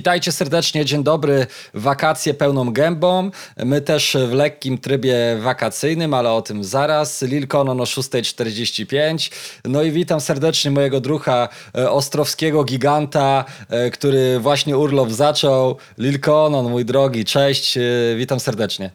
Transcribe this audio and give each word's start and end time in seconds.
Witajcie 0.00 0.32
serdecznie, 0.32 0.84
dzień 0.84 1.04
dobry. 1.04 1.46
Wakacje 1.74 2.34
pełną 2.34 2.72
gębą. 2.72 3.30
My 3.56 3.80
też 3.80 4.16
w 4.28 4.32
lekkim 4.32 4.78
trybie 4.78 5.16
wakacyjnym, 5.40 6.14
ale 6.14 6.32
o 6.32 6.42
tym 6.42 6.64
zaraz. 6.64 7.22
Lil 7.22 7.48
Conon 7.48 7.80
o 7.80 7.84
6.45. 7.84 9.32
No 9.64 9.82
i 9.82 9.90
witam 9.90 10.20
serdecznie 10.20 10.70
mojego 10.70 11.00
drucha 11.00 11.48
e, 11.74 11.90
ostrowskiego 11.90 12.64
giganta, 12.64 13.44
e, 13.68 13.90
który 13.90 14.38
właśnie 14.38 14.78
urlop 14.78 15.10
zaczął. 15.10 15.76
Lil 15.98 16.20
Conon, 16.20 16.70
mój 16.70 16.84
drogi, 16.84 17.24
cześć, 17.24 17.76
e, 17.76 17.80
witam 18.16 18.40
serdecznie. 18.40 18.90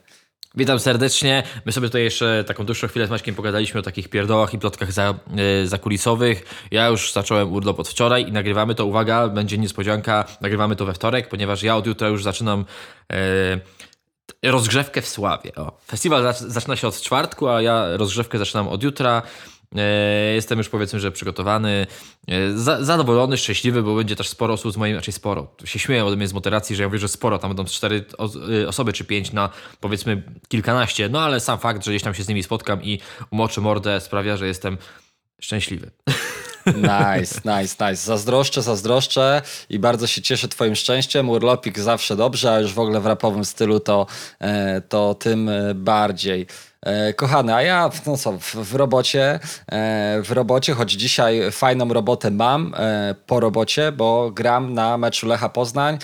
Witam 0.58 0.80
serdecznie. 0.80 1.44
My 1.66 1.72
sobie 1.72 1.88
tutaj 1.88 2.04
jeszcze 2.04 2.44
taką 2.44 2.66
dłuższą 2.66 2.88
chwilę 2.88 3.08
z 3.08 3.09
Maćkiem 3.09 3.36
pogadaliśmy 3.36 3.80
o 3.80 3.84
takich 3.84 4.09
pierdołach 4.09 4.54
i 4.54 4.59
plotkach 4.59 4.91
za, 4.91 5.13
e, 5.63 5.68
zakulisowych. 5.68 6.68
Ja 6.72 6.88
już 6.88 7.13
zacząłem 7.13 7.54
urlop 7.54 7.80
od 7.80 7.88
wczoraj 7.88 8.27
i 8.27 8.32
nagrywamy 8.32 8.76
to, 8.76 8.86
uwaga, 8.86 9.27
będzie 9.27 9.58
niespodzianka, 9.58 10.26
nagrywamy 10.41 10.76
to 10.76 10.86
we 10.86 10.94
wtorek, 10.94 11.30
ponieważ 11.30 11.63
ja 11.63 11.76
od 11.76 11.88
jutra 11.88 12.08
już 12.08 12.23
zaczynam 12.23 12.66
e, 13.13 14.52
rozgrzewkę 14.52 15.02
w 15.02 15.08
Sławie. 15.08 15.55
O, 15.55 15.77
festiwal 15.88 16.23
zac- 16.23 16.49
zaczyna 16.49 16.76
się 16.76 16.88
od 16.88 17.02
czwartku, 17.02 17.48
a 17.49 17.62
ja 17.62 17.98
rozgrzewkę 17.98 18.38
zaczynam 18.38 18.68
od 18.68 18.84
jutra. 18.84 19.22
E, 19.75 20.34
Jestem 20.35 20.57
już 20.57 20.70
powiedzmy, 20.70 20.99
że 20.99 21.11
przygotowany, 21.11 21.88
e, 22.27 22.57
za, 22.57 22.84
zadowolony, 22.84 23.38
szczęśliwy, 23.38 23.84
bo 23.84 23.95
będzie 23.95 24.15
też 24.15 24.29
sporo 24.29 24.53
osób 24.53 24.73
z 24.73 24.77
moim, 24.77 24.95
raczej 24.95 25.13
sporo. 25.13 25.48
Się 25.65 25.79
śmieją 25.79 26.05
ode 26.05 26.15
mnie 26.15 26.27
z 26.27 26.34
moderacji, 26.34 26.75
że 26.75 26.84
ja 26.84 26.89
mówię, 26.89 26.99
że 26.99 27.07
sporo, 27.07 27.39
tam 27.39 27.49
będą 27.49 27.65
cztery 27.65 28.05
y, 28.61 28.67
osoby 28.67 28.93
czy 28.93 29.05
pięć 29.05 29.31
na 29.31 29.49
powiedzmy 29.79 30.23
kilkanaście, 30.48 31.09
no 31.09 31.21
ale 31.21 31.39
sam 31.39 31.59
fakt, 31.59 31.85
że 31.85 31.91
gdzieś 31.91 32.04
tam 32.04 32.13
się 32.13 32.23
z 32.23 32.27
nimi 32.27 32.43
spotkam 32.43 32.84
i 32.84 32.99
umoczę 33.32 33.62
mordę 33.62 34.01
sprawia, 34.01 34.37
że 34.37 34.48
jestem 34.48 34.77
szczęśliwy. 35.40 35.91
Nice, 36.65 37.41
nice, 37.45 37.89
nice. 37.89 37.95
Zazdroszczę, 37.95 38.62
zazdroszczę 38.62 39.41
i 39.70 39.79
bardzo 39.79 40.07
się 40.07 40.21
cieszę 40.21 40.48
Twoim 40.48 40.76
szczęściem. 40.76 41.29
Urlopik 41.29 41.79
zawsze 41.79 42.15
dobrze, 42.15 42.51
a 42.51 42.60
już 42.60 42.73
w 42.73 42.79
ogóle 42.79 43.01
w 43.01 43.05
rapowym 43.05 43.45
stylu 43.45 43.79
to, 43.79 44.07
e, 44.39 44.82
to 44.82 45.13
tym 45.15 45.49
bardziej. 45.76 46.48
E, 46.86 47.14
Kochany, 47.14 47.55
a 47.55 47.62
ja 47.62 47.90
no 48.05 48.18
co, 48.18 48.32
w, 48.32 48.55
w 48.55 48.76
robocie, 48.76 49.40
e, 49.72 50.22
w 50.24 50.32
robocie, 50.32 50.74
choć 50.74 50.91
dzisiaj 50.91 51.52
fajną 51.52 51.94
robotę 51.94 52.32
mam 52.32 52.74
e, 52.78 53.16
po 53.28 53.40
robocie, 53.40 53.91
bo 53.91 54.32
gram 54.32 54.74
na 54.74 54.98
meczu 54.98 55.28
Lecha 55.28 55.50
Poznań, 55.50 55.98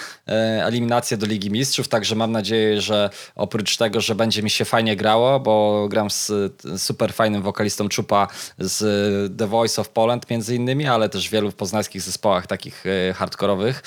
eliminację 0.65 1.17
do 1.17 1.25
Ligi 1.25 1.51
Mistrzów, 1.51 1.87
także 1.87 2.15
mam 2.15 2.31
nadzieję, 2.31 2.81
że 2.81 3.09
oprócz 3.35 3.77
tego, 3.77 4.01
że 4.01 4.15
będzie 4.15 4.43
mi 4.43 4.49
się 4.49 4.65
fajnie 4.65 4.95
grało, 4.95 5.39
bo 5.39 5.87
gram 5.89 6.09
z 6.09 6.31
super 6.77 7.13
fajnym 7.13 7.41
wokalistą 7.41 7.89
Czupa 7.89 8.27
z 8.59 9.37
The 9.37 9.47
Voice 9.47 9.81
of 9.81 9.89
Poland 9.89 10.29
między 10.29 10.55
innymi, 10.55 10.87
ale 10.87 11.09
też 11.09 11.29
w 11.29 11.31
wielu 11.31 11.51
poznańskich 11.51 12.01
zespołach 12.01 12.47
takich 12.47 12.83
hardkorowych 13.15 13.83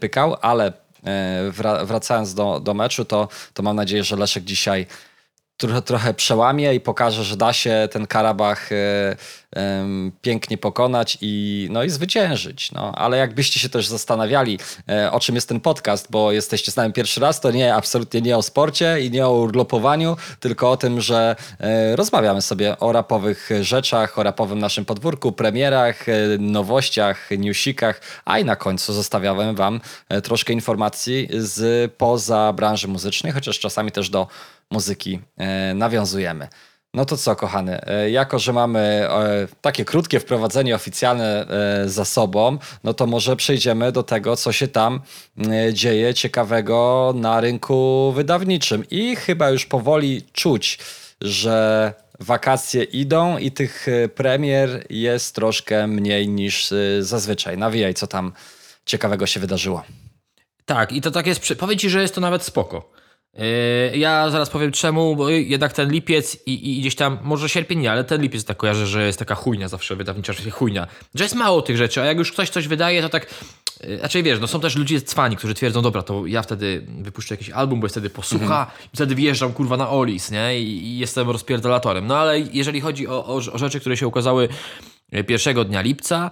pykał, 0.00 0.36
ale 0.40 0.72
wra- 1.50 1.86
wracając 1.86 2.34
do, 2.34 2.60
do 2.60 2.74
meczu, 2.74 3.04
to, 3.04 3.28
to 3.54 3.62
mam 3.62 3.76
nadzieję, 3.76 4.04
że 4.04 4.16
Leszek 4.16 4.44
dzisiaj 4.44 4.86
trochę, 5.56 6.14
przełamie 6.14 6.74
i 6.74 6.80
pokaże, 6.80 7.24
że 7.24 7.36
da 7.36 7.52
się 7.52 7.88
ten 7.92 8.06
Karabach 8.06 8.72
e, 8.72 9.16
em, 9.52 10.12
pięknie 10.22 10.58
pokonać 10.58 11.18
i, 11.20 11.68
no 11.70 11.84
i 11.84 11.90
zwyciężyć. 11.90 12.72
No. 12.72 12.92
Ale 12.94 13.16
jakbyście 13.16 13.60
się 13.60 13.68
też 13.68 13.86
zastanawiali, 13.86 14.58
e, 14.88 15.12
o 15.12 15.20
czym 15.20 15.34
jest 15.34 15.48
ten 15.48 15.60
podcast, 15.60 16.10
bo 16.10 16.32
jesteście 16.32 16.72
z 16.72 16.76
nami 16.76 16.92
pierwszy 16.92 17.20
raz, 17.20 17.40
to 17.40 17.50
nie, 17.50 17.74
absolutnie 17.74 18.20
nie 18.20 18.36
o 18.36 18.42
sporcie 18.42 19.00
i 19.00 19.10
nie 19.10 19.26
o 19.26 19.32
urlopowaniu, 19.32 20.16
tylko 20.40 20.70
o 20.70 20.76
tym, 20.76 21.00
że 21.00 21.36
e, 21.60 21.96
rozmawiamy 21.96 22.42
sobie 22.42 22.78
o 22.78 22.92
rapowych 22.92 23.50
rzeczach, 23.60 24.18
o 24.18 24.22
rapowym 24.22 24.58
naszym 24.58 24.84
podwórku, 24.84 25.32
premierach, 25.32 26.08
e, 26.08 26.12
nowościach, 26.38 27.28
newsikach, 27.38 28.00
a 28.24 28.38
i 28.38 28.44
na 28.44 28.56
końcu 28.56 28.92
zostawiałem 28.92 29.54
wam 29.54 29.80
e, 30.08 30.22
troszkę 30.22 30.52
informacji 30.52 31.28
z 31.32 31.92
poza 31.92 32.52
branży 32.52 32.88
muzycznej, 32.88 33.32
chociaż 33.32 33.58
czasami 33.58 33.92
też 33.92 34.10
do 34.10 34.26
muzyki 34.70 35.20
e, 35.36 35.74
nawiązujemy. 35.74 36.48
No 36.94 37.04
to 37.04 37.16
co, 37.16 37.36
kochany, 37.36 37.86
e, 37.86 38.10
jako 38.10 38.38
że 38.38 38.52
mamy 38.52 38.78
e, 38.80 39.48
takie 39.60 39.84
krótkie 39.84 40.20
wprowadzenie 40.20 40.74
oficjalne 40.74 41.46
za 41.86 42.04
sobą, 42.04 42.58
no 42.84 42.94
to 42.94 43.06
może 43.06 43.36
przejdziemy 43.36 43.92
do 43.92 44.02
tego, 44.02 44.36
co 44.36 44.52
się 44.52 44.68
tam 44.68 45.00
dzieje 45.72 46.14
ciekawego 46.14 47.12
na 47.16 47.40
rynku 47.40 48.12
wydawniczym. 48.12 48.84
I 48.90 49.16
chyba 49.16 49.50
już 49.50 49.66
powoli 49.66 50.22
czuć, 50.32 50.78
że 51.20 51.92
wakacje 52.20 52.82
idą 52.82 53.38
i 53.38 53.52
tych 53.52 53.86
premier 54.14 54.86
jest 54.90 55.34
troszkę 55.34 55.86
mniej 55.86 56.28
niż 56.28 56.72
zazwyczaj. 57.00 57.58
Nawijaj, 57.58 57.94
co 57.94 58.06
tam 58.06 58.32
ciekawego 58.86 59.26
się 59.26 59.40
wydarzyło. 59.40 59.82
Tak, 60.64 60.92
i 60.92 61.00
to 61.00 61.10
tak 61.10 61.26
jest, 61.26 61.54
powiem 61.58 61.78
Ci, 61.78 61.90
że 61.90 62.02
jest 62.02 62.14
to 62.14 62.20
nawet 62.20 62.42
spoko. 62.42 62.95
Yy, 63.38 63.98
Ja 63.98 64.30
zaraz 64.30 64.50
powiem 64.50 64.72
czemu, 64.72 65.16
bo 65.16 65.28
jednak 65.28 65.72
ten 65.72 65.90
lipiec 65.90 66.38
i, 66.46 66.76
i 66.76 66.80
gdzieś 66.80 66.94
tam, 66.94 67.18
może 67.22 67.48
sierpień 67.48 67.78
nie, 67.78 67.90
ale 67.90 68.04
ten 68.04 68.22
lipiec 68.22 68.44
tak 68.44 68.56
kojarzę, 68.56 68.86
że 68.86 69.06
jest 69.06 69.18
taka 69.18 69.34
chujnia 69.34 69.68
zawsze 69.68 69.96
wydawnicza, 69.96 70.32
że 70.32 70.50
chujnia. 70.50 70.86
Że 71.14 71.24
jest 71.24 71.34
mało 71.34 71.62
tych 71.62 71.76
rzeczy, 71.76 72.00
a 72.02 72.04
jak 72.04 72.18
już 72.18 72.32
ktoś 72.32 72.50
coś 72.50 72.68
wydaje, 72.68 73.02
to 73.02 73.08
tak. 73.08 73.26
yy, 73.84 73.98
Raczej 74.02 74.22
wiesz, 74.22 74.40
no 74.40 74.46
są 74.46 74.60
też 74.60 74.76
ludzie 74.76 75.00
cwani, 75.00 75.36
którzy 75.36 75.54
twierdzą, 75.54 75.82
dobra, 75.82 76.02
to 76.02 76.26
ja 76.26 76.42
wtedy 76.42 76.86
wypuszczę 76.98 77.34
jakiś 77.34 77.50
album, 77.50 77.80
bo 77.80 77.84
jest 77.84 77.94
wtedy 77.94 78.10
posłucha 78.10 78.70
i 78.92 78.96
wtedy 78.96 79.14
wjeżdżam 79.14 79.52
kurwa 79.52 79.76
na 79.76 79.90
Olis, 79.90 80.30
nie? 80.30 80.60
I, 80.60 80.86
i 80.86 80.98
jestem 80.98 81.30
rozpierdolatorem. 81.30 82.06
No 82.06 82.16
ale 82.18 82.40
jeżeli 82.40 82.80
chodzi 82.80 83.08
o, 83.08 83.26
o, 83.26 83.34
o 83.52 83.58
rzeczy, 83.58 83.80
które 83.80 83.96
się 83.96 84.06
ukazały 84.06 84.48
yy, 85.12 85.24
pierwszego 85.24 85.64
dnia 85.64 85.80
lipca, 85.80 86.30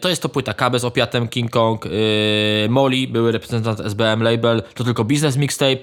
To 0.00 0.08
jest 0.08 0.22
to 0.22 0.28
płyta 0.28 0.54
KB 0.54 0.78
z 0.78 0.84
opiatem 0.84 1.28
King 1.28 1.50
Kong, 1.50 1.86
e, 1.86 1.88
Molly, 2.68 3.06
były 3.08 3.32
reprezentant 3.32 3.80
SBM 3.80 4.22
Label, 4.22 4.62
to 4.74 4.84
tylko 4.84 5.04
business 5.04 5.36
mixtape. 5.36 5.78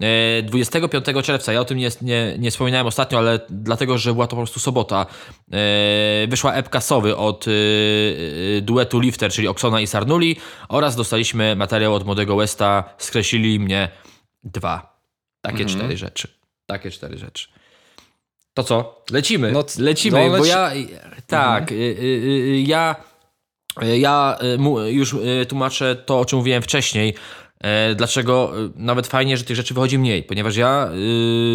E, 0.00 0.42
25 0.42 1.22
czerwca, 1.22 1.52
ja 1.52 1.60
o 1.60 1.64
tym 1.64 1.78
nie, 1.78 1.88
nie, 2.02 2.34
nie 2.38 2.50
wspominałem 2.50 2.86
ostatnio, 2.86 3.18
ale 3.18 3.40
dlatego, 3.50 3.98
że 3.98 4.12
była 4.12 4.26
to 4.26 4.30
po 4.30 4.42
prostu 4.42 4.60
sobota, 4.60 5.06
e, 5.52 6.26
wyszła 6.28 6.54
epka 6.54 6.80
Sowy 6.80 7.16
od 7.16 7.46
e, 7.48 7.50
e, 7.50 8.60
duetu 8.60 9.00
Lifter, 9.00 9.32
czyli 9.32 9.48
Oksona 9.48 9.80
i 9.80 9.86
Sarnuli 9.86 10.36
oraz 10.68 10.96
dostaliśmy 10.96 11.56
materiał 11.56 11.94
od 11.94 12.06
Młodego 12.06 12.36
Westa, 12.36 12.84
skreślili 12.98 13.60
mnie 13.60 13.88
dwa. 14.44 14.94
Takie 15.40 15.64
cztery 15.64 15.96
rzeczy. 15.96 16.28
Takie 16.66 16.90
cztery 16.90 17.18
rzeczy. 17.18 17.48
To 18.54 18.62
co? 18.62 19.04
Lecimy. 19.10 19.52
No 19.52 19.64
Lecimy, 19.78 20.28
no 20.28 20.38
bo 20.38 20.44
leci- 20.44 20.48
ja. 20.48 20.70
Tak, 21.34 21.72
y, 21.72 21.74
y, 21.74 21.78
y, 21.78 22.60
ja. 22.66 22.96
y, 23.82 23.98
Ja 23.98 24.38
już 24.86 25.16
tłumaczę 25.48 25.96
to, 25.96 26.20
o 26.20 26.24
czym 26.24 26.38
mówiłem 26.38 26.62
wcześniej. 26.62 27.14
Dlaczego 27.96 28.52
nawet 28.76 29.06
fajnie, 29.06 29.36
że 29.36 29.44
tych 29.44 29.56
rzeczy 29.56 29.74
wychodzi 29.74 29.98
mniej, 29.98 30.22
ponieważ 30.22 30.56
ja 30.56 30.90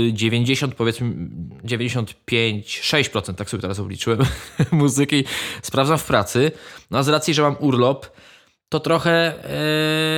y, 0.08 0.14
90, 0.14 0.76
powiedzmy 0.76 1.14
95, 1.64 2.82
6%, 2.84 3.36
tak 3.36 3.50
sobie 3.50 3.62
teraz 3.62 3.80
obliczyłem, 3.80 4.20
muzyki 4.72 5.24
sprawdzam 5.62 5.98
w 5.98 6.06
pracy. 6.06 6.52
No 6.92 6.98
a 6.98 7.04
z 7.04 7.10
racji, 7.10 7.34
że 7.34 7.42
mam 7.42 7.56
urlop, 7.60 8.06
to 8.70 8.80
trochę 8.80 9.34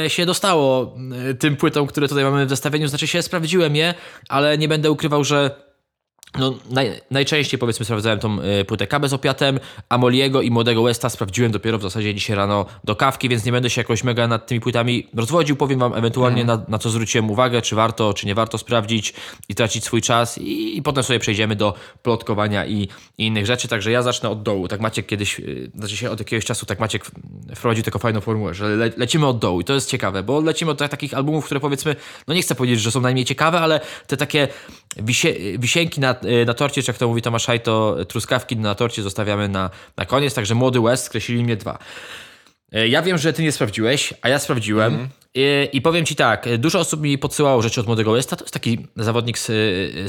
się 0.07 0.25
dostało 0.25 0.95
tym 1.39 1.57
płytom, 1.57 1.87
które 1.87 2.07
tutaj 2.07 2.23
mamy 2.23 2.45
w 2.45 2.49
zestawieniu. 2.49 2.87
Znaczy 2.87 3.07
się, 3.07 3.21
sprawdziłem 3.21 3.75
je, 3.75 3.93
ale 4.29 4.57
nie 4.57 4.67
będę 4.67 4.91
ukrywał, 4.91 5.23
że 5.23 5.70
no, 6.39 6.53
naj, 6.69 7.01
najczęściej 7.11 7.59
powiedzmy 7.59 7.85
sprawdzałem 7.85 8.19
tą 8.19 8.41
y, 8.41 8.65
płytę 8.65 8.87
KB 8.87 9.07
z 9.07 9.13
opiatem, 9.13 9.59
Amoliego 9.89 10.41
i 10.41 10.51
Młodego 10.51 10.83
Westa 10.83 11.09
sprawdziłem 11.09 11.51
dopiero 11.51 11.77
w 11.77 11.81
zasadzie 11.81 12.15
dzisiaj 12.15 12.35
rano 12.35 12.65
do 12.83 12.95
kawki, 12.95 13.29
więc 13.29 13.45
nie 13.45 13.51
będę 13.51 13.69
się 13.69 13.81
jakoś 13.81 14.03
mega 14.03 14.27
nad 14.27 14.47
tymi 14.47 14.61
płytami 14.61 15.07
rozwodził. 15.13 15.55
Powiem 15.55 15.79
wam 15.79 15.93
ewentualnie 15.93 16.45
na, 16.45 16.65
na 16.67 16.77
co 16.77 16.89
zwróciłem 16.89 17.29
uwagę, 17.29 17.61
czy 17.61 17.75
warto, 17.75 18.13
czy 18.13 18.27
nie 18.27 18.35
warto 18.35 18.57
sprawdzić 18.57 19.13
i 19.49 19.55
tracić 19.55 19.83
swój 19.83 20.01
czas 20.01 20.37
i, 20.37 20.77
i 20.77 20.81
potem 20.81 21.03
sobie 21.03 21.19
przejdziemy 21.19 21.55
do 21.55 21.73
plotkowania 22.03 22.65
i, 22.65 22.87
i 23.17 23.25
innych 23.25 23.45
rzeczy. 23.45 23.67
Także 23.67 23.91
ja 23.91 24.01
zacznę 24.01 24.29
od 24.29 24.43
dołu. 24.43 24.67
Tak 24.67 24.79
Maciek 24.79 25.05
kiedyś, 25.05 25.39
y, 25.39 25.71
znaczy 25.75 25.97
się 25.97 26.09
od 26.09 26.19
jakiegoś 26.19 26.45
czasu, 26.45 26.65
tak 26.65 26.79
Maciek 26.79 27.05
wprowadził 27.55 27.83
taką 27.83 27.99
fajną 27.99 28.21
formułę, 28.21 28.53
że 28.53 28.67
le, 28.67 28.91
lecimy 28.97 29.27
od 29.27 29.39
dołu 29.39 29.61
i 29.61 29.63
to 29.63 29.73
jest 29.73 29.89
ciekawe, 29.89 30.23
bo 30.23 30.41
lecimy 30.41 30.71
od 30.71 30.77
tak- 30.77 30.91
takich 30.91 31.13
albumów, 31.13 31.45
które 31.45 31.59
powiedzmy, 31.59 31.95
no 32.27 32.33
nie 32.33 32.41
chcę 32.41 32.55
powiedzieć, 32.55 32.81
że 32.81 32.91
są 32.91 33.01
najmniej 33.01 33.25
ciekawe, 33.25 33.59
ale 33.59 33.79
te 34.07 34.17
takie 34.17 34.47
wisie, 34.97 35.33
wisienki 35.59 36.01
na, 36.01 36.15
na 36.45 36.53
torcie, 36.53 36.83
czy 36.83 36.89
jak 36.91 36.97
to 36.97 37.07
mówi 37.07 37.21
Tomasz 37.21 37.45
Hajto, 37.45 37.95
truskawki 38.07 38.57
na 38.57 38.75
torcie 38.75 39.01
zostawiamy 39.03 39.49
na, 39.49 39.69
na 39.97 40.05
koniec, 40.05 40.33
także 40.33 40.55
Młody 40.55 40.81
West 40.81 41.03
skreślili 41.03 41.43
mnie 41.43 41.55
dwa. 41.57 41.77
E, 42.71 42.87
Ja 42.87 43.01
wiem, 43.01 43.17
że 43.17 43.33
ty 43.33 43.43
nie 43.43 43.51
sprawdziłeś, 43.51 44.13
a 44.21 44.29
ja 44.29 44.39
sprawdziłem. 44.39 45.09
I, 45.35 45.69
I 45.73 45.81
powiem 45.81 46.05
ci 46.05 46.15
tak, 46.15 46.47
dużo 46.57 46.79
osób 46.79 47.01
mi 47.01 47.17
podsyłało 47.17 47.61
rzeczy 47.61 47.81
od 47.81 47.87
Młodego 47.87 48.11
Westa. 48.11 48.35
To 48.35 48.43
jest 48.43 48.53
taki 48.53 48.87
zawodnik 48.95 49.37
z, 49.39 49.45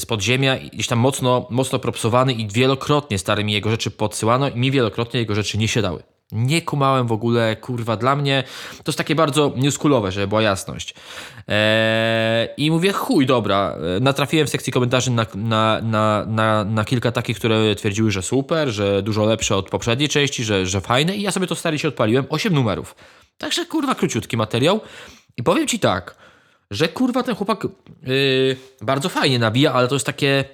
z 0.03 0.06
podziemia, 0.06 0.56
gdzieś 0.73 0.87
tam 0.87 0.99
mocno, 0.99 1.47
mocno 1.50 1.79
propsowany 1.79 2.32
i 2.32 2.49
wielokrotnie 2.49 3.19
stary 3.19 3.44
mi 3.44 3.53
jego 3.53 3.70
rzeczy 3.70 3.91
podsyłano 3.91 4.49
i 4.49 4.56
mi 4.56 4.70
wielokrotnie 4.70 5.20
jego 5.20 5.35
rzeczy 5.35 5.58
nie 5.58 5.69
siadały. 5.69 6.03
Nie 6.32 6.62
kumałem 6.62 7.06
w 7.06 7.12
ogóle, 7.12 7.56
kurwa, 7.56 7.96
dla 7.96 8.17
mnie 8.17 8.44
to 8.76 8.82
jest 8.87 8.99
takie 8.99 9.14
bardzo 9.14 9.52
newschoolowe, 9.56 10.12
żeby 10.12 10.26
była 10.26 10.43
jasność. 10.43 10.94
Eee, 11.49 12.49
I 12.56 12.70
mówię, 12.70 12.93
chuj, 12.93 13.26
dobra. 13.26 13.76
E, 13.96 14.00
Natrafiłem 14.00 14.46
w 14.46 14.50
sekcji 14.50 14.73
komentarzy 14.73 15.11
na, 15.11 15.26
na, 15.34 15.81
na, 15.82 16.25
na, 16.26 16.64
na 16.64 16.84
kilka 16.84 17.12
takich, 17.12 17.38
które 17.38 17.75
twierdziły, 17.75 18.11
że 18.11 18.23
super, 18.23 18.69
że 18.69 19.02
dużo 19.02 19.25
lepsze 19.25 19.56
od 19.56 19.70
poprzedniej 19.70 20.08
części, 20.08 20.44
że, 20.44 20.67
że 20.67 20.81
fajne 20.81 21.17
i 21.17 21.23
ja 21.23 21.32
sobie 21.32 21.46
to 21.46 21.55
stary 21.55 21.79
się 21.79 21.88
odpaliłem. 21.88 22.26
Osiem 22.29 22.55
numerów. 22.55 22.94
Także 23.38 23.67
kurwa 23.67 23.94
króciutki 23.94 24.37
materiał. 24.37 24.81
I 25.37 25.43
powiem 25.43 25.67
ci 25.67 25.79
tak, 25.79 26.17
że 26.70 26.88
kurwa 26.88 27.23
ten 27.23 27.34
chłopak 27.34 27.64
yy, 28.02 28.56
bardzo 28.81 29.08
fajnie 29.08 29.38
nabija, 29.38 29.73
ale 29.73 29.88
to 29.88 29.94
jest 29.94 30.06
takie. 30.06 30.44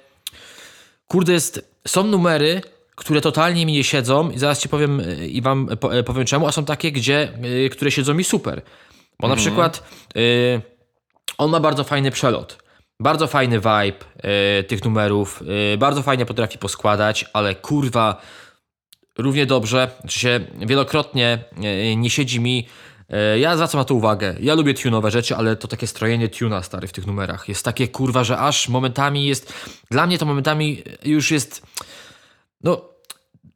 Kurde, 1.07 1.33
jest, 1.33 1.75
są 1.87 2.03
numery, 2.03 2.61
które 2.99 3.21
totalnie 3.21 3.65
mi 3.65 3.73
nie 3.73 3.83
siedzą 3.83 4.31
i 4.31 4.39
zaraz 4.39 4.61
ci 4.61 4.69
powiem 4.69 4.99
yy, 4.99 5.27
i 5.27 5.41
wam 5.41 5.67
po, 5.79 5.93
yy, 5.93 6.03
powiem 6.03 6.25
czemu, 6.25 6.47
a 6.47 6.51
są 6.51 6.65
takie, 6.65 6.91
gdzie, 6.91 7.33
które 7.71 7.91
siedzą 7.91 8.13
mi 8.13 8.23
super. 8.23 8.61
Bo 9.19 9.27
na 9.27 9.35
przykład 9.35 9.83
yy, 10.15 10.61
on 11.37 11.51
ma 11.51 11.59
bardzo 11.59 11.83
fajny 11.83 12.11
przelot. 12.11 12.63
Bardzo 13.01 13.27
fajny 13.27 13.59
vibe 13.59 14.05
tych 14.67 14.85
numerów. 14.85 15.43
Bardzo 15.77 16.01
fajnie 16.01 16.25
potrafi 16.25 16.57
poskładać, 16.57 17.25
ale 17.33 17.55
kurwa 17.55 18.21
równie 19.17 19.45
dobrze, 19.45 19.91
czy 20.07 20.19
się 20.19 20.39
wielokrotnie 20.65 21.43
nie 21.95 22.09
siedzi 22.09 22.39
mi. 22.39 22.67
Ja 23.39 23.55
zwracam 23.55 23.79
na 23.79 23.85
to 23.85 23.93
uwagę. 23.93 24.35
Ja 24.39 24.55
lubię 24.55 24.73
tunowe 24.73 25.11
rzeczy, 25.11 25.35
ale 25.35 25.55
to 25.55 25.67
takie 25.67 25.87
strojenie 25.87 26.29
tuna 26.29 26.63
stary 26.63 26.87
w 26.87 26.91
tych 26.91 27.07
numerach 27.07 27.49
jest 27.49 27.65
takie 27.65 27.87
kurwa, 27.87 28.23
że 28.23 28.37
aż 28.37 28.69
momentami 28.69 29.25
jest. 29.25 29.53
Dla 29.91 30.07
mnie 30.07 30.17
to 30.17 30.25
momentami 30.25 30.83
już 31.05 31.31
jest. 31.31 31.61
No, 32.63 32.89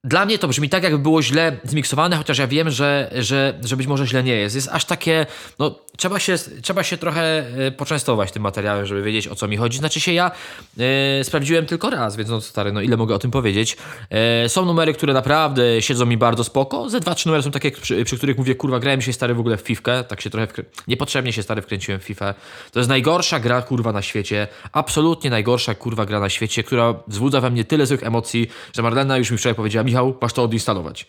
dla 0.04 0.26
mnie 0.26 0.40
to 0.40 0.48
brzmi 0.48 0.70
tak, 0.70 0.84
jakby 0.84 1.00
było 1.00 1.24
źle 1.24 1.58
zmiksowane, 1.64 2.18
chociaż 2.18 2.38
ja 2.38 2.48
wiem, 2.48 2.70
że, 2.70 3.12
że, 3.20 3.60
że 3.64 3.78
być 3.78 3.88
może 3.88 4.08
źle 4.08 4.24
nie 4.24 4.36
jest. 4.36 4.56
Jest 4.56 4.68
aż 4.72 4.86
takie, 4.86 5.26
no 5.60 5.80
trzeba 5.98 6.20
się, 6.20 6.36
trzeba 6.62 6.84
się 6.84 6.98
trochę 6.98 7.46
e, 7.68 7.72
poczęstować 7.72 8.32
tym 8.32 8.44
materiałem, 8.44 8.86
żeby 8.86 9.04
wiedzieć 9.04 9.28
o 9.28 9.36
co 9.36 9.48
mi 9.48 9.58
chodzi. 9.58 9.78
Znaczy 9.78 10.00
się 10.00 10.14
ja 10.14 10.32
e, 10.80 11.24
sprawdziłem 11.24 11.66
tylko 11.66 11.90
raz, 11.90 12.16
więc 12.16 12.30
no 12.30 12.42
stary, 12.42 12.72
no 12.72 12.82
ile 12.82 12.98
mogę 12.98 13.16
o 13.16 13.20
tym 13.20 13.32
powiedzieć. 13.32 13.78
E, 14.10 14.50
są 14.50 14.66
numery, 14.66 14.94
które 14.94 15.14
naprawdę 15.14 15.82
siedzą 15.82 16.06
mi 16.06 16.18
bardzo 16.18 16.44
spoko. 16.44 16.90
Ze 16.90 17.00
dwa, 17.00 17.16
trzy 17.16 17.28
numery 17.28 17.44
są 17.44 17.52
takie, 17.52 17.72
przy, 17.72 18.06
przy 18.06 18.18
których 18.18 18.38
mówię, 18.38 18.56
kurwa, 18.56 18.80
grałem 18.80 19.02
się 19.02 19.14
stary 19.14 19.34
w 19.34 19.40
ogóle 19.40 19.58
w 19.58 19.62
fifkę, 19.62 20.04
tak 20.04 20.22
się 20.22 20.30
trochę, 20.30 20.48
wkrę... 20.48 20.64
niepotrzebnie 20.88 21.34
się 21.34 21.44
stary 21.44 21.62
wkręciłem 21.62 22.02
w 22.02 22.04
FIFA. 22.04 22.34
To 22.72 22.80
jest 22.80 22.90
najgorsza 22.90 23.40
gra, 23.40 23.62
kurwa, 23.62 23.92
na 23.92 24.02
świecie. 24.02 24.48
Absolutnie 24.72 25.30
najgorsza, 25.30 25.76
kurwa, 25.76 26.06
gra 26.06 26.20
na 26.20 26.30
świecie, 26.30 26.64
która 26.64 26.94
wzbudza 27.08 27.42
we 27.42 27.50
mnie 27.50 27.66
tyle 27.66 27.86
złych 27.86 28.04
emocji, 28.04 28.50
że 28.76 28.82
Marlena 28.82 29.18
już 29.18 29.32
mi 29.32 29.38
wczoraj 29.38 29.56
powiedziała, 29.56 29.84
Michał, 29.84 30.18
masz 30.22 30.34
to 30.34 30.44
odinstalować. 30.44 31.06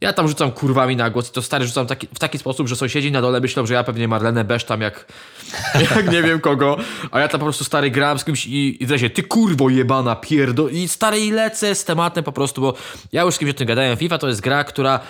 Ja 0.00 0.12
tam 0.12 0.28
rzucam 0.28 0.52
kurwami 0.52 0.96
na 0.96 1.10
głos 1.10 1.28
i 1.28 1.32
to 1.32 1.42
stary 1.42 1.66
rzucam 1.66 1.86
taki, 1.86 2.06
w 2.14 2.18
taki 2.18 2.38
sposób, 2.38 2.68
że 2.68 2.76
sąsiedzi 2.76 3.12
na 3.12 3.20
dole 3.20 3.40
myślą, 3.40 3.66
że 3.66 3.74
ja 3.74 3.84
pewnie 3.84 4.08
Marlenę 4.08 4.44
besztam 4.44 4.80
jak, 4.80 5.12
jak 5.90 6.12
nie 6.12 6.22
wiem 6.22 6.40
kogo, 6.40 6.76
a 7.10 7.20
ja 7.20 7.28
tam 7.28 7.40
po 7.40 7.46
prostu 7.46 7.64
stary 7.64 7.90
gram 7.90 8.18
z 8.18 8.24
kimś 8.24 8.46
i, 8.46 8.82
i 8.82 8.86
razie 8.86 9.10
ty 9.10 9.22
kurwo 9.22 9.68
jebana 9.68 10.16
pierdo 10.16 10.68
i 10.68 10.88
stary 10.88 11.20
i 11.20 11.30
lecę 11.30 11.74
z 11.74 11.84
tematem 11.84 12.24
po 12.24 12.32
prostu, 12.32 12.60
bo 12.60 12.74
ja 13.12 13.22
już 13.22 13.34
z 13.34 13.38
kimś 13.38 13.50
o 13.50 13.54
tym 13.54 13.66
gadałem. 13.66 13.96
FIFA 13.96 14.18
to 14.18 14.28
jest 14.28 14.40
gra, 14.40 14.64
która 14.64 15.00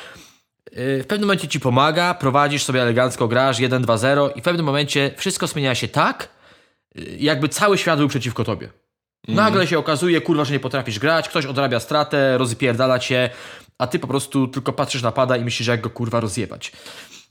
yy, 0.73 1.03
w 1.03 1.07
pewnym 1.07 1.27
momencie 1.27 1.49
ci 1.49 1.61
pomaga, 1.61 2.15
prowadzisz 2.15 2.65
sobie 2.65 2.83
elegancko, 2.83 3.29
grasz 3.29 3.59
1-2-0 3.59 4.31
i 4.37 4.41
w 4.41 4.45
pewnym 4.45 4.67
momencie 4.67 5.11
wszystko 5.17 5.47
zmienia 5.47 5.75
się 5.75 5.89
tak, 5.89 6.29
yy, 6.95 7.05
jakby 7.19 7.49
cały 7.49 7.79
świat 7.79 7.99
był 7.99 8.09
przeciwko 8.09 8.45
tobie. 8.45 8.69
Nagle 9.29 9.67
się 9.67 9.79
okazuje, 9.79 10.21
kurwa, 10.21 10.45
że 10.45 10.53
nie 10.53 10.61
potrafisz 10.61 10.99
grać, 10.99 11.29
ktoś 11.29 11.47
odrabia 11.47 11.81
stratę, 11.81 12.39
rozpierdala 12.39 12.99
cię, 12.99 13.31
a 13.81 13.87
ty 13.87 13.99
po 13.99 14.07
prostu 14.07 14.49
tylko 14.49 14.73
patrzysz 14.73 15.03
na 15.03 15.13
pada 15.13 15.37
i 15.37 15.45
myślisz, 15.45 15.69
jak 15.69 15.81
go 15.81 15.91
kurwa 15.91 16.21
rozjebać. 16.21 16.73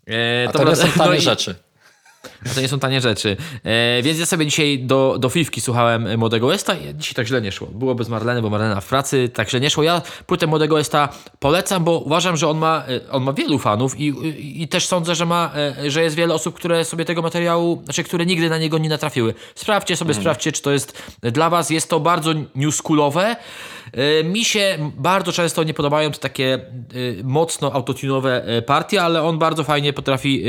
E, 0.07 0.49
A 0.49 0.51
to 0.51 0.63
nie 0.63 0.75
są 0.75 0.87
no 0.97 1.03
tanie 1.03 1.17
i- 1.17 1.21
rzeczy. 1.21 1.55
To 2.55 2.61
nie 2.61 2.67
są 2.67 2.79
tanie 2.79 3.01
rzeczy. 3.01 3.37
E, 3.63 4.01
więc 4.03 4.19
ja 4.19 4.25
sobie 4.25 4.45
dzisiaj 4.45 4.79
do, 4.79 5.17
do 5.19 5.29
Fifki 5.29 5.61
słuchałem 5.61 6.17
Młodego 6.17 6.47
Westa 6.47 6.73
i 6.73 6.95
dzisiaj 6.95 7.13
tak 7.13 7.27
źle 7.27 7.41
nie 7.41 7.51
szło. 7.51 7.67
Było 7.67 7.95
bez 7.95 8.09
Marleny, 8.09 8.41
bo 8.41 8.49
Marlena 8.49 8.81
w 8.81 8.85
pracy, 8.85 9.29
tak 9.33 9.49
źle 9.49 9.59
nie 9.59 9.69
szło. 9.69 9.83
Ja 9.83 10.01
płytę 10.27 10.47
Młodego 10.47 10.75
Westa 10.75 11.09
polecam, 11.39 11.83
bo 11.83 11.99
uważam, 11.99 12.37
że 12.37 12.47
on 12.47 12.57
ma, 12.57 12.83
e, 13.07 13.11
on 13.11 13.23
ma 13.23 13.33
wielu 13.33 13.59
fanów 13.59 13.99
i, 13.99 14.07
i, 14.07 14.61
i 14.63 14.67
też 14.67 14.87
sądzę, 14.87 15.15
że 15.15 15.25
ma, 15.25 15.51
e, 15.85 15.91
że 15.91 16.03
jest 16.03 16.15
wiele 16.15 16.33
osób, 16.33 16.55
które 16.55 16.85
sobie 16.85 17.05
tego 17.05 17.21
materiału, 17.21 17.81
znaczy, 17.83 18.03
które 18.03 18.25
nigdy 18.25 18.49
na 18.49 18.57
niego 18.57 18.77
nie 18.77 18.89
natrafiły. 18.89 19.33
Sprawdźcie 19.55 19.95
sobie, 19.95 20.13
sprawdźcie, 20.13 20.51
czy 20.51 20.61
to 20.61 20.71
jest 20.71 21.03
dla 21.21 21.49
was. 21.49 21.69
Jest 21.69 21.89
to 21.89 21.99
bardzo 21.99 22.33
newschoolowe. 22.55 23.35
E, 23.93 24.23
Mi 24.23 24.45
się 24.45 24.91
bardzo 24.97 25.31
często 25.31 25.63
nie 25.63 25.73
podobają 25.73 26.11
te 26.11 26.19
takie 26.19 26.53
e, 26.53 26.59
mocno 27.23 27.71
autotunowe 27.73 28.45
e, 28.45 28.61
partie, 28.61 29.01
ale 29.01 29.23
on 29.23 29.39
bardzo 29.39 29.63
fajnie 29.63 29.93
potrafi 29.93 30.43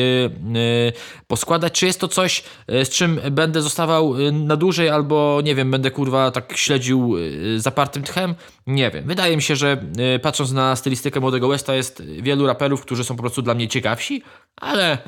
poskładać. 1.26 1.72
Czy 1.72 1.86
jest 1.86 2.00
to 2.00 2.08
coś, 2.08 2.42
z 2.68 2.88
czym 2.88 3.20
będę 3.30 3.62
zostawał 3.62 4.14
na 4.32 4.56
dłużej, 4.56 4.88
albo 4.88 5.40
nie 5.44 5.54
wiem, 5.54 5.70
będę 5.70 5.90
kurwa 5.90 6.30
tak 6.30 6.56
śledził 6.56 7.14
zapartym 7.56 8.02
tchem? 8.02 8.34
Nie 8.66 8.90
wiem. 8.90 9.04
Wydaje 9.06 9.36
mi 9.36 9.42
się, 9.42 9.56
że 9.56 9.84
patrząc 10.22 10.52
na 10.52 10.76
stylistykę 10.76 11.20
Młodego 11.20 11.48
Westa 11.48 11.74
jest 11.74 12.02
wielu 12.04 12.46
raperów, 12.46 12.82
którzy 12.82 13.04
są 13.04 13.16
po 13.16 13.22
prostu 13.22 13.42
dla 13.42 13.54
mnie 13.54 13.68
ciekawsi, 13.68 14.22
ale 14.56 14.98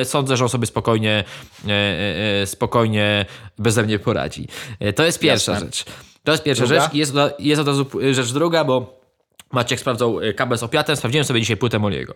e, 0.00 0.04
sądzę, 0.04 0.36
że 0.36 0.44
on 0.44 0.50
sobie 0.50 0.66
spokojnie, 0.66 1.24
spokojnie 2.44 3.26
beze 3.58 3.82
mnie 3.82 3.98
poradzi. 3.98 4.48
To 4.96 5.04
jest 5.04 5.18
pierwsza 5.18 5.52
Jasne. 5.52 5.66
rzecz. 5.66 5.84
To 6.28 6.32
jest 6.32 6.44
pierwsza 6.44 6.66
Druga? 6.66 6.82
rzecz. 6.82 6.94
Jest, 6.94 7.12
jest 7.38 7.60
od 7.60 7.66
razu 7.66 7.86
rzecz 8.12 8.32
druga, 8.32 8.64
bo 8.64 9.00
Maciek 9.52 9.80
sprawdzał 9.80 10.20
e, 10.20 10.34
kabel 10.34 10.58
z 10.58 10.62
opiatem, 10.62 10.96
sprawdziłem 10.96 11.24
sobie 11.24 11.40
dzisiaj 11.40 11.56
płytę 11.56 11.78
Moliego. 11.78 12.14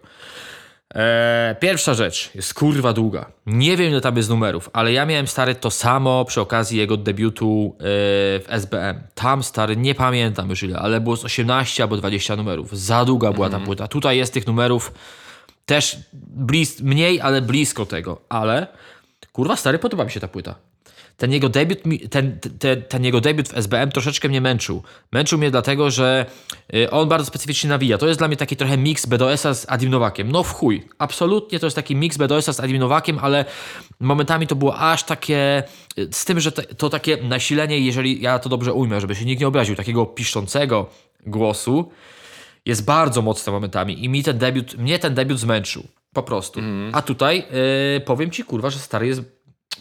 Eee, 0.94 1.56
pierwsza 1.60 1.94
rzecz 1.94 2.30
jest 2.34 2.54
kurwa 2.54 2.92
długa. 2.92 3.26
Nie 3.46 3.76
wiem 3.76 3.90
ile 3.90 4.00
tam 4.00 4.16
jest 4.16 4.28
numerów, 4.28 4.70
ale 4.72 4.92
ja 4.92 5.06
miałem 5.06 5.26
stary 5.26 5.54
to 5.54 5.70
samo 5.70 6.24
przy 6.24 6.40
okazji 6.40 6.78
jego 6.78 6.96
debiutu 6.96 7.76
e, 7.78 7.80
w 8.40 8.44
SBM. 8.48 9.00
Tam 9.14 9.42
stary, 9.42 9.76
nie 9.76 9.94
pamiętam 9.94 10.50
już 10.50 10.62
ile, 10.62 10.78
ale 10.78 11.00
było 11.00 11.16
z 11.16 11.24
18 11.24 11.82
albo 11.82 11.96
20 11.96 12.36
numerów. 12.36 12.78
Za 12.78 13.04
długa 13.04 13.32
była 13.32 13.50
ta 13.50 13.60
płyta. 13.60 13.88
Tutaj 13.88 14.16
jest 14.16 14.32
tych 14.32 14.46
numerów 14.46 14.92
też 15.66 15.96
blis, 16.36 16.80
mniej, 16.80 17.20
ale 17.20 17.42
blisko 17.42 17.86
tego. 17.86 18.20
Ale 18.28 18.66
kurwa 19.32 19.56
stary, 19.56 19.78
podoba 19.78 20.04
mi 20.04 20.10
się 20.10 20.20
ta 20.20 20.28
płyta. 20.28 20.54
Ten 21.16 21.32
jego, 21.32 21.48
debiut, 21.48 21.78
ten, 22.10 22.38
ten, 22.58 22.82
ten 22.82 23.04
jego 23.04 23.20
debiut 23.20 23.48
w 23.48 23.56
SBM 23.56 23.90
troszeczkę 23.90 24.28
mnie 24.28 24.40
męczył. 24.40 24.82
Męczył 25.12 25.38
mnie 25.38 25.50
dlatego, 25.50 25.90
że 25.90 26.26
y, 26.74 26.90
on 26.90 27.08
bardzo 27.08 27.26
specyficznie 27.26 27.70
nawija. 27.70 27.98
To 27.98 28.06
jest 28.08 28.20
dla 28.20 28.28
mnie 28.28 28.36
taki 28.36 28.56
trochę 28.56 28.78
mix 28.78 29.06
BDS-a 29.06 29.54
z 29.54 29.66
Adim 29.70 29.90
Nowakiem. 29.90 30.32
No 30.32 30.42
w 30.42 30.52
chuj. 30.52 30.88
Absolutnie 30.98 31.58
to 31.58 31.66
jest 31.66 31.76
taki 31.76 31.96
mix 31.96 32.16
BDS-a 32.16 32.52
z 32.52 32.60
Adim 32.60 32.78
Nowakiem, 32.78 33.18
ale 33.22 33.44
momentami 34.00 34.46
to 34.46 34.56
było 34.56 34.76
aż 34.78 35.02
takie... 35.04 35.62
y, 35.98 36.08
Z 36.12 36.24
tym, 36.24 36.40
że 36.40 36.52
to 36.52 36.90
takie 36.90 37.16
nasilenie, 37.16 37.78
jeżeli 37.80 38.22
ja 38.22 38.38
to 38.38 38.48
dobrze 38.48 38.72
ujmę, 38.72 39.00
żeby 39.00 39.14
się 39.14 39.24
nikt 39.24 39.40
nie 39.40 39.48
obraził, 39.48 39.76
takiego 39.76 40.06
piszczącego 40.06 40.90
głosu, 41.26 41.90
jest 42.66 42.84
bardzo 42.84 43.22
mocny 43.22 43.52
momentami 43.52 44.04
i 44.04 44.08
mi 44.08 44.22
ten 44.22 44.38
debiut, 44.38 44.74
mnie 44.78 44.98
ten 44.98 45.14
debiut 45.14 45.38
zmęczył. 45.38 45.86
Po 46.12 46.22
prostu. 46.22 46.60
A 46.92 47.02
tutaj 47.02 47.44
y, 47.96 48.00
powiem 48.00 48.30
ci, 48.30 48.44
kurwa, 48.44 48.70
że 48.70 48.78
stary 48.78 49.06
jest 49.06 49.22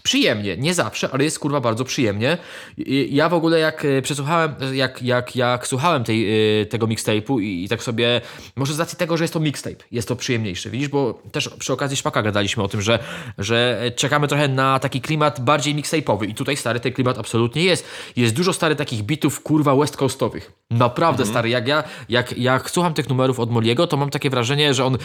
przyjemnie. 0.04 0.58
Nie 0.58 0.74
zawsze, 0.74 1.10
ale 1.12 1.24
jest 1.24 1.40
kurwa 1.40 1.60
bardzo 1.62 1.86
przyjemnie. 1.86 2.38
I- 2.78 3.10
Ja 3.12 3.30
w 3.30 3.34
ogóle 3.34 3.60
jak 3.60 3.86
y, 3.86 4.02
przesłuchałem, 4.02 4.56
jak, 4.74 5.02
jak, 5.04 5.36
jak 5.36 5.68
słuchałem 5.68 6.04
tej, 6.04 6.62
y, 6.62 6.66
tego 6.66 6.88
mixtape'u 6.88 7.42
i, 7.42 7.64
i 7.64 7.70
tak 7.70 7.84
sobie, 7.84 8.22
może 8.56 8.74
z 8.74 8.80
racji 8.80 8.98
tego, 8.98 9.18
że 9.18 9.24
jest 9.24 9.34
to 9.34 9.40
mixtape, 9.40 9.76
jest 9.92 10.08
to 10.08 10.16
przyjemniejsze, 10.16 10.70
widzisz, 10.70 10.88
bo 10.88 11.22
też 11.32 11.50
przy 11.60 11.74
okazji 11.74 11.98
Szpaka 11.98 12.22
gadaliśmy 12.22 12.64
o 12.64 12.68
tym, 12.68 12.82
że, 12.82 13.00
że 13.38 13.82
czekamy 13.96 14.28
trochę 14.28 14.48
na 14.48 14.80
taki 14.80 15.02
klimat 15.02 15.42
bardziej 15.42 15.76
mixtape'owy 15.76 16.30
i 16.30 16.34
tutaj 16.36 16.58
stary 16.58 16.80
ten 16.80 16.94
klimat 16.94 17.18
absolutnie 17.18 17.64
jest. 17.64 17.86
Jest 18.16 18.36
dużo 18.36 18.54
stary 18.54 18.76
takich 18.76 19.02
bitów 19.04 19.42
kurwa 19.42 19.76
west 19.76 19.98
coastowych. 19.98 20.52
Naprawdę 20.72 21.26
stary, 21.26 21.50
jak 21.50 21.68
ja, 21.68 21.84
jak, 22.10 22.38
jak 22.38 22.72
słucham 22.72 22.94
tych 22.94 23.10
numerów 23.10 23.40
od 23.40 23.52
Moliego, 23.52 23.88
to 23.88 23.98
mam 23.98 24.10
takie 24.10 24.30
wrażenie, 24.30 24.74
że 24.74 24.86
on 24.86 24.98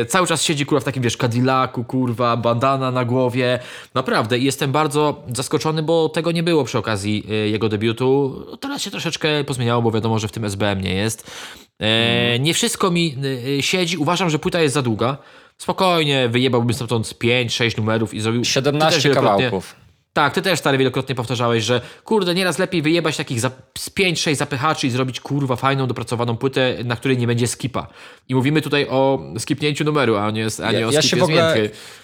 e, 0.00 0.04
cały 0.06 0.26
czas 0.26 0.42
siedzi 0.42 0.66
kurwa 0.66 0.80
w 0.80 0.84
takim, 0.84 1.02
wiesz, 1.02 1.16
Cadillacu, 1.16 1.84
kurwa, 1.84 2.36
bandana 2.36 2.90
na 2.90 3.04
głowie. 3.04 3.58
Naprawdę 3.98 4.38
i 4.38 4.44
jestem 4.44 4.72
bardzo 4.72 5.22
zaskoczony, 5.36 5.82
bo 5.82 6.08
tego 6.08 6.32
nie 6.32 6.42
było 6.42 6.64
przy 6.64 6.78
okazji 6.78 7.26
e, 7.30 7.34
jego 7.34 7.68
debiutu. 7.68 8.44
No, 8.50 8.56
Teraz 8.56 8.82
się 8.82 8.90
troszeczkę 8.90 9.44
pozmieniało, 9.44 9.82
bo 9.82 9.90
wiadomo, 9.90 10.18
że 10.18 10.28
w 10.28 10.32
tym 10.32 10.44
SBM 10.44 10.80
nie 10.80 10.94
jest. 10.94 11.30
E, 11.80 12.38
Nie 12.38 12.54
wszystko 12.54 12.90
mi 12.90 13.16
e, 13.58 13.62
siedzi. 13.62 13.96
Uważam, 13.96 14.30
że 14.30 14.38
płyta 14.38 14.60
jest 14.60 14.74
za 14.74 14.82
długa. 14.82 15.16
Spokojnie, 15.58 16.28
wyjebałbym 16.28 16.74
stamtąd 16.74 17.06
5-6 17.06 17.76
numerów 17.78 18.14
i 18.14 18.20
zrobił... 18.20 18.40
Ty 18.40 18.44
też 18.46 18.54
17 18.54 19.08
wielokrotnie- 19.10 19.14
kawałków. 19.14 19.74
Tak, 20.18 20.34
ty 20.34 20.42
też 20.42 20.58
stary 20.58 20.78
wielokrotnie 20.78 21.14
powtarzałeś, 21.14 21.64
że 21.64 21.80
kurde, 22.04 22.34
nieraz 22.34 22.58
lepiej 22.58 22.82
wyjebać 22.82 23.16
takich 23.16 23.40
za, 23.40 23.50
z 23.78 23.90
5-6 23.90 24.34
zapychaczy 24.34 24.86
i 24.86 24.90
zrobić 24.90 25.20
kurwa 25.20 25.56
fajną, 25.56 25.86
dopracowaną 25.86 26.36
płytę, 26.36 26.76
na 26.84 26.96
której 26.96 27.18
nie 27.18 27.26
będzie 27.26 27.46
skipa. 27.46 27.86
I 28.28 28.34
mówimy 28.34 28.62
tutaj 28.62 28.86
o 28.90 29.20
skipnięciu 29.38 29.84
numeru, 29.84 30.16
a 30.16 30.30
nie, 30.30 30.46
a 30.64 30.72
nie 30.72 30.88
o 30.88 30.90
Ja 30.90 31.02
skipie 31.02 31.08
się 31.08 31.16
w 31.16 31.22
ogóle, 31.22 31.56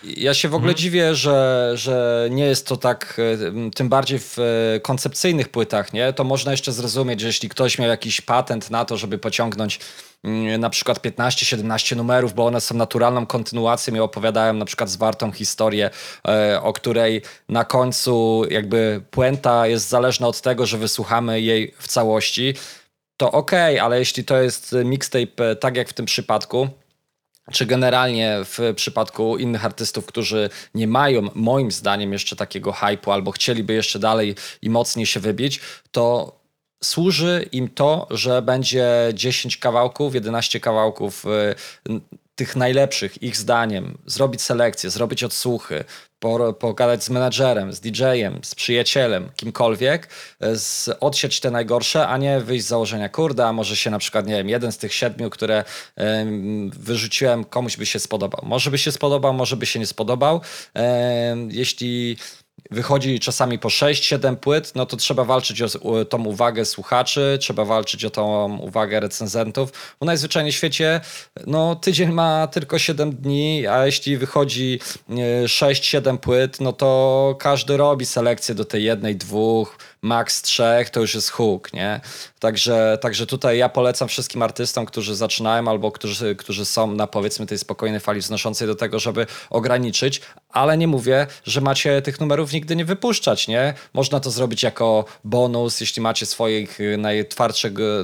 ja 0.05 0.35
się 0.35 0.49
w 0.49 0.55
ogóle 0.55 0.75
dziwię, 0.75 1.15
że, 1.15 1.71
że 1.75 2.29
nie 2.31 2.45
jest 2.45 2.67
to 2.67 2.77
tak, 2.77 3.21
e, 3.67 3.71
tym 3.71 3.89
bardziej 3.89 4.19
w 4.19 4.39
e, 4.39 4.81
koncepcyjnych 4.81 5.49
płytach, 5.49 5.93
nie? 5.93 6.13
To 6.13 6.25
można 6.25 6.51
jeszcze 6.51 6.73
zrozumieć, 6.73 7.21
że 7.21 7.27
jeśli 7.27 7.49
ktoś 7.49 7.79
miał 7.79 7.89
jakiś 7.89 8.21
patent 8.21 8.71
na 8.71 8.85
to, 8.85 8.97
żeby 8.97 9.19
pociągnąć 9.19 9.81
na 10.59 10.71
przykład 10.71 10.99
15-17 10.99 11.97
numerów, 11.97 12.35
bo 12.35 12.47
one 12.47 12.61
są 12.61 12.75
naturalną 12.75 13.27
kontynuacją 13.27 13.95
i 13.95 13.99
opowiadają 13.99 14.53
na 14.53 14.65
przykład 14.65 14.91
zwartą 14.91 15.33
historię, 15.33 15.91
e, 16.29 16.61
o 16.63 16.73
której 16.73 17.23
na 17.49 17.65
końcu 17.65 18.43
jakby 18.51 19.03
puenta 19.11 19.67
jest 19.67 19.89
zależna 19.89 20.27
od 20.27 20.41
tego, 20.41 20.67
że 20.67 20.79
wysłuchamy 20.79 21.41
jej 21.41 21.75
w 21.79 21.89
całości, 21.89 22.55
to 23.17 23.33
okej, 23.33 23.79
ale 23.79 23.99
jeśli 23.99 24.25
to 24.25 24.43
jest 24.43 24.75
mixtape 24.85 25.51
e, 25.51 25.57
tak 25.57 25.77
jak 25.77 25.89
w 25.89 25.93
tym 25.93 26.07
przypadku, 26.07 26.69
czy 27.53 27.67
generalnie 27.67 28.37
w 28.45 28.73
przypadku 28.77 29.39
innych 29.39 29.65
artystów, 29.65 30.07
którzy 30.07 30.51
nie 30.75 30.89
mają 30.89 31.29
moim 31.35 31.71
zdaniem 31.71 32.13
jeszcze 32.13 32.37
takiego 32.37 32.73
hypu 32.73 33.13
albo 33.13 33.31
chcieliby 33.31 33.73
jeszcze 33.73 33.99
dalej 33.99 34.35
i 34.63 34.71
mocniej 34.71 35.07
się 35.07 35.21
wybić, 35.21 35.61
to 35.91 36.33
służy 36.85 37.49
im 37.53 37.69
to, 37.69 38.07
że 38.11 38.43
będzie 38.43 38.89
10 39.15 39.57
kawałków, 39.57 40.15
11 40.15 40.61
kawałków 40.61 41.25
y, 41.89 42.01
tych 42.35 42.57
najlepszych, 42.57 43.23
ich 43.23 43.37
zdaniem, 43.37 43.99
zrobić 44.07 44.43
selekcję, 44.43 44.91
zrobić 44.91 45.25
odsłuchy, 45.25 45.85
pogadać 46.59 47.05
z 47.05 47.11
menadżerem, 47.11 47.73
z 47.73 47.81
DJ-em, 47.81 48.41
z 48.45 48.55
przyjacielem, 48.55 49.31
kimkolwiek, 49.37 50.09
e, 50.41 50.57
z, 50.57 50.91
odsiać 51.01 51.41
te 51.41 51.51
najgorsze, 51.51 52.09
a 52.09 52.19
nie 52.19 52.41
wyjść 52.41 52.65
z 52.65 52.69
założenia, 52.69 53.09
kurde, 53.09 53.47
a 53.47 53.53
może 53.53 53.77
się 53.77 53.91
na 53.91 53.99
przykład, 53.99 54.27
nie 54.27 54.35
wiem, 54.35 54.49
jeden 54.49 54.73
z 54.73 54.79
tych 54.79 54.95
siedmiu, 54.95 55.31
które 55.31 55.65
wyrzuciłem, 56.73 57.45
komuś 57.45 57.77
by 57.77 57.87
się 57.87 57.99
spodobał. 57.99 58.41
Może 58.45 58.71
by 58.71 58.79
się 58.79 58.93
spodobał, 58.93 59.35
może 59.35 59.57
by 59.57 59.67
się 59.67 59.79
nie 59.79 59.87
spodobał. 59.87 60.41
jeśli 61.49 62.17
wychodzi 62.71 63.21
czasami 63.21 63.59
po 63.59 63.69
6-7 63.69 64.37
płyt, 64.37 64.73
no 64.75 64.87
to 64.87 64.97
trzeba 64.97 65.25
walczyć 65.25 65.63
o 65.63 66.05
tą 66.05 66.25
uwagę 66.25 66.65
słuchaczy, 66.65 67.39
trzeba 67.41 67.65
walczyć 67.65 68.05
o 68.05 68.11
tą 68.11 68.57
uwagę 68.59 69.01
recenzentów, 69.01 69.97
bo 70.01 70.07
najzwyczajniej 70.07 70.53
w 70.53 70.57
świecie 70.57 71.01
no, 71.47 71.77
tydzień 71.77 72.13
ma 72.13 72.47
tylko 72.47 72.79
7 72.79 73.17
dni, 73.17 73.67
a 73.67 73.87
jeśli 73.87 74.17
wychodzi 74.17 74.81
6-7 75.45 76.19
płyt, 76.19 76.61
no 76.61 76.73
to 76.73 77.37
każdy 77.39 77.77
robi 77.77 78.07
selekcję 78.07 78.55
do 78.55 78.65
tej 78.65 78.85
jednej, 78.85 79.17
dwóch, 79.17 79.79
max 80.05 80.43
trzech, 80.43 80.91
to 80.91 81.01
już 81.01 81.15
jest 81.15 81.31
hook, 81.31 81.73
nie? 81.73 82.01
Także, 82.39 82.99
także 83.01 83.27
tutaj 83.27 83.59
ja 83.59 83.69
polecam 83.69 84.09
wszystkim 84.09 84.43
artystom, 84.43 84.87
którzy 84.87 85.17
zaczynają 85.17 85.69
albo 85.69 85.93
którzy, 85.93 86.37
którzy 86.37 86.65
są 86.65 86.95
na 86.95 87.07
powiedzmy 87.07 87.47
tej 87.47 87.59
spokojnej 87.59 88.01
fali 88.01 88.21
wznoszącej 88.21 88.69
do 88.69 88.75
tego, 88.75 88.99
żeby 88.99 89.27
ograniczyć, 89.51 90.21
ale 90.51 90.77
nie 90.79 90.89
mówię, 90.89 91.27
że 91.45 91.61
macie 91.61 92.03
tych 92.03 92.21
numerów 92.21 92.53
nigdy 92.53 92.77
nie 92.77 92.85
wypuszczać, 92.85 93.49
nie? 93.49 93.75
Można 93.93 94.21
to 94.21 94.31
zrobić 94.31 94.63
jako 94.63 95.05
bonus, 95.25 95.81
jeśli 95.81 96.03
macie 96.03 96.27
swoich 96.27 96.79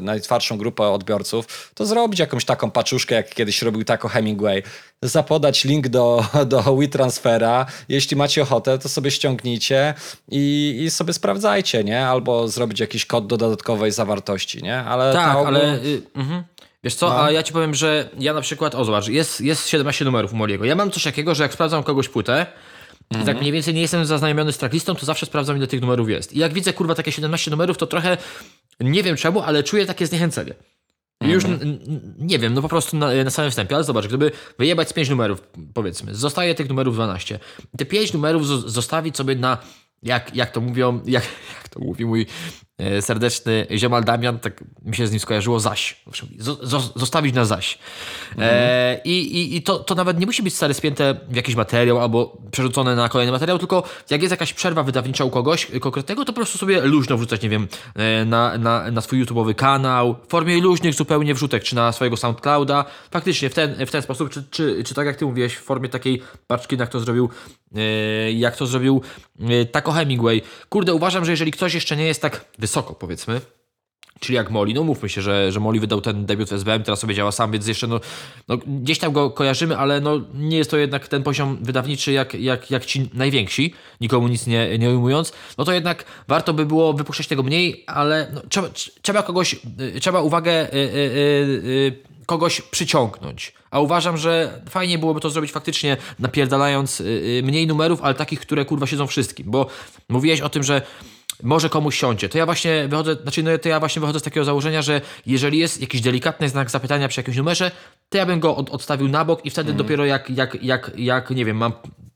najtwardszą 0.01 0.59
grupę 0.59 0.89
odbiorców, 0.89 1.71
to 1.75 1.87
zrobić 1.87 2.21
jakąś 2.21 2.45
taką 2.45 2.71
paczuszkę, 2.71 3.15
jak 3.15 3.35
kiedyś 3.35 3.63
robił 3.63 3.85
tako 3.85 4.09
Hemingway 4.09 4.63
zapodać 5.03 5.65
link 5.65 5.89
do, 5.89 6.25
do 6.47 6.63
WeTransfera. 6.77 7.67
Jeśli 7.89 8.17
macie 8.17 8.43
ochotę, 8.43 8.79
to 8.79 8.89
sobie 8.89 9.11
ściągnijcie 9.11 9.95
i, 10.31 10.77
i 10.85 10.91
sobie 10.91 11.13
sprawdzajcie, 11.13 11.85
nie? 11.85 12.07
Albo 12.07 12.49
zrobić 12.49 12.81
jakiś 12.81 13.07
kod 13.07 13.27
do 13.27 13.37
dodatkowej 13.37 13.93
zawartości, 13.93 14.63
nie? 14.63 14.79
Ale 14.79 15.13
tak, 15.13 15.37
ogół... 15.37 15.47
ale... 15.47 15.75
Y, 15.75 16.03
mhm. 16.15 16.45
Wiesz 16.85 16.95
co, 16.95 17.09
no. 17.09 17.23
a 17.23 17.31
ja 17.31 17.43
ci 17.43 17.53
powiem, 17.53 17.75
że 17.75 18.09
ja 18.19 18.35
na 18.35 18.41
przykład, 18.41 18.75
o 18.75 18.85
zobacz, 18.85 19.09
jest, 19.09 19.41
jest 19.41 19.69
17 19.69 20.05
numerów 20.05 20.33
u 20.33 20.37
Moliego. 20.37 20.65
Ja 20.65 20.75
mam 20.75 20.91
coś 20.91 21.05
takiego, 21.05 21.35
że 21.35 21.43
jak 21.43 21.53
sprawdzam 21.53 21.83
kogoś 21.83 22.09
płytę, 22.09 22.47
Mhm. 23.11 23.27
Tak 23.27 23.41
mniej 23.41 23.53
więcej 23.53 23.75
nie 23.75 23.81
jestem 23.81 24.05
zaznajomiony 24.05 24.53
z 24.53 24.59
tracklistą, 24.59 24.95
to 24.95 25.07
zawsze 25.07 25.27
sprawdzam 25.27 25.57
ile 25.57 25.67
tych 25.67 25.81
numerów 25.81 26.11
jest. 26.11 26.33
I 26.33 26.39
jak 26.39 26.53
widzę 26.53 26.73
kurwa 26.73 26.95
takie 26.95 27.13
17 27.13 27.51
numerów, 27.51 27.79
to 27.79 27.87
trochę 27.87 28.17
nie 28.81 29.03
wiem 29.03 29.17
czemu, 29.17 29.41
ale 29.41 29.63
czuję 29.63 29.87
takie 29.87 30.07
zniechęcenie. 30.07 30.55
Już 31.25 31.45
nie 32.19 32.39
wiem, 32.39 32.55
no 32.55 32.63
po 32.63 32.69
prostu 32.69 32.97
na, 32.97 33.25
na 33.25 33.31
samym 33.31 33.51
wstępie, 33.51 33.75
ale 33.75 33.85
zobacz, 33.85 34.07
gdyby 34.07 34.31
wyjebać 34.59 34.89
z 34.89 34.93
5 34.93 35.09
numerów, 35.09 35.43
powiedzmy, 35.75 36.15
zostaje 36.15 36.55
tych 36.55 36.69
numerów 36.69 36.95
12. 36.95 37.39
Te 37.79 37.85
5 37.85 38.13
numerów 38.13 38.47
zostawić 38.47 39.17
sobie 39.17 39.35
na, 39.35 39.59
jak, 40.03 40.37
jak 40.37 40.51
to 40.51 40.61
mówią, 40.61 41.01
jak, 41.07 41.25
jak 41.55 41.69
to 41.69 41.81
mówi 41.81 42.07
mój 42.07 42.27
serdeczny 43.01 43.67
ziomal 43.77 44.05
Damian, 44.05 44.39
tak 44.39 44.65
mi 44.85 44.97
się 44.97 45.07
z 45.07 45.11
nim 45.11 45.21
skojarzyło, 45.21 45.61
zaś. 45.61 45.97
Zostawić 46.97 47.35
na 47.35 47.45
zaś. 47.45 47.79
Mhm. 48.31 48.51
E, 48.53 49.01
I 49.05 49.57
i, 49.57 49.63
to, 49.63 49.79
to 49.79 49.95
nawet 49.95 50.21
nie 50.21 50.27
musi 50.27 50.43
być 50.43 50.55
stare 50.55 50.75
spięte 50.75 51.15
w 51.29 51.37
jakiś 51.37 51.55
materiał 51.55 52.01
albo 52.01 52.37
przerzucone 52.51 52.97
na 52.97 53.09
kolejny 53.09 53.33
materiał, 53.33 53.59
tylko 53.59 53.83
jak 54.11 54.23
jest 54.23 54.31
jakaś 54.31 54.53
przerwa 54.53 54.83
wydawnicza 54.83 55.25
u 55.25 55.31
kogoś 55.31 55.67
konkretnego, 55.81 56.25
to 56.25 56.33
po 56.33 56.37
prostu 56.37 56.59
sobie 56.59 56.81
luźno 56.81 57.17
wrzucać, 57.17 57.43
nie 57.43 57.49
wiem, 57.49 57.69
e, 57.95 58.25
na, 58.25 58.59
na, 58.59 58.91
na 58.91 59.01
swój 59.01 59.25
YouTube'owy 59.25 59.55
kanał, 59.55 60.17
w 60.27 60.31
formie 60.31 60.61
luźnych 60.61 60.95
zupełnie 60.95 61.35
wrzutek, 61.35 61.63
czy 61.63 61.77
na 61.77 61.93
swojego 61.93 62.17
SoundClouda. 62.17 62.85
Faktycznie 63.11 63.51
w 63.51 63.55
ten, 63.55 63.87
w 63.87 63.91
ten 63.91 64.03
sposób, 64.03 64.31
czy, 64.31 64.45
czy, 64.51 64.85
czy 64.85 64.95
tak 64.95 65.07
jak 65.07 65.17
ty 65.17 65.25
mówiłeś, 65.25 65.55
w 65.55 65.63
formie 65.63 65.89
takiej 65.89 66.23
paczki, 66.47 66.77
jak 66.77 66.89
to 66.89 67.01
zrobił, 67.01 67.31
e, 67.77 68.33
jak 68.33 68.57
to 68.57 68.67
zrobił 68.67 69.03
Taco 69.73 69.93
Hemingway. 69.93 70.43
Kurde, 70.69 70.95
uważam, 70.95 71.25
że 71.25 71.31
jeżeli 71.31 71.53
ktoś 71.53 71.75
jeszcze 71.75 71.97
nie 71.97 72.07
jest 72.07 72.23
tak 72.23 72.45
wysoko, 72.59 72.70
powiedzmy. 72.99 73.41
Czyli 74.21 74.37
jak 74.37 74.51
Moli, 74.51 74.75
no 74.75 74.85
mówmy 74.85 75.09
się, 75.09 75.23
że, 75.23 75.53
że 75.53 75.61
Moli 75.61 75.81
wydał 75.81 76.01
ten 76.01 76.27
debiut 76.27 76.49
w 76.49 76.53
SBM, 76.53 76.83
teraz 76.83 77.01
sobie 77.01 77.15
działa 77.15 77.33
sam, 77.33 77.53
więc 77.53 77.67
jeszcze 77.67 77.87
no, 77.87 78.01
no, 78.49 78.59
gdzieś 78.67 78.99
tam 78.99 79.13
go 79.13 79.31
kojarzymy, 79.31 79.77
ale 79.77 80.01
no, 80.01 80.21
nie 80.35 80.57
jest 80.57 80.71
to 80.71 80.77
jednak 80.77 81.09
ten 81.09 81.23
poziom 81.23 81.59
wydawniczy 81.61 82.13
jak, 82.13 82.35
jak, 82.35 82.71
jak 82.71 82.85
ci 82.85 83.11
najwięksi, 83.15 83.75
nikomu 84.01 84.29
nic 84.29 84.47
nie, 84.47 84.79
nie 84.79 84.91
ujmując, 84.91 85.33
no 85.59 85.65
to 85.65 85.73
jednak 85.73 86.05
warto 86.29 86.55
by 86.55 86.67
było 86.67 86.93
wypuszczać 86.93 87.27
tego 87.27 87.43
mniej, 87.43 87.85
ale 87.87 88.31
no, 88.35 88.41
trzeba, 88.49 88.69
trzeba 89.03 89.23
kogoś, 89.23 89.57
y, 89.97 90.01
trzeba 90.01 90.21
uwagę 90.21 90.69
yy, 90.73 90.81
yy, 90.81 91.63
yy, 91.65 92.11
kogoś 92.27 92.61
przyciągnąć. 92.61 93.53
A 93.71 93.81
uważam, 93.81 94.17
że 94.17 94.63
fajnie 94.69 94.99
byłoby 94.99 95.21
to 95.21 95.31
zrobić 95.31 95.53
faktycznie 95.53 95.97
napierdalając 96.19 97.01
y, 97.01 97.05
y, 97.05 97.43
mniej 97.45 97.67
numerów, 97.67 98.03
ale 98.03 98.15
takich, 98.15 98.41
które 98.41 98.65
kurwa 98.65 98.87
siedzą 98.87 99.07
wszystkim, 99.07 99.51
bo 99.51 99.67
mówiłeś 100.09 100.41
o 100.41 100.49
tym, 100.49 100.63
że 100.63 100.83
może 101.43 101.69
komuś 101.69 101.99
siądzie. 101.99 102.29
To 102.29 102.39
ja 102.39 102.47
właśnie 102.47 102.89
wychodzę, 102.89 103.17
znaczy 103.23 103.43
no, 103.43 103.59
to 103.59 103.69
ja 103.69 103.81
właśnie 103.81 104.01
wychodzę 104.01 104.21
z 104.21 104.23
takiego 104.23 104.45
założenia, 104.45 104.83
że 104.83 105.01
jeżeli 105.27 105.59
jest 105.59 105.81
jakiś 105.81 106.01
delikatny 106.01 106.49
znak 106.49 106.71
zapytania 106.71 107.09
przy 107.09 107.21
jakimś 107.21 107.37
numerze, 107.37 107.71
to 108.09 108.19
ja 108.19 108.27
bym 108.27 108.41
go 108.41 108.57
od, 108.57 108.71
odstawił 108.71 109.09
na 109.09 109.25
bok 109.25 109.47
i 109.47 109.51
wtedy 109.51 109.71
mm. 109.71 109.79
dopiero 109.79 110.05
jak, 110.05 110.31
jak, 110.31 110.63
jak, 110.63 110.91
jak, 110.97 111.31
nie 111.31 111.45
wiem, 111.45 111.57
mam 111.57 111.73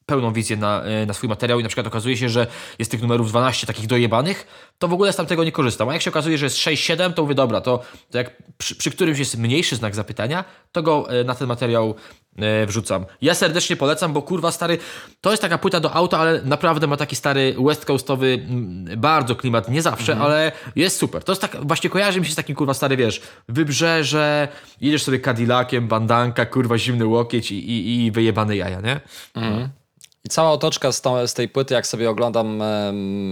pełną 0.07 0.33
wizję 0.33 0.57
na, 0.57 0.83
e, 0.83 1.07
na 1.07 1.15
swój 1.15 1.29
materiał 1.29 1.61
i 1.61 1.63
na 1.63 1.69
przykład 1.69 1.87
okazuje 1.87 2.17
się, 2.17 2.29
że 2.29 2.47
jest 2.79 2.91
tych 2.91 3.03
numerów 3.03 3.29
12 3.29 3.67
takich 3.67 3.87
dojebanych, 3.87 4.47
to 4.79 4.89
w 4.89 4.93
ogóle 4.93 5.13
z 5.13 5.17
tamtego 5.17 5.45
nie 5.45 5.53
korzystam. 5.53 5.89
A 5.89 5.93
jak 5.93 6.03
się 6.03 6.11
okazuje, 6.11 6.39
że 6.39 6.47
jest 6.47 6.57
6-7, 6.57 7.13
to 7.13 7.23
mówię, 7.23 7.35
dobra, 7.35 7.61
to, 7.61 7.83
to 8.11 8.19
jak 8.19 8.43
przy, 8.59 8.77
przy, 8.77 8.91
którymś 8.91 9.19
jest 9.19 9.39
mniejszy 9.39 9.77
znak 9.77 9.95
zapytania, 9.95 10.45
to 10.73 10.83
go 10.83 11.11
e, 11.11 11.25
na 11.25 11.35
ten 11.35 11.49
materiał 11.49 11.95
wrzucam. 12.67 13.07
Ja 13.23 13.35
serdecznie 13.35 13.77
polecam, 13.77 14.13
bo 14.13 14.23
kurwa 14.23 14.53
stary, 14.53 14.79
to 15.21 15.31
jest 15.31 15.43
taka 15.43 15.59
płyta 15.59 15.81
do 15.81 15.93
auta, 15.93 16.19
ale 16.19 16.41
naprawdę 16.45 16.87
ma 16.87 16.97
taki 16.97 17.17
stary 17.17 17.55
west 17.67 17.85
coastowy, 17.85 18.47
bardzo 18.97 19.37
klimat, 19.37 19.69
nie 19.69 19.83
zawsze, 19.83 20.13
mhm. 20.13 20.31
ale 20.31 20.53
jest 20.77 20.97
super. 20.97 21.25
To 21.25 21.33
jest 21.33 21.43
tak, 21.43 21.57
właśnie 21.67 21.91
kojarzy 21.91 22.21
mi 22.21 22.27
się 22.27 22.33
z 22.33 22.37
takim 22.37 22.57
kurwa 22.57 22.75
stary, 22.75 22.97
wiesz, 22.97 23.23
wybrzeże, 23.49 24.49
jedziesz 24.81 25.03
sobie 25.03 25.21
Cadillaciem, 25.21 25.89
bandanka, 25.89 26.47
kurwa 26.47 26.79
zimny 26.79 27.07
łokieć 27.07 27.53
i, 27.53 27.71
i, 27.71 28.05
i 28.07 28.11
wyjebane 28.11 28.57
jaja, 28.57 28.81
nie? 28.81 29.01
Mhm. 29.35 29.69
I 30.27 30.29
cała 30.29 30.51
otoczka 30.51 30.93
z, 30.93 31.01
tą, 31.01 31.27
z 31.27 31.35
tej 31.35 31.49
płyty, 31.49 31.75
jak 31.75 31.87
sobie 31.87 32.11
oglądam 32.11 32.63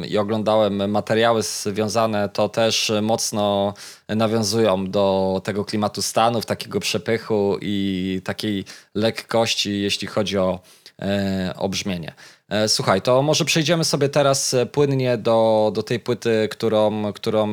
i 0.09 0.19
oglądałem 0.19 0.91
materiały 0.91 1.43
związane, 1.43 2.29
to 2.29 2.49
też 2.49 2.93
mocno 3.03 3.75
nawiązują 4.09 4.91
do 4.91 5.41
tego 5.45 5.65
klimatu 5.65 6.03
Stanów, 6.03 6.47
takiego 6.47 6.81
przepychu 6.81 7.57
i 7.61 8.21
takiej 8.25 8.65
lekkości, 8.95 9.83
jeśli 9.83 10.07
chodzi 10.07 10.39
o, 10.39 10.61
e, 11.03 11.55
o 11.57 11.69
brzmienie. 11.69 12.13
E, 12.49 12.69
słuchaj, 12.69 13.03
to 13.03 13.23
może 13.23 13.45
przejdziemy 13.45 13.85
sobie 13.85 14.09
teraz 14.09 14.55
płynnie 14.73 15.17
do, 15.19 15.71
do 15.75 15.83
tej 15.83 16.01
płyty, 16.01 16.49
którą, 16.51 17.13
którą 17.13 17.49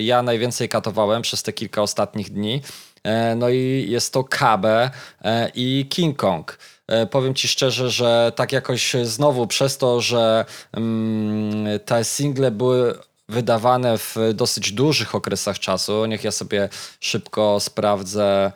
ja 0.00 0.22
najwięcej 0.22 0.68
katowałem 0.68 1.22
przez 1.22 1.42
te 1.42 1.52
kilka 1.52 1.82
ostatnich 1.82 2.30
dni. 2.30 2.62
E, 3.06 3.34
no 3.36 3.48
i 3.48 3.86
jest 3.88 4.12
to 4.12 4.24
Kabe 4.24 4.90
e, 5.24 5.50
i 5.54 5.86
King 5.90 6.16
Kong. 6.16 6.58
E, 6.88 7.06
powiem 7.06 7.34
ci 7.34 7.48
szczerze, 7.48 7.90
że 7.90 8.32
tak 8.36 8.52
jakoś 8.52 8.96
znowu 9.02 9.46
przez 9.46 9.78
to, 9.78 10.00
że 10.00 10.44
mm, 10.72 11.80
te 11.84 12.04
single 12.04 12.50
były 12.50 12.98
wydawane 13.28 13.98
w 13.98 14.16
dosyć 14.34 14.72
dużych 14.72 15.14
okresach 15.14 15.58
czasu. 15.58 16.06
Niech 16.06 16.24
ja 16.24 16.30
sobie 16.30 16.68
szybko 17.00 17.60
sprawdzę. 17.60 18.52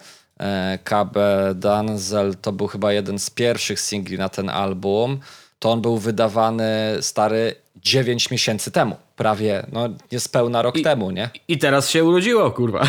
KB 0.84 1.14
Danzel 1.54 2.34
to 2.42 2.52
był 2.52 2.66
chyba 2.66 2.92
jeden 2.92 3.18
z 3.18 3.30
pierwszych 3.30 3.80
singli 3.80 4.18
na 4.18 4.28
ten 4.28 4.48
album. 4.48 5.20
To 5.58 5.70
on 5.70 5.80
był 5.80 5.98
wydawany 5.98 6.98
stary 7.00 7.54
9 7.76 8.30
miesięcy 8.30 8.70
temu. 8.70 8.96
Prawie, 9.16 9.66
no 9.72 9.88
niespełna 10.12 10.62
rok 10.62 10.76
I, 10.76 10.82
temu, 10.82 11.10
nie? 11.10 11.30
I 11.48 11.58
teraz 11.58 11.90
się 11.90 12.04
urodziło, 12.04 12.50
kurwa. 12.50 12.86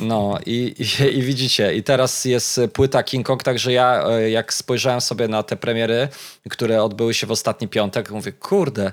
No 0.00 0.38
i, 0.46 0.74
i, 0.78 1.02
i, 1.18 1.22
widzicie, 1.22 1.74
i 1.74 1.82
teraz 1.82 2.24
jest 2.24 2.60
płyta 2.72 3.02
King 3.02 3.26
Kong, 3.26 3.42
także 3.42 3.72
ja 3.72 4.04
e, 4.08 4.30
jak 4.30 4.54
spojrzałem 4.54 5.00
sobie 5.00 5.28
na 5.28 5.42
te 5.42 5.56
premiery, 5.56 6.08
które 6.50 6.82
odbyły 6.82 7.14
się 7.14 7.26
w 7.26 7.30
ostatni 7.30 7.68
piątek, 7.68 8.10
mówię, 8.10 8.32
kurde, 8.32 8.92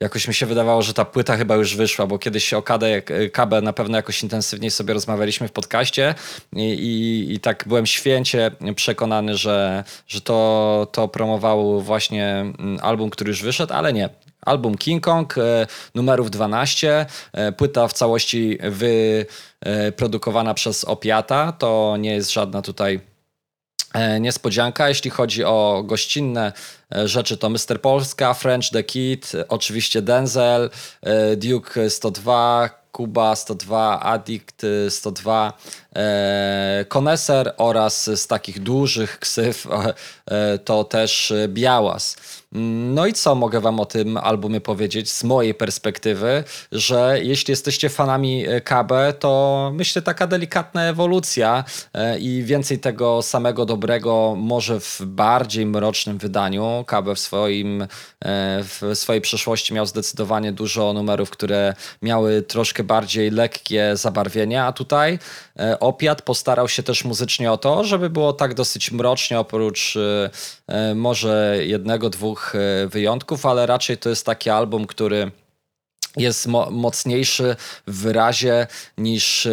jakoś 0.00 0.28
mi 0.28 0.34
się 0.34 0.46
wydawało, 0.46 0.82
że 0.82 0.94
ta 0.94 1.04
płyta 1.04 1.36
chyba 1.36 1.54
już 1.54 1.76
wyszła, 1.76 2.06
bo 2.06 2.18
kiedyś 2.18 2.54
o 2.54 2.62
KD, 2.62 3.02
KB 3.32 3.62
na 3.62 3.72
pewno 3.72 3.96
jakoś 3.96 4.22
intensywniej 4.22 4.70
sobie 4.70 4.94
rozmawialiśmy 4.94 5.48
w 5.48 5.52
podcaście 5.52 6.14
i, 6.52 6.62
i, 6.62 7.32
i 7.34 7.40
tak 7.40 7.64
byłem 7.66 7.86
święcie 7.86 8.50
przekonany, 8.76 9.36
że, 9.36 9.84
że 10.08 10.20
to, 10.20 10.88
to 10.92 11.08
promował 11.08 11.80
właśnie 11.80 12.26
mm, 12.28 12.78
album, 12.82 13.10
który 13.10 13.28
już 13.28 13.42
wyszedł, 13.42 13.72
ale 13.72 13.92
nie. 13.92 14.08
Album 14.44 14.78
King 14.78 15.04
Kong, 15.04 15.38
e, 15.38 15.66
numerów 15.94 16.30
12, 16.30 17.06
e, 17.32 17.52
płyta 17.52 17.88
w 17.88 17.92
całości 17.92 18.58
wyprodukowana 19.60 20.54
przez 20.54 20.84
Opiata, 20.84 21.52
to 21.52 21.96
nie 21.98 22.14
jest 22.14 22.32
żadna 22.32 22.62
tutaj 22.62 23.00
e, 23.94 24.20
niespodzianka. 24.20 24.88
Jeśli 24.88 25.10
chodzi 25.10 25.44
o 25.44 25.82
gościnne 25.86 26.52
rzeczy, 27.04 27.36
to 27.36 27.50
Mr. 27.50 27.80
Polska, 27.80 28.34
French 28.34 28.70
The 28.72 28.82
Kid, 28.82 29.32
oczywiście 29.48 30.02
Denzel, 30.02 30.70
Duke 31.36 31.90
102, 31.90 32.84
Kuba 32.92 33.36
102, 33.36 34.00
Addict 34.00 34.62
102, 34.88 35.52
e, 35.96 36.84
Koneser 36.88 37.54
oraz 37.56 38.04
z 38.04 38.26
takich 38.26 38.62
dużych 38.62 39.18
ksyw 39.18 39.66
to 40.64 40.84
też 40.84 41.32
Białas. 41.48 42.16
No 42.54 43.06
i 43.06 43.12
co 43.12 43.34
mogę 43.34 43.60
wam 43.60 43.80
o 43.80 43.86
tym 43.86 44.16
albumie 44.16 44.60
powiedzieć 44.60 45.10
z 45.10 45.24
mojej 45.24 45.54
perspektywy, 45.54 46.44
że 46.72 47.18
jeśli 47.22 47.52
jesteście 47.52 47.88
fanami 47.88 48.44
KB, 48.64 48.92
to 49.18 49.70
myślę 49.74 50.02
taka 50.02 50.26
delikatna 50.26 50.82
ewolucja 50.82 51.64
e, 51.94 52.18
i 52.18 52.42
więcej 52.42 52.78
tego 52.78 53.22
samego 53.22 53.66
dobrego 53.66 54.34
może 54.38 54.80
w 54.80 55.00
bardziej 55.04 55.66
mrocznym 55.66 56.18
wydaniu. 56.18 56.84
KB 56.86 57.14
w, 57.14 57.18
swoim, 57.18 57.82
e, 57.82 57.86
w 58.62 58.90
swojej 58.94 59.22
przeszłości 59.22 59.74
miał 59.74 59.86
zdecydowanie 59.86 60.52
dużo 60.52 60.92
numerów, 60.92 61.30
które 61.30 61.74
miały 62.02 62.42
troszkę 62.42 62.84
bardziej 62.84 63.30
lekkie 63.30 63.96
zabarwienie, 63.96 64.64
a 64.64 64.72
tutaj 64.72 65.18
e, 65.53 65.53
Opiat 65.80 66.22
postarał 66.22 66.68
się 66.68 66.82
też 66.82 67.04
muzycznie 67.04 67.52
o 67.52 67.56
to, 67.56 67.84
żeby 67.84 68.10
było 68.10 68.32
tak 68.32 68.54
dosyć 68.54 68.92
mrocznie, 68.92 69.38
oprócz 69.38 69.98
może 70.94 71.56
jednego, 71.60 72.10
dwóch 72.10 72.54
E, 72.54 72.86
wyjątków, 72.88 73.46
ale 73.46 73.66
raczej 73.66 73.98
to 73.98 74.08
jest 74.08 74.26
taki 74.26 74.50
album, 74.50 74.86
który 74.86 75.30
jest 76.16 76.46
mo 76.46 76.70
mocniejszy 76.70 77.56
w 77.86 78.02
wyrazie 78.02 78.66
niż 78.98 79.46
e, 79.46 79.52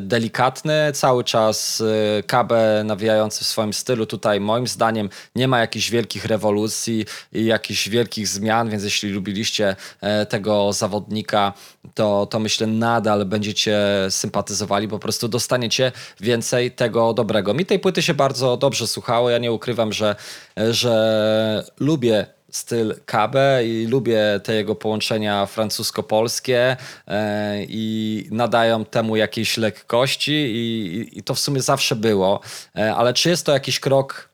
delikatny. 0.00 0.92
Cały 0.92 1.24
czas 1.24 1.82
e, 2.18 2.22
KB 2.22 2.52
nawijający 2.84 3.44
w 3.44 3.46
swoim 3.46 3.72
stylu. 3.72 4.06
Tutaj 4.06 4.40
moim 4.40 4.66
zdaniem 4.66 5.08
nie 5.34 5.48
ma 5.48 5.60
jakichś 5.60 5.90
wielkich 5.90 6.24
rewolucji 6.24 7.04
i 7.32 7.44
jakichś 7.44 7.88
wielkich 7.88 8.28
zmian, 8.28 8.70
więc 8.70 8.84
jeśli 8.84 9.10
lubiliście 9.10 9.76
e, 10.00 10.26
tego 10.26 10.72
zawodnika, 10.72 11.52
to, 11.94 12.26
to 12.26 12.38
myślę 12.38 12.66
nadal 12.66 13.24
będziecie 13.24 13.78
sympatyzowali, 14.10 14.88
po 14.88 14.98
prostu 14.98 15.28
dostaniecie 15.28 15.92
więcej 16.20 16.70
tego 16.70 17.12
dobrego. 17.12 17.54
Mi 17.54 17.66
tej 17.66 17.78
płyty 17.78 18.02
się 18.02 18.14
bardzo 18.14 18.56
dobrze 18.56 18.86
słuchało. 18.86 19.30
Ja 19.30 19.38
nie 19.38 19.52
ukrywam, 19.52 19.92
że, 19.92 20.16
że 20.56 21.64
lubię 21.80 22.35
styl 22.50 22.94
KB 23.06 23.36
i 23.64 23.86
lubię 23.86 24.40
te 24.44 24.54
jego 24.54 24.74
połączenia 24.74 25.46
francusko-polskie 25.46 26.76
e, 27.06 27.64
i 27.68 28.28
nadają 28.30 28.84
temu 28.84 29.16
jakiejś 29.16 29.56
lekkości 29.56 30.32
i, 30.32 31.18
i, 31.18 31.22
to 31.22 31.34
w 31.34 31.38
sumie 31.38 31.62
zawsze 31.62 31.96
było. 31.96 32.40
E, 32.76 32.94
ale 32.94 33.14
czy 33.14 33.28
jest 33.28 33.46
to 33.46 33.52
jakiś 33.52 33.80
krok 33.80 34.28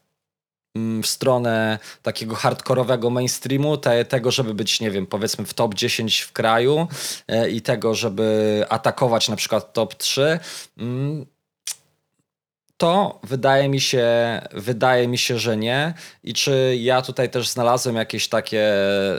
mm, 0.77 1.03
w 1.03 1.07
stronę 1.07 1.79
takiego 2.03 2.35
hardkorowego 2.35 3.11
mainstreamu, 3.11 3.77
te, 3.77 4.05
tego, 4.05 4.31
żeby 4.31 4.55
być, 4.55 4.81
nie 4.81 4.91
wiem, 4.91 5.07
powiedzmy 5.07 5.45
w 5.45 5.55
top 5.55 5.75
10 5.75 6.21
w 6.21 6.33
kraju 6.33 6.89
e, 7.29 7.51
i 7.51 7.63
tego, 7.63 7.95
żeby 7.95 8.65
atakować 8.69 9.29
na 9.29 9.37
przykład 9.37 9.73
top 9.73 9.95
3 9.95 10.39
to 12.83 13.21
wydaje 13.23 13.69
mi 13.69 13.81
się, 13.81 14.07
wydaje 14.53 15.09
mi 15.09 15.19
się, 15.19 15.39
że 15.39 15.57
nie. 15.57 15.95
I 16.25 16.35
czy 16.35 16.77
ja 16.81 17.03
tutaj 17.03 17.31
też 17.31 17.49
znalazłem 17.49 17.97
jakieś 17.97 18.29
takie 18.29 18.75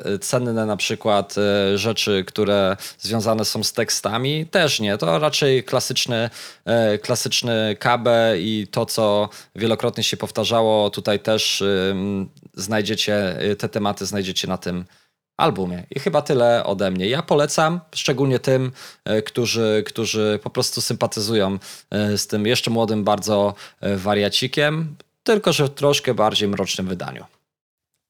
e, 0.05 0.20
cenne 0.20 0.65
na 0.65 0.77
przykład 0.77 1.36
e, 1.38 1.77
rzeczy, 1.77 2.24
które 2.27 2.77
związane 3.00 3.46
są 3.46 3.63
z 3.63 3.74
tekstami? 3.74 4.46
Też 4.46 4.79
nie. 4.79 4.98
To 4.98 5.20
raczej 5.20 5.64
klasyczny, 5.64 6.29
e, 6.66 6.98
klasyczny 6.98 7.75
KB 7.79 8.07
i 8.38 8.68
to, 8.72 8.85
co 8.85 9.29
wielokrotnie 9.55 10.03
się 10.03 10.18
powtarzało, 10.18 10.90
tutaj 10.90 11.20
też 11.20 11.64
znajdziecie, 12.53 13.38
te 13.57 13.70
tematy 13.70 14.05
znajdziecie 14.05 14.48
na 14.48 14.57
tym 14.57 14.85
albumie. 15.44 15.84
I 15.92 16.00
chyba 16.00 16.22
tyle 16.22 16.64
ode 16.64 16.92
mnie. 16.92 17.08
Ja 17.08 17.22
polecam, 17.22 17.79
szczególnie 17.96 18.40
tym, 18.40 18.72
e, 19.06 19.22
którzy, 19.22 19.84
którzy 19.86 20.40
po 20.44 20.50
prostu 20.50 20.82
sympatyzują 20.82 21.60
e, 21.92 22.18
z 22.18 22.27
tym 22.27 22.46
jeszcze 22.46 22.72
młodym 22.72 23.03
bardzo 23.03 23.53
e, 23.82 23.98
wariacikiem, 23.98 24.96
tylko 25.24 25.53
że 25.53 25.66
w 25.66 25.70
troszkę 25.70 26.14
bardziej 26.14 26.48
mrocznym 26.50 26.88
wydaniu. 26.88 27.25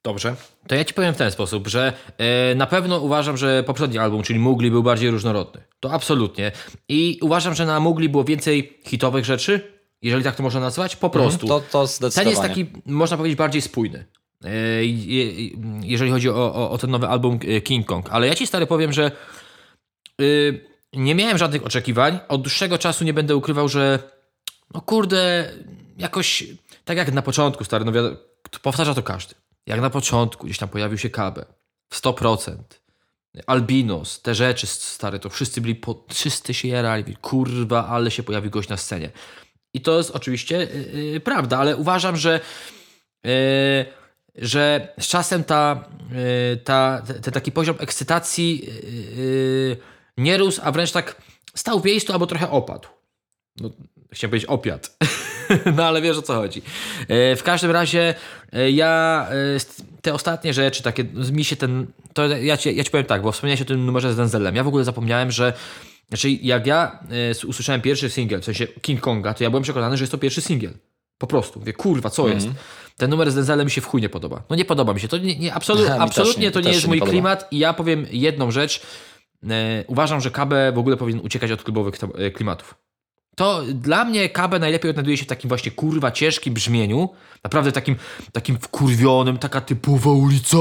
Dobrze. 0.04 0.36
To 0.68 0.76
ja 0.76 0.86
ci 0.86 0.94
powiem 0.94 1.14
w 1.14 1.18
ten 1.18 1.32
sposób, 1.32 1.68
że 1.68 1.94
e, 2.18 2.56
na 2.56 2.66
pewno 2.66 3.00
uważam, 3.00 3.38
że 3.38 3.64
poprzedni 3.64 3.98
album, 3.98 4.24
czyli 4.24 4.40
Mugli, 4.40 4.72
był 4.72 4.84
bardziej 4.84 5.10
różnorodny. 5.10 5.62
To 5.80 5.92
absolutnie. 5.92 6.52
I 6.90 7.20
uważam, 7.22 7.56
że 7.56 7.66
na 7.66 7.80
Mugli 7.80 8.10
było 8.10 8.24
więcej 8.24 8.80
hitowych 8.86 9.26
rzeczy, 9.26 9.74
jeżeli 10.02 10.24
tak 10.24 10.36
to 10.36 10.44
można 10.44 10.60
nazwać, 10.60 10.96
po 10.96 11.08
mhm, 11.08 11.24
prostu. 11.24 11.48
to, 11.48 11.62
to 11.72 11.88
zdecydowanie. 11.88 12.36
Ten 12.36 12.50
jest 12.50 12.72
taki, 12.72 12.82
można 12.86 13.18
powiedzieć, 13.18 13.38
bardziej 13.38 13.62
spójny. 13.62 14.06
E, 14.46 14.50
jeżeli 15.84 16.12
chodzi 16.12 16.30
o, 16.30 16.54
o, 16.54 16.72
o, 16.72 16.78
ten 16.78 16.92
nowy 16.92 17.08
album 17.08 17.40
e, 17.48 17.62
King 17.62 17.86
Kong. 17.86 18.10
Ale 18.10 18.28
ja 18.28 18.36
ci 18.36 18.48
stary 18.48 18.68
powiem, 18.68 18.94
że 18.94 19.12
y, 20.22 20.66
nie 20.94 21.16
miałem 21.16 21.38
żadnych 21.38 21.66
oczekiwań. 21.66 22.20
Od 22.28 22.42
dłuższego 22.42 22.78
czasu 22.78 23.04
nie 23.04 23.14
będę 23.14 23.36
ukrywał, 23.36 23.70
że 23.70 24.00
no 24.74 24.82
kurde, 24.82 25.52
jakoś 25.98 26.44
tak 26.86 26.98
jak 26.98 27.14
na 27.14 27.22
początku, 27.22 27.64
stary, 27.64 27.86
no 27.86 27.92
wiadomo, 27.92 28.16
powtarza 28.62 28.94
to 28.94 29.04
każdy. 29.04 29.36
Jak 29.66 29.82
na 29.82 29.90
początku 29.90 30.46
gdzieś 30.46 30.58
tam 30.58 30.70
pojawił 30.70 30.98
się 30.98 31.10
KB 31.10 31.46
w 31.90 32.02
100%. 32.02 32.56
Albinos, 33.48 34.22
te 34.22 34.36
rzeczy 34.36 34.68
stare, 34.68 35.20
to 35.20 35.30
wszyscy 35.30 35.62
byli, 35.62 35.76
po, 35.76 36.06
wszyscy 36.10 36.54
się 36.54 36.68
jarali, 36.68 37.16
kurwa, 37.16 37.88
ale 37.88 38.12
się 38.12 38.24
pojawił 38.24 38.52
gość 38.52 38.70
na 38.70 38.78
scenie. 38.78 39.12
I 39.74 39.82
to 39.82 39.98
jest 39.98 40.12
oczywiście 40.12 40.68
yy, 40.94 41.20
prawda, 41.20 41.58
ale 41.58 41.78
uważam, 41.78 42.18
że 42.18 42.40
yy, 43.24 43.32
że 44.36 44.94
z 45.00 45.08
czasem 45.08 45.44
ta, 45.44 45.84
y, 46.54 46.58
ta, 46.58 47.02
ten 47.22 47.34
taki 47.34 47.52
poziom 47.52 47.76
ekscytacji 47.80 48.64
y, 48.68 49.20
y, 49.20 49.78
nie 50.18 50.38
rósł, 50.38 50.62
a 50.64 50.72
wręcz 50.72 50.92
tak 50.92 51.22
stał 51.56 51.80
w 51.80 51.86
miejscu 51.86 52.14
albo 52.14 52.28
trochę 52.28 52.50
opadł. 52.50 52.88
No, 53.58 53.70
chciałem 54.12 54.32
powiedzieć 54.32 54.50
opiat, 54.50 54.98
no 55.76 55.86
ale 55.86 56.02
wiesz 56.02 56.18
o 56.18 56.22
co 56.22 56.34
chodzi. 56.34 56.62
W 57.10 57.42
każdym 57.44 57.72
razie 57.72 58.14
ja 58.72 59.28
te 60.02 60.14
ostatnie 60.14 60.54
rzeczy, 60.54 60.84
takie 60.84 61.04
mi 61.32 61.44
się 61.44 61.56
ten, 61.56 61.88
to 62.14 62.28
ja 62.28 62.58
ci, 62.58 62.76
ja 62.76 62.84
ci 62.84 62.92
powiem 62.92 63.06
tak, 63.06 63.22
bo 63.22 63.32
wspomniałeś 63.32 63.62
o 63.62 63.66
tym 63.66 63.86
numerze 63.86 64.14
z 64.14 64.16
Denzelem. 64.16 64.56
Ja 64.56 64.64
w 64.64 64.68
ogóle 64.68 64.84
zapomniałem, 64.84 65.32
że 65.32 65.54
znaczy 66.08 66.30
jak 66.30 66.68
ja 66.68 67.00
usłyszałem 67.48 67.82
pierwszy 67.82 68.10
singiel, 68.10 68.42
w 68.42 68.46
sensie 68.46 68.68
King 68.68 69.02
Konga, 69.02 69.34
to 69.34 69.44
ja 69.44 69.50
byłem 69.50 69.64
przekonany, 69.64 69.98
że 69.98 70.04
jest 70.04 70.12
to 70.12 70.18
pierwszy 70.18 70.42
singiel. 70.42 70.74
Po 71.24 71.28
prostu. 71.28 71.60
Mówię, 71.60 71.74
kurwa, 71.74 72.10
co 72.10 72.22
mm 72.22 72.32
-hmm. 72.32 72.36
jest? 72.36 72.48
Mhm. 72.48 72.66
Ten 72.98 73.10
numer 73.10 73.32
z 73.32 73.36
Denzelem 73.36 73.66
mi 73.66 73.72
się 73.72 73.82
w 73.82 73.86
chuj 73.86 74.02
nie 74.02 74.10
podoba. 74.10 74.44
No 74.50 74.56
nie 74.56 74.66
podoba 74.66 74.94
mi 74.94 75.00
się. 75.00 75.08
To 75.08 75.18
nie, 75.18 75.40
nie 75.40 75.54
absolu 75.54 75.84
absolutnie 76.00 76.44
nie, 76.44 76.52
to 76.52 76.62
nie 76.62 76.72
jest 76.72 76.88
mój 76.88 77.02
klimat 77.02 77.48
i 77.52 77.60
ja 77.60 77.74
powiem 77.74 78.06
jedną 78.12 78.52
rzecz. 78.52 78.82
E, 79.50 79.84
uważam, 79.88 80.22
że 80.22 80.32
KB 80.32 80.54
w 80.74 80.78
ogóle 80.78 80.98
powinien 80.98 81.26
uciekać 81.26 81.52
od 81.52 81.64
klubowych 81.64 81.96
e, 82.18 82.32
klimatów. 82.32 82.76
To 83.36 83.62
dla 83.74 84.06
mnie 84.06 84.30
KB 84.30 84.60
najlepiej 84.60 84.90
odnajduje 84.90 85.18
się 85.18 85.26
w 85.26 85.28
takim 85.28 85.48
właśnie 85.48 85.72
kurwa 85.72 86.12
ciężkim 86.12 86.54
brzmieniu. 86.54 87.10
Naprawdę 87.44 87.72
takim, 87.72 87.96
takim 88.32 88.58
wkurwionym, 88.58 89.38
taka 89.38 89.62
typowa 89.62 90.12
ulica. 90.12 90.58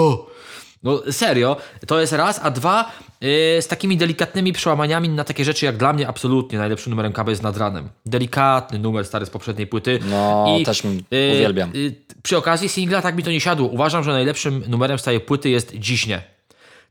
No 0.82 1.02
serio, 1.12 1.56
to 1.86 2.00
jest 2.00 2.12
raz, 2.12 2.40
a 2.42 2.50
dwa 2.50 2.90
yy, 3.20 3.28
z 3.62 3.68
takimi 3.68 3.96
delikatnymi 3.96 4.52
przełamaniami 4.52 5.08
na 5.08 5.24
takie 5.24 5.44
rzeczy 5.44 5.66
jak 5.66 5.76
dla 5.76 5.92
mnie 5.92 6.08
absolutnie 6.08 6.58
najlepszym 6.58 6.90
numerem 6.90 7.12
KB 7.12 7.28
jest 7.28 7.42
nad 7.42 7.56
ranem. 7.56 7.88
Delikatny 8.06 8.78
numer 8.78 9.04
stary 9.04 9.26
z 9.26 9.30
poprzedniej 9.30 9.66
płyty. 9.66 9.98
No, 10.10 10.56
I, 10.60 10.64
też 10.64 10.82
yy, 10.84 11.32
uwielbiam. 11.34 11.70
Yy, 11.74 11.94
przy 12.22 12.36
okazji 12.36 12.68
singla 12.68 13.02
tak 13.02 13.16
mi 13.16 13.22
to 13.22 13.30
nie 13.30 13.40
siadło. 13.40 13.68
Uważam, 13.68 14.04
że 14.04 14.12
najlepszym 14.12 14.62
numerem 14.68 14.98
z 14.98 15.02
tej 15.02 15.20
płyty 15.20 15.50
jest 15.50 15.74
Dziśnie. 15.74 16.22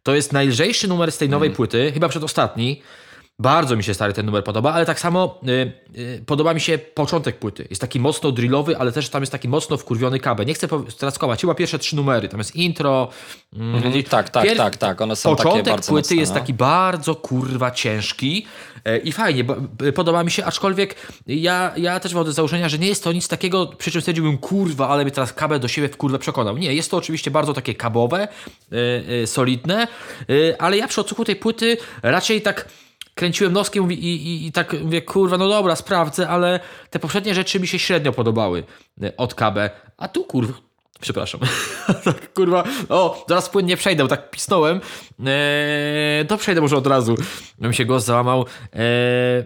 To 0.04 0.16
jest 0.16 0.34
najlżejszy 0.34 0.88
numer 0.88 1.12
z 1.12 1.18
tej 1.18 1.30
nowej 1.30 1.48
mm. 1.48 1.56
płyty, 1.56 1.92
chyba 1.94 2.10
przedostatni. 2.10 2.82
Bardzo 3.42 3.76
mi 3.76 3.84
się 3.84 3.94
stary 3.94 4.14
ten 4.14 4.26
numer 4.26 4.44
podoba, 4.44 4.74
ale 4.74 4.86
tak 4.86 5.00
samo 5.00 5.40
y, 5.48 6.00
y, 6.00 6.24
podoba 6.26 6.54
mi 6.54 6.62
się 6.62 6.78
początek 6.78 7.40
płyty. 7.40 7.68
Jest 7.70 7.82
taki 7.82 8.00
mocno 8.00 8.32
drillowy, 8.32 8.78
ale 8.78 8.92
też 8.92 9.10
tam 9.10 9.22
jest 9.22 9.32
taki 9.32 9.48
mocno 9.48 9.78
wkurwiony 9.78 10.20
kabel. 10.20 10.46
Nie 10.46 10.54
chcę 10.54 10.68
teraz 11.00 11.18
kołać, 11.18 11.42
chyba 11.42 11.56
pierwsze 11.56 11.80
trzy 11.80 11.96
numery. 11.96 12.30
Tam 12.30 12.40
jest 12.40 12.56
intro. 12.56 13.10
Mm, 13.54 14.04
tak, 14.10 14.30
tak, 14.30 14.44
Pier... 14.44 14.58
tak, 14.58 14.78
tak. 14.78 15.02
One 15.02 15.16
są 15.16 15.36
Początek 15.36 15.66
takie 15.66 15.88
płyty 15.88 15.94
mocne, 15.94 16.16
jest 16.16 16.34
no. 16.34 16.40
taki 16.40 16.54
bardzo 16.54 17.16
kurwa 17.16 17.72
ciężki 17.72 18.46
e, 18.86 18.98
i 18.98 19.12
fajnie, 19.12 19.44
bo, 19.44 19.56
podoba 19.96 20.24
mi 20.24 20.32
się, 20.32 20.46
aczkolwiek 20.46 20.96
ja, 21.28 21.74
ja 21.78 22.00
też 22.00 22.14
mam 22.14 22.26
do 22.26 22.32
założenia, 22.32 22.70
że 22.70 22.78
nie 22.78 22.88
jest 22.88 23.04
to 23.04 23.12
nic 23.12 23.28
takiego, 23.28 23.68
przy 23.68 23.92
czym 23.92 24.02
stwierdziłbym 24.02 24.38
kurwa, 24.38 24.90
ale 24.90 25.04
mnie 25.04 25.12
teraz 25.12 25.34
kabel 25.34 25.60
do 25.60 25.68
siebie 25.68 25.90
w 25.90 25.98
kurwę 25.98 26.20
przekonał. 26.20 26.58
Nie, 26.58 26.74
jest 26.74 26.92
to 26.92 26.98
oczywiście 26.98 27.32
bardzo 27.32 27.54
takie 27.54 27.76
kabowe, 27.76 28.28
e, 28.28 28.78
e, 29.24 29.28
solidne, 29.28 29.88
ale 30.60 30.78
ja 30.78 30.88
przy 30.88 31.02
odsłuchu 31.02 31.26
tej 31.26 31.36
płyty 31.36 31.78
raczej 32.04 32.42
tak 32.42 32.68
kręciłem 33.22 33.54
noskiem 33.54 33.92
i, 33.92 33.96
i, 33.96 34.48
i 34.48 34.52
tak 34.52 34.76
mówię, 34.84 35.02
kurwa, 35.02 35.38
no 35.38 35.50
dobra, 35.50 35.76
sprawdzę, 35.76 36.30
ale 36.30 36.60
te 36.90 37.00
poprzednie 37.00 37.36
rzeczy 37.36 37.60
mi 37.60 37.68
się 37.68 37.80
średnio 37.80 38.12
podobały 38.12 38.64
e, 39.04 39.18
od 39.18 39.36
KB, 39.36 39.58
a 39.98 40.08
tu 40.08 40.24
kurwa, 40.24 40.54
Przepraszam. 41.02 41.42
tak, 42.06 42.34
kurwa. 42.34 42.64
O, 42.90 43.26
zaraz 43.30 43.50
płynnie 43.50 43.78
przejdę, 43.78 44.08
tak 44.08 44.32
pisnąłem. 44.32 44.82
Eee, 45.26 46.26
to 46.28 46.38
przejdę 46.38 46.62
może 46.62 46.78
od 46.78 46.88
razu. 46.88 47.16
Mi 47.60 47.76
się 47.76 47.86
głos 47.86 48.06
załamał. 48.06 48.46
Eee, 48.74 48.82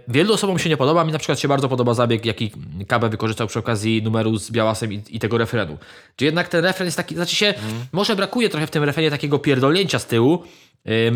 wielu 0.08 0.34
osobom 0.34 0.60
się 0.60 0.70
nie 0.70 0.78
podoba. 0.78 1.04
Mi 1.04 1.12
na 1.12 1.20
przykład 1.20 1.40
się 1.40 1.48
bardzo 1.48 1.70
podoba 1.70 1.94
zabieg, 1.94 2.26
jaki 2.26 2.52
KB 2.88 3.10
wykorzystał 3.10 3.48
przy 3.48 3.60
okazji 3.60 4.04
numeru 4.04 4.38
z 4.38 4.52
Białasem 4.52 4.94
i, 4.94 5.02
i 5.10 5.20
tego 5.20 5.38
refrenu. 5.38 5.78
Gdzie 6.18 6.26
jednak 6.26 6.48
ten 6.48 6.66
refren 6.66 6.86
jest 6.86 6.98
taki, 6.98 7.16
znaczy 7.16 7.36
się, 7.36 7.54
może 7.92 8.16
brakuje 8.16 8.50
trochę 8.50 8.68
w 8.68 8.72
tym 8.72 8.84
refrenie 8.84 9.12
takiego 9.12 9.40
pierdolnięcia 9.40 10.00
z 10.00 10.06
tyłu, 10.06 10.44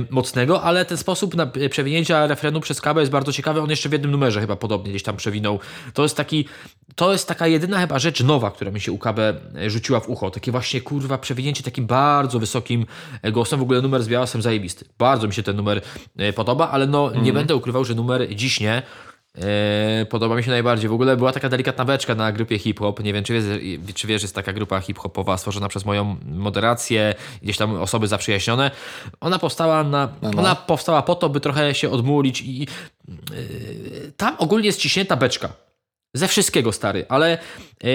mocnego, 0.10 0.62
ale 0.62 0.86
ten 0.86 0.98
sposób 0.98 1.36
na 1.36 1.52
y, 1.58 1.70
przewinięcia 1.70 2.28
refrenu 2.28 2.62
przez 2.62 2.82
kabę 2.82 3.02
jest 3.02 3.12
bardzo 3.12 3.34
ciekawy. 3.34 3.62
On 3.62 3.70
jeszcze 3.70 3.90
w 3.90 3.92
jednym 3.92 4.12
numerze 4.12 4.42
chyba 4.42 4.56
podobnie 4.56 4.90
gdzieś 4.90 5.04
tam 5.04 5.18
przewinął. 5.18 5.60
To 5.94 6.04
jest 6.04 6.18
taki, 6.18 6.46
to 6.96 7.12
jest 7.12 7.28
taka 7.28 7.48
jedyna 7.48 7.80
chyba 7.80 8.00
rzecz 8.00 8.24
nowa, 8.24 8.52
która 8.52 8.72
mi 8.72 8.82
się 8.82 8.92
u 8.92 8.98
KB 8.98 9.20
rzuciła 9.68 10.00
w 10.00 10.10
ucho. 10.10 10.32
Takie 10.32 10.52
właśnie 10.52 10.82
kurwa 10.82 11.18
przewinięcie 11.18 11.64
takim 11.64 11.86
bardzo 11.86 12.40
wysokim 12.40 12.86
e, 13.22 13.32
głosem. 13.32 13.60
W 13.60 13.64
ogóle 13.64 13.82
numer 13.82 14.04
z 14.04 14.08
Białasem 14.08 14.42
zajebisty. 14.42 14.86
Bardzo 14.98 15.28
mi 15.28 15.34
się 15.34 15.44
ten 15.44 15.56
numer 15.56 15.82
podoba, 16.36 16.70
ale 16.70 16.88
no 16.88 17.12
nie 17.22 17.34
będę 17.34 17.56
ukrywał, 17.56 17.86
że 17.86 17.96
numer 17.96 18.36
dziś 18.36 18.60
nie. 18.60 18.82
E, 19.38 20.06
podoba 20.06 20.36
mi 20.36 20.44
się 20.44 20.52
najbardziej. 20.52 20.90
W 20.90 20.94
ogóle 20.94 21.18
była 21.18 21.32
taka 21.32 21.50
delikatna 21.50 21.86
beczka 21.86 22.16
na 22.16 22.32
grupie 22.32 22.60
hip-hop. 22.60 23.04
Nie 23.04 23.14
wiem, 23.14 23.24
czy 23.24 23.34
wiesz, 23.34 23.44
czy 23.96 24.08
wiesz, 24.08 24.22
jest 24.22 24.36
taka 24.36 24.54
grupa 24.54 24.80
hip-hopowa 24.80 25.38
stworzona 25.38 25.68
przez 25.68 25.86
moją 25.86 26.16
moderację, 26.26 27.16
gdzieś 27.42 27.58
tam 27.58 27.82
osoby 27.82 28.08
zaprzyjaźnione. 28.08 28.72
Ona 29.22 29.40
powstała 29.40 29.84
na, 29.84 30.10
no. 30.22 30.30
ona 30.38 30.56
powstała 30.56 31.02
po 31.02 31.16
to, 31.16 31.30
by 31.30 31.40
trochę 31.40 31.76
się 31.76 31.92
odmulić 31.92 32.42
i 32.42 32.60
yy, 32.60 32.68
tam 34.18 34.36
ogólnie 34.38 34.66
jest 34.66 34.80
ciśnięta 34.80 35.16
beczka. 35.16 35.50
Ze 36.14 36.28
wszystkiego, 36.28 36.72
stary, 36.72 37.06
ale 37.10 37.38
yy, 37.84 37.90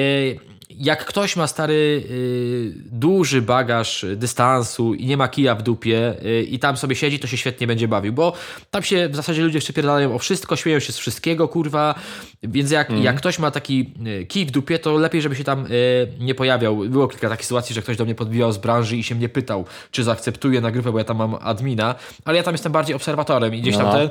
jak 0.71 1.05
ktoś 1.05 1.37
ma 1.37 1.47
stary 1.47 2.05
yy, 2.11 2.75
duży 2.93 3.43
bagaż 3.43 4.07
dystansu 4.17 4.95
i 4.95 5.07
nie 5.07 5.17
ma 5.17 5.29
kija 5.29 5.55
w 5.55 5.63
dupie 5.63 6.15
yy, 6.23 6.43
i 6.43 6.59
tam 6.59 6.77
sobie 6.77 6.97
siedzi, 6.97 7.19
to 7.19 7.27
się 7.27 7.37
świetnie 7.37 7.67
będzie 7.67 7.89
bawił, 7.89 8.13
bo 8.13 8.33
tam 8.71 8.83
się 8.83 9.09
w 9.09 9.17
zasadzie 9.17 9.43
ludzie 9.43 9.59
przypierdalają 9.59 10.15
o 10.15 10.19
wszystko, 10.19 10.57
śmieją 10.57 10.81
się 10.81 10.93
z 10.93 10.99
wszystkiego, 10.99 11.49
kurwa, 11.49 11.95
więc 12.43 12.71
jak, 12.71 12.91
jak 12.91 13.17
ktoś 13.17 13.39
ma 13.39 13.51
taki 13.51 13.95
kij 14.29 14.47
w 14.47 14.51
dupie, 14.51 14.79
to 14.79 14.93
lepiej, 14.93 15.23
żeby 15.23 15.37
się 15.37 15.45
tam 15.45 15.67
nie 16.21 16.35
pojawiał. 16.35 16.77
Było 16.77 17.09
kilka 17.09 17.29
takich 17.29 17.47
sytuacji, 17.47 17.75
że 17.75 17.83
ktoś 17.83 17.97
do 17.97 18.05
mnie 18.05 18.15
podbijał 18.15 18.53
z 18.53 18.59
branży 18.59 18.97
i 18.97 19.03
się 19.03 19.15
mnie 19.15 19.29
pytał, 19.29 19.65
czy 19.91 20.05
zaakceptuję 20.05 20.61
na 20.61 20.71
grupę, 20.71 20.93
bo 20.93 20.99
ja 20.99 21.05
tam 21.05 21.17
mam 21.17 21.35
admina, 21.41 21.95
ale 22.25 22.37
ja 22.37 22.43
tam 22.43 22.55
jestem 22.55 22.73
bardziej 22.73 22.97
obserwatorem 22.97 23.55
i 23.55 23.61
gdzieś 23.61 23.77
tam 23.77 23.87
No. 23.87 23.93
ten 23.93 24.09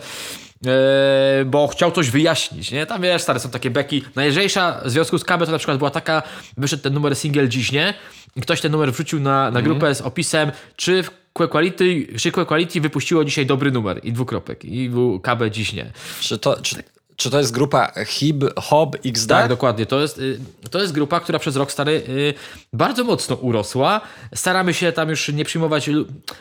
Eee, 0.65 1.45
bo 1.45 1.67
chciał 1.67 1.91
coś 1.91 2.09
wyjaśnić, 2.09 2.71
nie? 2.71 2.85
Tam 2.85 3.01
wiesz, 3.01 3.21
stare 3.21 3.39
są 3.39 3.49
takie 3.49 3.69
beki. 3.69 4.03
Najlżejsza 4.15 4.81
w 4.85 4.89
związku 4.89 5.17
z 5.17 5.23
KB 5.23 5.45
to 5.45 5.51
na 5.51 5.57
przykład 5.57 5.77
była 5.77 5.89
taka, 5.89 6.23
wyszedł 6.57 6.83
ten 6.83 6.93
numer 6.93 7.15
single 7.15 7.49
dziś, 7.49 7.71
nie? 7.71 7.93
I 8.35 8.41
ktoś 8.41 8.61
ten 8.61 8.71
numer 8.71 8.91
wrzucił 8.91 9.19
na, 9.19 9.51
na 9.51 9.61
grupę 9.61 9.95
z 9.95 10.01
opisem, 10.01 10.51
czy 10.75 11.03
w 11.03 11.09
Quality, 11.33 12.07
czy 12.19 12.31
Quality 12.31 12.81
wypuściło 12.81 13.25
dzisiaj 13.25 13.45
dobry 13.45 13.71
numer 13.71 13.99
i 14.03 14.13
dwukropek. 14.13 14.65
I 14.65 14.89
był 14.89 15.19
KB 15.19 15.49
dziś 15.51 15.73
nie. 15.73 15.91
Czy 16.19 16.37
to, 16.37 16.61
czy, 16.61 16.83
czy 17.15 17.29
to 17.29 17.39
jest 17.39 17.51
grupa 17.51 17.91
HIB, 18.05 18.43
HOB, 18.59 18.95
XD? 19.05 19.29
Tak, 19.29 19.49
dokładnie. 19.49 19.85
To 19.85 20.01
jest, 20.01 20.17
y, 20.17 20.39
to 20.71 20.81
jest 20.81 20.93
grupa, 20.93 21.19
która 21.19 21.39
przez 21.39 21.55
rok 21.55 21.71
stary 21.71 21.91
y, 22.09 22.33
bardzo 22.73 23.03
mocno 23.03 23.35
urosła. 23.35 24.01
Staramy 24.35 24.73
się 24.73 24.91
tam 24.91 25.09
już 25.09 25.29
nie 25.29 25.45
przyjmować. 25.45 25.89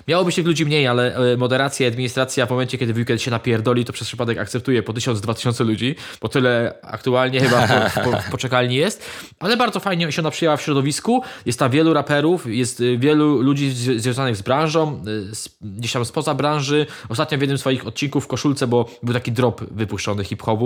Miało 0.08 0.24
być 0.24 0.34
tych 0.34 0.46
ludzi 0.46 0.66
mniej, 0.66 0.86
ale 0.86 1.32
y, 1.32 1.36
moderacja, 1.36 1.88
administracja 1.88 2.46
w 2.46 2.50
momencie, 2.50 2.78
kiedy 2.78 2.92
w 2.92 2.96
weekend 2.96 3.22
się 3.22 3.30
napierdoli, 3.30 3.84
to 3.84 3.92
przez 3.92 4.08
przypadek 4.08 4.38
akceptuje 4.38 4.82
po 4.82 4.92
1000-2000 4.92 5.66
ludzi, 5.66 5.94
bo 6.20 6.28
tyle 6.28 6.74
aktualnie 6.82 7.40
chyba 7.40 7.68
po, 7.94 8.00
po, 8.10 8.20
w 8.20 8.30
poczekalni 8.30 8.74
jest. 8.76 9.04
Ale 9.40 9.56
bardzo 9.56 9.80
fajnie 9.80 10.12
się 10.12 10.22
ona 10.22 10.30
przyjęła 10.30 10.56
w 10.56 10.62
środowisku. 10.62 11.22
Jest 11.46 11.58
tam 11.58 11.70
wielu 11.70 11.94
raperów, 11.94 12.46
jest 12.46 12.82
wielu 12.98 13.42
ludzi 13.42 13.70
zwi- 13.70 13.98
związanych 13.98 14.36
z 14.36 14.42
branżą, 14.42 15.02
z, 15.32 15.48
gdzieś 15.62 15.92
tam 15.92 16.04
spoza 16.04 16.34
branży. 16.34 16.86
Ostatnio 17.08 17.38
w 17.38 17.40
jednym 17.40 17.58
z 17.58 17.60
swoich 17.60 17.86
odcinków 17.86 18.24
w 18.24 18.26
koszulce, 18.26 18.66
bo 18.66 18.88
był 19.02 19.14
taki 19.14 19.32
drop 19.32 19.64
wypuszczony 19.70 20.24
hip-hopu. 20.24 20.61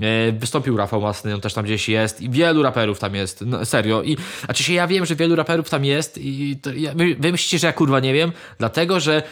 E, 0.00 0.32
Wystąpił 0.32 0.76
Rafał 0.76 1.00
Masny, 1.00 1.34
on 1.34 1.40
też 1.40 1.54
tam 1.54 1.64
gdzieś 1.64 1.88
jest 1.88 2.20
i 2.20 2.30
wielu 2.30 2.62
raperów 2.62 2.98
tam 2.98 3.14
jest, 3.14 3.40
no, 3.46 3.64
serio. 3.64 4.02
I, 4.02 4.16
a 4.48 4.54
czy 4.54 4.62
się 4.62 4.72
ja 4.72 4.86
wiem, 4.86 5.06
że 5.06 5.16
wielu 5.16 5.36
raperów 5.36 5.70
tam 5.70 5.84
jest 5.84 6.18
i 6.18 6.56
to, 6.62 6.72
ja, 6.72 6.94
wy, 6.94 7.32
myślicie, 7.32 7.58
że 7.58 7.66
ja 7.66 7.72
kurwa 7.72 8.00
nie 8.00 8.14
wiem? 8.14 8.32
Dlatego, 8.58 9.00
że 9.00 9.22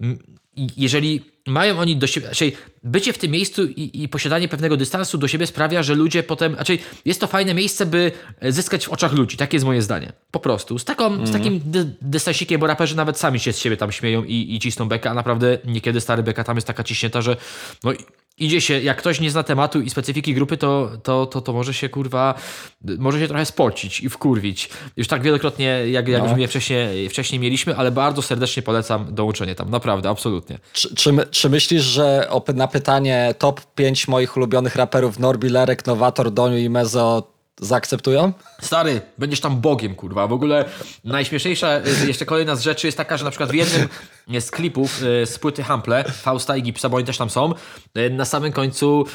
mm, 0.00 0.18
jeżeli 0.76 1.32
mają 1.46 1.78
oni 1.78 1.96
do 1.96 2.06
siebie, 2.06 2.28
raczej 2.28 2.56
bycie 2.84 3.12
w 3.12 3.18
tym 3.18 3.30
miejscu 3.30 3.64
i, 3.64 4.02
i 4.02 4.08
posiadanie 4.08 4.48
pewnego 4.48 4.76
dystansu 4.76 5.18
do 5.18 5.28
siebie 5.28 5.46
sprawia, 5.46 5.82
że 5.82 5.94
ludzie 5.94 6.22
potem, 6.22 6.54
raczej 6.54 6.78
jest 7.04 7.20
to 7.20 7.26
fajne 7.26 7.54
miejsce, 7.54 7.86
by 7.86 8.12
zyskać 8.48 8.86
w 8.86 8.88
oczach 8.88 9.12
ludzi. 9.12 9.36
Takie 9.36 9.56
jest 9.56 9.66
moje 9.66 9.82
zdanie. 9.82 10.12
Po 10.30 10.40
prostu. 10.40 10.78
Z, 10.78 10.84
taką, 10.84 11.26
z 11.26 11.32
takim 11.32 11.60
dy, 11.64 11.94
dystansikiem, 12.02 12.60
bo 12.60 12.66
raperzy 12.66 12.96
nawet 12.96 13.18
sami 13.18 13.40
się 13.40 13.52
z 13.52 13.58
siebie 13.58 13.76
tam 13.76 13.92
śmieją 13.92 14.24
i, 14.24 14.54
i 14.54 14.60
cisną 14.60 14.88
bekę, 14.88 15.10
a 15.10 15.14
naprawdę 15.14 15.58
niekiedy 15.64 16.00
stary 16.00 16.22
beka 16.22 16.44
tam 16.44 16.56
jest 16.56 16.66
taka 16.66 16.84
ciśnięta, 16.84 17.22
że 17.22 17.36
no 17.84 17.92
idzie 18.44 18.60
się, 18.60 18.80
jak 18.80 18.96
ktoś 18.98 19.20
nie 19.20 19.30
zna 19.30 19.42
tematu 19.42 19.80
i 19.80 19.90
specyfiki 19.90 20.34
grupy, 20.34 20.56
to, 20.56 20.90
to, 21.02 21.26
to, 21.26 21.40
to 21.40 21.52
może 21.52 21.74
się 21.74 21.88
kurwa, 21.88 22.34
może 22.98 23.20
się 23.20 23.28
trochę 23.28 23.46
spocić 23.46 24.00
i 24.00 24.08
wkurwić. 24.08 24.68
Już 24.96 25.08
tak 25.08 25.22
wielokrotnie, 25.22 25.64
jak, 25.66 26.08
jak 26.08 26.22
No. 26.22 26.28
już 26.28 26.36
mnie 26.36 26.48
wcześniej, 26.48 27.08
wcześniej 27.08 27.40
mieliśmy, 27.40 27.76
ale 27.76 27.90
bardzo 27.90 28.22
serdecznie 28.22 28.62
polecam 28.62 29.14
dołączenie 29.14 29.54
tam, 29.54 29.70
naprawdę, 29.70 30.08
absolutnie. 30.08 30.58
Czy, 30.72 30.94
czy, 30.94 31.10
czy 31.30 31.50
myślisz, 31.50 31.82
że 31.82 32.28
na 32.54 32.68
pytanie 32.68 33.34
top 33.38 33.60
5 33.74 34.08
moich 34.08 34.36
ulubionych 34.36 34.76
raperów 34.76 35.18
Norbi, 35.18 35.48
Lerek, 35.48 35.86
Nowator, 35.86 36.30
Doniu 36.30 36.58
i 36.58 36.70
Mezo 36.70 37.31
zaakceptują? 37.60 38.32
Stary, 38.60 39.00
będziesz 39.18 39.40
tam 39.40 39.60
bogiem, 39.60 39.94
kurwa. 39.94 40.26
W 40.26 40.32
ogóle 40.32 40.64
najśmieszniejsza, 41.04 41.78
y, 42.02 42.06
jeszcze 42.06 42.26
kolejna 42.26 42.56
z 42.56 42.62
rzeczy 42.62 42.86
jest 42.86 42.96
taka, 42.96 43.16
że 43.16 43.24
na 43.24 43.30
przykład 43.30 43.50
w 43.50 43.54
jednym 43.54 43.88
z 44.40 44.50
klipów 44.50 45.02
y, 45.02 45.26
z 45.26 45.38
płyty 45.38 45.62
Hample, 45.62 46.04
Fausta 46.04 46.56
i 46.56 46.62
Gipsa, 46.62 46.88
bo 46.88 46.96
oni 46.96 47.06
też 47.06 47.18
tam 47.18 47.30
są, 47.30 47.54
y, 47.98 48.10
na 48.10 48.24
samym 48.24 48.52
końcu, 48.52 49.06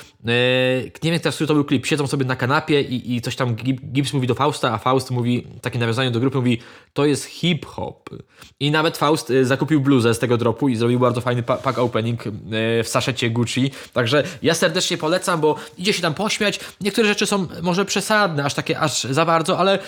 nie 1.04 1.12
wiem 1.12 1.20
teraz, 1.20 1.36
który 1.36 1.48
to 1.48 1.54
był 1.54 1.64
klip, 1.66 1.86
siedzą 1.86 2.08
sobie 2.08 2.26
na 2.26 2.36
kanapie 2.36 2.82
i, 2.82 3.16
i 3.16 3.22
coś 3.22 3.36
tam 3.36 3.56
Gip- 3.56 3.92
Gips 3.92 4.14
mówi 4.14 4.28
do 4.28 4.36
Fausta, 4.36 4.74
a 4.74 4.78
Faust 4.78 5.12
mówi, 5.12 5.48
takie 5.62 5.80
nawiązanie 5.80 6.12
do 6.12 6.20
grupy, 6.20 6.38
mówi, 6.38 6.62
to 6.94 7.06
jest 7.06 7.26
hip-hop. 7.26 8.10
I 8.60 8.72
nawet 8.72 8.98
Faust 8.98 9.34
zakupił 9.44 9.82
bluzę 9.82 10.14
z 10.14 10.20
tego 10.20 10.38
dropu 10.38 10.70
i 10.70 10.76
zrobił 10.76 11.00
bardzo 11.00 11.22
fajny 11.22 11.44
pa- 11.44 11.58
pack 11.58 11.80
opening 11.80 12.24
w 12.84 12.88
saszecie 12.88 13.30
Gucci. 13.30 13.72
Także 13.94 14.24
ja 14.42 14.54
serdecznie 14.54 14.98
polecam, 14.98 15.42
bo 15.42 15.56
idzie 15.78 15.94
się 15.94 16.02
tam 16.02 16.14
pośmiać. 16.14 16.60
Niektóre 16.82 17.08
rzeczy 17.08 17.26
są 17.26 17.48
może 17.62 17.86
przesadne, 17.86 18.27
aż 18.46 18.54
takie, 18.54 18.80
aż 18.80 19.04
za 19.04 19.26
bardzo, 19.26 19.58
ale 19.58 19.80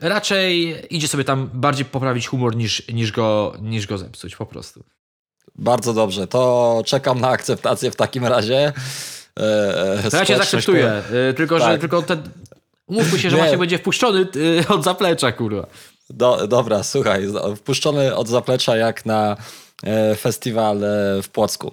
raczej 0.00 0.76
idzie 0.96 1.08
sobie 1.08 1.24
tam 1.24 1.50
bardziej 1.54 1.84
poprawić 1.84 2.26
humor 2.28 2.56
niż, 2.56 2.88
niż, 2.88 3.12
go, 3.12 3.54
niż 3.60 3.86
go 3.86 3.98
zepsuć 3.98 4.36
po 4.36 4.46
prostu. 4.46 4.84
Bardzo 5.54 5.94
dobrze, 5.94 6.26
to 6.26 6.82
czekam 6.86 7.20
na 7.20 7.28
akceptację 7.28 7.90
w 7.90 7.96
takim 7.96 8.26
razie. 8.26 8.72
E, 9.40 10.10
To 10.10 10.16
ja 10.16 10.24
cię 10.24 10.36
zaakceptuję, 10.36 11.02
y, 11.30 11.34
tylko 11.34 11.58
że 11.58 11.64
Tak. 11.64 11.80
tylko 11.80 12.02
ten... 12.02 12.22
Umówmy 12.86 13.18
się, 13.18 13.30
że 13.30 13.36
Nie. 13.36 13.42
Maciek 13.42 13.58
będzie 13.58 13.78
wpuszczony 13.78 14.26
y, 14.36 14.68
od 14.68 14.84
zaplecza, 14.84 15.32
kurwa. 15.32 15.66
Do, 16.10 16.46
dobra, 16.46 16.82
słuchaj, 16.82 17.26
wpuszczony 17.56 18.14
od 18.16 18.28
zaplecza 18.28 18.76
jak 18.76 19.06
na 19.06 19.36
e, 19.84 20.16
festiwal 20.16 20.84
e, 20.84 21.22
w 21.22 21.28
Płocku. 21.28 21.72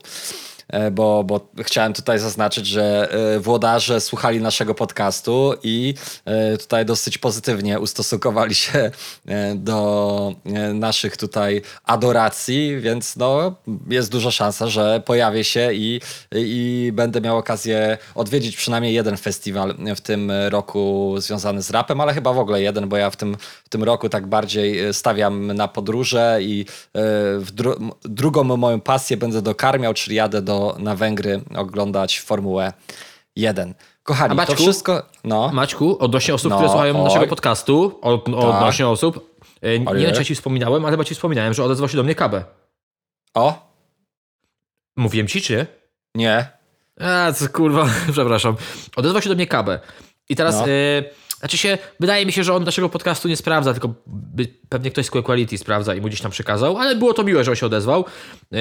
E, 0.70 0.92
Bo, 0.92 1.24
bo 1.24 1.48
chciałem 1.64 1.94
tutaj 1.94 2.20
zaznaczyć, 2.20 2.68
że 2.68 3.10
e, 3.36 3.40
włodarze 3.40 4.02
słuchali 4.02 4.42
naszego 4.42 4.76
podcastu 4.76 5.54
i 5.64 5.94
e, 6.26 6.58
tutaj 6.58 6.86
dosyć 6.86 7.18
pozytywnie 7.18 7.80
ustosunkowali 7.80 8.56
się 8.56 8.92
do 9.56 10.34
naszych 10.74 11.18
tutaj 11.18 11.62
adoracji, 11.84 12.80
więc 12.80 13.16
no, 13.16 13.56
jest 13.90 14.12
duża 14.12 14.32
szansa, 14.32 14.68
że 14.68 15.02
pojawię 15.06 15.44
się 15.44 15.74
i, 15.74 16.02
i 16.36 16.92
będę 16.94 17.22
miał 17.22 17.38
okazję 17.38 17.98
odwiedzić 18.16 18.58
przynajmniej 18.58 18.94
jeden 18.94 19.18
festiwal 19.18 19.76
w 19.96 20.02
tym 20.02 20.32
roku 20.50 21.16
związany 21.18 21.62
z 21.62 21.70
rapem, 21.72 22.02
ale 22.02 22.14
chyba 22.14 22.34
w 22.34 22.40
ogóle 22.40 22.62
jeden, 22.62 22.90
bo 22.90 22.98
ja 22.98 23.10
w 23.10 23.16
tym, 23.16 23.38
w 23.64 23.70
tym 23.70 23.84
roku 23.84 24.10
tak 24.10 24.28
bardziej 24.28 24.94
stawiam 24.94 25.54
na 25.54 25.68
podróże 25.68 26.40
i 26.42 26.66
dru 27.54 27.76
drugą 28.04 28.44
moją 28.44 28.82
pasję 28.82 29.18
będę 29.18 29.42
dokarmiał, 29.42 29.94
czyli 29.94 30.16
jadę 30.16 30.42
do, 30.42 30.59
na 30.80 30.96
Węgry 30.96 31.42
oglądać 31.56 32.20
Formułę 32.20 32.74
1. 33.36 33.74
Kochani, 34.04 34.36
Maćku? 34.36 34.56
to 34.56 34.62
wszystko... 34.62 35.04
No, 35.24 35.50
Maćku, 35.54 35.98
odnośnie 36.00 36.34
osób, 36.34 36.50
No, 36.50 36.56
które 36.58 36.70
słuchają 36.70 36.98
oj. 36.98 37.04
naszego 37.04 37.28
podcastu, 37.28 38.00
od, 38.02 38.30
odnośnie 38.30 38.88
osób, 38.88 39.36
y, 39.66 39.80
nie 39.80 39.86
Ojej. 39.90 40.06
wiem, 40.06 40.16
czy 40.16 40.26
ci 40.26 40.36
wspominałem, 40.36 40.86
ale 40.86 40.92
chyba 40.92 41.04
ci 41.04 41.16
wspominałem, 41.16 41.54
że 41.54 41.64
odezwał 41.64 41.90
się 41.90 41.98
do 41.98 42.04
mnie 42.04 42.16
KB. 42.16 42.34
o, 43.34 43.70
Mówiłem 44.98 45.28
ci, 45.28 45.42
czy? 45.42 45.66
nie, 46.16 46.48
A, 47.00 47.32
co 47.34 47.50
kurwa, 47.50 47.86
przepraszam. 48.12 48.56
Odezwał 48.96 49.22
się 49.22 49.30
do 49.30 49.36
mnie 49.36 49.48
Kabę. 49.48 49.80
I 50.30 50.36
teraz, 50.36 50.56
No. 50.56 50.68
y, 50.70 51.04
znaczy 51.40 51.58
się, 51.58 51.78
wydaje 52.00 52.26
mi 52.26 52.32
się, 52.32 52.44
że 52.44 52.54
on 52.54 52.64
naszego 52.64 52.90
podcastu 52.90 53.28
nie 53.28 53.38
sprawdza, 53.38 53.74
tylko 53.74 53.94
pewnie 54.70 54.92
ktoś 54.92 55.06
z 55.06 55.10
Quality 55.10 55.58
sprawdza 55.58 55.96
i 55.96 56.02
mu 56.02 56.08
gdzieś 56.08 56.22
tam 56.22 56.32
przekazał, 56.32 56.78
ale 56.78 56.96
było 56.96 57.14
to 57.14 57.24
miłe, 57.24 57.44
że 57.44 57.52
on 57.52 57.56
się 57.56 57.66
odezwał. 57.66 58.06
Yy, 58.52 58.60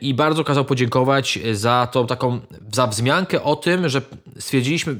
I 0.00 0.14
bardzo 0.14 0.44
kazał 0.44 0.64
podziękować 0.64 1.38
za 1.52 1.88
tą 1.92 2.06
taką, 2.06 2.40
za 2.72 2.86
wzmiankę 2.86 3.42
o 3.42 3.56
tym, 3.56 3.88
że 3.88 4.02
stwierdziliśmy, 4.38 4.96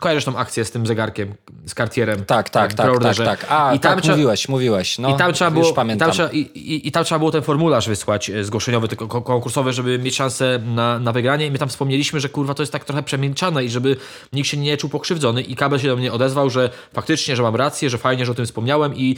kojarzysz 0.00 0.24
tą 0.24 0.36
akcję 0.36 0.64
z 0.64 0.70
tym 0.70 0.86
zegarkiem, 0.86 1.34
z 1.66 1.74
Cartierem. 1.74 2.24
Tak, 2.24 2.50
tak, 2.50 2.74
tak, 2.74 2.98
tak, 3.02 3.16
tak. 3.16 3.46
A, 3.48 3.74
I 3.74 3.80
tam 3.80 3.94
tak, 3.94 4.04
trza- 4.04 4.10
mówiłeś, 4.10 4.48
mówiłeś. 4.48 4.98
No, 4.98 5.14
I 5.14 5.18
tam 5.18 5.32
trzeba 5.32 5.50
już 5.50 5.60
było, 5.60 5.74
pamiętam. 5.74 6.06
Tam 6.08 6.14
trzeba, 6.14 6.30
i, 6.30 6.38
i, 6.38 6.88
I 6.88 6.92
tam 6.92 7.04
trzeba 7.04 7.18
było 7.18 7.30
ten 7.30 7.42
formularz 7.42 7.88
wysłać 7.88 8.30
e, 8.30 8.44
zgłoszeniowy, 8.44 8.88
tylko 8.88 9.08
ko- 9.08 9.22
konkursowy, 9.22 9.72
żeby 9.72 9.98
mieć 9.98 10.16
szansę 10.16 10.60
na, 10.66 10.98
na 10.98 11.12
wygranie. 11.12 11.46
I 11.46 11.50
my 11.50 11.58
tam 11.58 11.68
wspomnieliśmy, 11.68 12.20
że 12.20 12.28
kurwa 12.28 12.54
to 12.54 12.62
jest 12.62 12.72
tak 12.72 12.84
trochę 12.84 13.02
przemilczane 13.02 13.64
i 13.64 13.70
żeby 13.70 13.96
nikt 14.32 14.48
się 14.48 14.56
nie 14.56 14.76
czuł 14.76 14.90
pokrzywdzony. 14.90 15.42
I 15.42 15.56
Kabel 15.56 15.78
się 15.78 15.88
do 15.88 15.96
mnie 15.96 16.12
odezwał, 16.12 16.50
że 16.50 16.70
faktycznie, 16.92 17.36
że 17.36 17.42
mam 17.42 17.56
rację, 17.56 17.90
że 17.90 17.98
fajnie, 17.98 18.26
że 18.26 18.32
o 18.32 18.34
tym 18.34 18.46
wspomniałem. 18.46 18.94
I 18.96 19.16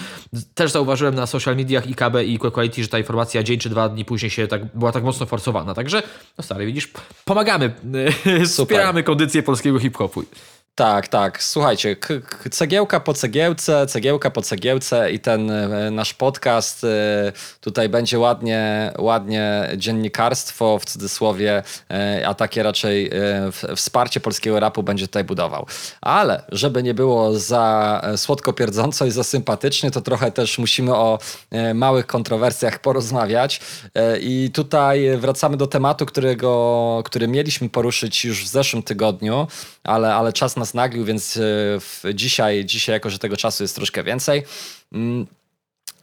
też 0.55 0.71
zauważyłem 0.71 1.15
na 1.15 1.27
social 1.27 1.57
mediach 1.57 1.87
i 1.87 1.95
KB 1.95 2.15
i 2.27 2.39
Quality, 2.39 2.83
że 2.83 2.89
ta 2.89 2.99
informacja 2.99 3.43
dzień 3.43 3.59
czy 3.59 3.69
dwa 3.69 3.89
dni 3.89 4.05
później 4.05 4.31
się 4.31 4.47
tak, 4.49 4.77
była 4.77 4.93
tak 4.93 5.05
mocno 5.05 5.27
forsowana. 5.27 5.75
Także, 5.75 6.03
no 6.39 6.45
stary, 6.45 6.67
widzisz, 6.67 6.89
pomagamy, 7.25 7.73
wspieramy 8.47 9.03
kondycję 9.03 9.43
polskiego 9.43 9.79
hip-hopu. 9.79 10.23
Tak, 10.79 11.09
tak. 11.09 11.43
Słuchajcie, 11.43 11.97
cegiełka 12.51 13.01
po 13.01 13.15
cegiełce, 13.15 13.87
cegiełka 13.87 14.31
po 14.31 14.43
cegiełce 14.43 15.13
i 15.13 15.21
ten 15.21 15.51
e, 15.51 15.91
nasz 15.91 16.15
podcast 16.15 16.85
e, 16.85 17.33
tutaj 17.61 17.89
będzie 17.89 18.19
ładnie, 18.19 18.93
ładnie 18.99 19.69
dziennikarstwo 19.77 20.79
w 20.79 20.85
cudzysłowie, 20.85 21.63
e, 21.91 22.29
a 22.29 22.35
takie 22.35 22.63
raczej 22.63 23.11
wsparcie 23.77 24.21
polskiego 24.21 24.61
rapu 24.61 24.83
będzie 24.83 25.07
tutaj 25.07 25.25
budował. 25.25 25.67
Ale 26.01 26.43
żeby 26.49 26.83
nie 26.83 26.95
było 26.95 27.39
za 27.39 28.03
słodko 28.17 28.53
pierdząco 28.53 29.07
i 29.07 29.11
za 29.11 29.25
sympatycznie, 29.25 29.91
to 29.91 30.01
trochę 30.01 30.33
też 30.33 30.59
musimy 30.59 30.95
o 30.95 31.19
małych 31.75 32.07
kontrowersjach 32.07 32.79
porozmawiać. 32.79 33.61
I 34.21 34.51
tutaj 34.55 35.17
wracamy 35.17 35.57
do 35.57 35.67
tematu, 35.67 36.07
którego, 36.07 37.03
który 37.05 37.29
mieliśmy 37.29 37.69
poruszyć 37.69 38.25
już 38.25 38.45
w 38.45 38.49
zeszłym 38.49 38.83
tygodniu, 38.83 39.47
ale, 39.85 40.15
ale 40.15 40.33
czas 40.33 40.57
nas 40.57 40.68
naglił, 40.75 41.05
więc 41.05 41.39
e, 42.05 42.15
dzisiaj, 42.15 42.65
dzisiaj, 42.65 42.93
jako 42.93 43.11
że 43.11 43.19
tego 43.19 43.37
czasu 43.37 43.65
jest 43.65 43.75
troszkę 43.75 44.05
więcej, 44.05 44.43
mm, 44.93 45.27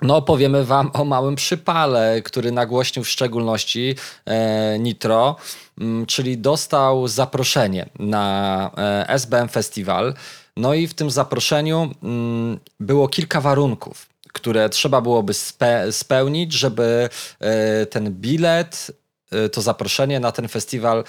no, 0.01 0.21
powiemy 0.21 0.65
Wam 0.65 0.91
o 0.93 1.05
małym 1.05 1.35
przypale, 1.35 2.21
który 2.21 2.51
nagłośnił 2.51 3.03
w 3.05 3.09
szczególności 3.09 3.95
e, 4.25 4.79
Nitro, 4.79 5.35
mm, 5.79 6.05
czyli 6.05 6.37
dostał 6.37 7.07
zaproszenie 7.07 7.89
na 7.99 8.71
e, 8.77 9.09
SBM 9.09 9.49
Festival. 9.49 10.13
No 10.57 10.73
i 10.73 10.87
w 10.87 10.93
tym 10.93 11.11
zaproszeniu 11.11 11.91
mm, 12.03 12.59
było 12.79 13.07
kilka 13.07 13.41
warunków, 13.41 14.09
które 14.33 14.69
trzeba 14.69 15.01
byłoby 15.01 15.33
spe, 15.33 15.91
spełnić, 15.91 16.53
żeby 16.53 17.09
ten 17.89 18.11
bilet, 18.11 18.91
to 19.51 19.61
zaproszenie 19.61 20.19
na 20.19 20.31
ten 20.31 20.47
festiwal 20.47 21.03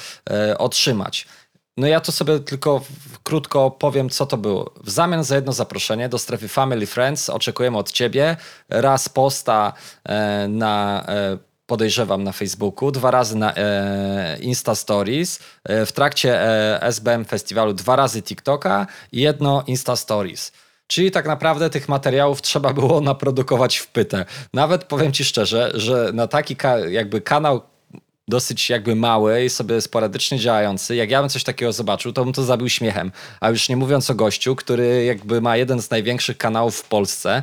otrzymać. 0.58 1.26
No 1.76 1.86
ja 1.86 2.00
to 2.00 2.12
sobie 2.12 2.40
tylko 2.40 2.80
krótko 3.22 3.70
powiem, 3.70 4.10
co 4.10 4.26
to 4.26 4.36
było. 4.36 4.72
W 4.84 4.90
zamian 4.90 5.24
za 5.24 5.34
jedno 5.34 5.52
zaproszenie 5.52 6.08
do 6.08 6.18
strefy 6.18 6.48
Family 6.48 6.86
Friends 6.86 7.30
oczekujemy 7.30 7.78
od 7.78 7.92
ciebie 7.92 8.36
raz 8.68 9.08
posta 9.08 9.72
e, 10.04 10.48
na 10.48 11.04
e, 11.08 11.38
podejrzewam 11.66 12.24
na 12.24 12.32
Facebooku, 12.32 12.90
dwa 12.90 13.10
razy 13.10 13.36
na 13.36 13.54
e, 13.54 14.38
Insta 14.40 14.74
Stories, 14.74 15.40
e, 15.64 15.86
w 15.86 15.92
trakcie 15.92 16.40
e, 16.40 16.82
SBM 16.82 17.24
Festiwalu 17.24 17.72
dwa 17.74 17.96
razy 17.96 18.22
TikToka 18.22 18.86
i 19.12 19.20
jedno 19.20 19.64
Insta 19.66 19.96
Stories. 19.96 20.52
Czyli 20.86 21.10
tak 21.10 21.26
naprawdę 21.26 21.70
tych 21.70 21.88
materiałów 21.88 22.42
trzeba 22.42 22.72
było 22.72 23.00
naprodukować 23.10 23.76
w 23.76 23.86
pytę. 23.88 24.24
Nawet 24.54 24.84
powiem 24.84 25.12
ci 25.12 25.24
szczerze, 25.24 25.70
że 25.74 26.10
na 26.14 26.26
taki 26.26 26.56
ka- 26.56 26.78
jakby 26.78 27.20
kanał 27.20 27.60
dosyć 28.28 28.70
jakby 28.70 28.94
mały 28.94 29.44
i 29.44 29.50
sobie 29.50 29.80
sporadycznie 29.80 30.38
działający, 30.38 30.96
jak 30.96 31.10
ja 31.10 31.20
bym 31.20 31.28
coś 31.28 31.44
takiego 31.44 31.72
zobaczył, 31.72 32.12
to 32.12 32.24
bym 32.24 32.32
to 32.32 32.44
zabił 32.44 32.68
śmiechem. 32.68 33.12
A 33.40 33.50
już 33.50 33.68
nie 33.68 33.76
mówiąc 33.76 34.10
o 34.10 34.14
gościu, 34.14 34.56
który 34.56 35.04
jakby 35.04 35.40
ma 35.40 35.56
jeden 35.56 35.82
z 35.82 35.90
największych 35.90 36.38
kanałów 36.38 36.76
w 36.76 36.88
Polsce 36.88 37.42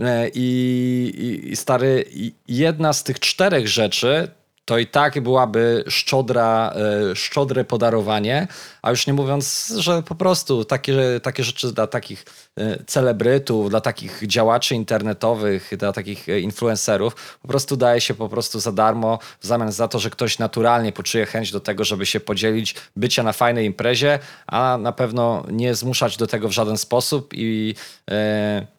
E, 0.00 0.28
i, 0.34 1.12
i, 1.18 1.52
i 1.52 1.56
stary, 1.56 2.04
jedna 2.48 2.92
z 2.92 3.04
tych 3.04 3.20
czterech 3.20 3.68
rzeczy 3.68 4.30
to 4.68 4.78
i 4.78 4.86
tak 4.86 5.20
byłaby 5.20 5.84
szczodra, 5.88 6.74
e, 7.10 7.16
szczodre 7.16 7.64
podarowanie, 7.64 8.48
a 8.82 8.90
już 8.90 9.06
nie 9.06 9.12
mówiąc, 9.12 9.74
że 9.78 10.02
po 10.02 10.14
prostu 10.14 10.64
takie, 10.64 11.20
takie 11.22 11.44
rzeczy 11.44 11.72
dla 11.72 11.86
takich 11.86 12.24
e, 12.58 12.84
celebrytów, 12.84 13.70
dla 13.70 13.80
takich 13.80 14.26
działaczy 14.26 14.74
internetowych, 14.74 15.70
dla 15.78 15.92
takich 15.92 16.28
e, 16.28 16.40
influencerów, 16.40 17.38
po 17.42 17.48
prostu 17.48 17.76
daje 17.76 18.00
się 18.00 18.14
po 18.14 18.28
prostu 18.28 18.60
za 18.60 18.72
darmo 18.72 19.18
w 19.40 19.46
zamian 19.46 19.72
za 19.72 19.88
to, 19.88 19.98
że 19.98 20.10
ktoś 20.10 20.38
naturalnie 20.38 20.92
poczuje 20.92 21.26
chęć 21.26 21.52
do 21.52 21.60
tego, 21.60 21.84
żeby 21.84 22.06
się 22.06 22.20
podzielić, 22.20 22.74
bycia 22.96 23.22
na 23.22 23.32
fajnej 23.32 23.66
imprezie, 23.66 24.18
a 24.46 24.78
na 24.80 24.92
pewno 24.92 25.44
nie 25.50 25.74
zmuszać 25.74 26.16
do 26.16 26.26
tego 26.26 26.48
w 26.48 26.52
żaden 26.52 26.78
sposób 26.78 27.30
i 27.34 27.74
e, 28.10 28.77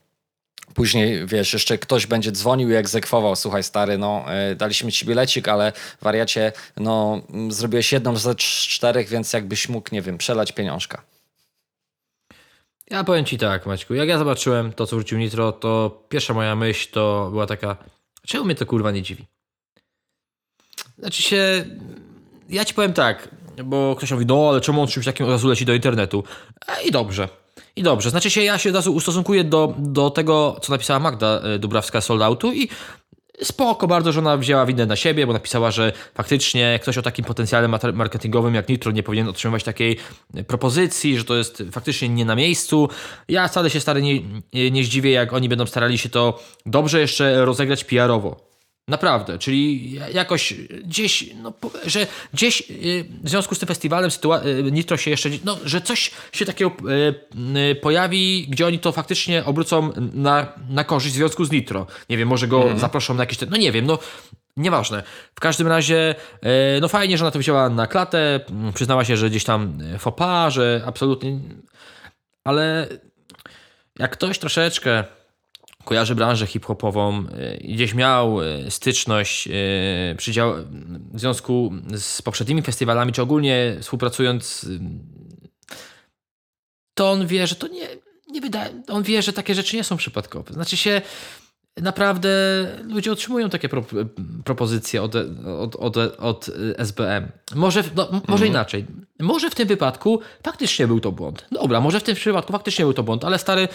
Później, 0.74 1.28
wiesz, 1.28 1.54
jeszcze 1.54 1.78
ktoś 1.78 2.08
będzie 2.08 2.32
dzwonił 2.32 2.70
i 2.72 2.74
egzekwował, 2.74 3.36
słuchaj 3.36 3.64
stary, 3.64 3.98
no 3.98 4.26
y, 4.52 4.56
daliśmy 4.56 4.92
ci 4.92 5.06
bilecik, 5.06 5.48
ale 5.48 5.74
wariacie, 6.02 6.52
no 6.78 7.22
zrobiłeś 7.50 7.92
jedną 7.92 8.16
ze 8.16 8.32
cz- 8.32 8.68
czterech, 8.68 9.10
więc 9.10 9.34
jakbyś 9.34 9.70
mógł, 9.70 9.90
nie 9.92 10.02
wiem, 10.02 10.18
przelać 10.18 10.52
pieniążka. 10.52 11.02
Ja 12.90 13.04
powiem 13.04 13.26
ci 13.26 13.38
tak, 13.38 13.66
Maćku, 13.66 13.94
jak 13.94 14.10
ja 14.10 14.18
zobaczyłem 14.18 14.74
to, 14.74 14.88
co 14.88 14.96
wrócił 14.96 15.18
Nitro, 15.18 15.52
to 15.52 16.04
pierwsza 16.10 16.34
moja 16.34 16.56
myśl 16.56 16.92
to 16.92 17.28
była 17.32 17.46
taka, 17.48 17.78
czemu 18.28 18.46
mnie 18.46 18.56
to 18.56 18.66
kurwa 18.66 18.92
nie 18.92 19.02
dziwi? 19.02 19.26
Znaczy 20.98 21.22
się, 21.22 21.66
ja 22.50 22.66
ci 22.66 22.74
powiem 22.74 22.94
tak, 22.94 23.30
bo 23.64 23.96
ktoś 23.96 24.12
mówi, 24.12 24.26
no 24.26 24.50
ale 24.50 24.62
czemu 24.62 24.82
on 24.82 24.88
czymś 24.88 25.06
takim 25.06 25.26
od 25.26 25.32
razu 25.32 25.48
leci 25.48 25.66
do 25.66 25.74
internetu? 25.74 26.24
E, 26.68 26.84
I 26.84 26.92
dobrze. 26.92 27.30
I 27.76 27.84
dobrze. 27.84 28.10
Znaczy 28.10 28.30
się, 28.30 28.44
ja 28.44 28.58
się 28.58 28.70
od 28.70 28.76
razu 28.76 28.94
ustosunkuję 28.94 29.44
do, 29.44 29.74
do 29.78 30.10
tego, 30.10 30.58
co 30.62 30.72
napisała 30.74 31.00
Magda 31.00 31.42
e, 31.42 31.60
Dubrawska 31.60 32.02
z 32.02 32.06
Sold 32.06 32.22
Outu 32.22 32.54
i 32.54 32.70
spoko 33.42 33.88
bardzo, 33.88 34.12
że 34.12 34.20
ona 34.20 34.38
wzięła 34.38 34.66
winę 34.66 34.86
na 34.86 34.96
siebie, 34.96 35.28
bo 35.28 35.34
napisała, 35.34 35.72
że 35.72 35.94
faktycznie 36.14 36.80
ktoś 36.82 36.98
o 36.98 37.02
takim 37.02 37.26
potencjale 37.26 37.68
marketingowym 37.94 38.56
jak 38.56 38.70
Nitro 38.70 38.92
nie 38.92 39.04
powinien 39.04 39.28
otrzymywać 39.28 39.64
takiej 39.64 39.98
e, 40.34 40.44
propozycji, 40.44 41.18
że 41.18 41.24
to 41.24 41.36
jest 41.36 41.64
faktycznie 41.72 42.10
nie 42.10 42.26
na 42.26 42.36
miejscu. 42.36 42.90
Ja 43.28 43.48
wcale 43.48 43.70
się 43.70 43.80
stary 43.80 44.02
nie, 44.02 44.22
nie 44.72 44.84
zdziwię, 44.84 45.12
jak 45.12 45.34
oni 45.34 45.50
będą 45.50 45.66
starali 45.66 45.98
się 45.98 46.10
to 46.10 46.40
dobrze 46.66 47.00
jeszcze 47.00 47.46
rozegrać 47.46 47.84
PR-owo. 47.84 48.49
Naprawdę, 48.90 49.40
czyli 49.40 49.94
jakoś 50.14 50.54
gdzieś, 50.84 51.26
no, 51.44 51.54
że 51.86 52.08
gdzieś 52.34 52.62
y, 52.62 53.06
w 53.24 53.30
związku 53.30 53.56
z 53.56 53.60
tym 53.60 53.68
festiwalem 53.68 54.10
sytua- 54.10 54.46
y, 54.46 54.72
Nitro 54.72 54.98
się 54.98 55.12
jeszcze, 55.12 55.30
no, 55.46 55.58
że 55.66 55.82
coś 55.82 56.12
się 56.32 56.46
takiego 56.46 56.72
y, 57.72 57.76
pojawi, 57.76 58.48
gdzie 58.50 58.68
oni 58.68 58.80
to 58.80 58.92
faktycznie 58.92 59.46
obrócą 59.46 59.94
na, 60.14 60.54
na 60.70 60.84
korzyść 60.84 61.14
w 61.16 61.18
związku 61.18 61.46
z 61.46 61.52
Nitro. 61.52 61.88
Nie 62.10 62.18
wiem, 62.18 62.28
może 62.28 62.48
go 62.48 62.78
zaproszą 62.78 63.14
na 63.14 63.24
jakieś, 63.24 63.38
te, 63.38 63.46
no 63.46 63.58
nie 63.58 63.72
wiem, 63.72 63.86
no 63.86 64.00
nieważne. 64.58 65.04
W 65.36 65.40
każdym 65.40 65.68
razie, 65.68 66.16
no 66.82 66.88
fajnie, 66.88 67.18
że 67.18 67.24
ona 67.24 67.32
to 67.32 67.40
wzięła 67.40 67.70
na 67.70 67.88
klatę, 67.88 68.40
mm, 68.50 68.74
przyznała 68.74 69.06
się, 69.06 69.18
że 69.18 69.30
gdzieś 69.30 69.44
tam 69.44 69.78
pas, 70.16 70.54
że 70.54 70.84
absolutnie, 70.86 71.40
ale 72.44 72.88
jak 74.00 74.12
ktoś 74.12 74.40
troszeczkę 74.40 75.04
kojarzy 75.84 76.16
branżę 76.16 76.48
hip-hopową, 76.48 77.24
y, 77.64 77.68
gdzieś 77.74 77.94
miał 77.94 78.42
y, 78.42 78.72
styczność 78.72 79.48
y, 79.48 80.16
przy 80.18 80.32
dział- 80.32 80.56
w 81.14 81.20
związku 81.20 81.74
z 81.96 82.22
poprzednimi 82.22 82.62
festiwalami, 82.62 83.14
czy 83.14 83.22
ogólnie 83.22 83.78
współpracując, 83.82 84.70
to 86.94 87.12
on 87.12 87.28
wie, 87.28 87.48
że 87.48 87.56
to 87.56 87.68
nie, 87.68 87.88
nie 88.28 88.42
wydaje, 88.42 88.84
on 88.88 89.04
wie, 89.04 89.22
że 89.22 89.34
takie 89.34 89.56
rzeczy 89.56 89.76
nie 89.76 89.84
są 89.84 89.98
przypadkowe. 89.98 90.54
Znaczy 90.54 90.78
się, 90.78 91.02
naprawdę 91.82 92.30
ludzie 92.84 93.12
otrzymują 93.12 93.50
takie 93.50 93.70
pro, 93.70 93.84
propozycje 94.46 95.04
od, 95.04 95.16
od, 95.60 95.76
od, 95.76 95.98
od 95.98 96.50
SBM. 96.78 97.28
Może, 97.56 97.84
no, 97.96 98.22
może 98.28 98.48
inaczej. 98.48 98.86
Może 99.20 99.50
w 99.50 99.56
tym 99.56 99.68
wypadku 99.68 100.20
faktycznie 100.44 100.88
był 100.88 101.00
to 101.00 101.12
błąd. 101.12 101.46
Dobra, 101.52 101.82
może 101.82 102.00
w 102.00 102.04
tym 102.04 102.16
przypadku 102.16 102.54
faktycznie 102.54 102.86
był 102.86 102.94
to 102.94 103.04
błąd, 103.04 103.26
ale 103.26 103.40
stary, 103.40 103.68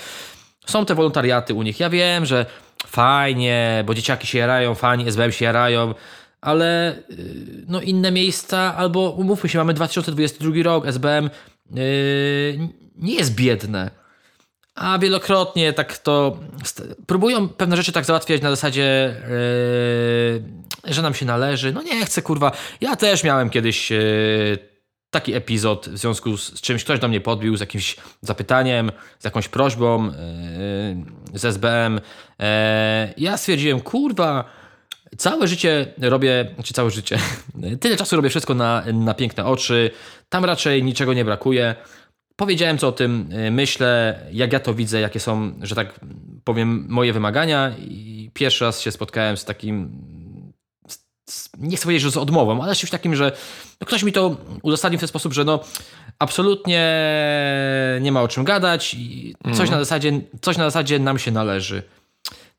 są 0.66 0.86
te 0.86 0.94
wolontariaty 0.94 1.54
u 1.54 1.62
nich. 1.62 1.80
Ja 1.80 1.90
wiem, 1.90 2.26
że 2.26 2.46
fajnie, 2.86 3.84
bo 3.86 3.94
dzieciaki 3.94 4.26
się 4.26 4.38
jarają, 4.38 4.74
fani 4.74 5.08
SBM 5.08 5.32
się 5.32 5.44
jarają, 5.44 5.94
ale 6.40 6.98
y, 7.10 7.64
no 7.68 7.80
inne 7.80 8.12
miejsca, 8.12 8.74
albo 8.76 9.10
umówmy 9.10 9.48
się, 9.48 9.58
mamy 9.58 9.74
2022 9.74 10.62
rok, 10.62 10.86
SBM 10.86 11.30
yy, 11.70 11.80
nie 12.96 13.14
jest 13.14 13.34
biedne. 13.34 13.90
A 14.74 14.98
wielokrotnie 14.98 15.72
tak 15.72 15.98
to 15.98 16.38
próbują 17.06 17.48
pewne 17.48 17.76
rzeczy 17.76 17.92
tak 17.92 18.04
załatwiać 18.04 18.42
na 18.42 18.50
zasadzie, 18.50 19.14
yy, 20.84 20.94
że 20.94 21.02
nam 21.02 21.14
się 21.14 21.26
należy. 21.26 21.72
No 21.72 21.82
nie 21.82 22.06
chcę, 22.06 22.22
kurwa. 22.22 22.52
Ja 22.80 22.96
też 22.96 23.24
miałem 23.24 23.50
kiedyś 23.50 23.90
yy, 23.90 24.58
taki 25.14 25.34
epizod 25.34 25.88
w 25.88 25.98
związku 25.98 26.36
z, 26.36 26.60
czymś. 26.60 26.84
Ktoś 26.84 26.98
do 26.98 27.08
mnie 27.08 27.20
podbił 27.20 27.56
z 27.56 27.60
jakimś 27.60 27.96
zapytaniem, 28.20 28.92
z 29.18 29.24
jakąś 29.24 29.48
prośbą 29.48 30.04
yy, 30.04 31.38
z 31.38 31.44
SBM. 31.44 31.94
Yy, 31.94 32.46
ja 33.16 33.36
stwierdziłem, 33.36 33.80
kurwa, 33.80 34.44
całe 35.16 35.48
życie 35.48 35.86
robię, 36.00 36.54
czy 36.64 36.74
całe 36.74 36.90
życie, 36.90 37.18
tyle 37.80 37.96
czasu 37.96 38.16
robię 38.16 38.28
wszystko 38.28 38.54
na, 38.54 38.84
na 38.92 39.14
piękne 39.14 39.44
oczy. 39.44 39.90
Tam 40.28 40.44
raczej 40.44 40.82
niczego 40.82 41.14
nie 41.14 41.24
brakuje. 41.24 41.74
powiedziałem, 42.36 42.78
co 42.78 42.88
o 42.88 42.92
tym 42.92 43.28
myślę, 43.50 44.20
jak 44.32 44.52
ja 44.52 44.60
to 44.60 44.74
widzę, 44.74 45.00
jakie 45.00 45.20
są, 45.20 45.52
że 45.62 45.74
tak 45.74 46.00
powiem, 46.44 46.86
moje 46.88 47.12
wymagania. 47.12 47.72
I 47.78 48.30
pierwszy 48.34 48.64
raz 48.64 48.80
się 48.80 48.90
spotkałem 48.90 49.36
z 49.36 49.44
takim, 49.44 49.90
nie 51.58 51.76
chcę 51.76 51.82
powiedzieć, 51.84 52.02
że 52.02 52.10
z 52.10 52.16
odmową, 52.16 52.62
ale 52.62 52.74
z 52.74 52.78
czymś 52.78 52.90
takim, 52.90 53.14
że 53.16 53.32
no 53.80 53.86
ktoś 53.86 54.02
mi 54.02 54.12
to 54.12 54.36
uzasadnił 54.62 54.98
w 54.98 55.00
ten 55.00 55.08
sposób, 55.08 55.32
że 55.32 55.44
no 55.44 55.60
absolutnie 56.18 56.94
nie 58.00 58.12
ma 58.12 58.22
o 58.22 58.28
czym 58.28 58.44
gadać 58.44 58.94
i 58.94 59.34
coś, 59.44 59.50
Mhm. 59.60 59.70
na 59.70 59.78
zasadzie, 59.78 60.20
coś 60.42 60.56
na 60.56 60.64
zasadzie 60.64 60.98
nam 60.98 61.18
się 61.18 61.30
należy. 61.30 61.82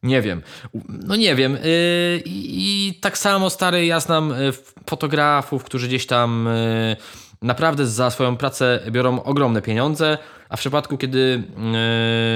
Nie 0.03 0.21
wiem. 0.21 0.41
No 0.87 1.15
nie 1.15 1.35
wiem. 1.35 1.53
Yy, 1.53 2.21
I, 2.25 2.87
I 2.89 2.93
tak 2.99 3.17
samo 3.17 3.49
stary, 3.49 3.85
ja 3.85 3.99
znam 3.99 4.31
y, 4.31 4.53
fotografów, 4.89 5.63
którzy 5.63 5.87
gdzieś 5.87 6.05
tam 6.05 6.47
y, 6.47 6.95
naprawdę 7.41 7.87
za 7.87 8.09
swoją 8.09 8.37
pracę 8.37 8.79
biorą 8.91 9.23
ogromne 9.23 9.61
pieniądze, 9.61 10.17
a 10.49 10.57
w 10.57 10.59
przypadku, 10.59 10.97
kiedy 10.97 11.43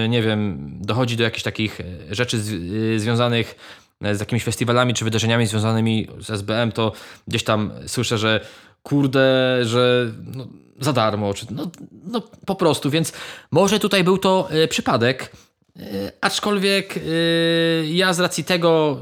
y, 0.06 0.10
nie 0.10 0.22
wiem, 0.22 0.58
dochodzi 0.82 1.18
do 1.18 1.24
jakichś 1.24 1.44
takich 1.44 1.80
y, 1.80 1.86
rzeczy 2.12 2.38
y, 2.38 3.00
związanych 3.00 3.56
z 4.02 4.20
jakimiś 4.20 4.44
festiwalami 4.44 4.94
czy 4.94 5.06
wydarzeniami 5.06 5.48
związanymi 5.48 6.08
z 6.20 6.30
SBM, 6.30 6.72
to 6.72 6.92
gdzieś 7.28 7.44
tam 7.44 7.72
słyszę, 7.88 8.18
że 8.18 8.46
kurde, 8.84 9.58
że 9.64 10.12
no, 10.36 10.48
za 10.80 10.94
darmo, 10.94 11.34
czy 11.34 11.46
no, 11.52 11.72
no 12.04 12.22
po 12.46 12.56
prostu, 12.56 12.90
więc 12.90 13.14
może 13.52 13.80
tutaj 13.80 14.04
był 14.04 14.18
to 14.18 14.50
y, 14.64 14.68
przypadek, 14.68 15.32
y, 15.78 15.82
aczkolwiek 16.22 16.98
y, 16.98 17.86
ja 17.92 18.14
z 18.14 18.20
racji 18.20 18.44
tego 18.44 19.00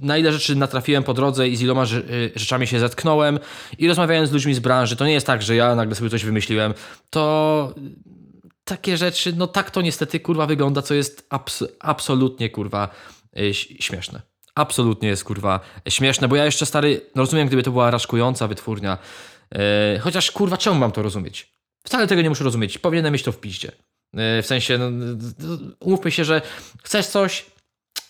na 0.00 0.18
ile 0.18 0.32
rzeczy 0.32 0.56
natrafiłem 0.56 1.02
po 1.02 1.14
drodze 1.14 1.48
i 1.48 1.56
z 1.56 1.62
iloma 1.62 1.84
rze- 1.84 2.02
rzeczami 2.34 2.66
się 2.66 2.80
zetknąłem 2.80 3.38
i 3.78 3.88
rozmawiając 3.88 4.30
z 4.30 4.32
ludźmi 4.32 4.54
z 4.54 4.58
branży, 4.58 4.96
to 4.96 5.06
nie 5.06 5.12
jest 5.12 5.26
tak, 5.26 5.42
że 5.42 5.56
ja 5.56 5.74
nagle 5.74 5.94
sobie 5.94 6.10
coś 6.10 6.24
wymyśliłem, 6.24 6.74
to 7.10 7.74
takie 8.64 8.96
rzeczy, 8.96 9.32
no 9.36 9.46
tak 9.46 9.70
to 9.70 9.82
niestety 9.82 10.20
kurwa 10.20 10.46
wygląda, 10.46 10.82
co 10.82 10.94
jest 10.94 11.26
abs- 11.30 11.68
absolutnie 11.80 12.50
kurwa 12.50 12.88
śmieszne. 13.80 14.22
Absolutnie 14.54 15.08
jest 15.08 15.24
kurwa 15.24 15.60
śmieszne, 15.88 16.28
bo 16.28 16.36
ja 16.36 16.44
jeszcze 16.44 16.66
stary, 16.66 17.00
no 17.14 17.22
rozumiem, 17.22 17.46
gdyby 17.46 17.62
to 17.62 17.70
była 17.70 17.90
raszkująca 17.90 18.48
wytwórnia, 18.48 18.98
yy, 19.52 19.58
chociaż 20.00 20.30
kurwa 20.30 20.56
czemu 20.56 20.76
mam 20.76 20.92
to 20.92 21.02
rozumieć? 21.02 21.52
Wcale 21.84 22.06
tego 22.06 22.22
nie 22.22 22.28
muszę 22.28 22.44
rozumieć, 22.44 22.78
powinienem 22.78 23.12
mieć 23.12 23.22
to 23.22 23.32
w 23.32 23.40
piździe. 23.40 23.72
Yy, 24.12 24.42
w 24.42 24.46
sensie, 24.46 24.78
no, 24.78 24.90
no, 24.90 25.58
umówmy 25.80 26.10
się, 26.10 26.24
że 26.24 26.42
chcesz 26.82 27.06
coś, 27.06 27.46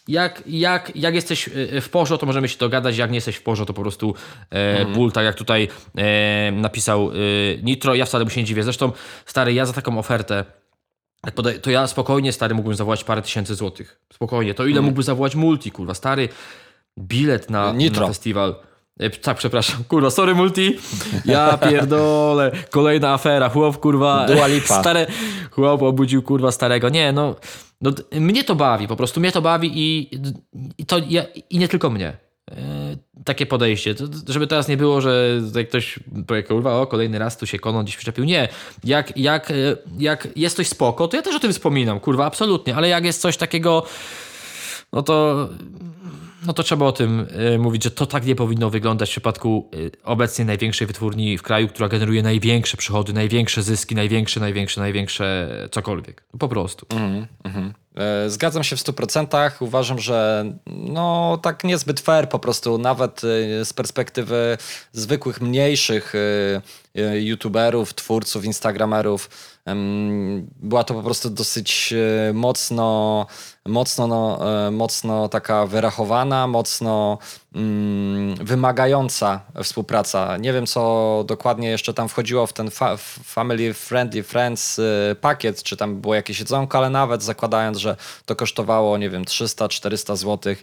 jak, 0.09 0.43
jak, 0.47 0.97
jak 0.97 1.15
jesteś 1.15 1.51
w 1.81 1.89
porze, 1.89 2.19
to 2.19 2.27
możemy 2.27 2.49
się 2.49 2.59
dogadać, 2.59 2.97
jak 2.97 3.11
nie 3.11 3.17
jesteś 3.17 3.37
w 3.37 3.43
porze, 3.43 3.67
to 3.67 3.75
po 3.75 3.83
prostu 3.83 4.15
e, 4.51 4.85
ból, 4.85 5.13
tak 5.13 5.25
jak 5.25 5.35
tutaj 5.35 5.69
e, 5.97 6.53
napisał 6.53 7.11
e, 7.11 7.15
Nitro, 7.63 7.95
ja 7.95 8.05
wcale 8.05 8.25
mu 8.25 8.31
się 8.31 8.41
nie 8.41 8.47
dziwię. 8.47 8.63
Zresztą, 8.63 8.93
stary, 9.27 9.53
ja 9.53 9.67
za 9.67 9.73
taką 9.73 9.99
ofertę, 9.99 10.45
to 11.63 11.71
ja 11.71 11.87
spokojnie, 11.87 12.33
stary, 12.33 12.55
mógłbym 12.55 12.77
zawołać 12.77 13.05
parę 13.05 13.23
tysięcy 13.23 13.55
złotych. 13.55 14.01
Spokojnie. 14.13 14.55
To 14.55 14.67
ile 14.67 14.81
mógłby 14.81 15.03
zawołać 15.03 15.35
multi, 15.35 15.71
kurwa, 15.71 15.95
stary, 15.95 16.29
bilet 16.99 17.51
na, 17.51 17.73
Nitro. 17.73 18.01
na 18.01 18.07
festiwal. 18.09 18.55
E, 19.01 19.11
Tak, 19.11 19.37
przepraszam, 19.37 19.85
kurwa, 19.85 20.11
sorry 20.11 20.35
multi. 20.35 20.77
Ja 21.25 21.57
pierdolę, 21.71 22.53
kolejna 22.71 23.13
afera, 23.13 23.49
chłop, 23.49 23.79
kurwa, 23.79 24.27
Dua 24.27 24.47
Lipa. 24.47 24.81
stare, 24.83 25.07
chłop 25.51 25.83
obudził, 25.83 26.23
kurwa, 26.23 26.53
starego. 26.53 26.89
Nie, 26.89 27.13
no, 27.13 27.35
no, 27.81 27.91
mnie 28.13 28.45
to 28.45 28.55
bawi, 28.55 28.89
po 28.89 28.97
prostu 28.97 29.21
mnie 29.21 29.33
to 29.33 29.43
bawi 29.43 29.71
i, 29.75 30.11
i 30.79 30.87
to 30.87 30.99
ja, 31.09 31.23
i 31.51 31.59
nie 31.59 31.69
tylko 31.69 31.91
mnie. 31.91 32.17
E, 32.51 32.57
takie 33.27 33.47
podejście, 33.47 33.95
żeby 34.29 34.47
teraz 34.47 34.69
nie 34.69 34.77
było, 34.77 35.01
że 35.01 35.41
tutaj 35.47 35.67
ktoś 35.67 35.99
powie, 36.27 36.43
kurwa, 36.43 36.81
o, 36.81 36.87
kolejny 36.87 37.19
raz 37.19 37.39
tu 37.39 37.47
się 37.47 37.59
konon 37.59 37.85
gdzieś 37.85 37.97
przyczepił. 37.97 38.25
Nie, 38.25 38.49
jak, 38.85 39.17
jak, 39.17 39.51
e, 39.51 39.55
jak 39.99 40.29
jest 40.37 40.57
coś 40.57 40.69
spoko, 40.69 41.09
to 41.09 41.17
ja 41.17 41.23
też 41.23 41.37
o 41.37 41.41
tym 41.41 41.53
wspominam, 41.53 42.01
kurwa, 42.01 42.27
absolutnie, 42.27 42.77
ale 42.77 42.89
jak 42.89 43.05
jest 43.05 43.21
coś 43.21 43.37
takiego, 43.37 43.87
no 44.93 45.03
to 45.03 45.49
no 46.47 46.53
to 46.53 46.63
trzeba 46.63 46.87
o 46.87 46.93
tym 46.93 47.27
y, 47.55 47.59
mówić, 47.59 47.85
że 47.85 47.91
to 47.91 48.07
tak 48.07 48.27
nie 48.27 48.37
powinno 48.37 48.71
wyglądać 48.71 49.09
w 49.09 49.13
przypadku 49.13 49.71
y, 49.75 49.91
obecnie 50.05 50.45
największej 50.45 50.87
wytwórni 50.87 51.39
w 51.39 51.43
kraju, 51.43 51.69
która 51.69 51.89
generuje 51.89 52.23
największe 52.23 52.77
przychody, 52.77 53.13
największe 53.13 53.63
zyski, 53.63 53.95
największe, 53.95 54.41
największe, 54.41 54.81
największe 54.81 55.49
cokolwiek. 55.71 56.25
Po 56.39 56.49
prostu. 56.49 56.87
E, 56.97 57.27
Zgadzam 58.27 58.65
się 58.65 58.77
w 58.77 58.81
100%. 58.81 59.51
Uważam, 59.61 59.99
że 59.99 60.45
no 60.67 61.39
tak 61.43 61.65
niezbyt 61.65 62.01
fair 62.01 62.29
po 62.29 62.39
prostu, 62.39 62.79
nawet 62.79 63.23
e, 63.25 63.65
z 63.65 63.73
perspektywy 63.73 64.59
zwykłych, 64.93 65.41
mniejszych 65.41 66.15
e, 66.15 67.01
e, 67.03 67.21
youtuberów, 67.21 67.95
twórców, 67.95 68.45
instagramerów. 68.45 69.31
Była 70.57 70.85
to 70.85 70.95
po 70.95 71.03
prostu 71.03 71.31
dosyć 71.31 71.95
e, 72.29 72.33
mocno, 72.33 73.27
mocno, 73.67 74.07
no, 74.07 74.39
e, 74.67 74.71
mocno 74.71 75.29
taka 75.29 75.67
wyrachowana, 75.67 76.47
mocno 76.47 77.19
mm, 77.55 78.35
wymagająca 78.35 79.41
współpraca. 79.63 80.37
Nie 80.37 80.53
wiem, 80.53 80.67
co 80.67 81.25
dokładnie 81.27 81.69
jeszcze 81.69 81.95
tam 81.95 82.09
wchodziło 82.09 82.47
w 82.47 82.53
ten 82.53 82.71
fa 82.71 82.97
Family 83.25 83.75
Friendly 83.75 84.23
Friends 84.23 84.79
e, 84.79 85.15
pakiet, 85.21 85.63
czy 85.63 85.77
tam 85.77 86.01
było 86.01 86.15
jakieś 86.15 86.39
jedzonko, 86.39 86.79
ale 86.79 86.91
nawet 86.91 87.23
zakładając, 87.23 87.79
że 87.79 87.97
to 88.27 88.37
kosztowało, 88.37 88.99
nie 88.99 89.11
wiem, 89.11 89.25
300-400 89.25 90.17
zł, 90.17 90.53
e, 90.53 90.57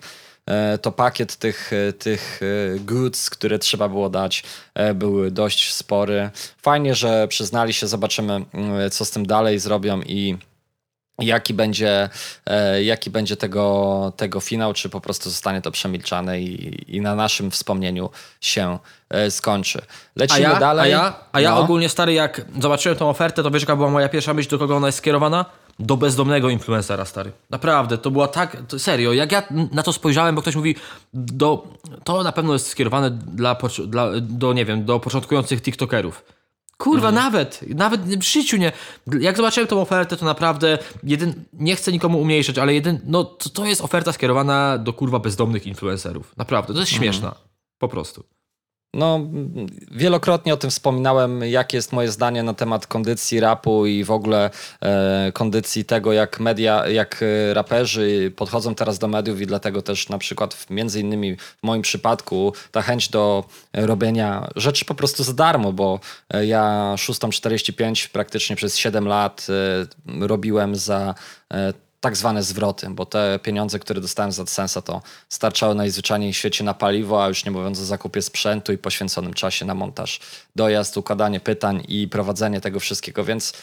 to 0.81 0.91
pakiet 0.91 1.35
tych, 1.35 1.71
e, 1.73 1.93
tych 1.93 2.39
e, 2.75 2.79
goods, 2.79 3.29
które 3.29 3.59
trzeba 3.59 3.89
było 3.89 4.09
dać, 4.09 4.43
e, 4.75 4.93
był 4.93 5.31
dość 5.31 5.73
spory. 5.73 6.29
Fajnie, 6.61 6.95
że 6.95 7.27
przyznali 7.27 7.73
się, 7.73 7.87
zobaczymy, 7.87 8.33
mm, 8.33 8.89
co 8.91 9.05
z 9.05 9.11
tym 9.11 9.25
dalej 9.25 9.59
zrobią 9.59 10.01
i 10.01 10.37
jaki 11.19 11.53
będzie, 11.53 12.09
e, 12.45 12.83
jaki 12.83 13.09
będzie 13.09 13.37
tego, 13.37 14.13
tego 14.17 14.39
finał, 14.39 14.73
czy 14.73 14.89
po 14.89 15.01
prostu 15.01 15.29
zostanie 15.29 15.61
to 15.61 15.71
przemilczane 15.71 16.41
i, 16.41 16.95
i 16.95 17.01
na 17.01 17.15
naszym 17.15 17.51
wspomnieniu 17.51 18.09
się 18.41 18.79
e, 19.09 19.31
skończy. 19.31 19.81
A 19.81 20.19
Lecimy 20.19 20.41
ja, 20.41 20.59
dalej. 20.59 20.83
a 20.93 20.97
ja, 20.97 21.13
a 21.31 21.41
ja 21.41 21.49
No. 21.51 21.59
ogólnie 21.59 21.89
stary, 21.89 22.13
jak 22.13 22.41
zobaczyłem 22.61 22.97
tą 22.97 23.09
ofertę, 23.09 23.43
to 23.43 23.51
wiesz, 23.51 23.61
jaka 23.63 23.75
była 23.75 23.89
moja 23.89 24.09
pierwsza 24.09 24.33
myśl, 24.33 24.49
do 24.49 24.59
kogo 24.59 24.75
ona 24.75 24.87
jest 24.87 24.97
skierowana? 24.97 25.45
Do 25.79 25.97
bezdomnego 25.97 26.49
influencera, 26.49 27.05
stary. 27.05 27.31
Naprawdę, 27.49 27.97
to 27.97 28.11
była 28.11 28.27
tak, 28.27 28.57
to 28.67 28.79
serio, 28.79 29.13
jak 29.13 29.31
ja 29.31 29.43
na 29.71 29.83
to 29.83 29.93
spojrzałem, 29.93 30.35
bo 30.35 30.41
ktoś 30.41 30.55
mówi, 30.55 30.75
do, 31.13 31.67
to 32.03 32.23
na 32.23 32.31
pewno 32.31 32.53
jest 32.53 32.67
skierowane 32.67 33.11
dla, 33.11 33.57
dla, 33.87 34.09
do, 34.21 34.53
nie 34.53 34.65
wiem, 34.65 34.85
do 34.85 34.99
początkujących 34.99 35.61
TikTokerów. 35.61 36.23
Kurwa, 36.77 37.11
nawet, 37.11 37.59
nawet 37.75 38.01
w 38.01 38.23
życiu 38.23 38.57
nie. 38.57 38.71
Jak 39.19 39.37
zobaczyłem 39.37 39.67
tą 39.67 39.81
ofertę, 39.81 40.17
to 40.17 40.25
naprawdę, 40.25 40.77
jeden, 41.03 41.33
nie 41.53 41.75
chcę 41.75 41.91
nikomu 41.91 42.21
umniejszać, 42.21 42.57
ale 42.57 42.73
jeden, 42.73 42.99
no 43.05 43.23
to, 43.23 43.49
to 43.49 43.65
jest 43.65 43.81
oferta 43.81 44.13
skierowana 44.13 44.77
do 44.77 44.93
kurwa 44.93 45.19
bezdomnych 45.19 45.67
influencerów. 45.67 46.37
Naprawdę, 46.37 46.73
to 46.73 46.79
jest 46.79 46.91
śmieszna. 46.91 47.35
Po 47.77 47.87
prostu. 47.87 48.23
No, 48.93 49.19
wielokrotnie 49.91 50.53
o 50.53 50.57
tym 50.57 50.69
wspominałem, 50.69 51.41
jakie 51.41 51.77
jest 51.77 51.93
moje 51.93 52.11
zdanie 52.11 52.43
na 52.43 52.53
temat 52.53 52.87
kondycji 52.87 53.39
rapu 53.39 53.85
i 53.85 54.03
w 54.03 54.11
ogóle 54.11 54.49
e, 54.81 55.31
kondycji 55.33 55.85
tego, 55.85 56.13
jak 56.13 56.39
media, 56.39 56.87
jak 56.87 57.23
e, 57.23 57.53
raperzy 57.53 58.31
podchodzą 58.35 58.75
teraz 58.75 58.99
do 58.99 59.07
mediów 59.07 59.41
i 59.41 59.47
dlatego 59.47 59.81
też 59.81 60.09
na 60.09 60.17
przykład 60.17 60.53
w, 60.53 60.69
między 60.69 60.99
innymi 60.99 61.35
w 61.35 61.63
moim 61.63 61.81
przypadku 61.81 62.53
ta 62.71 62.81
chęć 62.81 63.09
do 63.09 63.43
robienia 63.73 64.49
rzeczy 64.55 64.85
po 64.85 64.95
prostu 64.95 65.23
za 65.23 65.33
darmo, 65.33 65.73
bo 65.73 65.99
e, 66.29 66.45
ja 66.45 66.93
645 66.97 68.07
praktycznie 68.07 68.55
przez 68.55 68.77
7 68.77 69.07
lat 69.07 69.47
e, 69.49 70.27
robiłem 70.27 70.75
za 70.75 71.15
e, 71.53 71.73
tak 72.03 72.17
zwane 72.17 72.43
zwroty, 72.43 72.87
bo 72.89 73.05
te 73.05 73.39
pieniądze, 73.43 73.79
które 73.79 74.01
dostałem 74.01 74.31
z 74.31 74.39
AdSense'a 74.39 74.81
to 74.81 75.01
starczały 75.29 75.75
najzwyczajniej 75.75 76.33
w 76.33 76.37
świecie 76.37 76.63
na 76.63 76.73
paliwo, 76.73 77.23
a 77.23 77.27
już 77.27 77.45
nie 77.45 77.51
mówiąc 77.51 77.79
o 77.79 77.85
zakupie 77.85 78.21
sprzętu 78.21 78.73
i 78.73 78.77
poświęconym 78.77 79.33
czasie 79.33 79.65
na 79.65 79.75
montaż, 79.75 80.19
dojazd, 80.55 80.97
układanie 80.97 81.39
pytań 81.39 81.83
i 81.87 82.07
prowadzenie 82.07 82.61
tego 82.61 82.79
wszystkiego, 82.79 83.23
więc, 83.23 83.53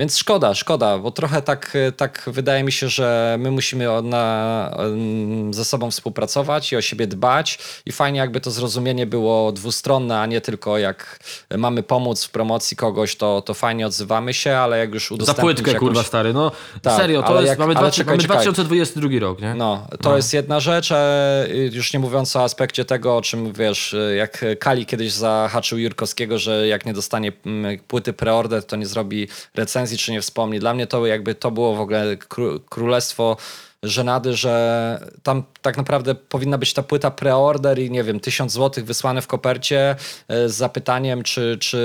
więc 0.00 0.16
szkoda, 0.16 0.54
szkoda, 0.54 0.98
bo 0.98 1.10
trochę 1.10 1.42
tak, 1.42 1.76
tak 1.96 2.24
wydaje 2.26 2.64
mi 2.64 2.72
się, 2.72 2.88
że 2.88 3.36
my 3.38 3.50
musimy 3.50 4.02
na, 4.02 4.70
em, 4.78 5.54
ze 5.54 5.64
sobą 5.64 5.90
współpracować 5.90 6.72
i 6.72 6.76
o 6.76 6.80
siebie 6.80 7.06
dbać 7.06 7.58
i 7.86 7.92
fajnie 7.92 8.18
jakby 8.18 8.40
to 8.40 8.50
zrozumienie 8.50 9.06
było 9.06 9.52
dwustronne, 9.52 10.20
a 10.20 10.26
nie 10.26 10.40
tylko 10.40 10.78
jak 10.78 11.18
mamy 11.58 11.82
pomóc 11.82 12.24
w 12.24 12.30
promocji 12.30 12.76
kogoś, 12.76 13.16
to, 13.16 13.42
to 13.42 13.54
fajnie 13.54 13.86
odzywamy 13.86 14.34
się, 14.34 14.56
ale 14.56 14.78
jak 14.78 14.94
już 14.94 15.08
Za 15.08 15.14
udostępnić 15.14 15.44
płytkę, 15.44 15.72
jakąś... 15.72 15.88
kurwa, 15.88 16.02
stary. 16.02 16.32
No 16.32 16.52
Tak, 16.82 17.00
serio, 17.00 17.22
to 17.22 17.34
jest. 17.34 17.46
jak- 17.46 17.58
mamy, 17.58 17.74
dwa, 17.74 17.90
czekaj, 17.90 18.12
mamy 18.12 18.22
czekaj. 18.22 18.36
2022 18.36 19.18
rok, 19.20 19.40
nie? 19.40 19.54
No, 19.54 19.86
to 20.02 20.16
jest 20.16 20.34
jedna 20.34 20.60
rzecz, 20.60 20.92
e, 20.92 21.46
już 21.72 21.92
nie 21.92 21.98
mówiąc 21.98 22.36
o 22.36 22.44
aspekcie 22.44 22.84
tego, 22.84 23.16
o 23.16 23.22
czym 23.22 23.52
wiesz, 23.52 23.94
e, 23.94 24.14
jak 24.16 24.44
Kali 24.58 24.86
kiedyś 24.86 25.12
zahaczył 25.12 25.78
Jurkowskiego, 25.78 26.38
że 26.38 26.66
jak 26.66 26.86
nie 26.86 26.92
dostanie 26.92 27.32
mm, 27.46 27.78
płyty 27.78 28.12
preorder, 28.12 28.64
to 28.64 28.76
nie 28.76 28.86
zrobi 28.86 29.28
recenzji, 29.54 29.89
czy 29.98 30.12
nie 30.12 30.20
wspomni. 30.20 30.58
Dla 30.60 30.74
mnie 30.74 30.86
to 30.86 31.06
jakby 31.06 31.34
to 31.34 31.50
było 31.50 31.74
w 31.74 31.80
ogóle 31.80 32.16
kró- 32.16 32.60
królestwo 32.68 33.36
żenady, 33.82 34.36
że 34.36 35.00
tam 35.22 35.42
tak 35.62 35.76
naprawdę 35.76 36.14
powinna 36.14 36.58
być 36.58 36.72
ta 36.74 36.82
płyta 36.82 37.10
preorder 37.10 37.78
i 37.78 37.90
nie 37.90 38.04
wiem, 38.04 38.20
tysiąc 38.20 38.52
złotych 38.52 38.84
wysłane 38.84 39.22
w 39.22 39.26
kopercie 39.26 39.96
e, 40.28 40.48
z 40.48 40.54
zapytaniem, 40.54 41.22
czy, 41.22 41.58
czy 41.60 41.80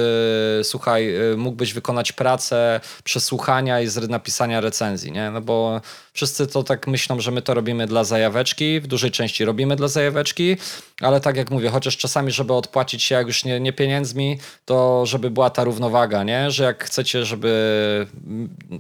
słuchaj, 0.64 1.16
e, 1.16 1.38
mógłbyś 1.38 1.74
wykonać 1.74 2.12
pracę 2.12 2.82
przesłuchania 3.04 3.82
i 3.82 3.88
z 3.88 4.10
napisania 4.10 4.62
recenzji, 4.62 5.12
nie? 5.12 5.32
No 5.32 5.42
bo 5.42 5.82
wszyscy 6.14 6.48
to 6.48 6.64
tak 6.64 6.88
myślą, 6.88 7.20
że 7.20 7.32
my 7.32 7.42
to 7.42 7.54
robimy 7.54 7.88
dla 7.88 8.04
zajaweczki, 8.04 8.80
w 8.80 8.88
dużej 8.88 9.12
części 9.12 9.46
robimy 9.46 9.76
dla 9.76 9.88
zajaweczki, 9.88 10.58
ale 11.02 11.22
tak 11.22 11.38
jak 11.38 11.52
mówię, 11.52 11.70
chociaż 11.70 11.98
czasami, 11.98 12.32
żeby 12.32 12.54
odpłacić 12.54 13.04
się 13.04 13.16
jak 13.16 13.28
już 13.28 13.46
nie, 13.46 13.60
nie 13.60 13.74
pieniędzmi, 13.74 14.40
to 14.66 15.06
żeby 15.06 15.30
była 15.30 15.50
ta 15.50 15.64
równowaga, 15.64 16.24
nie? 16.24 16.52
Że 16.52 16.64
jak 16.64 16.84
chcecie, 16.84 17.26
żeby 17.26 18.08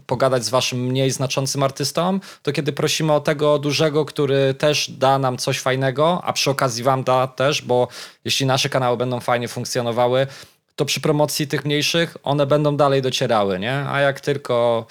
pogadać 0.06 0.46
z 0.46 0.50
waszym 0.50 0.80
mniej 0.80 1.12
znaczącym 1.12 1.64
artystą, 1.64 2.20
to 2.44 2.52
kiedy 2.52 2.74
prosimy 2.74 3.05
o 3.12 3.20
tego 3.20 3.60
dużego, 3.60 4.06
który 4.06 4.54
też 4.54 4.92
da 4.92 5.20
nam 5.20 5.38
coś 5.38 5.60
fajnego, 5.60 6.22
a 6.24 6.34
przy 6.34 6.50
okazji 6.50 6.84
wam 6.84 7.04
da 7.04 7.28
też, 7.28 7.62
bo 7.62 7.88
jeśli 8.26 8.46
nasze 8.46 8.70
kanały 8.70 8.98
będą 8.98 9.20
fajnie 9.20 9.48
funkcjonowały, 9.48 10.28
to 10.76 10.86
przy 10.86 11.02
promocji 11.02 11.48
tych 11.48 11.66
mniejszych 11.66 12.18
one 12.24 12.46
będą 12.46 12.78
dalej 12.78 13.02
docierały, 13.02 13.60
nie? 13.60 13.74
A 13.74 14.00
jak 14.00 14.20
tylko 14.22 14.86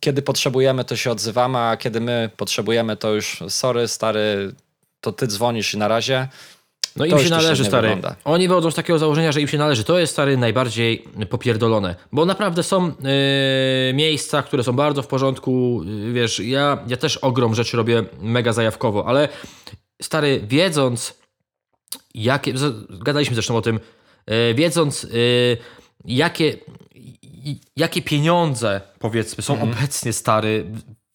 kiedy 0.00 0.22
potrzebujemy, 0.22 0.84
to 0.84 0.96
się 0.96 1.10
odzywamy, 1.10 1.58
a 1.58 1.76
kiedy 1.76 2.00
my 2.00 2.30
potrzebujemy, 2.36 2.96
to 2.96 3.14
już 3.14 3.42
sorry, 3.48 3.88
stary, 3.88 4.54
to 5.00 5.12
ty 5.12 5.26
dzwonisz 5.26 5.74
i 5.74 5.78
na 5.78 5.88
razie. 5.88 6.28
No 6.98 7.06
im 7.06 7.18
się 7.18 7.30
należy, 7.30 7.64
stary. 7.64 7.88
Wygląda. 7.88 8.16
Oni 8.24 8.48
wychodzą 8.48 8.70
z 8.70 8.74
takiego 8.74 8.98
założenia, 8.98 9.32
że 9.32 9.40
im 9.40 9.48
się 9.48 9.58
należy. 9.58 9.84
To 9.84 9.98
jest, 9.98 10.12
stary, 10.12 10.36
najbardziej 10.36 11.04
popierdolone. 11.30 11.94
Bo 12.12 12.24
naprawdę 12.24 12.62
są 12.62 12.86
yy, 12.86 12.92
miejsca, 13.94 14.42
które 14.42 14.64
są 14.64 14.72
bardzo 14.72 15.02
w 15.02 15.06
porządku. 15.06 15.82
Yy, 15.84 16.12
wiesz, 16.12 16.40
ja, 16.40 16.78
ja 16.86 16.96
też 16.96 17.16
ogrom 17.16 17.54
rzeczy 17.54 17.76
robię 17.76 18.04
mega 18.20 18.52
zajawkowo, 18.52 19.06
ale 19.06 19.28
stary, 20.02 20.40
wiedząc, 20.48 21.14
jakie... 22.14 22.54
Gadaliśmy 22.90 23.34
zresztą 23.34 23.56
o 23.56 23.62
tym. 23.62 23.80
Yy, 24.26 24.54
wiedząc, 24.54 25.02
yy, 25.02 25.56
jakie 26.04 26.56
jakie 27.76 28.02
pieniądze, 28.02 28.80
powiedzmy, 28.98 29.42
są 29.42 29.54
mhm. 29.54 29.72
obecnie 29.72 30.12
stary 30.12 30.64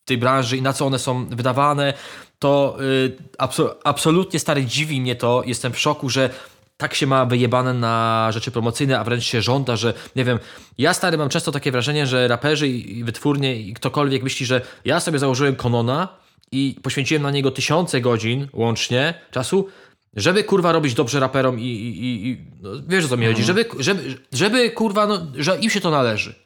w 0.03 0.05
tej 0.05 0.17
branży 0.17 0.57
i 0.57 0.61
na 0.61 0.73
co 0.73 0.86
one 0.86 0.99
są 0.99 1.25
wydawane, 1.25 1.93
to 2.43 2.77
y, 2.81 3.17
absolutnie 3.83 4.39
stary 4.39 4.65
dziwi 4.65 5.01
mnie 5.01 5.15
to. 5.15 5.43
Jestem 5.45 5.73
w 5.73 5.79
szoku, 5.79 6.09
że 6.09 6.29
tak 6.77 6.93
się 6.93 7.07
ma 7.07 7.25
wyjebane 7.25 7.73
na 7.73 8.27
rzeczy 8.31 8.51
promocyjne, 8.51 8.99
a 8.99 9.03
wręcz 9.03 9.23
się 9.23 9.41
żąda, 9.41 9.75
że 9.75 9.93
nie 10.15 10.25
wiem, 10.25 10.39
ja 10.77 10.93
stary 10.93 11.17
mam 11.17 11.29
często 11.29 11.51
takie 11.51 11.71
wrażenie, 11.71 12.07
że 12.07 12.27
raperzy 12.27 12.67
i 12.67 13.03
wytwórnie 13.03 13.55
i 13.55 13.73
ktokolwiek 13.73 14.23
myśli, 14.23 14.45
że 14.45 14.61
ja 14.85 14.99
sobie 14.99 15.19
założyłem 15.19 15.55
Konona 15.55 16.07
i 16.51 16.75
poświęciłem 16.83 17.23
na 17.23 17.31
niego 17.31 17.51
tysiące 17.51 18.01
godzin 18.01 18.47
łącznie 18.53 19.13
czasu, 19.31 19.67
żeby 20.15 20.43
kurwa 20.43 20.71
robić 20.71 20.93
dobrze 20.93 21.19
raperom 21.19 21.59
i, 21.59 21.63
i, 21.63 22.27
i 22.27 22.37
no, 22.61 22.69
wiesz 22.87 23.05
o 23.05 23.07
co 23.07 23.17
mi 23.17 23.25
chodzi, 23.25 23.41
mhm. 23.41 23.57
żeby, 23.57 23.83
żeby, 23.83 24.17
żeby 24.31 24.71
kurwa, 24.71 25.07
no, 25.07 25.27
że 25.37 25.57
im 25.59 25.69
się 25.69 25.81
to 25.81 25.91
należy. 25.91 26.42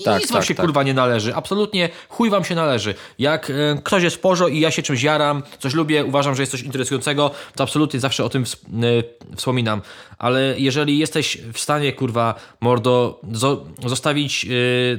I 0.00 0.04
tak, 0.04 0.20
nic 0.20 0.30
wam 0.30 0.40
tak, 0.40 0.48
się 0.48 0.54
tak. 0.54 0.66
kurwa 0.66 0.82
nie 0.82 0.94
należy. 0.94 1.34
Absolutnie 1.34 1.88
chuj 2.08 2.30
wam 2.30 2.44
się 2.44 2.54
należy. 2.54 2.94
Jak 3.18 3.50
e, 3.50 3.54
ktoś 3.84 4.02
jest 4.02 4.22
porzo 4.22 4.48
i 4.48 4.60
ja 4.60 4.70
się 4.70 4.82
czymś 4.82 5.02
jaram, 5.02 5.42
coś 5.58 5.74
lubię, 5.74 6.04
uważam, 6.04 6.34
że 6.34 6.42
jest 6.42 6.52
coś 6.52 6.62
interesującego, 6.62 7.30
to 7.54 7.64
absolutnie 7.64 8.00
zawsze 8.00 8.24
o 8.24 8.28
tym 8.28 8.44
e, 8.44 8.46
wspominam. 9.36 9.82
Ale 10.18 10.54
jeżeli 10.58 10.98
jesteś 10.98 11.38
w 11.52 11.58
stanie, 11.58 11.92
kurwa, 11.92 12.34
mordo, 12.60 13.20
zo 13.32 13.66
zostawić, 13.86 14.44
e, 14.44 14.48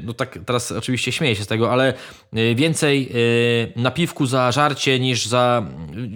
no 0.03 0.13
tak 0.13 0.39
teraz 0.45 0.71
oczywiście 0.71 1.11
śmieję 1.11 1.35
się 1.35 1.43
z 1.43 1.47
tego, 1.47 1.71
ale 1.71 1.93
więcej 2.55 3.11
napiwku 3.75 4.25
za 4.25 4.51
żarcie 4.51 4.99
niż 4.99 5.25
za, 5.25 5.65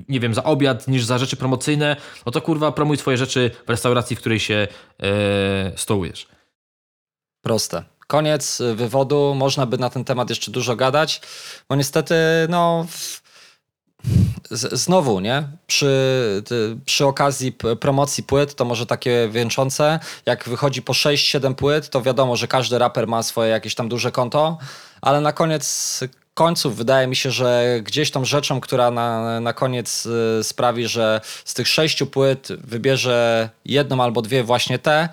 nie 0.10 0.20
wiem, 0.20 0.34
za 0.34 0.44
obiad, 0.44 0.88
niż 0.88 1.04
za 1.04 1.18
rzeczy 1.18 1.36
promocyjne, 1.36 1.96
no 2.26 2.32
to 2.32 2.42
kurwa 2.42 2.72
promuj 2.72 2.98
swoje 2.98 3.18
rzeczy 3.18 3.52
w 3.68 3.70
restauracji, 3.70 4.16
w 4.16 4.20
której 4.20 4.40
się 4.40 4.68
stołujesz. 5.76 6.28
Proste. 7.42 7.95
Koniec 8.08 8.62
wywodu. 8.76 9.34
Można 9.36 9.66
by 9.66 9.78
na 9.78 9.90
ten 9.90 10.04
temat 10.04 10.30
jeszcze 10.30 10.52
dużo 10.52 10.76
gadać, 10.76 11.22
bo 11.70 11.76
niestety, 11.76 12.16
no. 12.50 12.86
znowu, 14.52 15.20
nie? 15.20 15.48
Przy, 15.68 16.44
przy 16.86 17.06
okazji 17.06 17.58
promocji 17.80 18.24
płyt, 18.24 18.56
to 18.56 18.66
może 18.66 18.86
takie 18.86 19.30
wieńczące, 19.32 20.00
jak 20.26 20.50
wychodzi 20.50 20.82
po 20.82 20.94
6-7 20.94 21.56
płyt, 21.56 21.90
to 21.90 22.02
wiadomo, 22.02 22.36
że 22.36 22.48
każdy 22.48 22.78
raper 22.80 23.08
ma 23.08 23.24
swoje 23.24 23.50
jakieś 23.50 23.76
tam 23.76 23.90
duże 23.90 24.12
konto, 24.12 24.58
ale 25.02 25.22
na 25.22 25.34
koniec 25.34 26.00
końców 26.36 26.76
wydaje 26.76 27.08
mi 27.08 27.16
się, 27.16 27.32
że 27.32 27.80
gdzieś 27.84 28.12
tą 28.12 28.26
rzeczą, 28.26 28.62
która 28.62 28.92
na, 28.92 29.40
na 29.40 29.54
koniec 29.54 30.06
y, 30.06 30.44
sprawi, 30.44 30.88
że 30.88 31.22
z 31.46 31.54
tych 31.54 31.68
sześciu 31.68 32.08
płyt 32.08 32.48
wybierze 32.64 33.50
jedną 33.66 34.04
albo 34.04 34.22
dwie 34.22 34.44
właśnie 34.44 34.80
te, 34.80 35.10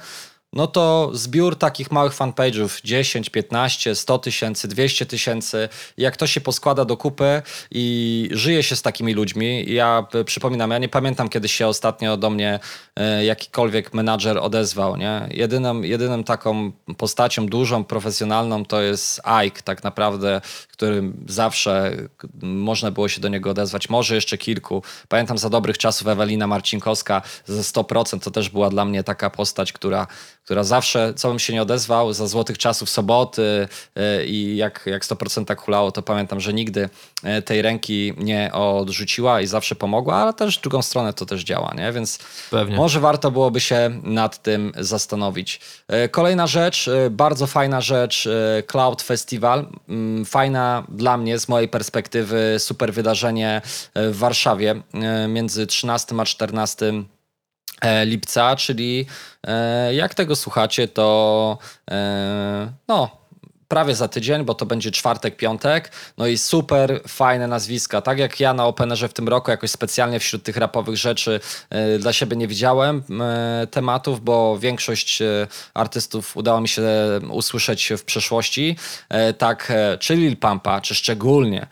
no 0.52 0.66
to 0.66 1.10
zbiór 1.12 1.56
takich 1.56 1.90
małych 1.90 2.12
fanpage'ów 2.12 2.80
10, 2.84 3.30
15, 3.30 3.94
100 3.94 4.18
tysięcy, 4.18 4.68
200 4.68 5.06
tysięcy, 5.06 5.68
jak 5.96 6.16
to 6.16 6.26
się 6.26 6.40
poskłada 6.40 6.84
do 6.84 6.96
kupy 6.96 7.42
i 7.70 8.28
żyje 8.32 8.62
się 8.62 8.76
z 8.76 8.82
takimi 8.82 9.14
ludźmi. 9.14 9.72
Ja 9.72 10.06
przypominam, 10.24 10.70
ja 10.70 10.78
nie 10.78 10.88
pamiętam 10.88 11.28
kiedy 11.28 11.48
się 11.48 11.66
ostatnio 11.66 12.16
do 12.16 12.30
mnie 12.30 12.60
e, 12.96 13.24
jakikolwiek 13.24 13.94
menadżer 13.94 14.38
odezwał. 14.38 14.96
Nie? 14.96 15.28
Jedyną, 15.30 15.82
jedyną 15.82 16.24
taką 16.24 16.72
postacią 16.96 17.46
dużą, 17.46 17.84
profesjonalną 17.84 18.64
to 18.64 18.82
jest 18.82 19.20
Ike 19.44 19.62
tak 19.62 19.84
naprawdę, 19.84 20.40
którym 20.82 21.24
zawsze 21.28 21.96
można 22.42 22.90
było 22.90 23.08
się 23.08 23.20
do 23.20 23.28
niego 23.28 23.50
odezwać. 23.50 23.88
Może 23.88 24.14
jeszcze 24.14 24.38
kilku. 24.38 24.82
Pamiętam 25.08 25.38
za 25.38 25.50
dobrych 25.50 25.78
czasów 25.78 26.08
Ewelina 26.08 26.46
Marcinkowska 26.46 27.22
ze 27.46 27.60
100% 27.60 28.20
to 28.20 28.30
też 28.30 28.48
była 28.48 28.70
dla 28.70 28.84
mnie 28.84 29.04
taka 29.04 29.30
postać, 29.30 29.72
która 29.72 30.06
która 30.44 30.64
zawsze, 30.64 31.14
co 31.16 31.28
bym 31.28 31.38
się 31.38 31.52
nie 31.52 31.62
odezwał, 31.62 32.12
za 32.12 32.26
złotych 32.26 32.58
czasów 32.58 32.90
soboty 32.90 33.68
e, 33.96 34.26
i 34.26 34.56
jak, 34.56 34.82
jak 34.86 35.04
100% 35.04 35.44
tak 35.44 35.60
hulało, 35.60 35.92
to 35.92 36.02
pamiętam, 36.02 36.40
że 36.40 36.52
nigdy 36.52 36.88
e, 37.22 37.42
tej 37.42 37.62
ręki 37.62 38.14
nie 38.18 38.52
odrzuciła 38.52 39.40
i 39.40 39.46
zawsze 39.46 39.74
pomogła, 39.74 40.14
ale 40.14 40.32
też 40.32 40.58
w 40.58 40.62
drugą 40.62 40.82
stronę 40.82 41.12
to 41.12 41.26
też 41.26 41.44
działa, 41.44 41.74
nie? 41.76 41.92
Więc 41.92 42.18
Pewnie. 42.50 42.76
może 42.76 43.00
warto 43.00 43.30
byłoby 43.30 43.60
się 43.60 44.00
nad 44.02 44.42
tym 44.42 44.72
zastanowić. 44.78 45.60
E, 45.88 46.08
kolejna 46.08 46.46
rzecz, 46.46 46.90
bardzo 47.10 47.46
fajna 47.46 47.80
rzecz, 47.80 48.28
Cloud 48.66 49.02
Festival. 49.02 49.66
Mm, 49.88 50.24
fajna 50.24 50.86
dla 50.88 51.16
mnie, 51.16 51.38
z 51.38 51.48
mojej 51.48 51.68
perspektywy, 51.68 52.56
super 52.58 52.92
wydarzenie 52.92 53.62
w 53.94 54.16
Warszawie 54.16 54.82
między 55.28 55.66
13 55.66 56.14
a 56.20 56.24
14 56.24 56.92
E, 56.92 57.04
lipca, 58.04 58.56
czyli 58.56 59.06
e, 59.46 59.94
jak 59.94 60.14
tego 60.14 60.36
słuchacie, 60.36 60.88
to 60.88 61.58
e, 61.90 62.72
no, 62.88 63.22
prawie 63.68 63.94
za 63.94 64.08
tydzień, 64.08 64.44
bo 64.44 64.54
to 64.54 64.66
będzie 64.66 64.90
czwartek, 64.90 65.36
piątek. 65.36 65.92
No 66.18 66.26
i 66.26 66.38
super 66.38 67.00
fajne 67.08 67.46
nazwiska. 67.46 68.00
Tak 68.00 68.18
jak 68.18 68.40
ja 68.40 68.54
na 68.54 68.66
Openerze 68.66 69.08
w 69.08 69.12
tym 69.12 69.28
roku 69.28 69.50
jakoś 69.50 69.70
specjalnie 69.70 70.20
wśród 70.20 70.42
tych 70.42 70.56
rapowych 70.56 70.96
rzeczy 70.96 71.40
dla 71.98 72.12
siebie 72.12 72.36
nie 72.36 72.48
widziałem 72.48 73.02
tematów, 73.70 74.24
bo 74.24 74.58
większość 74.58 75.22
artystów 75.74 76.36
udało 76.36 76.60
mi 76.60 76.68
się 76.68 76.82
usłyszeć 77.30 77.92
w 77.98 78.04
przeszłości. 78.04 78.76
Tak, 79.38 79.72
czy 79.98 80.14
Lil 80.14 80.36
Pampa, 80.36 80.80
czy 80.80 80.94
szczególnie 80.94 81.66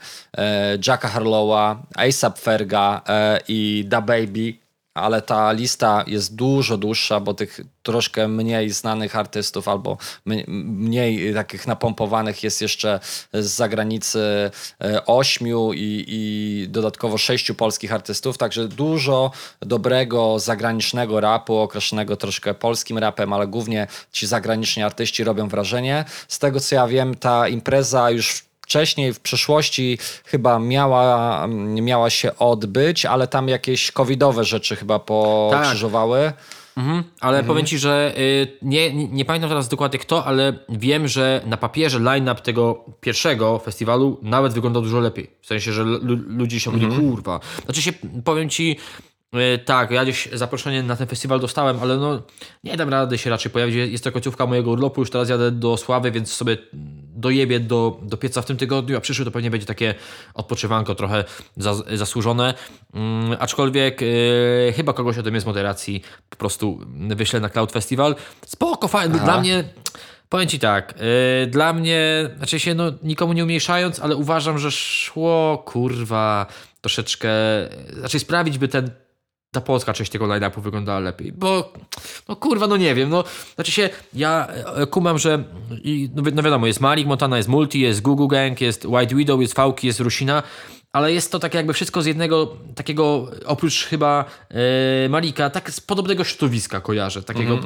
Jacka 0.87 1.07
Harlowa, 1.07 1.83
ASAP 1.95 2.39
Ferga 2.39 3.01
i 3.47 3.85
Da 3.87 4.01
Baby 4.01 4.60
ale 4.93 5.21
ta 5.21 5.51
lista 5.51 6.03
jest 6.07 6.35
dużo 6.35 6.77
dłuższa, 6.77 7.19
bo 7.19 7.33
tych 7.33 7.59
troszkę 7.83 8.27
mniej 8.27 8.69
znanych 8.69 9.15
artystów 9.15 9.67
albo 9.67 9.97
mniej 10.25 11.33
takich 11.33 11.67
napompowanych 11.67 12.43
jest 12.43 12.61
jeszcze 12.61 12.99
z 13.33 13.45
zagranicy 13.45 14.51
e, 14.81 15.05
ośmiu 15.05 15.73
i, 15.73 16.05
i 16.07 16.65
dodatkowo 16.69 17.17
sześciu 17.17 17.55
polskich 17.55 17.93
artystów, 17.93 18.37
także 18.37 18.67
dużo 18.67 19.31
dobrego 19.59 20.39
zagranicznego 20.39 21.19
rapu, 21.19 21.57
określonego 21.57 22.17
troszkę 22.17 22.53
polskim 22.53 22.97
rapem, 22.97 23.33
ale 23.33 23.47
głównie 23.47 23.87
ci 24.11 24.27
zagraniczni 24.27 24.83
artyści 24.83 25.23
robią 25.23 25.47
wrażenie. 25.47 26.05
Z 26.27 26.39
tego 26.39 26.59
co 26.59 26.75
ja 26.75 26.87
wiem, 26.87 27.15
ta 27.15 27.47
impreza 27.47 28.11
już 28.11 28.50
wcześniej, 28.71 29.13
w 29.13 29.19
przeszłości 29.19 29.97
chyba 30.25 30.59
miała, 30.59 31.47
miała 31.81 32.09
się 32.09 32.37
odbyć, 32.37 33.05
ale 33.05 33.27
tam 33.27 33.47
jakieś 33.47 33.91
covidowe 33.91 34.43
rzeczy 34.43 34.75
chyba 34.75 34.99
pokrzyżowały. 34.99 36.19
Tak. 36.25 36.61
Mhm, 36.77 37.03
ale 37.19 37.37
mhm. 37.37 37.47
powiem 37.47 37.65
ci, 37.65 37.79
że 37.79 38.13
y, 38.17 38.47
nie, 38.61 38.93
nie, 38.93 39.25
pamiętam 39.25 39.49
teraz 39.49 39.67
dokładnie 39.67 39.99
kto, 39.99 40.25
ale 40.25 40.53
wiem, 40.69 41.07
że 41.07 41.41
na 41.45 41.57
papierze 41.57 41.99
line-up 41.99 42.41
tego 42.41 42.85
pierwszego 43.01 43.59
festiwalu 43.59 44.17
nawet 44.21 44.53
wyglądał 44.53 44.81
dużo 44.81 44.99
lepiej. 44.99 45.29
W 45.41 45.47
sensie, 45.47 45.73
że 45.73 45.83
ludzie 46.27 46.59
się 46.59 46.71
mhm. 46.71 46.89
mówili, 46.89 47.09
kurwa. 47.09 47.39
Znaczy 47.65 47.81
się, 47.81 47.91
powiem 48.23 48.49
ci, 48.49 48.77
tak, 49.65 49.91
ja 49.91 50.03
gdzieś 50.03 50.29
zaproszenie 50.33 50.83
na 50.83 50.95
ten 50.95 51.07
festiwal 51.07 51.39
dostałem, 51.39 51.79
ale 51.81 51.97
no 51.97 52.21
nie 52.63 52.77
dam 52.77 52.89
rady 52.89 53.17
się 53.17 53.29
raczej 53.29 53.51
pojawić. 53.51 53.75
Jest 53.75 54.03
to 54.03 54.11
końcówka 54.11 54.45
mojego 54.45 54.71
urlopu, 54.71 55.01
już 55.01 55.09
teraz 55.09 55.29
jadę 55.29 55.51
do 55.51 55.77
Sławy, 55.77 56.11
więc 56.11 56.33
sobie 56.33 56.57
dojebie 57.15 57.59
do, 57.59 57.99
do 58.03 58.17
pieca 58.17 58.41
w 58.41 58.45
tym 58.45 58.57
tygodniu, 58.57 58.97
a 58.97 59.01
przyszły 59.01 59.25
to 59.25 59.31
pewnie 59.31 59.51
będzie 59.51 59.65
takie 59.65 59.95
odpoczywanko 60.33 60.95
trochę 60.95 61.23
zas, 61.57 61.83
zasłużone. 61.93 62.53
Mm, 62.93 63.37
aczkolwiek 63.39 64.01
yy, 64.01 64.73
chyba 64.75 64.93
kogoś 64.93 65.17
ode 65.17 65.31
mnie 65.31 65.41
z 65.41 65.45
moderacji 65.45 66.01
po 66.29 66.35
prostu 66.35 66.79
wyślę 67.09 67.39
na 67.39 67.49
Cloud 67.49 67.71
Festival. 67.71 68.15
Spoko, 68.45 68.87
fajnie. 68.87 69.19
Dla 69.19 69.41
mnie, 69.41 69.63
powiem 70.29 70.47
ci 70.47 70.59
tak, 70.59 70.93
yy, 71.41 71.47
dla 71.47 71.73
mnie, 71.73 72.29
znaczy 72.37 72.59
się 72.59 72.73
no 72.73 72.91
nikomu 73.03 73.33
nie 73.33 73.43
umniejszając, 73.43 73.99
ale 73.99 74.15
uważam, 74.15 74.59
że 74.59 74.71
szło 74.71 75.63
kurwa 75.65 76.45
troszeczkę, 76.81 77.29
znaczy 77.99 78.19
sprawić 78.19 78.57
by 78.57 78.67
ten 78.67 78.91
ta 79.51 79.61
polska 79.61 79.93
część 79.93 80.11
tego 80.11 80.25
line-upu 80.27 80.61
wyglądała 80.61 80.99
lepiej, 80.99 81.31
bo 81.31 81.73
no 82.29 82.35
kurwa, 82.35 82.67
no 82.67 82.77
nie 82.77 82.95
wiem, 82.95 83.09
no 83.09 83.23
znaczy 83.55 83.71
się, 83.71 83.89
ja 84.13 84.47
e, 84.75 84.85
kumam, 84.87 85.19
że 85.19 85.43
i, 85.83 86.09
no, 86.15 86.23
wi- 86.23 86.33
no 86.33 86.43
wiadomo, 86.43 86.67
jest 86.67 86.79
Malik 86.81 87.07
Montana, 87.07 87.37
jest 87.37 87.49
Multi, 87.49 87.79
jest 87.79 88.01
Gugu 88.01 88.27
Gang, 88.27 88.61
jest 88.61 88.85
White 88.85 89.15
Widow, 89.15 89.41
jest 89.41 89.53
Fauki, 89.53 89.87
jest 89.87 89.99
Rusina, 89.99 90.43
ale 90.93 91.13
jest 91.13 91.31
to 91.31 91.39
tak 91.39 91.53
jakby 91.53 91.73
wszystko 91.73 92.01
z 92.01 92.05
jednego 92.05 92.57
takiego, 92.75 93.27
oprócz 93.45 93.85
chyba 93.85 94.25
e, 95.05 95.09
Malika, 95.09 95.49
tak 95.49 95.71
z 95.71 95.79
podobnego 95.81 96.23
środowiska 96.23 96.81
kojarzę, 96.81 97.23
takiego 97.23 97.59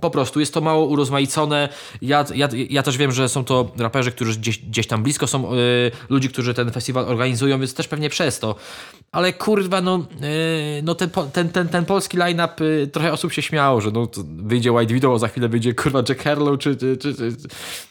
po 0.00 0.10
prostu 0.10 0.40
jest 0.40 0.54
to 0.54 0.60
mało 0.60 0.86
urozmaicone. 0.86 1.68
Ja, 2.02 2.24
ja, 2.34 2.48
ja 2.70 2.82
też 2.82 2.96
wiem, 2.96 3.12
że 3.12 3.28
są 3.28 3.44
to 3.44 3.70
raperzy, 3.78 4.12
którzy 4.12 4.38
gdzieś, 4.38 4.58
gdzieś 4.58 4.86
tam 4.86 5.02
blisko 5.02 5.26
są 5.26 5.54
y, 5.54 5.90
ludzi, 6.08 6.28
którzy 6.28 6.54
ten 6.54 6.72
festiwal 6.72 7.04
organizują, 7.04 7.58
więc 7.58 7.74
też 7.74 7.88
pewnie 7.88 8.10
przez 8.10 8.38
to. 8.38 8.54
Ale 9.12 9.32
kurwa, 9.32 9.80
no, 9.80 10.06
y, 10.22 10.82
no 10.82 10.94
ten, 10.94 11.10
ten, 11.32 11.48
ten, 11.48 11.68
ten 11.68 11.84
polski 11.84 12.16
line-up, 12.16 12.64
y, 12.64 12.86
trochę 12.92 13.12
osób 13.12 13.32
się 13.32 13.42
śmiało, 13.42 13.80
że 13.80 13.90
no, 13.90 14.08
wyjdzie 14.26 14.72
White 14.72 14.94
Widow, 14.94 15.14
a 15.14 15.18
za 15.18 15.28
chwilę 15.28 15.48
wyjdzie 15.48 15.74
kurwa 15.74 16.02
Jack 16.08 16.22
Harlow, 16.22 16.58
czy... 16.58 16.76
czy, 16.76 16.96
czy, 16.96 17.14
czy. 17.14 17.32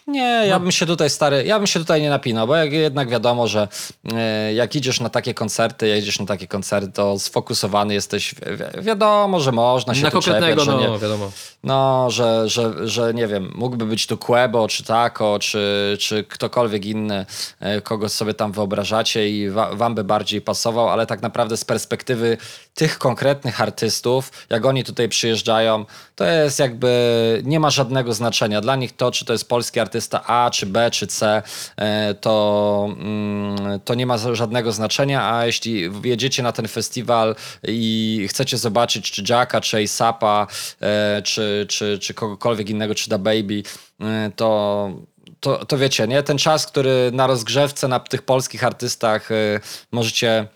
Nie, 0.07 0.43
ja 0.47 0.59
bym 0.59 0.71
się 0.71 0.85
tutaj 0.85 1.09
stary, 1.09 1.43
ja 1.45 1.57
bym 1.57 1.67
się 1.67 1.79
tutaj 1.79 2.01
nie 2.01 2.09
napinał, 2.09 2.47
bo 2.47 2.55
jak, 2.55 2.73
jednak 2.73 3.09
wiadomo, 3.09 3.47
że 3.47 3.67
e, 4.13 4.53
jak 4.53 4.75
idziesz 4.75 4.99
na 4.99 5.09
takie 5.09 5.33
koncerty, 5.33 5.87
jedziesz 5.87 6.19
na 6.19 6.25
takie 6.25 6.47
koncerty, 6.47 6.91
to 6.91 7.19
sfokusowany 7.19 7.93
jesteś, 7.93 8.35
wi- 8.35 8.41
wi- 8.57 8.83
wiadomo, 8.83 9.39
że 9.39 9.51
można 9.51 9.95
się 9.95 10.03
Na 10.03 10.11
tu 10.11 10.21
czepiać, 10.21 10.61
że 10.61 10.71
no 10.71 10.79
nie, 10.79 10.99
wiadomo. 10.99 11.31
No, 11.63 11.84
że, 12.07 12.49
że, 12.49 12.87
że 12.87 13.13
nie 13.13 13.27
wiem, 13.27 13.51
mógłby 13.55 13.85
być 13.85 14.07
tu 14.07 14.17
Quebo, 14.17 14.67
czy 14.67 14.83
Taco, 14.83 15.39
czy, 15.39 15.97
czy 15.99 16.23
ktokolwiek 16.23 16.85
inny, 16.85 17.25
e, 17.59 17.81
kogo 17.81 18.09
sobie 18.09 18.33
tam 18.33 18.51
wyobrażacie 18.51 19.29
i 19.29 19.49
wa, 19.49 19.75
wam 19.75 19.95
by 19.95 20.03
bardziej 20.03 20.41
pasował, 20.41 20.89
ale 20.89 21.05
tak 21.05 21.21
naprawdę 21.21 21.57
z 21.57 21.65
perspektywy 21.65 22.37
tych 22.73 22.97
konkretnych 22.97 23.61
artystów, 23.61 24.31
jak 24.49 24.65
oni 24.65 24.83
tutaj 24.83 25.09
przyjeżdżają, 25.09 25.85
to 26.15 26.25
jest 26.25 26.59
jakby, 26.59 27.41
nie 27.45 27.59
ma 27.59 27.69
żadnego 27.69 28.13
znaczenia. 28.13 28.61
Dla 28.61 28.75
nich 28.75 28.95
to, 28.95 29.11
czy 29.11 29.25
to 29.25 29.33
jest 29.33 29.49
polski 29.49 29.79
artysta 29.79 30.23
A, 30.27 30.49
czy 30.49 30.65
B, 30.65 30.91
czy 30.91 31.07
C, 31.07 31.43
e, 31.77 32.13
to, 32.13 32.87
mm, 32.89 33.79
to 33.85 33.95
nie 33.95 34.05
ma 34.05 34.17
żadnego 34.17 34.71
znaczenia, 34.71 35.33
a 35.33 35.45
jeśli 35.45 35.91
jedziecie 36.03 36.43
na 36.43 36.51
ten 36.51 36.67
festiwal 36.67 37.35
i 37.63 38.25
chcecie 38.29 38.57
zobaczyć, 38.57 39.11
czy 39.11 39.23
Jacka, 39.29 39.61
czy 39.61 39.77
A$AP'a, 39.77 40.47
e, 40.81 41.21
czy, 41.21 41.65
czy, 41.75 41.99
czy 41.99 42.13
kogokolwiek 42.13 42.69
innego, 42.69 42.95
czy 42.95 43.09
Da 43.09 43.17
Baby, 43.17 43.63
e, 44.01 44.31
to, 44.35 44.89
to, 45.39 45.65
to 45.65 45.77
wiecie, 45.77 46.07
nie? 46.07 46.23
Ten 46.23 46.37
czas, 46.37 46.67
który 46.67 47.11
na 47.13 47.27
rozgrzewce, 47.27 47.87
na 47.87 47.99
tych 47.99 48.21
polskich 48.21 48.63
artystach 48.63 49.31
e, 49.31 49.59
możecie 49.91 50.47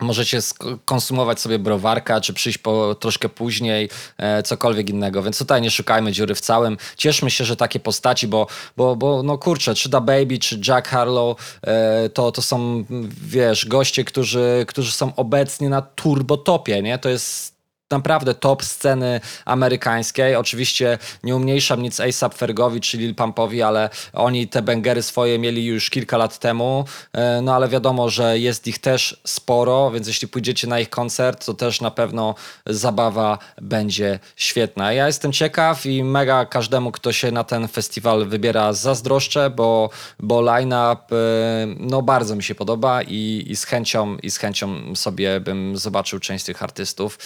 możecie 0.00 0.38
konsumować 0.84 1.40
sobie 1.40 1.58
browarka, 1.58 2.20
czy 2.20 2.32
przyjść 2.32 2.58
po 2.58 2.94
troszkę 2.94 3.28
później, 3.28 3.88
e, 4.18 4.42
cokolwiek 4.42 4.90
innego. 4.90 5.22
Więc 5.22 5.38
tutaj 5.38 5.62
nie 5.62 5.70
szukajmy 5.70 6.12
dziury 6.12 6.34
w 6.34 6.40
całym. 6.40 6.76
Cieszmy 6.96 7.30
się, 7.30 7.44
że 7.44 7.56
takie 7.56 7.80
postaci, 7.80 8.28
bo, 8.28 8.46
bo, 8.76 8.96
bo 8.96 9.22
no 9.22 9.38
kurczę, 9.38 9.74
czy 9.74 9.88
Da 9.88 10.00
Baby, 10.00 10.38
czy 10.38 10.60
Jack 10.68 10.88
Harlow, 10.88 11.58
e, 11.62 12.08
to, 12.08 12.32
to 12.32 12.42
są, 12.42 12.84
wiesz, 13.26 13.66
goście, 13.66 14.04
którzy, 14.04 14.64
którzy 14.68 14.92
są 14.92 15.14
obecnie 15.16 15.68
na 15.68 15.82
turbotopie, 15.82 16.82
nie? 16.82 16.98
To 16.98 17.08
jest 17.08 17.61
naprawdę 17.92 18.34
top 18.34 18.64
sceny 18.64 19.20
amerykańskiej. 19.44 20.36
Oczywiście 20.36 20.98
nie 21.22 21.36
umniejszam 21.36 21.82
nic 21.82 22.00
A$AP 22.00 22.34
Fergowi 22.34 22.80
czy 22.80 22.98
Lil 22.98 23.14
Pumpowi, 23.14 23.62
ale 23.62 23.90
oni 24.12 24.48
te 24.48 24.62
bęgery 24.62 25.02
swoje 25.02 25.38
mieli 25.38 25.66
już 25.66 25.90
kilka 25.90 26.16
lat 26.16 26.38
temu, 26.38 26.84
E, 27.12 27.42
no 27.42 27.54
ale 27.54 27.68
wiadomo, 27.68 28.08
że 28.08 28.38
jest 28.38 28.66
ich 28.66 28.78
też 28.78 29.20
sporo, 29.26 29.90
więc 29.90 30.06
jeśli 30.06 30.28
pójdziecie 30.28 30.66
na 30.66 30.80
ich 30.80 30.90
koncert, 30.90 31.46
to 31.46 31.54
też 31.54 31.80
na 31.80 31.90
pewno 31.90 32.34
zabawa 32.66 33.38
będzie 33.62 34.18
świetna. 34.36 34.92
Ja 34.92 35.06
jestem 35.06 35.32
ciekaw 35.32 35.86
i 35.86 36.04
mega 36.04 36.46
każdemu, 36.46 36.92
kto 36.92 37.12
się 37.12 37.30
na 37.30 37.44
ten 37.44 37.68
festiwal 37.68 38.26
wybiera 38.26 38.72
zazdroszczę, 38.72 39.50
bo, 39.50 39.90
bo 40.20 40.40
line-up 40.40 41.16
e, 41.16 41.66
no 41.78 42.02
bardzo 42.02 42.36
mi 42.36 42.42
się 42.42 42.54
podoba 42.54 43.02
i, 43.02 43.44
i 43.46 43.56
z 43.56 43.64
chęcią 43.64 44.16
i 44.16 44.30
z 44.30 44.38
chęcią 44.38 44.96
sobie 44.96 45.40
bym 45.40 45.76
zobaczył 45.76 46.18
część 46.18 46.44
tych 46.44 46.62
artystów. 46.62 47.18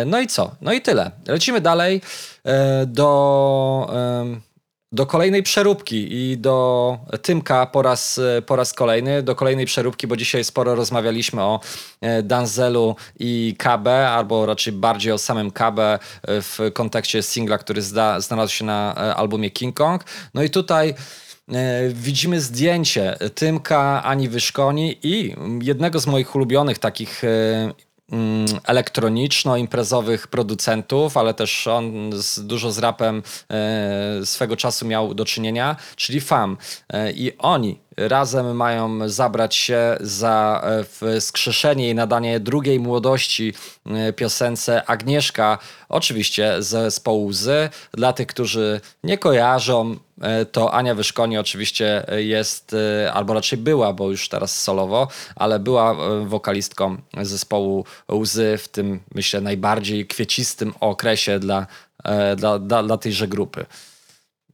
E, 0.00 0.04
No 0.04 0.20
i 0.20 0.26
co? 0.26 0.50
No 0.60 0.72
i 0.72 0.80
tyle. 0.80 1.10
Lecimy 1.28 1.60
dalej 1.60 2.00
e, 2.44 2.86
do, 2.86 3.90
em, 4.22 4.40
do 4.92 5.06
kolejnej 5.06 5.42
przeróbki 5.42 6.08
i 6.12 6.38
do 6.38 6.98
Tymka 7.22 7.66
po 7.66 7.82
raz, 7.82 8.18
e, 8.18 8.42
po 8.42 8.56
raz 8.56 8.72
kolejny, 8.72 9.22
do 9.22 9.34
kolejnej 9.34 9.66
przeróbki, 9.66 10.06
bo 10.06 10.16
dzisiaj 10.16 10.44
sporo 10.44 10.74
rozmawialiśmy 10.74 11.42
o 11.42 11.60
e, 12.00 12.22
Danzelu 12.22 12.96
i 13.18 13.56
KB, 13.58 13.88
albo 13.88 14.46
raczej 14.46 14.72
bardziej 14.72 15.12
o 15.12 15.18
samym 15.18 15.50
KB 15.50 15.78
e, 15.78 15.98
w 16.22 16.58
kontekście 16.74 17.22
singla, 17.22 17.58
który 17.58 17.82
zda, 17.82 18.20
znalazł 18.20 18.52
się 18.52 18.64
na 18.64 18.94
e, 18.96 19.14
albumie 19.14 19.50
King 19.50 19.76
Kong. 19.76 20.04
No 20.34 20.42
i 20.42 20.50
tutaj 20.50 20.94
E, 21.52 21.88
Widzimy 21.88 22.40
zdjęcie 22.40 23.16
Tymka, 23.34 24.02
Ani 24.02 24.28
Wyszkoni 24.28 24.98
i 25.02 25.34
jednego 25.62 26.00
z 26.00 26.06
moich 26.06 26.34
ulubionych 26.34 26.78
takich 26.78 27.24
e, 27.24 27.28
elektroniczno-imprezowych 28.64 30.26
producentów, 30.26 31.16
ale 31.16 31.34
też 31.34 31.66
on 31.66 32.10
z, 32.12 32.46
dużo 32.46 32.72
z 32.72 32.78
rapem 32.78 33.22
e, 33.50 34.26
swego 34.26 34.56
czasu 34.56 34.86
miał 34.86 35.14
do 35.14 35.24
czynienia, 35.24 35.76
czyli 35.96 36.20
FAM. 36.20 36.56
E, 36.88 37.12
I 37.12 37.38
oni 37.38 37.78
razem 37.96 38.56
mają 38.56 39.08
zabrać 39.08 39.54
się 39.54 39.96
za 40.00 40.62
e, 41.02 41.20
wskrzeszenie 41.20 41.90
i 41.90 41.94
nadanie 41.94 42.40
drugiej 42.40 42.80
młodości 42.80 43.52
e, 43.86 44.12
piosence 44.12 44.86
Agnieszka, 44.86 45.58
oczywiście 45.88 46.62
z 46.62 46.66
zespołu 46.66 47.26
Łzy. 47.26 47.68
Dla 47.92 48.12
tych, 48.12 48.26
którzy 48.26 48.80
nie 49.04 49.18
kojarzą, 49.18 49.96
e, 50.20 50.44
to 50.44 50.74
Ania 50.74 50.94
Wyszkoni 50.94 51.38
oczywiście 51.38 52.06
jest, 52.16 52.76
albo 53.12 53.34
raczej 53.34 53.58
była, 53.58 53.92
bo 53.92 54.10
już 54.10 54.28
teraz 54.28 54.60
solowo, 54.60 55.08
ale 55.36 55.58
była 55.58 55.96
wokalistką 56.24 56.96
zespołu 57.22 57.84
Łzy 58.12 58.58
w 58.58 58.68
tym, 58.68 59.00
myślę, 59.14 59.40
najbardziej 59.40 60.06
kwiecistym 60.06 60.74
okresie 60.80 61.38
dla, 61.38 61.66
dla, 62.36 62.58
dla, 62.58 62.82
dla 62.82 62.98
tejże 62.98 63.28
grupy. 63.28 63.66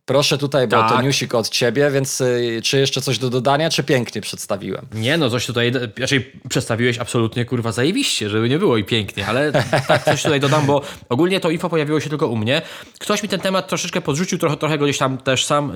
Proszę 0.06 0.38
tutaj, 0.38 0.68
bo 0.68 0.76
to 0.82 0.88
Tak. 0.88 1.04
newsik 1.04 1.34
od 1.34 1.48
ciebie, 1.48 1.90
więc 1.90 2.20
y, 2.20 2.60
czy 2.64 2.78
jeszcze 2.78 3.00
coś 3.00 3.18
do 3.18 3.30
dodania, 3.30 3.70
czy 3.70 3.84
pięknie 3.84 4.20
przedstawiłem? 4.20 4.86
Nie 4.94 5.16
no, 5.18 5.30
coś 5.30 5.46
tutaj, 5.46 5.72
raczej 5.98 6.32
przedstawiłeś 6.48 6.98
absolutnie 6.98 7.44
kurwa 7.44 7.72
zajebiście, 7.72 8.28
żeby 8.28 8.48
nie 8.48 8.58
było 8.58 8.76
i 8.76 8.84
pięknie, 8.84 9.26
ale 9.26 9.52
tak 9.88 10.04
coś 10.04 10.22
tutaj 10.22 10.40
dodam, 10.40 10.66
bo 10.66 10.82
ogólnie 11.08 11.40
to 11.40 11.50
info 11.50 11.68
pojawiło 11.68 12.00
się 12.00 12.08
tylko 12.10 12.26
u 12.26 12.36
mnie. 12.36 12.62
Ktoś 12.98 13.22
mi 13.22 13.28
ten 13.28 13.40
temat 13.40 13.68
troszeczkę 13.68 14.00
podrzucił, 14.00 14.38
trochę, 14.38 14.56
trochę 14.56 14.78
go 14.78 14.84
gdzieś 14.84 14.98
tam 14.98 15.18
też 15.18 15.44
sam 15.44 15.72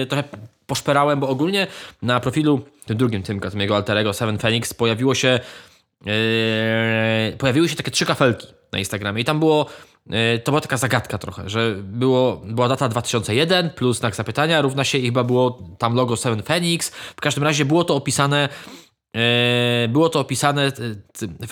yy, 0.00 0.06
trochę 0.06 0.24
poszperałem, 0.66 1.20
bo 1.20 1.28
ogólnie 1.28 1.66
na 2.02 2.20
profilu, 2.20 2.60
tym 2.86 2.96
drugim 2.96 3.22
Tymka, 3.22 3.50
tym 3.50 3.60
jego 3.60 3.76
alterego 3.76 4.12
Seven 4.12 4.38
Phoenix 4.38 4.74
pojawiło 4.74 5.14
się 5.14 5.40
yy, 6.06 6.12
pojawiły 7.38 7.68
się 7.68 7.76
takie 7.76 7.90
trzy 7.90 8.06
kafelki 8.06 8.46
na 8.72 8.78
Instagramie 8.78 9.22
i 9.22 9.24
tam 9.24 9.38
było 9.38 9.66
to 10.44 10.52
była 10.52 10.60
taka 10.60 10.76
zagadka 10.76 11.18
trochę, 11.18 11.48
że 11.48 11.74
było, 11.82 12.42
była 12.44 12.68
data 12.68 12.88
2001 12.88 13.70
plus 13.70 13.98
znak 13.98 14.16
zapytania 14.16 14.62
równa 14.62 14.84
się 14.84 14.98
i 14.98 15.06
chyba 15.06 15.24
było 15.24 15.58
tam 15.78 15.94
logo 15.94 16.16
Seven 16.16 16.42
Phoenix. 16.42 16.90
W 16.90 17.20
każdym 17.20 17.44
razie 17.44 17.64
było 17.64 17.84
to 17.84 17.94
opisane 17.94 18.48
yy, 19.14 19.20
było 19.88 20.08
to 20.08 20.20
opisane 20.20 20.72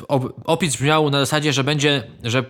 op- 0.08 0.32
opis 0.44 0.76
brzmiał 0.76 1.10
na 1.10 1.20
zasadzie, 1.20 1.52
że 1.52 1.64
będzie, 1.64 2.02
że 2.24 2.44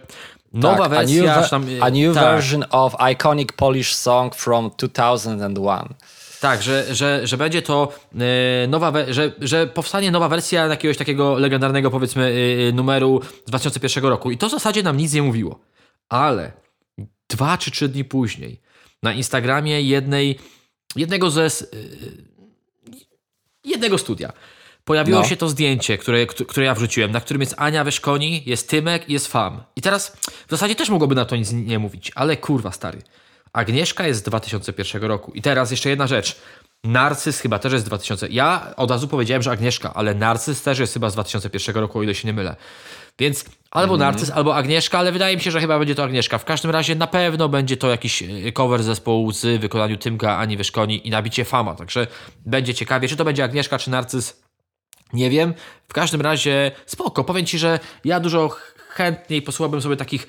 nowa 0.53 0.77
Tak, 0.77 0.87
a 0.87 0.89
wersja 0.89 1.37
new, 1.37 1.45
czy 1.45 1.51
tam, 1.51 1.67
a 1.81 1.91
new 1.91 2.15
tak. 2.15 2.25
version 2.25 2.65
of 2.71 2.95
iconic 3.13 3.53
Polish 3.57 3.95
song 3.95 4.35
from 4.35 4.71
2001. 4.79 5.95
Tak, 6.41 6.63
że, 6.63 6.95
że, 6.95 7.27
że 7.27 7.37
będzie 7.37 7.63
to 7.63 7.89
e, 8.65 8.67
nowa, 8.67 8.93
że, 9.11 9.33
że 9.41 9.67
powstanie 9.67 10.11
nowa 10.11 10.29
wersja 10.29 10.67
jakiegoś 10.67 10.97
takiego 10.97 11.39
legendarnego 11.39 11.91
powiedzmy 11.91 12.35
e, 12.69 12.73
numeru 12.73 13.21
z 13.47 13.49
2001 13.49 14.05
roku 14.05 14.31
i 14.31 14.39
to 14.39 14.49
w 14.49 14.51
zasadzie 14.51 14.83
nam 14.83 14.97
nic 14.97 15.13
nie 15.13 15.23
mówiło. 15.23 15.59
Ale 16.13 16.53
dwa 17.31 17.59
czy 17.59 17.71
trzy 17.71 17.89
dni 17.89 18.05
później 18.05 18.61
na 19.03 19.13
Instagramie 19.13 19.83
jednej, 19.83 20.39
jednego 20.97 21.31
ze 21.31 21.45
e, 21.47 21.49
jednego 23.65 23.99
studia 23.99 24.33
pojawiło 24.85 25.21
No. 25.21 25.27
się 25.27 25.37
to 25.37 25.49
zdjęcie, 25.49 25.99
które, 25.99 26.27
któ- 26.27 26.47
które 26.47 26.67
ja 26.67 26.75
wrzuciłem, 26.75 27.11
na 27.11 27.21
którym 27.21 27.41
jest 27.41 27.55
Ania 27.59 27.85
Wyszkoni, 27.85 28.43
jest 28.47 28.69
Tymek 28.71 29.09
i 29.09 29.13
jest 29.13 29.27
Fam. 29.29 29.63
I 29.77 29.83
teraz 29.83 30.17
w 30.47 30.51
zasadzie 30.51 30.75
też 30.75 30.89
mogłoby 30.91 31.15
na 31.15 31.25
to 31.25 31.37
nic 31.37 31.53
nie 31.53 31.79
mówić, 31.79 32.13
ale 32.15 32.37
kurwa 32.37 32.73
stary. 32.73 33.03
Agnieszka 33.53 34.07
jest 34.07 34.21
z 34.21 34.23
2001 34.23 35.03
roku. 35.03 35.33
I 35.33 35.43
teraz 35.43 35.71
jeszcze 35.71 35.89
jedna 35.91 36.07
rzecz. 36.07 36.37
Narcyz 36.85 37.41
chyba 37.41 37.59
też 37.59 37.73
jest 37.73 37.85
z 37.85 37.89
2000. 37.89 38.29
Ja 38.29 38.75
od 38.77 38.91
razu 38.91 39.09
powiedziałem, 39.09 39.43
że 39.43 39.51
Agnieszka, 39.51 39.95
ale 39.95 40.15
Narcyz 40.15 40.63
też 40.63 40.79
jest 40.79 40.93
chyba 40.93 41.11
z 41.11 41.13
2001 41.15 41.77
roku, 41.77 41.99
o 41.99 42.03
ile 42.03 42.15
się 42.15 42.29
nie 42.29 42.33
mylę. 42.35 42.57
Więc 43.19 43.45
albo 43.73 43.97
Narcyz, 43.97 44.31
albo 44.31 44.57
Agnieszka, 44.57 44.99
ale 44.99 45.13
wydaje 45.13 45.37
mi 45.37 45.43
się, 45.43 45.51
że 45.51 45.61
chyba 45.61 45.79
będzie 45.79 45.95
to 45.95 46.05
Agnieszka. 46.05 46.39
W 46.39 46.45
każdym 46.45 46.71
razie 46.71 46.95
na 46.95 47.07
pewno 47.07 47.49
będzie 47.49 47.77
to 47.77 47.91
jakiś 47.91 48.23
e, 48.23 48.53
cover 48.53 48.83
zespołu 48.83 49.33
z 49.33 49.61
wykonaniu 49.61 49.97
Tymka, 49.97 50.39
Ani 50.39 50.57
Wyszkoni 50.57 51.09
i 51.09 51.11
nabicie 51.11 51.45
Fama. 51.45 51.75
Także 51.75 52.07
będzie 52.47 52.75
ciekawie, 52.75 53.09
czy 53.09 53.17
to 53.17 53.25
będzie 53.25 53.45
Agnieszka, 53.45 53.79
czy 53.79 53.91
Narcyz. 53.91 54.43
Nie 55.13 55.31
wiem. 55.31 55.55
W 55.89 55.93
każdym 55.93 56.21
razie 56.21 56.71
spoko. 56.87 57.25
Powiem 57.25 57.47
ci, 57.47 57.59
że 57.59 57.81
ja 58.05 58.21
dużo 58.21 58.49
chętniej 58.89 59.43
posłuchałbym 59.43 59.83
sobie 59.83 59.97
takich 59.97 60.27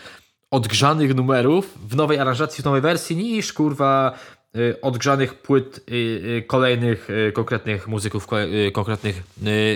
odgrzanych 0.51 1.15
numerów 1.15 1.73
w 1.89 1.95
nowej 1.95 2.19
aranżacji, 2.19 2.61
w 2.61 2.65
nowej 2.65 2.81
wersji, 2.81 3.15
niż 3.15 3.53
kurwa 3.53 4.17
y, 4.55 4.81
odgrzanych 4.81 5.33
płyt 5.33 5.79
y, 5.91 6.43
kolejnych 6.47 7.07
konkretnych 7.33 7.87
muzyków, 7.87 8.27
ko- 8.27 8.37
konkretnych 8.73 9.23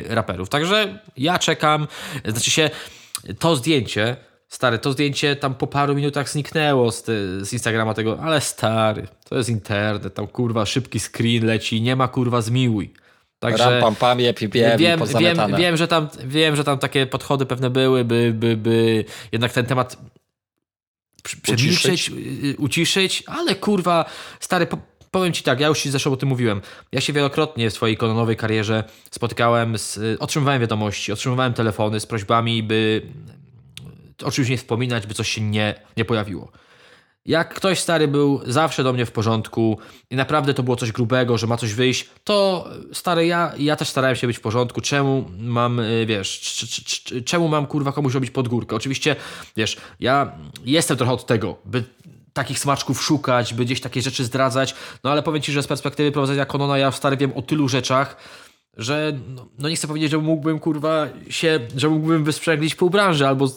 raperów. 0.09 0.49
Także 0.49 0.99
ja 1.18 1.39
czekam. 1.39 1.88
Znaczy 2.26 2.51
się, 2.51 2.70
to 3.39 3.55
zdjęcie, 3.55 4.15
stary, 4.47 4.80
to 4.80 4.91
zdjęcie 4.91 5.36
tam 5.36 5.55
po 5.55 5.67
paru 5.67 5.95
minutach 5.95 6.30
zniknęło 6.30 6.91
z, 6.91 7.03
ty- 7.03 7.45
z 7.45 7.53
Instagrama 7.53 7.93
tego, 7.93 8.19
ale 8.21 8.41
stary, 8.41 9.07
to 9.30 9.38
jest 9.38 9.49
internet, 9.49 10.13
tam 10.13 10.28
kurwa 10.28 10.65
szybki 10.65 10.99
screen 10.99 11.45
leci, 11.45 11.82
nie 11.82 11.95
ma 11.95 12.07
kurwa 12.07 12.41
zmiłuj. 12.41 12.93
Także 13.39 13.71
Ram, 13.71 13.82
pam, 13.82 13.95
pam, 13.95 14.19
jep, 14.19 14.41
jep, 14.41 14.51
wiem, 14.53 14.78
wiem, 14.80 15.38
wiem, 15.57 15.78
że 15.78 15.88
tam, 15.88 16.09
wiem, 16.25 16.55
że 16.55 16.63
tam 16.63 16.80
takie 16.80 17.05
podchody 17.05 17.45
pewne 17.45 17.69
były, 17.69 18.05
by, 18.05 18.34
by, 18.34 18.57
by 18.57 19.05
jednak 19.32 19.53
ten 19.53 19.65
temat 19.65 19.97
przemilczeć, 21.41 22.09
y, 22.43 22.55
uciszyć, 22.57 23.23
ale 23.28 23.55
kurwa, 23.55 24.05
stary, 24.39 24.65
po, 24.67 24.78
powiem 25.11 25.33
ci 25.33 25.43
tak, 25.43 25.59
ja 25.59 25.67
już 25.67 25.81
ci 25.81 25.89
zresztą 25.89 26.13
o 26.13 26.17
tym 26.17 26.29
mówiłem. 26.29 26.61
Ja 26.91 27.01
się 27.01 27.13
wielokrotnie 27.13 27.69
w 27.69 27.73
swojej 27.73 27.97
kononowej 27.97 28.35
karierze 28.35 28.83
spotykałem 29.11 29.77
z, 29.77 29.97
y, 29.97 30.17
otrzymywałem 30.19 30.61
wiadomości, 30.61 31.11
otrzymywałem 31.11 31.53
telefony 31.53 31.99
z 31.99 32.05
prośbami, 32.05 32.63
by 32.63 33.01
o 34.23 34.31
czymś 34.31 34.49
nie 34.49 34.57
wspominać, 34.57 35.07
by 35.07 35.13
coś 35.13 35.29
się 35.29 35.41
nie, 35.41 35.75
nie 35.97 36.05
pojawiło. 36.05 36.51
Jak 37.25 37.53
ktoś 37.53 37.79
stary 37.79 38.07
był 38.07 38.41
zawsze 38.45 38.83
do 38.83 38.93
mnie 38.93 39.05
w 39.05 39.11
porządku 39.11 39.77
i 40.09 40.15
naprawdę 40.15 40.53
to 40.53 40.63
było 40.63 40.75
coś 40.75 40.91
grubego, 40.91 41.37
że 41.37 41.47
ma 41.47 41.57
coś 41.57 41.73
wyjść, 41.73 42.09
to 42.23 42.67
stary, 42.93 43.25
ja, 43.25 43.53
ja 43.57 43.75
też 43.75 43.89
starałem 43.89 44.15
się 44.15 44.27
być 44.27 44.37
w 44.37 44.41
porządku. 44.41 44.81
Czemu 44.81 45.25
mam, 45.39 45.79
y, 45.79 46.05
wiesz, 46.05 46.65
czemu 47.25 47.47
mam 47.47 47.65
kurwa 47.65 47.91
komuś 47.91 48.13
robić 48.13 48.31
pod 48.31 48.47
górkę? 48.47 48.75
Oczywiście, 48.75 49.15
wiesz, 49.57 49.77
ja 49.99 50.31
jestem 50.65 50.97
trochę 50.97 51.13
od 51.13 51.25
tego, 51.25 51.57
by 51.65 51.83
takich 52.38 52.59
smaczków 52.59 53.03
szukać, 53.03 53.53
by 53.53 53.65
gdzieś 53.65 53.81
takie 53.81 54.01
rzeczy 54.01 54.25
zdradzać, 54.25 54.75
no 55.03 55.11
ale 55.11 55.23
powiem 55.23 55.41
Ci, 55.41 55.51
że 55.51 55.63
z 55.63 55.67
perspektywy 55.67 56.11
prowadzenia 56.11 56.45
Konona 56.45 56.77
ja 56.77 56.91
stary 56.91 57.17
wiem 57.17 57.33
o 57.33 57.41
tylu 57.41 57.69
rzeczach, 57.69 58.15
że 58.78 59.13
no, 59.28 59.47
no 59.59 59.69
nie 59.69 59.75
chcę 59.75 59.88
powiedzieć, 59.88 60.11
że 60.11 60.17
mógłbym 60.17 60.59
kurwa 60.59 61.07
się, 61.30 61.59
że 61.75 61.89
mógłbym 61.89 62.23
wysprzęglić 62.23 62.75
pół 62.75 62.89
branży 62.89 63.28
albo 63.28 63.49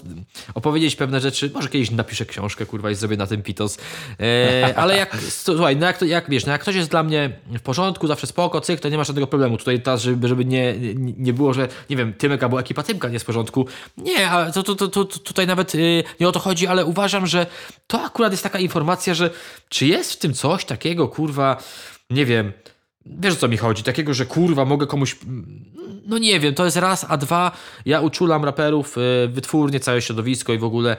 opowiedzieć 0.55 0.97
pewne 0.97 1.21
rzeczy. 1.21 1.51
Może 1.55 1.68
kiedyś 1.68 1.91
napiszę 1.91 2.27
książkę 2.27 2.66
kurwa 2.66 2.91
i 2.91 2.95
zrobię 2.95 3.16
na 3.16 3.27
tym 3.27 3.43
pitos. 3.43 3.79
E, 4.21 4.75
ale 4.77 4.97
jak, 4.97 5.16
słuchaj, 5.29 5.77
no 5.77 5.87
jak, 5.87 5.99
to, 5.99 6.05
jak 6.05 6.31
wiesz, 6.31 6.47
no 6.47 6.53
jak 6.53 6.61
ktoś 6.61 6.75
jest 6.75 6.91
dla 6.91 7.03
mnie 7.03 7.31
w 7.47 7.61
porządku, 7.61 8.07
zawsze 8.07 8.27
spoko, 8.27 8.61
cyk, 8.61 8.81
to 8.81 8.89
nie 8.89 8.97
ma 8.97 9.05
żadnego 9.05 9.27
problemu. 9.27 9.59
Tutaj 9.59 9.83
teraz, 9.83 10.03
żeby, 10.03 10.29
żeby 10.29 10.45
nie, 10.45 10.79
nie, 10.79 10.95
nie 11.18 11.33
było, 11.33 11.55
że 11.55 11.68
nie 11.91 11.97
wiem, 11.97 12.12
Tymek 12.14 12.43
albo 12.43 12.61
ekipa 12.61 12.83
Tymka 12.83 13.09
nie 13.09 13.14
jest 13.14 13.25
w 13.25 13.27
porządku. 13.27 13.66
Nie, 13.97 14.31
ale 14.31 14.53
to, 14.53 14.62
to, 14.62 14.75
to, 14.75 14.89
to, 14.89 15.05
tutaj 15.05 15.47
nawet 15.47 15.75
y, 15.75 16.05
nie 16.21 16.29
o 16.29 16.33
to 16.33 16.41
chodzi, 16.41 16.66
ale 16.66 16.85
uważam, 16.85 17.27
że 17.27 17.47
to 17.87 18.03
akurat 18.03 18.33
jest 18.33 18.43
taka 18.43 18.59
informacja, 18.59 19.14
że 19.14 19.31
czy 19.68 19.87
jest 19.87 20.12
w 20.12 20.16
tym 20.16 20.35
coś 20.35 20.64
takiego, 20.64 21.09
kurwa, 21.09 21.57
nie 22.11 22.27
wiem, 22.27 22.53
Wiesz 23.07 23.34
o 23.34 23.36
co 23.36 23.48
mi 23.48 23.57
chodzi? 23.57 23.82
Takiego, 23.82 24.14
że 24.14 24.26
kurwa 24.26 24.64
mogę 24.64 24.86
komuś. 24.86 25.16
No 26.07 26.18
nie 26.18 26.40
wiem, 26.40 26.55
to 26.55 26.64
jest 26.64 26.76
raz, 26.76 27.07
a 27.09 27.16
dwa. 27.16 27.53
Ja 27.86 28.01
uczulam 28.01 28.44
raperów, 28.44 28.98
y, 28.98 29.28
wytwórnie, 29.28 29.80
całe 29.80 30.03
środowisko 30.03 30.53
i 30.53 30.59
w 30.59 30.64
ogóle. 30.64 30.96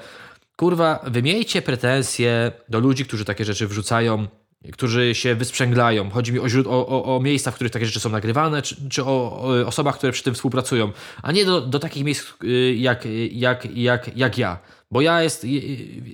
Kurwa, 0.55 0.99
wymiejcie 1.07 1.61
pretensje 1.61 2.51
do 2.69 2.79
ludzi, 2.79 3.05
którzy 3.05 3.25
takie 3.25 3.45
rzeczy 3.45 3.67
wrzucają, 3.67 4.27
którzy 4.71 5.15
się 5.15 5.35
wysprzęglają. 5.35 6.09
Chodzi 6.09 6.33
mi 6.33 6.39
o, 6.39 6.45
o, 6.65 6.87
o, 6.87 7.15
o 7.15 7.19
miejsca, 7.19 7.51
w 7.51 7.55
których 7.55 7.73
takie 7.73 7.85
rzeczy 7.85 7.99
są 7.99 8.09
nagrywane, 8.09 8.61
czy, 8.61 8.89
czy 8.89 9.03
o, 9.03 9.07
o 9.07 9.67
osobach, 9.67 9.97
które 9.97 10.11
przy 10.11 10.23
tym 10.23 10.33
współpracują, 10.33 10.91
a 11.21 11.31
nie 11.31 11.45
do, 11.45 11.61
do 11.61 11.79
takich 11.79 12.03
miejsc 12.03 12.33
y, 12.43 12.75
jak, 12.75 13.07
jak, 13.31 13.75
jak, 13.75 14.17
jak 14.17 14.37
ja. 14.37 14.59
Bo 14.91 15.01
ja, 15.01 15.23
jest, 15.23 15.45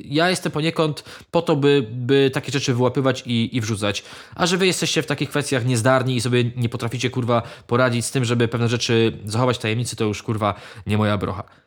ja 0.05 0.29
jestem 0.29 0.51
poniekąd 0.51 1.03
po 1.31 1.41
to, 1.41 1.55
by, 1.55 1.87
by 1.91 2.31
takie 2.33 2.51
rzeczy 2.51 2.73
wyłapywać 2.73 3.23
i, 3.25 3.55
i 3.57 3.61
wrzucać. 3.61 4.03
A 4.35 4.45
że 4.45 4.57
wy 4.57 4.67
jesteście 4.67 5.01
w 5.01 5.05
takich 5.05 5.29
kwestiach 5.29 5.65
niezdarni 5.65 6.15
i 6.15 6.21
sobie 6.21 6.43
nie 6.55 6.69
potraficie 6.69 7.09
kurwa 7.09 7.41
poradzić 7.67 8.05
z 8.05 8.11
tym, 8.11 8.25
żeby 8.25 8.47
pewne 8.47 8.69
rzeczy 8.69 9.17
zachować 9.25 9.57
w 9.57 9.59
tajemnicy, 9.59 9.95
to 9.95 10.05
już 10.05 10.23
kurwa 10.23 10.53
nie 10.87 10.97
moja 10.97 11.17
brocha. 11.17 11.66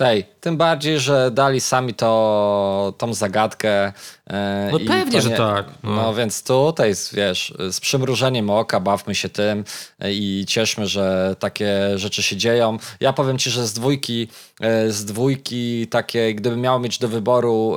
Tej, 0.00 0.24
tym 0.40 0.56
bardziej, 0.56 1.00
że 1.00 1.30
dali 1.30 1.60
sami 1.60 1.94
to, 1.94 2.94
tą 2.98 3.14
zagadkę. 3.14 3.92
e, 4.30 4.68
No 4.72 4.78
pewnie, 4.78 5.12
to 5.12 5.20
że 5.20 5.30
nie- 5.30 5.36
tak, 5.36 5.66
no. 5.82 5.94
No. 5.96 6.14
więc 6.14 6.42
tutaj, 6.42 6.92
wiesz, 7.12 7.54
z 7.70 7.80
przymrużeniem 7.80 8.50
oka 8.50 8.80
bawmy 8.80 9.14
się 9.14 9.28
tym 9.28 9.64
e, 9.98 10.12
i 10.12 10.44
cieszmy, 10.48 10.86
że 10.86 11.36
takie 11.38 11.98
rzeczy 11.98 12.22
się 12.22 12.36
dzieją. 12.36 12.78
Ja 13.00 13.12
powiem 13.12 13.38
ci, 13.38 13.50
że 13.50 13.66
z 13.66 13.72
dwójki, 13.72 14.28
e, 14.60 14.90
z 14.90 15.04
dwójki 15.04 15.86
takie, 15.86 16.34
gdybym 16.34 16.60
miał 16.60 16.80
mieć 16.80 16.98
do 16.98 17.08
wyboru 17.08 17.76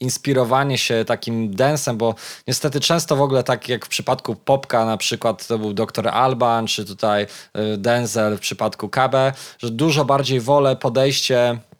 inspirowanie 0.00 0.78
się 0.78 1.04
takim 1.04 1.54
densem, 1.54 1.96
bo 1.96 2.14
niestety 2.46 2.80
często 2.80 3.16
w 3.16 3.22
ogóle 3.22 3.42
tak 3.42 3.68
jak 3.68 3.86
w 3.86 3.88
przypadku 3.88 4.34
Popka 4.34 4.84
na 4.84 4.96
przykład 4.96 5.46
to 5.46 5.58
był 5.58 5.72
Dr. 5.74 6.08
Alban, 6.08 6.66
czy 6.66 6.84
tutaj 6.84 7.26
Denzel 7.78 8.36
w 8.36 8.40
przypadku 8.40 8.88
KB, 8.88 9.14
że 9.58 9.70
dużo 9.70 10.04
bardziej 10.04 10.40
wolę 10.40 10.76
podejście 11.22 11.71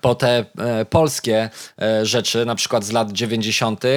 po 0.00 0.14
te 0.14 0.44
e, 0.58 0.84
polskie 0.84 1.50
e, 1.82 2.06
rzeczy, 2.06 2.44
na 2.46 2.54
przykład 2.54 2.84
z 2.84 2.92
lat 2.92 3.12
90. 3.12 3.84
E, 3.84 3.88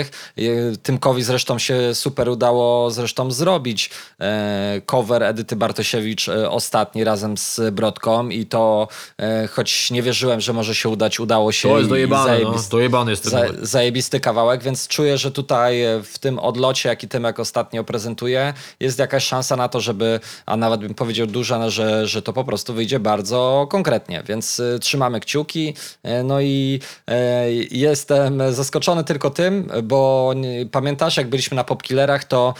Tymkowi 0.84 1.24
zresztą 1.24 1.60
się 1.60 1.96
super 1.96 2.30
udało 2.30 2.92
zresztą 2.92 3.32
zrobić 3.32 3.90
e, 4.22 4.82
cover 4.86 5.24
Edyty 5.24 5.56
Bartosiewicz 5.56 6.30
e, 6.30 6.50
ostatni 6.50 7.04
razem 7.04 7.38
z 7.38 7.62
Brodką 7.72 8.30
i 8.30 8.46
to 8.46 8.88
e, 9.18 9.48
choć 9.48 9.92
nie 9.92 10.02
wierzyłem, 10.02 10.42
że 10.42 10.54
może 10.54 10.76
się 10.76 10.90
udać, 10.90 11.20
udało 11.20 11.52
się. 11.52 11.70
To 11.70 11.78
jest 11.78 11.88
i 11.88 11.90
dojebane, 11.90 12.40
no. 12.40 12.52
zajebis- 12.52 12.72
Dojebany 12.72 13.12
jest 13.12 13.24
ten 13.24 13.32
za, 13.32 13.46
zajebisty 13.62 14.20
kawałek, 14.20 14.64
więc 14.64 14.88
czuję, 14.88 15.18
że 15.18 15.32
tutaj 15.32 15.84
e, 15.84 16.04
w 16.04 16.20
tym 16.20 16.40
odlocie, 16.40 16.90
jaki 16.90 17.08
Tymek 17.08 17.40
ostatnio 17.40 17.84
prezentuje, 17.84 18.54
jest 18.80 19.00
jakaś 19.00 19.24
szansa 19.26 19.56
na 19.56 19.70
to, 19.70 19.82
żeby, 19.82 20.20
a 20.46 20.58
nawet 20.58 20.82
bym 20.82 20.94
powiedział 20.94 21.28
duża, 21.28 21.70
że, 21.70 22.08
że 22.08 22.22
to 22.22 22.34
po 22.34 22.44
prostu 22.44 22.74
wyjdzie 22.74 23.00
bardzo 23.00 23.68
konkretnie, 23.70 24.24
więc 24.28 24.60
y, 24.60 24.80
trzymamy 24.82 25.20
kciuki. 25.20 25.74
E, 26.04 26.24
No 26.24 26.42
i 26.42 26.80
e, 27.08 27.52
jestem 27.72 28.54
zaskoczony 28.54 29.04
tylko 29.04 29.30
tym, 29.30 29.70
bo 29.84 30.34
pamiętasz, 30.72 31.18
jak 31.18 31.28
byliśmy 31.28 31.56
na 31.56 31.64
Popkillerach, 31.64 32.24
to 32.24 32.54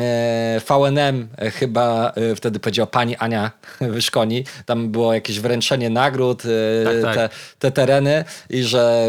e, 0.00 0.60
VNM 0.68 1.28
chyba 1.52 2.12
wtedy 2.36 2.60
powiedziała 2.60 2.86
pani 2.86 3.16
Ania 3.16 3.50
Wyszkoni, 3.80 4.44
tam 4.66 4.88
było 4.88 5.14
jakieś 5.14 5.40
wręczenie 5.40 5.90
nagród, 5.90 6.42
Tak, 6.84 7.02
tak. 7.02 7.14
te, 7.14 7.28
te 7.58 7.70
tereny 7.70 8.24
i 8.50 8.62
że 8.62 9.08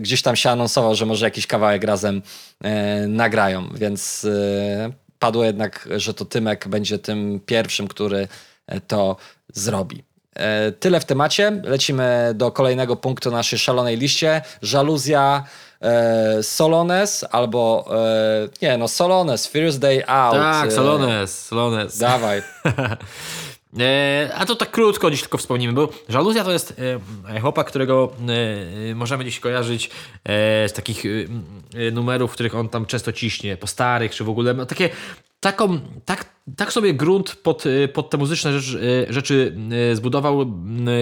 gdzieś 0.00 0.22
tam 0.22 0.36
się 0.36 0.50
anonsował, 0.50 0.94
że 0.94 1.06
może 1.06 1.26
jakiś 1.26 1.46
kawałek 1.46 1.84
razem 1.84 2.22
nagrają, 3.08 3.68
więc 3.74 4.26
padło 5.18 5.44
jednak, 5.44 5.88
że 5.96 6.14
to 6.14 6.24
Tymek 6.24 6.68
będzie 6.68 6.98
tym 6.98 7.40
pierwszym, 7.46 7.88
który 7.88 8.28
to 8.86 9.16
zrobi. 9.54 10.04
E, 10.36 10.72
Tyle 10.72 11.00
w 11.00 11.04
temacie. 11.04 11.60
Lecimy 11.64 12.32
do 12.34 12.52
kolejnego 12.52 12.96
punktu 12.96 13.30
naszej 13.30 13.58
szalonej 13.58 13.96
liście. 13.96 14.42
Żaluzja 14.62 15.44
e, 15.80 16.42
Solones 16.42 17.24
albo 17.30 17.86
e, 17.90 18.48
nie 18.62 18.78
no 18.78 18.88
Solones, 18.88 19.48
First 19.48 19.78
Day 19.78 20.04
Out. 20.06 20.36
Tak, 20.36 20.68
e, 20.68 20.70
Solones, 20.70 21.46
Solones. 21.46 21.98
Dawaj. 21.98 22.42
E, 23.80 24.30
a 24.34 24.46
to 24.46 24.56
tak 24.56 24.70
krótko 24.70 25.10
dziś 25.10 25.20
tylko 25.20 25.38
wspomnimy, 25.38 25.72
bo 25.72 25.88
Żaluzja 26.08 26.44
to 26.44 26.52
jest 26.52 26.80
e, 27.28 27.40
chłopak, 27.40 27.66
którego 27.66 28.12
e, 28.90 28.94
możemy 28.94 29.24
dziś 29.24 29.40
kojarzyć 29.40 29.90
z 30.68 30.72
takich 30.72 31.04
numerów, 31.92 32.30
w 32.30 32.34
których 32.34 32.54
on 32.54 32.68
tam 32.68 32.86
często 32.86 33.12
ciśnie, 33.12 33.56
po 33.56 33.66
starych, 33.66 34.14
czy 34.14 34.24
w 34.24 34.28
ogóle 34.28 34.54
no, 34.54 34.66
takie, 34.66 34.90
taką, 35.40 35.80
tak, 36.04 36.24
tak 36.56 36.72
sobie 36.72 36.94
grunt 36.94 37.34
pod, 37.34 37.64
e, 37.66 37.88
pod 37.88 38.10
te 38.10 38.16
muzyczne 38.16 38.60
rzeczy, 38.60 39.06
e, 39.08 39.12
rzeczy 39.12 39.56
e, 39.92 39.96
zbudował 39.96 40.52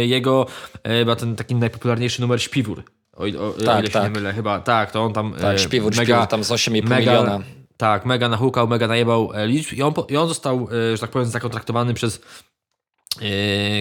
jego 0.00 0.46
e, 0.82 0.98
chyba 0.98 1.16
ten 1.16 1.36
taki 1.36 1.54
najpopularniejszy 1.54 2.20
numer 2.20 2.42
Śpiwór. 2.42 2.84
O, 3.16 3.24
o, 3.24 3.52
Tak, 3.52 3.78
ile 3.78 3.86
się 3.86 3.92
tak. 3.92 4.02
nie 4.02 4.10
mylę, 4.10 4.32
chyba 4.32 4.60
tak, 4.60 4.90
to 4.90 5.04
on 5.04 5.12
tam 5.12 5.34
Tak, 5.40 5.56
e, 5.56 5.58
śpiwór, 5.58 5.94
śpiwór 5.94 6.26
tam 6.26 6.44
z 6.44 6.50
8,5 6.50 6.98
miliona. 6.98 7.40
Tak, 7.76 8.06
mega 8.06 8.28
nahukał, 8.28 8.68
mega 8.68 8.88
najebał 8.88 9.30
e, 9.34 9.46
liczb 9.46 9.72
i 9.72 9.82
on, 9.82 9.94
i 10.08 10.16
on 10.16 10.28
został, 10.28 10.68
e, 10.72 10.96
że 10.96 11.00
tak 11.00 11.10
powiem, 11.10 11.28
zakontraktowany 11.28 11.94
przez 11.94 12.20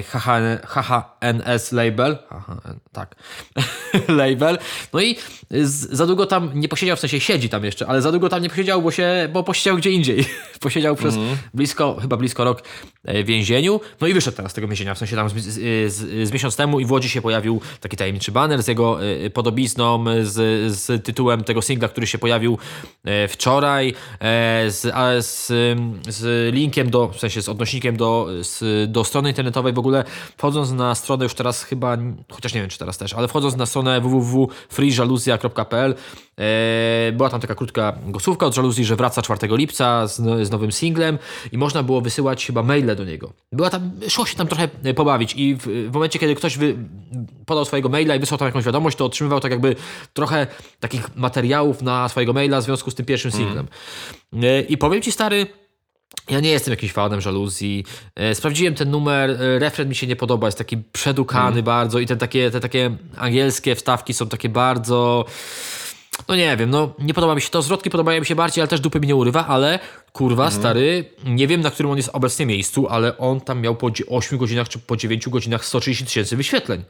HHN, 0.08 0.58
HHNS 0.66 1.72
label, 1.72 2.18
HHN, 2.30 2.80
tak, 2.92 3.16
label, 4.08 4.58
no 4.94 5.02
i 5.02 5.16
z, 5.62 5.90
za 5.92 6.08
długo 6.08 6.26
tam 6.26 6.52
nie 6.56 6.68
posiedział, 6.68 6.98
w 6.98 7.00
sensie 7.00 7.20
siedzi 7.20 7.50
tam 7.50 7.66
jeszcze, 7.66 7.88
ale 7.88 8.02
za 8.02 8.12
długo 8.12 8.30
tam 8.30 8.44
nie 8.44 8.50
posiedział, 8.50 8.82
bo 8.82 8.92
się, 8.92 9.30
bo 9.34 9.44
posiedział 9.44 9.78
gdzie 9.78 9.92
indziej. 9.92 10.26
posiedział 10.60 10.96
przez 10.96 11.16
blisko, 11.54 11.98
chyba 12.02 12.18
blisko 12.18 12.44
rok 12.44 12.64
e, 13.04 13.24
w 13.24 13.28
więzieniu, 13.28 13.80
no 14.02 14.08
i 14.08 14.14
wyszedł 14.14 14.38
teraz 14.38 14.52
z 14.52 14.56
tego 14.56 14.68
więzienia, 14.68 14.96
w 14.96 14.98
sensie 14.98 15.16
tam 15.16 15.30
z, 15.30 15.34
z, 15.34 15.94
z, 16.28 16.32
miesiąc 16.32 16.56
temu 16.56 16.80
i 16.80 16.86
w 16.86 16.92
Łodzi 16.92 17.10
się 17.10 17.22
pojawił 17.22 17.62
taki 17.80 17.98
tajemniczy 17.98 18.32
banner 18.32 18.64
z 18.64 18.68
jego 18.68 19.04
e, 19.04 19.30
podobizną, 19.30 20.06
z, 20.24 20.34
z 20.74 21.06
tytułem 21.06 21.44
tego 21.44 21.62
singla, 21.62 21.88
który 21.88 22.08
się 22.08 22.18
pojawił 22.18 22.58
e, 23.04 23.28
wczoraj, 23.28 23.94
z, 24.68 24.82
z, 25.26 25.48
z 26.10 26.54
linkiem 26.54 26.90
do, 26.90 27.08
w 27.08 27.20
sensie 27.20 27.42
z 27.42 27.50
odnośnikiem 27.50 27.98
do, 27.98 28.28
z, 28.42 28.92
do 28.92 29.04
strony 29.04 29.30
internetowej 29.30 29.74
w 29.74 29.80
ogóle, 29.80 30.04
wchodząc 30.38 30.72
na 30.72 30.96
stronę 30.96 31.24
już 31.24 31.34
teraz 31.34 31.64
chyba, 31.64 31.98
chociaż 32.32 32.54
nie 32.54 32.62
wiem 32.62 32.70
czy 32.70 32.78
teraz 32.78 32.98
też, 32.98 33.14
ale 33.14 33.28
wchodząc 33.28 33.56
na 33.56 33.66
stronę 33.66 34.02
www.freejaluzja.pl 34.02 35.43
e, 35.50 37.12
była 37.12 37.30
tam 37.30 37.42
taka 37.42 37.56
krótka 37.56 37.94
głosówka 38.08 38.46
od 38.46 38.56
Żaluzji, 38.56 38.86
że 38.86 38.96
wraca 38.96 39.22
4 39.22 39.58
lipca 39.58 40.08
z, 40.08 40.48
z 40.48 40.52
nowym 40.52 40.72
singlem 40.72 41.18
i 41.52 41.58
można 41.58 41.84
było 41.84 42.02
wysyłać 42.02 42.46
chyba 42.46 42.64
maile 42.64 42.96
do 42.96 43.04
niego. 43.04 43.34
Była 43.52 43.70
tam, 43.70 43.92
szło 44.10 44.26
się 44.26 44.36
tam 44.36 44.48
trochę 44.48 44.68
e, 44.84 44.94
pobawić 44.94 45.34
i 45.36 45.56
w, 45.56 45.68
w 45.90 45.94
momencie, 45.94 46.20
kiedy 46.20 46.36
ktoś 46.36 46.58
wy, 46.58 46.76
podał 47.46 47.66
swojego 47.66 47.90
maila 47.90 48.16
i 48.16 48.20
wysłał 48.20 48.38
tam 48.38 48.46
jakąś 48.46 48.66
wiadomość, 48.66 48.98
to 48.98 49.06
otrzymywał 49.06 49.40
tak 49.40 49.52
jakby 49.52 49.76
trochę 50.14 50.48
takich 50.80 51.16
materiałów 51.16 51.82
na 51.82 52.10
swojego 52.10 52.34
maila 52.34 52.62
w 52.62 52.64
związku 52.64 52.92
z 52.92 52.96
tym 52.96 53.06
pierwszym 53.06 53.32
singlem. 53.32 53.68
E, 54.44 54.62
I 54.62 54.78
powiem 54.78 55.02
Ci 55.02 55.12
stary, 55.12 55.48
ja 56.30 56.40
nie 56.40 56.50
jestem 56.50 56.72
jakimś 56.72 56.92
fanem 56.92 57.22
żaluzji. 57.22 57.86
E, 58.16 58.36
Sprawdziłem 58.36 58.76
ten 58.76 58.92
numer, 58.92 59.30
e, 59.30 59.60
refren 59.60 59.90
mi 59.90 59.96
się 59.96 60.08
nie 60.08 60.16
podoba, 60.16 60.48
jest 60.48 60.58
taki 60.58 60.78
przedukany 60.78 61.64
bardzo 61.64 62.00
i 62.00 62.06
te 62.06 62.18
takie, 62.18 62.52
te 62.52 62.60
takie 62.60 62.98
angielskie 63.18 63.76
wstawki 63.76 64.14
są 64.14 64.30
takie 64.30 64.50
bardzo... 64.50 65.26
No 66.28 66.36
nie 66.36 66.58
wiem, 66.58 66.70
no 66.70 66.94
nie 67.00 67.14
podoba 67.14 67.36
mi 67.36 67.42
się 67.42 67.50
to. 67.50 67.62
Zwrotki 67.62 67.90
podobają 67.90 68.20
mi 68.20 68.26
się 68.26 68.36
bardziej, 68.36 68.62
ale 68.62 68.68
też 68.68 68.80
dupy 68.80 69.00
mi 69.00 69.08
nie 69.08 69.16
urywa, 69.16 69.48
ale 69.48 69.80
kurwa, 70.12 70.52
stary, 70.52 71.06
nie 71.26 71.48
wiem 71.48 71.62
na 71.62 71.72
którym 71.72 71.92
on 71.92 71.98
jest 71.98 72.10
obecnie 72.14 72.46
miejscu, 72.46 72.88
ale 72.88 73.18
on 73.18 73.42
tam 73.42 73.62
miał 73.62 73.76
po 73.76 73.90
8 74.10 74.38
godzinach 74.38 74.70
czy 74.70 74.80
po 74.80 74.98
9 74.98 75.30
godzinach 75.30 75.66
130 75.66 76.06
tysięcy 76.06 76.38
wyświetleń. 76.38 76.84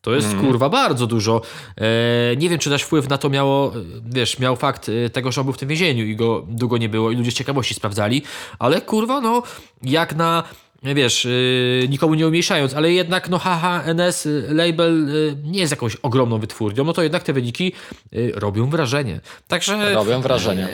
To 0.00 0.14
jest 0.14 0.36
kurwa 0.36 0.68
bardzo 0.68 1.06
dużo. 1.06 1.42
E, 1.76 2.36
nie 2.36 2.48
wiem, 2.48 2.58
czy 2.58 2.70
też 2.70 2.82
wpływ 2.82 3.08
na 3.08 3.18
to 3.18 3.30
miało, 3.30 3.68
e, 3.68 3.72
wiesz, 4.06 4.38
miał 4.38 4.56
fakt 4.56 4.88
e, 4.88 5.10
tego, 5.10 5.32
że 5.32 5.40
on 5.40 5.44
był 5.44 5.54
w 5.54 5.58
tym 5.58 5.68
więzieniu 5.68 6.04
i 6.04 6.16
go 6.16 6.46
długo 6.48 6.78
nie 6.78 6.88
było 6.88 7.10
i 7.10 7.16
ludzie 7.16 7.30
z 7.30 7.34
ciekawości 7.34 7.74
sprawdzali, 7.74 8.22
ale 8.58 8.80
kurwa, 8.80 9.20
no, 9.20 9.42
jak 9.82 10.16
na, 10.16 10.42
wiesz, 10.82 11.26
e, 11.26 11.88
nikomu 11.88 12.14
nie 12.14 12.26
umniejszając, 12.26 12.74
ale 12.74 12.92
jednak, 12.92 13.28
no, 13.28 13.38
HHNS 13.38 14.28
label 14.48 15.08
e, 15.08 15.36
nie 15.50 15.60
jest 15.60 15.70
jakąś 15.70 15.96
ogromną 15.96 16.38
wytwórnią, 16.38 16.84
no 16.84 16.92
to 16.92 17.02
jednak 17.02 17.22
te 17.22 17.32
wyniki 17.32 17.72
robią 18.34 18.70
wrażenie. 18.70 19.20
Także. 19.48 19.94
Robią 19.94 20.20
wrażenie. 20.20 20.68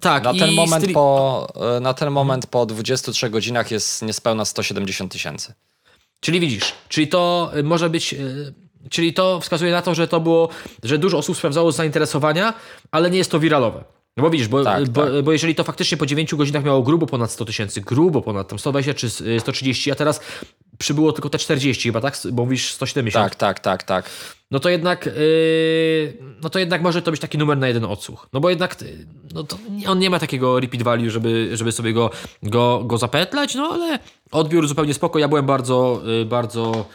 Tak, 0.00 0.24
Na 0.24 0.34
ten, 0.34 0.54
moment 0.54 0.92
po, 0.92 1.48
na 1.80 1.94
ten 1.94 2.10
moment 2.10 2.46
po 2.46 2.66
23 2.66 3.30
godzinach 3.30 3.70
jest 3.70 4.02
niespełna 4.02 4.44
170 4.44 5.12
tysięcy. 5.12 5.54
Czyli 6.22 6.40
widzisz, 6.40 6.72
czyli 6.88 7.08
to 7.08 7.50
y, 7.56 7.62
może 7.62 7.90
być. 7.90 8.12
y, 8.14 8.54
Czyli 8.90 9.12
to 9.14 9.40
wskazuje 9.40 9.72
na 9.72 9.82
to, 9.82 9.94
że 9.94 10.08
to 10.08 10.20
było, 10.20 10.48
że 10.82 10.98
dużo 10.98 11.18
osób 11.18 11.36
sprawdzało 11.36 11.72
zainteresowania, 11.72 12.54
ale 12.90 13.10
nie 13.10 13.18
jest 13.18 13.30
to 13.30 13.40
wiralowe. 13.40 13.84
No 14.16 14.22
bo 14.22 14.30
widzisz, 14.30 14.48
bo, 14.48 14.64
Tak, 14.64 14.88
bo, 14.88 15.04
tak. 15.04 15.22
bo 15.22 15.32
jeżeli 15.32 15.54
to 15.54 15.64
faktycznie 15.64 15.96
po 15.98 16.06
9 16.06 16.34
godzinach 16.34 16.64
miało 16.64 16.82
grubo 16.82 17.06
ponad 17.06 17.30
100 17.30 17.44
tysięcy, 17.44 17.80
grubo 17.80 18.22
ponad 18.22 18.48
tam 18.48 18.58
120 18.58 18.94
czy 18.94 19.06
y, 19.26 19.40
130, 19.40 19.90
a 19.90 19.94
teraz 19.94 20.20
przybyło 20.78 21.12
tylko 21.12 21.30
te 21.30 21.38
40 21.38 21.88
chyba, 21.88 22.00
tak? 22.00 22.18
Bo 22.32 22.44
mówisz 22.44 22.72
170. 22.72 23.24
Tak, 23.24 23.34
tak, 23.34 23.60
tak, 23.60 23.82
tak. 23.82 24.10
No 24.50 24.60
to 24.60 24.68
jednak 24.68 25.06
yy, 25.06 26.16
no 26.42 26.50
to 26.50 26.58
jednak 26.58 26.82
może 26.82 27.02
to 27.02 27.10
być 27.10 27.20
taki 27.20 27.38
numer 27.38 27.58
na 27.58 27.68
jeden 27.68 27.84
odsłuch. 27.84 28.28
No 28.32 28.40
bo 28.40 28.50
jednak 28.50 28.82
yy, 28.82 29.06
no 29.34 29.44
to 29.44 29.56
on 29.86 29.98
nie 29.98 30.10
ma 30.10 30.18
takiego 30.18 30.60
repeat 30.60 30.82
value, 30.82 31.10
żeby, 31.10 31.56
żeby 31.56 31.72
sobie 31.72 31.92
go, 31.92 32.10
go, 32.42 32.82
go 32.84 32.98
zapętlać, 32.98 33.54
no 33.54 33.70
ale 33.72 33.98
odbiór 34.30 34.68
zupełnie 34.68 34.94
spoko. 34.94 35.18
Ja 35.18 35.28
byłem 35.28 35.46
bardzo, 35.46 36.02
yy, 36.04 36.24
bardzo 36.24 36.86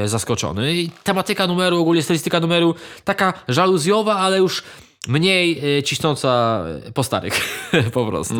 yy, 0.00 0.08
zaskoczony. 0.08 0.74
I 0.74 0.90
tematyka 1.04 1.46
numeru, 1.46 1.80
ogólnie 1.80 2.02
stylistyka 2.02 2.40
numeru 2.40 2.74
taka 3.04 3.32
żaluzjowa, 3.48 4.14
ale 4.16 4.38
już 4.38 4.62
mniej 5.08 5.62
yy, 5.62 5.82
cisnąca 5.82 6.64
po 6.94 7.04
starych 7.04 7.64
po 7.94 8.06
prostu. 8.06 8.34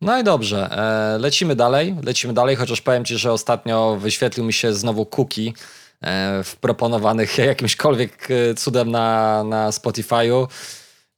No 0.00 0.18
i 0.18 0.24
dobrze, 0.24 0.70
e, 0.70 1.18
lecimy 1.18 1.56
dalej, 1.56 1.96
lecimy 2.04 2.34
dalej, 2.34 2.56
chociaż 2.56 2.80
powiem 2.80 3.04
Ci, 3.04 3.18
że 3.18 3.32
ostatnio 3.32 3.96
wyświetlił 4.00 4.46
mi 4.46 4.52
się 4.52 4.72
znowu 4.72 5.06
cookie 5.06 5.52
e, 6.00 6.44
w 6.44 6.56
proponowanych 6.56 7.38
jakimśkolwiek 7.52 8.28
e, 8.30 8.54
cudem 8.54 8.90
na, 8.90 9.44
na 9.44 9.70
Spotify'u. 9.70 10.46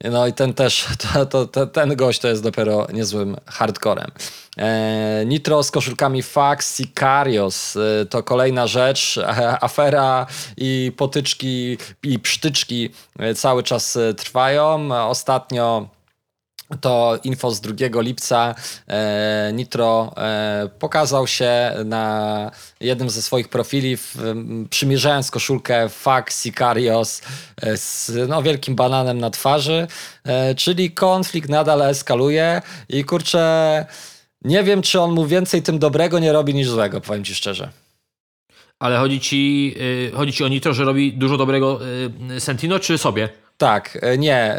No 0.04 0.26
i 0.26 0.32
ten 0.32 0.54
też, 0.54 0.86
to, 1.12 1.26
to, 1.26 1.46
to, 1.46 1.66
ten 1.66 1.96
gość 1.96 2.20
to 2.20 2.28
jest 2.28 2.42
dopiero 2.42 2.86
niezłym 2.92 3.36
hardcorem. 3.46 4.10
E, 4.56 5.24
Nitro 5.26 5.62
z 5.62 5.70
koszulkami 5.70 6.22
Fax 6.22 6.76
Sicarios 6.76 7.76
e, 7.76 8.06
to 8.06 8.22
kolejna 8.22 8.66
rzecz, 8.66 9.18
e, 9.18 9.62
afera 9.64 10.26
i 10.56 10.92
potyczki 10.96 11.78
i 12.02 12.18
psztyczki 12.18 12.90
e, 13.18 13.34
cały 13.34 13.62
czas 13.62 13.96
e, 13.96 14.14
trwają. 14.14 14.88
Ostatnio 15.08 15.88
to 16.80 17.18
info 17.24 17.50
z 17.50 17.60
2 17.60 18.00
lipca 18.00 18.54
e, 18.86 19.50
Nitro 19.54 20.14
e, 20.16 20.68
pokazał 20.78 21.26
się 21.26 21.74
na 21.84 22.50
jednym 22.80 23.10
ze 23.10 23.22
swoich 23.22 23.48
profili, 23.48 23.96
w, 23.96 24.16
przymierzając 24.70 25.30
koszulkę 25.30 25.88
Fuck 25.88 26.30
Sicarios 26.30 27.22
e, 27.62 27.76
z 27.76 28.12
no, 28.28 28.42
wielkim 28.42 28.74
bananem 28.74 29.18
na 29.18 29.30
twarzy, 29.30 29.86
czyli 30.56 30.90
konflikt 30.90 31.48
nadal 31.48 31.82
eskaluje 31.82 32.62
i 32.88 33.04
kurczę, 33.04 33.86
nie 34.42 34.62
wiem, 34.62 34.82
czy 34.82 35.00
on 35.00 35.12
mu 35.12 35.26
więcej 35.26 35.62
tym 35.62 35.78
dobrego 35.78 36.18
nie 36.18 36.32
robi 36.32 36.54
niż 36.54 36.68
złego, 36.68 37.00
powiem 37.00 37.24
ci 37.24 37.34
szczerze. 37.34 37.70
Ale 38.78 38.98
chodzi 38.98 39.20
ci, 39.20 39.74
yy, 39.78 40.10
chodzi 40.14 40.32
ci 40.32 40.44
o 40.44 40.48
Nitro, 40.48 40.74
że 40.74 40.84
robi 40.84 41.12
dużo 41.12 41.36
dobrego 41.36 41.80
yy, 42.30 42.40
Sentino, 42.40 42.78
czy 42.78 42.98
sobie? 42.98 43.28
Tak, 43.56 43.98
nie. 44.18 44.56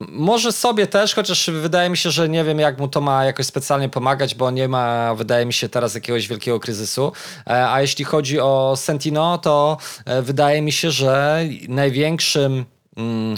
Może 0.00 0.52
sobie 0.52 0.86
też, 0.86 1.14
chociaż 1.14 1.50
wydaje 1.50 1.90
mi 1.90 1.96
się, 1.96 2.10
że 2.10 2.28
nie 2.28 2.44
wiem, 2.44 2.58
jak 2.58 2.78
mu 2.78 2.88
to 2.88 3.00
ma 3.00 3.24
jakoś 3.24 3.46
specjalnie 3.46 3.88
pomagać, 3.88 4.34
bo 4.34 4.50
nie 4.50 4.68
ma, 4.68 5.14
wydaje 5.14 5.46
mi 5.46 5.52
się, 5.52 5.68
teraz 5.68 5.94
jakiegoś 5.94 6.28
wielkiego 6.28 6.60
kryzysu. 6.60 7.12
E, 7.46 7.70
A 7.70 7.80
jeśli 7.80 8.04
chodzi 8.04 8.40
o 8.40 8.74
Sentino, 8.76 9.38
to 9.38 9.76
e, 10.04 10.22
wydaje 10.22 10.62
mi 10.62 10.72
się, 10.72 10.90
że 10.90 11.42
największym 11.68 12.64
mm, 12.96 13.36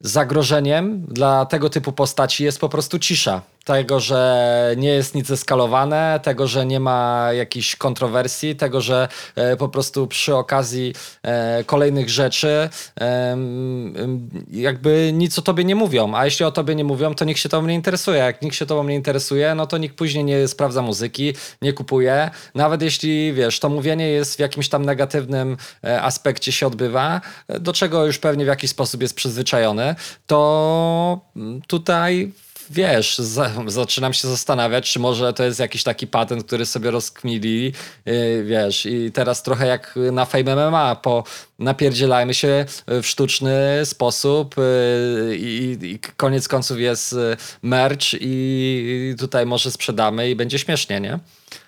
zagrożeniem 0.00 1.06
dla 1.06 1.46
tego 1.46 1.70
typu 1.70 1.92
postaci 1.92 2.44
jest 2.44 2.60
po 2.60 2.68
prostu 2.68 2.98
cisza. 2.98 3.42
Tego, 3.66 4.00
że 4.00 4.74
nie 4.76 4.88
jest 4.88 5.14
nic 5.14 5.26
zeskalowane, 5.26 6.20
tego, 6.22 6.46
że 6.46 6.66
nie 6.66 6.80
ma 6.80 7.28
jakichś 7.32 7.76
kontrowersji, 7.76 8.56
tego, 8.56 8.80
że 8.80 9.08
e, 9.34 9.56
po 9.56 9.68
prostu 9.68 10.06
przy 10.06 10.36
okazji 10.36 10.94
e, 11.22 11.64
kolejnych 11.64 12.10
rzeczy 12.10 12.68
em, 12.96 14.44
jakby 14.50 15.10
nic 15.14 15.38
o 15.38 15.42
tobie 15.42 15.64
nie 15.64 15.74
mówią. 15.74 16.14
A 16.14 16.24
jeśli 16.24 16.44
o 16.44 16.52
tobie 16.52 16.74
nie 16.74 16.84
mówią, 16.84 17.14
to 17.14 17.24
nikt 17.24 17.40
się 17.40 17.48
tobą 17.48 17.66
nie 17.66 17.74
interesuje. 17.74 18.18
Jak 18.18 18.42
nikt 18.42 18.56
się 18.56 18.66
tobą 18.66 18.84
nie 18.84 18.94
interesuje, 18.94 19.54
no 19.54 19.66
to 19.66 19.78
nikt 19.78 19.96
później 19.96 20.24
nie 20.24 20.48
sprawdza 20.48 20.82
muzyki, 20.82 21.34
nie 21.62 21.72
kupuje. 21.72 22.30
Nawet 22.54 22.82
jeśli, 22.82 23.32
wiesz, 23.32 23.60
to 23.60 23.68
mówienie 23.68 24.08
jest 24.08 24.36
w 24.36 24.38
jakimś 24.38 24.68
tam 24.68 24.84
negatywnym 24.84 25.56
e, 25.84 26.02
aspekcie 26.02 26.52
się 26.52 26.66
odbywa, 26.66 27.20
e, 27.48 27.60
do 27.60 27.72
czego 27.72 28.06
już 28.06 28.18
pewnie 28.18 28.44
w 28.44 28.48
jakiś 28.48 28.70
sposób 28.70 29.02
jest 29.02 29.14
przyzwyczajony, 29.14 29.94
to 30.26 31.20
tutaj 31.66 32.32
wiesz, 32.70 33.18
za, 33.18 33.50
zaczynam 33.66 34.12
się 34.12 34.28
zastanawiać, 34.28 34.92
czy 34.92 34.98
może 34.98 35.32
to 35.32 35.44
jest 35.44 35.60
jakiś 35.60 35.82
taki 35.82 36.06
patent, 36.06 36.44
który 36.44 36.66
sobie 36.66 36.90
rozkmili, 36.90 37.72
yy, 38.06 38.44
wiesz, 38.44 38.86
i 38.86 39.12
teraz 39.12 39.42
trochę 39.42 39.66
jak 39.66 39.94
na 40.12 40.24
Fame 40.24 40.56
MMA, 40.56 40.96
po 40.96 41.24
napierdzielajmy 41.58 42.34
się 42.34 42.64
w 42.86 43.06
sztuczny 43.06 43.80
sposób 43.84 44.54
yy, 44.56 45.36
i, 45.36 45.78
i 45.82 45.98
koniec 46.16 46.48
końców 46.48 46.78
jest 46.78 47.12
yy, 47.12 47.36
merch 47.62 48.06
i, 48.20 49.14
tutaj 49.18 49.46
może 49.46 49.70
sprzedamy 49.70 50.30
i 50.30 50.36
będzie 50.36 50.58
śmiesznie, 50.58 51.00
nie? 51.00 51.18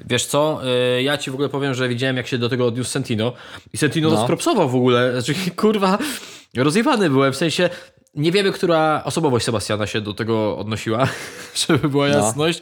Wiesz 0.00 0.26
co, 0.26 0.60
y, 0.98 1.02
ja 1.02 1.18
ci 1.18 1.30
w 1.30 1.34
ogóle 1.34 1.48
powiem, 1.48 1.74
że 1.74 1.88
widziałem 1.88 2.16
jak 2.16 2.26
się 2.26 2.38
do 2.38 2.48
tego 2.48 2.66
odniósł 2.66 2.90
Sentino 2.90 3.32
i 3.72 3.78
Sentino 3.78 4.10
No. 4.10 4.24
spropsował 4.24 4.68
w 4.68 4.74
ogóle, 4.74 5.12
znaczy 5.12 5.34
kurwa, 5.56 5.98
rozjewany 6.56 7.10
byłem, 7.10 7.32
w 7.32 7.36
sensie 7.36 7.70
nie 8.14 8.32
wiemy, 8.32 8.52
która 8.52 9.02
osobowość 9.04 9.44
Sebastiana 9.44 9.86
się 9.86 10.00
do 10.00 10.14
tego 10.14 10.58
odnosiła, 10.58 11.08
żeby 11.66 11.88
była 11.88 12.08
jasność, 12.08 12.60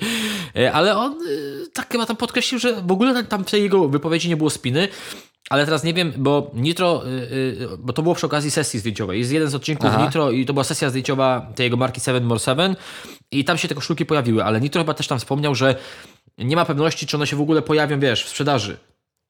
Y, 0.57 0.72
ale 0.72 0.97
on 0.97 1.12
y, 1.28 1.66
tak 1.72 1.92
chyba 1.92 2.07
tam 2.07 2.16
podkreślił, 2.16 2.61
że 2.61 2.82
w 2.82 2.92
ogóle 2.92 3.24
tam 3.24 3.44
w 3.44 3.51
tej 3.51 3.62
jego 3.62 3.88
wypowiedzi 3.88 4.28
nie 4.28 4.36
było 4.36 4.51
spiny, 4.51 4.88
ale 5.51 5.64
teraz 5.64 5.84
nie 5.84 5.94
wiem, 5.94 6.12
bo 6.16 6.51
Nitro, 6.55 7.07
y, 7.07 7.68
bo 7.78 7.92
to 7.92 8.03
było 8.03 8.14
przy 8.14 8.26
okazji 8.26 8.51
sesji 8.51 8.80
zdjęciowej. 8.80 9.18
Jest 9.18 9.32
jeden 9.32 9.49
z 9.49 9.55
odcinków 9.55 9.90
Aha. 9.92 10.05
Nitro 10.05 10.30
i 10.30 10.47
to 10.47 10.53
była 10.53 10.64
sesja 10.64 10.90
zdjęciowa 10.90 11.53
tej 11.55 11.64
jego 11.64 11.76
marki 11.76 12.01
7 12.01 12.24
More 12.24 12.40
7 12.40 12.76
i 13.30 13.44
tam 13.44 13.59
się 13.59 13.68
te 13.68 13.74
koszulki 13.74 14.07
pojawiły, 14.07 14.44
ale 14.44 14.61
Nitro 14.61 14.82
chyba 14.82 14.94
też 14.94 15.09
tam 15.09 15.18
wspomniał, 15.18 15.55
że 15.55 15.74
nie 16.38 16.57
ma 16.57 16.64
pewności, 16.64 17.07
czy 17.07 17.16
one 17.16 17.26
się 17.26 17.36
w 17.36 17.40
ogóle 17.40 17.62
pojawią, 17.62 18.01
wiesz, 18.01 18.24
w 18.24 18.28
sprzedaży. 18.28 18.76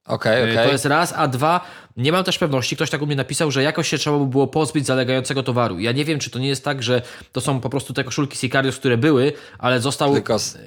Okej, 0.07 0.41
E, 0.41 0.43
okej. 0.53 0.65
To 0.65 0.71
jest 0.71 0.85
raz, 0.85 1.13
a 1.17 1.27
dwa, 1.27 1.61
nie 1.97 2.11
mam 2.11 2.23
też 2.23 2.37
pewności, 2.37 2.75
ktoś 2.75 2.89
tak 2.89 3.01
u 3.01 3.05
mnie 3.05 3.15
napisał, 3.15 3.51
że 3.51 3.63
jakoś 3.63 3.87
się 3.87 3.97
trzeba 3.97 4.17
by 4.19 4.25
było 4.25 4.47
pozbyć 4.47 4.85
zalegającego 4.85 5.43
towaru. 5.43 5.79
Ja 5.79 5.91
nie 5.91 6.05
wiem, 6.05 6.19
czy 6.19 6.29
to 6.29 6.39
nie 6.39 6.47
jest 6.47 6.63
tak, 6.65 6.83
że 6.83 7.01
to 7.31 7.41
są 7.41 7.59
po 7.59 7.69
prostu 7.69 7.93
te 7.93 8.03
koszulki 8.03 8.37
Sicarius, 8.37 8.77
które 8.77 8.97
były, 8.97 9.33
ale 9.59 9.79
został... 9.79 10.13
Tylko 10.13 10.35
s- 10.35 10.57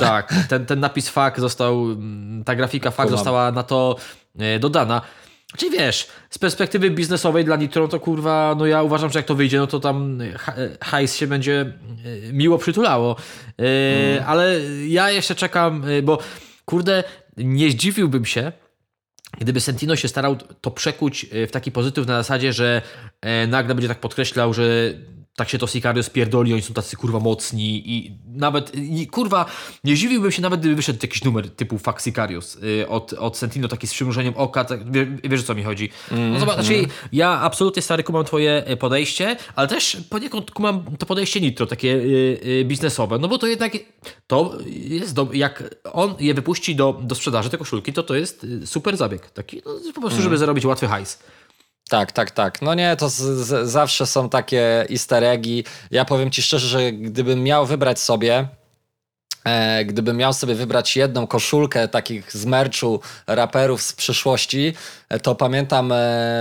Tak, 0.00 0.34
ten, 0.48 0.66
ten 0.66 0.80
napis 0.80 1.08
FAK 1.08 1.40
został, 1.40 1.84
mm, 1.84 2.44
ta 2.44 2.54
grafika 2.56 2.90
FAK 2.90 3.06
została 3.16 3.52
na 3.52 3.62
to 3.62 3.96
e, 4.38 4.58
dodana. 4.58 5.00
Czyli 5.56 5.70
wiesz, 5.78 6.06
z 6.30 6.38
perspektywy 6.38 6.90
biznesowej 6.90 7.44
dla 7.44 7.56
Nitro 7.56 7.88
to 7.88 8.00
kurwa, 8.00 8.54
no 8.58 8.66
ja 8.66 8.82
uważam, 8.82 9.10
że 9.10 9.18
jak 9.18 9.26
to 9.26 9.34
wyjdzie, 9.34 9.58
no 9.58 9.66
to 9.66 9.80
tam 9.80 10.18
ha- 10.38 10.54
hajs 10.80 11.16
się 11.16 11.26
będzie 11.26 11.72
e, 12.28 12.32
miło 12.32 12.58
przytulało. 12.58 13.16
E, 14.18 14.26
Ale 14.26 14.60
ja 14.86 15.10
jeszcze 15.10 15.34
czekam, 15.34 15.84
e, 15.98 16.02
bo 16.02 16.18
kurde, 16.64 17.04
nie 17.36 17.70
zdziwiłbym 17.70 18.24
się, 18.24 18.52
Gdyby 19.40 19.60
Sentino 19.60 19.96
się 19.96 20.08
starał 20.08 20.36
to 20.36 20.70
przekuć 20.70 21.26
e, 21.32 21.46
w 21.46 21.50
taki 21.50 21.72
pozytyw 21.72 22.06
na 22.06 22.16
zasadzie, 22.16 22.52
że 22.52 22.82
e, 23.20 23.46
nagle 23.46 23.74
będzie 23.74 23.88
tak 23.88 24.00
podkreślał, 24.00 24.54
że 24.54 24.94
tak 25.38 25.48
się 25.48 25.58
to 25.58 25.66
Sicario 25.66 26.02
spierdoli, 26.02 26.52
oni 26.52 26.62
są 26.62 26.74
tacy 26.74 26.96
kurwa 26.96 27.18
mocni 27.18 27.82
i 27.92 28.12
nawet, 28.26 28.74
i, 28.74 29.06
kurwa, 29.06 29.46
nie 29.84 29.96
zdziwiłbym 29.96 30.32
się 30.32 30.42
nawet, 30.42 30.60
gdyby 30.60 30.74
wyszedł 30.74 30.98
jakiś 31.02 31.24
numer 31.24 31.50
typu 31.50 31.78
Fax 31.78 32.04
Sicarius 32.04 32.56
y, 32.56 32.88
od, 32.88 33.12
od 33.12 33.36
Sentino, 33.36 33.68
taki 33.68 33.86
z 33.86 33.92
przymrużeniem 33.92 34.34
oka, 34.36 34.64
tak, 34.64 34.92
wie, 34.92 35.06
wiesz 35.24 35.40
o 35.40 35.42
co 35.42 35.54
mi 35.54 35.62
chodzi. 35.62 35.90
No 36.32 36.40
zobacz, 36.40 36.54
znaczy, 36.54 36.86
ja 37.12 37.40
absolutnie 37.40 37.82
stary 37.82 38.02
kumam 38.02 38.24
twoje 38.24 38.70
y, 38.70 38.76
podejście, 38.76 39.36
ale 39.56 39.68
też 39.68 39.96
poniekąd 40.10 40.50
kumam 40.50 40.84
to 40.98 41.06
podejście 41.06 41.40
Nitro, 41.40 41.66
takie 41.66 41.88
y, 41.88 42.40
y, 42.46 42.64
biznesowe, 42.64 43.18
no 43.18 43.28
bo 43.28 43.38
to 43.38 43.46
jednak 43.46 43.72
to 44.26 44.58
jest, 44.66 45.14
do, 45.14 45.28
jak 45.32 45.74
on 45.92 46.14
je 46.20 46.34
wypuści 46.34 46.76
do, 46.76 47.00
do 47.02 47.14
sprzedaży, 47.14 47.50
te 47.50 47.58
koszulki, 47.58 47.92
to 47.92 48.02
to 48.02 48.14
jest 48.14 48.44
y, 48.44 48.66
super 48.66 48.96
zabieg, 48.96 49.30
taki 49.30 49.62
no, 49.66 49.92
po 49.94 50.00
prostu, 50.00 50.22
żeby 50.22 50.38
zarobić 50.38 50.64
łatwy 50.64 50.86
hajs. 50.86 51.18
Tak, 51.88 52.12
tak, 52.12 52.30
tak. 52.30 52.62
No 52.62 52.74
nie, 52.74 52.96
to 52.96 53.08
z, 53.08 53.14
z, 53.16 53.70
zawsze 53.70 54.06
są 54.06 54.28
takie 54.28 54.86
easter 54.90 55.24
eggi. 55.24 55.64
Ja 55.90 56.04
powiem 56.04 56.30
ci 56.30 56.42
szczerze, 56.42 56.68
że 56.68 56.92
gdybym 56.92 57.42
miał 57.42 57.66
wybrać 57.66 57.98
sobie, 58.00 58.48
e, 59.44 59.84
gdybym 59.84 60.16
miał 60.16 60.32
sobie 60.32 60.54
wybrać 60.54 60.96
jedną 60.96 61.26
koszulkę 61.26 61.88
takich 61.88 62.32
z 62.32 62.46
merchu 62.46 63.00
raperów 63.26 63.82
z 63.82 63.92
przyszłości, 63.92 64.74
e, 65.08 65.20
to 65.20 65.34
pamiętam 65.34 65.92
e, 65.92 65.96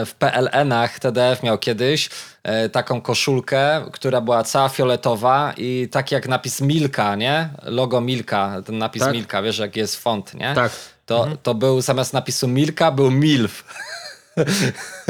w 0.05 0.15
PLN-ach 0.15 0.99
TDF 0.99 1.43
miał 1.43 1.57
kiedyś 1.57 2.09
e, 2.43 2.69
taką 2.69 3.01
koszulkę, 3.01 3.85
która 3.91 4.21
była 4.21 4.43
cała 4.43 4.69
fioletowa 4.69 5.53
i 5.57 5.87
tak 5.91 6.11
jak 6.11 6.27
napis 6.27 6.61
Milka, 6.61 7.15
nie? 7.15 7.49
Logo 7.63 8.01
Milka, 8.01 8.61
ten 8.65 8.77
napis 8.77 9.01
Tak. 9.01 9.13
Milka, 9.13 9.41
wiesz 9.41 9.57
jak 9.57 9.75
jest 9.75 9.95
font, 9.95 10.33
nie? 10.33 10.55
Tak. 10.55 10.71
To, 11.05 11.27
to 11.43 11.53
był 11.53 11.81
zamiast 11.81 12.13
napisu 12.13 12.47
Milka 12.47 12.91
był 12.91 13.11
MILF. 13.11 13.63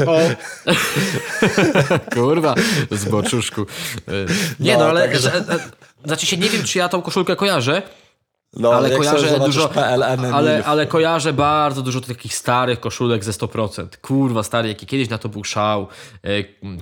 O. 0.06 0.18
Kurwa, 2.14 2.54
zboczuszku. 2.90 3.66
Nie 4.60 4.72
no, 4.72 4.78
No, 4.78 4.86
ale 4.88 5.08
także- 5.08 5.34
e, 5.34 5.38
e, 5.54 5.58
znaczy 6.04 6.26
się 6.26 6.36
nie 6.36 6.48
wiem, 6.48 6.62
czy 6.64 6.78
ja 6.78 6.88
tą 6.88 7.02
koszulkę 7.02 7.36
kojarzę, 7.36 7.82
No, 8.56 8.72
ale 8.74 8.90
kojarzę 8.90 9.40
dużo, 9.40 9.68
PLN 9.68 10.24
ale, 10.34 10.64
ale 10.64 10.86
kojarzę 10.86 11.32
bardzo 11.32 11.82
dużo 11.82 12.00
takich 12.00 12.34
starych 12.34 12.80
koszulek 12.80 13.24
ze 13.24 13.32
100%. 13.32 13.86
Kurwa, 13.96 14.42
stary, 14.42 14.68
jaki 14.68 14.86
kiedyś 14.86 15.08
na 15.08 15.18
to 15.18 15.28
był 15.28 15.44
szał. 15.44 15.88
E, 16.24 16.28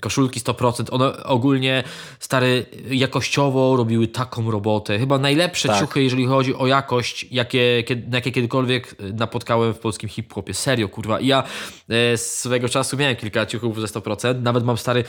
Koszulki 0.00 0.40
100%, 0.40 0.84
one 0.90 1.24
ogólnie, 1.24 1.84
stary, 2.20 2.66
jakościowo 2.90 3.76
robiły 3.76 4.08
taką 4.08 4.50
robotę. 4.50 4.98
Chyba 4.98 5.18
najlepsze 5.18 5.68
Tak. 5.68 5.80
ciuchy, 5.80 6.02
jeżeli 6.02 6.26
chodzi 6.26 6.54
o 6.54 6.66
jakość, 6.66 7.26
jakie, 7.30 7.84
na 8.08 8.16
jakie 8.16 8.32
kiedykolwiek 8.32 8.96
napotkałem 9.14 9.74
w 9.74 9.78
polskim 9.78 10.08
hip-hopie. 10.08 10.54
Serio, 10.54 10.88
kurwa. 10.88 11.20
I 11.20 11.26
ja 11.26 11.44
e, 11.88 12.16
swego 12.16 12.68
czasu 12.68 12.96
miałem 12.96 13.16
kilka 13.16 13.46
ciuchów 13.46 13.80
ze 13.80 13.86
100%. 13.86 14.42
Nawet 14.42 14.64
mam 14.64 14.76
stary, 14.76 15.04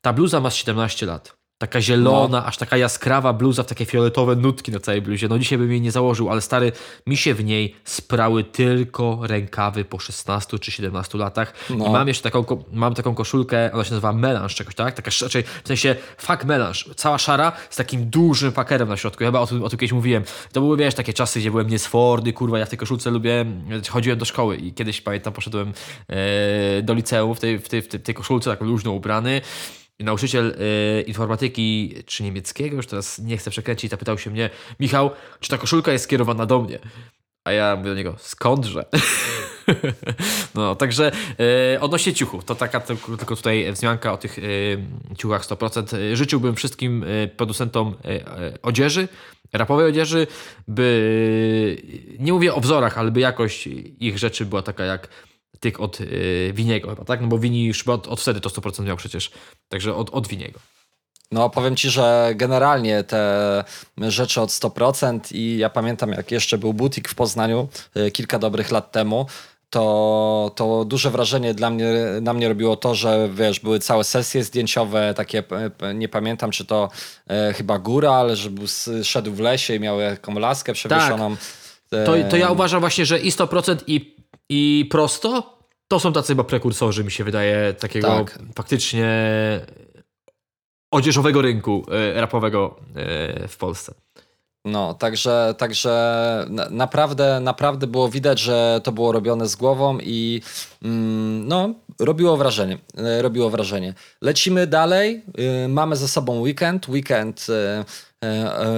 ta 0.00 0.12
bluza 0.12 0.40
ma 0.40 0.50
z 0.50 0.54
17 0.54 1.06
lat. 1.06 1.39
Taka 1.60 1.80
zielona, 1.80 2.46
aż 2.46 2.56
taka 2.56 2.76
jaskrawa 2.76 3.32
bluza 3.32 3.62
w 3.62 3.66
takie 3.66 3.84
fioletowe 3.84 4.36
nutki 4.36 4.72
na 4.72 4.80
całej 4.80 5.02
bluzie. 5.02 5.28
No 5.28 5.38
dzisiaj 5.38 5.58
bym 5.58 5.70
jej 5.70 5.80
nie 5.80 5.92
założył, 5.92 6.30
ale 6.30 6.40
stary, 6.40 6.72
mi 7.06 7.16
się 7.16 7.34
w 7.34 7.44
niej 7.44 7.74
sprały 7.84 8.44
tylko 8.44 9.18
rękawy 9.22 9.84
po 9.84 9.98
16 9.98 10.58
czy 10.58 10.70
17 10.72 11.18
latach. 11.18 11.54
No. 11.70 11.86
I 11.86 11.90
mam 11.90 12.08
jeszcze 12.08 12.30
taką, 12.30 12.64
mam 12.72 12.94
taką 12.94 13.14
koszulkę, 13.14 13.72
ona 13.72 13.84
się 13.84 13.90
nazywa 13.90 14.12
melanż 14.12 14.54
czegoś, 14.54 14.74
tak? 14.74 14.94
Taka, 14.94 15.10
raczej 15.22 15.42
w 15.64 15.68
sensie 15.68 15.96
fuck 16.18 16.44
melanż. 16.44 16.90
Cała 16.96 17.18
szara 17.18 17.52
z 17.70 17.76
takim 17.76 18.10
dużym 18.10 18.52
fakerem 18.52 18.88
na 18.88 18.96
środku. 18.96 19.24
Ja 19.24 19.28
chyba 19.28 19.40
o 19.40 19.46
tym, 19.46 19.64
o 19.64 19.68
tym 19.68 19.78
kiedyś 19.78 19.92
mówiłem. 19.92 20.22
To 20.52 20.60
były, 20.60 20.76
wiesz, 20.76 20.94
takie 20.94 21.12
czasy, 21.12 21.40
gdzie 21.40 21.50
byłem 21.50 21.68
niesforny, 21.68 22.32
kurwa, 22.32 22.58
ja 22.58 22.66
w 22.66 22.68
tej 22.68 22.78
koszulce 22.78 23.10
lubię, 23.10 23.44
chodziłem 23.88 24.18
do 24.18 24.24
szkoły 24.24 24.56
i 24.56 24.72
kiedyś, 24.72 25.00
pamiętam, 25.00 25.32
poszedłem 25.32 25.72
e, 26.08 26.82
do 26.82 26.94
liceum 26.94 27.34
w 27.34 27.40
tej, 27.40 27.58
w, 27.58 27.68
tej, 27.68 27.82
w 27.82 27.88
tej, 27.88 28.00
tej 28.00 28.14
koszulce, 28.14 28.50
tak 28.50 28.60
luźno 28.60 28.92
ubrany. 28.92 29.40
Nauczyciel 30.04 30.56
e, 30.58 31.00
informatyki, 31.00 31.94
czy 32.06 32.22
niemieckiego, 32.22 32.76
już 32.76 32.86
teraz 32.86 33.18
nie 33.18 33.36
chcę 33.36 33.50
przekręcić, 33.50 33.90
zapytał 33.90 34.18
się 34.18 34.30
mnie, 34.30 34.50
Michał, 34.80 35.10
czy 35.40 35.50
ta 35.50 35.58
koszulka 35.58 35.92
jest 35.92 36.04
skierowana 36.04 36.46
do 36.46 36.60
mnie? 36.60 36.78
A 37.44 37.52
ja 37.52 37.76
mówię 37.76 37.90
do 37.90 37.96
niego, 37.96 38.16
skądże? 38.18 38.84
no, 40.54 40.74
także 40.74 41.12
e, 41.74 41.80
odnośnie 41.80 42.14
ciuchów, 42.14 42.44
to 42.44 42.54
taka 42.54 42.80
tylko, 42.80 43.16
tylko 43.16 43.36
tutaj 43.36 43.72
wzmianka 43.72 44.12
o 44.12 44.16
tych 44.16 44.38
e, 44.38 44.42
ciuchach 45.16 45.44
100%. 45.44 45.96
E, 45.96 46.16
Życzyłbym 46.16 46.56
wszystkim 46.56 47.04
e, 47.04 47.28
producentom 47.28 47.94
e, 48.04 48.08
e, 48.08 48.58
odzieży, 48.62 49.08
rapowej 49.52 49.86
odzieży, 49.86 50.26
by, 50.68 51.82
nie 52.18 52.32
mówię 52.32 52.54
o 52.54 52.60
wzorach, 52.60 52.98
ale 52.98 53.10
by 53.10 53.20
jakość 53.20 53.66
ich 54.00 54.18
rzeczy 54.18 54.46
była 54.46 54.62
taka 54.62 54.84
jak 54.84 55.08
tych 55.60 55.80
od 55.80 55.98
e, 56.00 56.04
Winiego 56.52 56.90
chyba, 56.90 57.04
tak? 57.04 57.20
No 57.20 57.26
bo 57.26 57.38
Wini 57.38 57.64
już 57.64 57.84
chyba 57.84 57.92
od, 57.94 58.08
od 58.08 58.20
wtedy 58.20 58.40
to 58.40 58.48
100% 58.48 58.84
miał 58.84 58.96
przecież, 58.96 59.30
także 59.68 59.94
od, 59.94 60.10
od 60.10 60.28
Winiego. 60.28 60.60
No 61.32 61.50
powiem 61.50 61.76
ci, 61.76 61.90
że 61.90 62.32
generalnie 62.34 63.04
te 63.04 63.64
rzeczy 63.98 64.40
od 64.40 64.50
100% 64.50 65.20
i 65.32 65.58
ja 65.58 65.70
pamiętam 65.70 66.12
jak 66.12 66.30
jeszcze 66.30 66.58
był 66.58 66.74
butik 66.74 67.08
w 67.08 67.14
Poznaniu 67.14 67.68
y, 67.96 68.10
kilka 68.10 68.38
dobrych 68.38 68.70
lat 68.70 68.92
temu, 68.92 69.26
to, 69.70 70.52
to 70.56 70.84
duże 70.84 71.10
wrażenie 71.10 71.54
dla 71.54 71.70
mnie, 71.70 71.86
na 72.22 72.32
mnie 72.32 72.48
robiło 72.48 72.76
to, 72.76 72.94
że 72.94 73.28
wiesz, 73.34 73.60
były 73.60 73.78
całe 73.78 74.04
sesje 74.04 74.44
zdjęciowe, 74.44 75.14
takie, 75.16 75.42
nie 75.94 76.08
pamiętam 76.08 76.50
czy 76.50 76.64
to 76.64 76.90
e, 77.28 77.52
chyba 77.52 77.78
góra, 77.78 78.12
ale 78.12 78.36
że 78.36 78.50
był, 78.50 78.66
szedł 79.02 79.32
w 79.32 79.40
lesie 79.40 79.74
i 79.74 79.80
miał 79.80 80.00
jaką 80.00 80.38
laskę 80.38 80.72
przewieszoną. 80.72 81.36
To, 81.90 82.12
to 82.30 82.36
ja 82.36 82.50
uważam 82.50 82.80
właśnie, 82.80 83.06
że 83.06 83.18
i 83.18 83.30
100% 83.30 83.76
i, 83.86 84.16
i 84.50 84.86
prosto 84.90 85.56
to 85.88 86.00
są 86.00 86.12
tacy 86.12 86.28
chyba 86.28 86.44
prekursorzy, 86.44 87.04
mi 87.04 87.10
się 87.10 87.24
wydaje, 87.24 87.74
takiego 87.74 88.08
Tak. 88.08 88.38
faktycznie 88.54 89.08
odzieżowego 90.90 91.42
rynku 91.42 91.86
e, 91.90 92.20
rapowego 92.20 92.76
e, 92.96 93.48
w 93.48 93.56
Polsce. 93.56 93.94
No, 94.64 94.94
także, 94.94 95.54
także 95.58 96.46
na, 96.50 96.68
naprawdę, 96.70 97.40
naprawdę 97.40 97.86
było 97.86 98.08
widać, 98.08 98.40
że 98.40 98.80
to 98.84 98.92
było 98.92 99.12
robione 99.12 99.48
z 99.48 99.56
głową 99.56 99.98
i 100.02 100.42
mm, 100.82 101.48
no, 101.48 101.74
robiło 102.00 102.36
wrażenie. 102.36 102.78
e, 102.96 103.22
Robiło 103.22 103.50
wrażenie. 103.50 103.94
Lecimy 104.22 104.66
dalej. 104.66 105.22
Mamy 105.68 105.96
za 105.96 106.08
sobą 106.08 106.40
weekend. 106.40 106.88
Weekend 106.88 107.46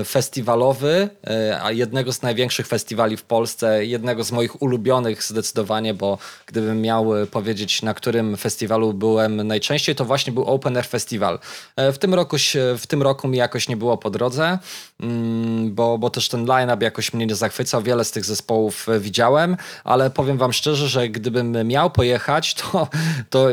festiwalowy, 0.05 1.09
e, 1.27 1.59
a 1.63 1.73
jednego 1.73 2.13
z 2.13 2.23
największych 2.23 2.67
festiwali 2.67 3.17
w 3.17 3.23
Polsce, 3.23 3.87
jednego 3.87 4.25
z 4.25 4.33
moich 4.33 4.63
ulubionych 4.63 5.23
zdecydowanie, 5.23 5.95
bo 5.95 6.19
gdybym 6.47 6.81
miał 6.81 7.17
e, 7.17 7.27
powiedzieć, 7.27 7.83
na 7.83 7.95
którym 7.95 8.37
festiwalu 8.37 8.93
byłem 8.93 9.47
najczęściej, 9.47 9.95
to 9.95 10.05
właśnie 10.05 10.33
był 10.33 10.45
Open 10.45 10.77
Air 10.77 10.87
Festival. 10.87 11.39
E, 11.77 11.93
W 11.93 11.99
tym 11.99 12.15
roku, 12.15 12.37
w 12.79 12.87
tym 12.87 13.03
roku 13.03 13.29
mi 13.29 13.39
jakoś 13.39 13.69
nie 13.69 13.77
było 13.77 13.99
po 13.99 14.11
drodze, 14.11 14.59
mm, 15.01 15.75
bo, 15.75 15.99
bo 15.99 16.11
też 16.11 16.29
ten 16.29 16.47
line-up 16.47 16.85
jakoś 16.85 17.13
mnie 17.13 17.27
nie 17.27 17.35
zachwycał. 17.35 17.83
Wiele 17.83 18.05
z 18.05 18.11
tych 18.11 18.25
zespołów 18.25 18.89
e, 18.89 19.01
widziałem, 19.01 19.57
ale 19.85 20.11
powiem 20.11 20.39
wam 20.39 20.53
szczerze, 20.53 20.89
że 20.89 21.09
gdybym 21.09 21.67
miał 21.69 21.91
pojechać, 21.91 22.55
to, 22.55 22.89
to 23.31 23.49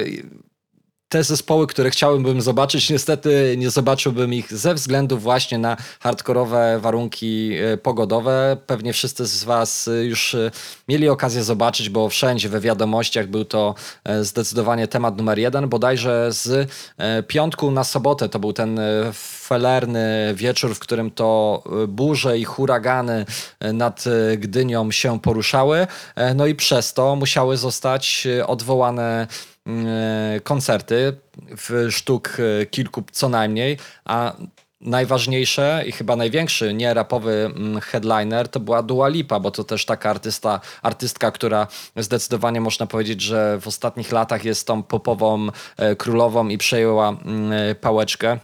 te 1.09 1.23
zespoły, 1.23 1.67
które 1.67 1.89
chciałbym 1.89 2.41
zobaczyć, 2.41 2.89
niestety 2.89 3.55
nie 3.57 3.69
zobaczyłbym 3.69 4.33
ich 4.33 4.53
ze 4.53 4.73
względu 4.73 5.17
właśnie 5.17 5.57
na 5.57 5.77
hardkorowe 5.99 6.79
warunki 6.79 7.53
e, 7.57 7.77
pogodowe. 7.77 8.57
Pewnie 8.67 8.93
wszyscy 8.93 9.25
z 9.25 9.43
Was 9.43 9.87
e, 9.87 10.03
już 10.05 10.35
e, 10.35 10.51
mieli 10.87 11.09
okazję 11.09 11.43
zobaczyć, 11.43 11.89
bo 11.89 12.09
wszędzie 12.09 12.49
we 12.49 12.59
wiadomościach 12.59 13.27
był 13.27 13.45
to 13.45 13.75
zdecydowanie 14.21 14.87
temat 14.87 15.17
numer 15.17 15.39
jeden. 15.39 15.69
Bodajże 15.69 16.31
z 16.31 16.71
piątku 17.27 17.71
na 17.71 17.83
sobotę 17.83 18.29
to 18.29 18.39
był 18.39 18.53
ten 18.53 18.79
felerny 19.47 20.33
wieczór, 20.35 20.75
w 20.75 20.79
którym 20.79 21.11
to 21.11 21.63
burze 21.87 22.37
i 22.37 22.43
huragany 22.43 23.25
nad 23.73 24.03
Gdynią 24.37 24.91
się 24.91 25.19
poruszały. 25.19 25.87
No 26.35 26.45
i 26.45 26.55
przez 26.55 26.93
to 26.93 27.15
musiały 27.15 27.57
zostać 27.57 28.27
odwołane 28.47 29.27
koncerty 30.43 31.13
w 31.57 31.87
sztuk 31.91 32.37
e, 32.61 32.65
kilku 32.65 33.03
co 33.11 33.29
najmniej, 33.29 33.77
a 34.05 34.33
najważniejsze 34.81 35.83
i 35.87 35.91
chyba 35.91 36.15
największy 36.15 36.73
nie 36.73 36.93
rapowy 36.93 37.51
mm, 37.55 37.81
headliner 37.81 38.49
to 38.49 38.59
była 38.59 38.83
Dua 38.83 39.07
Lipa, 39.07 39.39
bo 39.39 39.51
to 39.51 39.63
też 39.63 39.85
taka 39.85 40.09
artysta, 40.09 40.59
artystka, 40.81 41.31
która 41.31 41.67
zdecydowanie 41.95 42.61
można 42.61 42.87
powiedzieć, 42.87 43.21
że 43.21 43.59
w 43.61 43.67
ostatnich 43.67 44.11
latach 44.11 44.45
jest 44.45 44.67
tą 44.67 44.83
popową 44.83 45.47
e, 45.77 45.95
królową 45.95 46.47
i 46.47 46.57
przejęła 46.57 47.09
mm, 47.09 47.75
pałeczkę. 47.81 48.39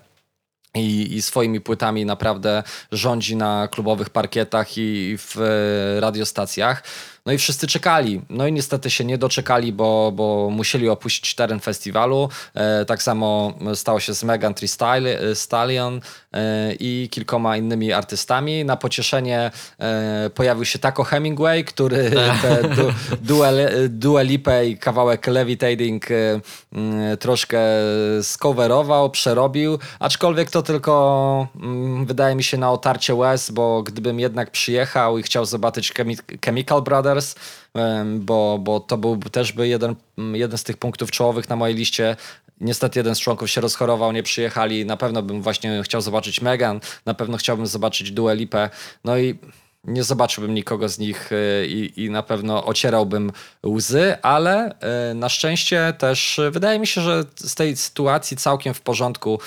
I, 0.76 1.16
I, 1.16 1.22
swoimi 1.22 1.62
płytami 1.62 2.06
naprawdę 2.06 2.64
rządzi 2.92 3.36
na 3.36 3.68
klubowych 3.68 4.10
parkietach 4.10 4.78
i 4.78 5.18
w 5.18 5.38
e, 5.42 6.00
radiostacjach. 6.00 6.84
No 7.26 7.34
i 7.34 7.38
wszyscy 7.38 7.68
czekali. 7.68 8.22
No 8.30 8.48
i 8.48 8.54
niestety 8.54 8.90
się 8.90 9.06
nie 9.06 9.18
doczekali, 9.18 9.74
bo, 9.74 10.12
bo 10.16 10.50
musieli 10.52 10.90
opuścić 10.90 11.36
teren 11.36 11.60
festiwalu. 11.60 12.30
E, 12.54 12.86
tak 12.86 13.04
samo 13.04 13.54
stało 13.76 14.00
się 14.00 14.16
z 14.16 14.24
Megan 14.24 14.54
Thee 14.54 14.68
Stallion 15.34 16.02
e, 16.34 16.74
i 16.80 17.10
kilkoma 17.12 17.58
innymi 17.58 17.94
artystami. 17.94 18.66
Na 18.66 18.78
pocieszenie 18.78 19.52
e, 19.80 20.30
pojawił 20.30 20.66
się 20.66 20.80
Taco 20.80 21.04
Hemingway, 21.04 21.66
który 21.66 22.12
te 22.42 22.64
du, 22.64 22.94
duel, 23.22 23.90
Dua 23.90 24.24
i 24.64 24.78
kawałek 24.78 25.28
Levitating 25.28 26.06
mm, 26.12 27.18
troszkę 27.18 27.60
skowerował, 28.22 29.10
przerobił, 29.10 29.80
aczkolwiek 30.00 30.52
to 30.52 30.62
tylko 30.62 31.48
mm, 31.56 32.06
wydaje 32.06 32.36
mi 32.36 32.44
się 32.44 32.58
na 32.58 32.72
otarcie 32.72 33.16
łez, 33.16 33.52
bo 33.52 33.84
gdybym 33.84 34.20
jednak 34.20 34.52
przyjechał 34.52 35.18
i 35.18 35.24
chciał 35.24 35.46
zobaczyć 35.46 35.94
Chemical 36.46 36.82
Brothers, 36.82 37.14
bo, 38.20 38.59
bo 38.61 38.80
to 38.80 38.97
był 38.97 39.18
też 39.18 39.51
by 39.51 39.68
jeden, 39.68 39.95
jeden 40.34 40.57
z 40.57 40.63
tych 40.63 40.78
punktów 40.78 41.11
czołowych 41.11 41.49
na 41.49 41.55
mojej 41.55 41.76
liście. 41.76 42.16
Niestety 42.61 42.99
jeden 42.99 43.16
z 43.16 43.20
członków 43.20 43.49
się 43.49 43.61
rozchorował, 43.61 44.11
nie 44.11 44.24
przyjechali. 44.24 44.86
Na 44.86 44.97
pewno 44.97 45.24
bym 45.24 45.41
właśnie 45.41 45.82
chciał 45.84 46.01
zobaczyć 46.01 46.41
Megan, 46.41 46.80
na 47.05 47.13
pewno 47.13 47.38
chciałbym 47.38 47.68
zobaczyć 47.68 48.11
Dua 48.11 48.34
Lipę. 48.34 48.70
No 49.03 49.18
i 49.18 49.39
nie 49.88 50.04
zobaczyłbym 50.04 50.54
nikogo 50.54 50.90
z 50.90 51.00
nich 51.00 51.32
y, 51.32 51.68
i, 51.68 52.04
i, 52.04 52.10
na 52.10 52.24
pewno 52.24 52.66
ocierałbym 52.66 53.32
łzy, 53.66 54.18
ale 54.22 54.76
y, 55.12 55.14
na 55.14 55.30
szczęście 55.30 55.94
też 55.98 56.40
wydaje 56.52 56.80
mi 56.80 56.88
się, 56.88 57.02
że 57.02 57.24
z 57.36 57.56
tej 57.56 57.76
sytuacji 57.78 58.38
całkiem 58.38 58.74
w 58.74 58.82
porządku 58.82 59.40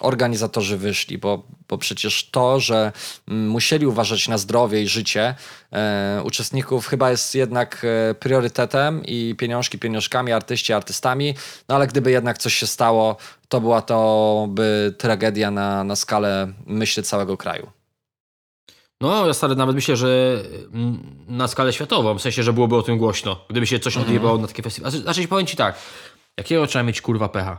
organizatorzy 0.00 0.76
wyszli, 0.76 1.18
bo, 1.18 1.42
bo 1.68 1.78
przecież 1.78 2.28
to, 2.30 2.60
że 2.60 2.92
mm, 3.28 3.48
musieli 3.48 3.86
uważać 3.86 4.28
na 4.28 4.38
zdrowie 4.38 4.82
i 4.82 4.88
życie 4.88 5.34
e, 5.72 6.22
uczestników 6.24 6.86
chyba 6.86 7.10
jest 7.10 7.34
jednak 7.34 7.86
e, 8.10 8.14
priorytetem 8.14 9.02
i 9.04 9.34
pieniążki 9.38 9.78
pieniążkami, 9.78 10.32
artyści 10.32 10.72
artystami, 10.72 11.34
no 11.68 11.74
ale 11.74 11.86
gdyby 11.86 12.10
jednak 12.10 12.38
coś 12.38 12.54
się 12.54 12.66
stało, 12.66 13.16
to 13.48 13.60
była 13.60 13.82
to 13.82 14.46
by 14.50 14.94
tragedia 14.98 15.50
na, 15.50 15.84
na 15.84 15.96
skalę 15.96 16.52
myślę 16.66 17.02
całego 17.02 17.36
kraju. 17.36 17.75
No, 19.00 19.26
ja 19.26 19.34
stary 19.34 19.56
nawet 19.56 19.76
myślę, 19.76 19.96
że 19.96 20.42
mm, 20.74 21.16
na 21.28 21.48
skalę 21.48 21.72
światową, 21.72 22.18
w 22.18 22.22
sensie, 22.22 22.42
że 22.42 22.52
byłoby 22.52 22.76
o 22.76 22.82
tym 22.82 22.98
głośno, 22.98 23.44
gdyby 23.50 23.66
się 23.66 23.78
coś 23.78 23.96
mhm. 23.96 24.06
odjebało 24.06 24.38
na 24.38 24.46
takie 24.46 24.62
festiwale. 24.62 24.90
Znaczy, 24.90 25.02
znaczy, 25.02 25.28
powiem 25.28 25.46
ci 25.46 25.56
tak, 25.56 25.78
jakiego 26.36 26.66
trzeba 26.66 26.82
mieć 26.82 27.00
kurwa 27.00 27.28
pecha? 27.28 27.58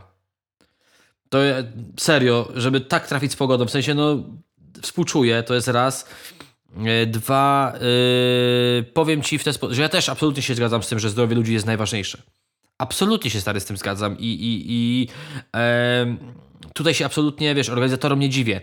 To 1.28 1.38
serio, 2.00 2.48
żeby 2.54 2.80
tak 2.80 3.06
trafić 3.06 3.32
z 3.32 3.36
pogodą, 3.36 3.64
w 3.64 3.70
sensie, 3.70 3.94
no, 3.94 4.16
współczuję, 4.82 5.42
to 5.42 5.54
jest 5.54 5.68
raz. 5.68 6.08
E, 6.76 7.06
dwa, 7.06 7.72
yy, 8.76 8.82
powiem 8.82 9.22
ci 9.22 9.38
w 9.38 9.44
ten 9.44 9.52
sposób, 9.52 9.74
że 9.74 9.82
ja 9.82 9.88
też 9.88 10.08
absolutnie 10.08 10.42
się 10.42 10.54
zgadzam 10.54 10.82
z 10.82 10.88
tym, 10.88 10.98
że 10.98 11.10
zdrowie 11.10 11.34
ludzi 11.34 11.52
jest 11.52 11.66
najważniejsze. 11.66 12.22
Absolutnie 12.78 13.30
się 13.30 13.40
stary 13.40 13.60
z 13.60 13.64
tym 13.64 13.76
zgadzam 13.76 14.18
i, 14.18 14.24
i, 14.24 14.64
i 14.68 15.08
tutaj 16.74 16.94
się 16.94 17.06
absolutnie, 17.06 17.54
wiesz, 17.54 17.68
organizatorom 17.68 18.18
nie 18.18 18.28
dziwię. 18.28 18.60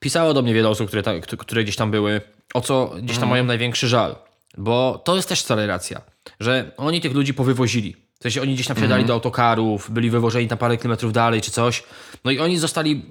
Pisało 0.00 0.34
do 0.34 0.42
mnie 0.42 0.54
wiele 0.54 0.68
osób, 0.68 0.86
które, 0.86 1.02
ta, 1.02 1.20
które 1.20 1.64
gdzieś 1.64 1.76
tam 1.76 1.90
były, 1.90 2.20
o 2.54 2.60
co 2.60 2.86
gdzieś 2.86 3.16
tam 3.16 3.24
mhm. 3.24 3.30
mają 3.30 3.44
największy 3.44 3.88
żal. 3.88 4.16
Bo 4.58 5.02
to 5.04 5.16
jest 5.16 5.28
też 5.28 5.42
wcale 5.42 5.66
racja, 5.66 6.00
że 6.40 6.70
oni 6.76 7.00
tych 7.00 7.14
ludzi 7.14 7.34
powywozili. 7.34 7.96
W 8.20 8.22
sensie 8.22 8.42
oni 8.42 8.54
gdzieś 8.54 8.66
tam 8.66 8.76
wsiadali 8.76 9.00
mm. 9.00 9.06
do 9.06 9.14
autokarów, 9.14 9.90
byli 9.90 10.10
wywożeni 10.10 10.48
tam 10.48 10.58
parę 10.58 10.76
kilometrów 10.76 11.12
dalej 11.12 11.40
czy 11.40 11.50
coś. 11.50 11.82
No 12.24 12.30
i 12.30 12.38
oni 12.38 12.58
zostali 12.58 13.02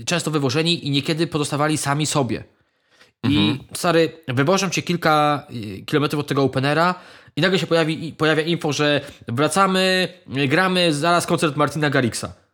y, 0.00 0.04
często 0.04 0.30
wywożeni 0.30 0.86
i 0.86 0.90
niekiedy 0.90 1.26
pozostawali 1.26 1.78
sami 1.78 2.06
sobie. 2.06 2.44
I 3.22 3.28
-hmm. 3.28 3.58
stary, 3.74 4.12
wywożą 4.28 4.70
cię 4.70 4.82
kilka 4.82 5.46
y, 5.78 5.82
kilometrów 5.82 6.20
od 6.20 6.26
tego 6.26 6.42
openera 6.42 6.94
i 7.36 7.40
nagle 7.40 7.58
się 7.58 7.66
pojawi, 7.66 8.12
pojawia 8.12 8.42
info, 8.42 8.72
że 8.72 9.00
wracamy, 9.28 10.08
gramy 10.26 10.94
zaraz 10.94 11.26
koncert 11.26 11.56
Martina 11.56 11.90
Garrixa. 11.90 12.45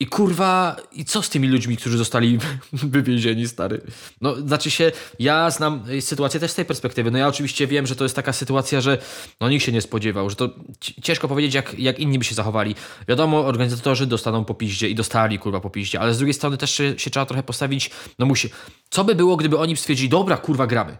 I 0.00 0.06
kurwa, 0.06 0.76
i 0.92 1.04
co 1.04 1.22
z 1.22 1.30
tymi 1.30 1.48
ludźmi, 1.48 1.76
którzy 1.76 1.98
zostali 1.98 2.38
wywiezieni, 2.72 3.48
stary? 3.48 3.80
No, 4.20 4.36
znaczy 4.36 4.70
się, 4.70 4.92
ja 5.18 5.50
znam 5.50 5.84
sytuację 6.00 6.40
też 6.40 6.50
z 6.50 6.54
tej 6.54 6.64
perspektywy. 6.64 7.10
No 7.10 7.18
ja 7.18 7.28
oczywiście 7.28 7.66
wiem, 7.66 7.86
że 7.86 7.96
to 7.96 8.04
jest 8.04 8.16
taka 8.16 8.32
sytuacja, 8.32 8.80
że 8.80 8.98
no 9.40 9.48
nikt 9.48 9.64
się 9.64 9.72
nie 9.72 9.80
spodziewał, 9.80 10.30
że 10.30 10.36
to 10.36 10.50
ciężko 10.80 11.28
powiedzieć, 11.28 11.54
jak, 11.54 11.78
jak 11.78 11.98
inni 11.98 12.18
by 12.18 12.24
się 12.24 12.34
zachowali. 12.34 12.74
Wiadomo, 13.08 13.46
organizatorzy 13.46 14.06
dostaną 14.06 14.44
po 14.44 14.54
piździe 14.54 14.88
i 14.88 14.94
dostali, 14.94 15.38
kurwa, 15.38 15.60
po 15.60 15.70
piździe, 15.70 16.00
ale 16.00 16.14
z 16.14 16.18
drugiej 16.18 16.34
strony 16.34 16.56
też 16.56 16.70
się, 16.70 16.98
się 16.98 17.10
trzeba 17.10 17.26
trochę 17.26 17.42
postawić, 17.42 17.90
no 18.18 18.26
musi... 18.26 18.48
Co 18.90 19.04
by 19.04 19.14
było, 19.14 19.36
gdyby 19.36 19.58
oni 19.58 19.76
stwierdzili, 19.76 20.08
dobra, 20.08 20.36
kurwa, 20.36 20.66
gramy. 20.66 20.96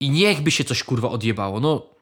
I 0.00 0.10
niechby 0.10 0.50
się 0.50 0.64
coś, 0.64 0.82
kurwa, 0.82 1.08
odjebało. 1.08 1.60
No, 1.60 1.93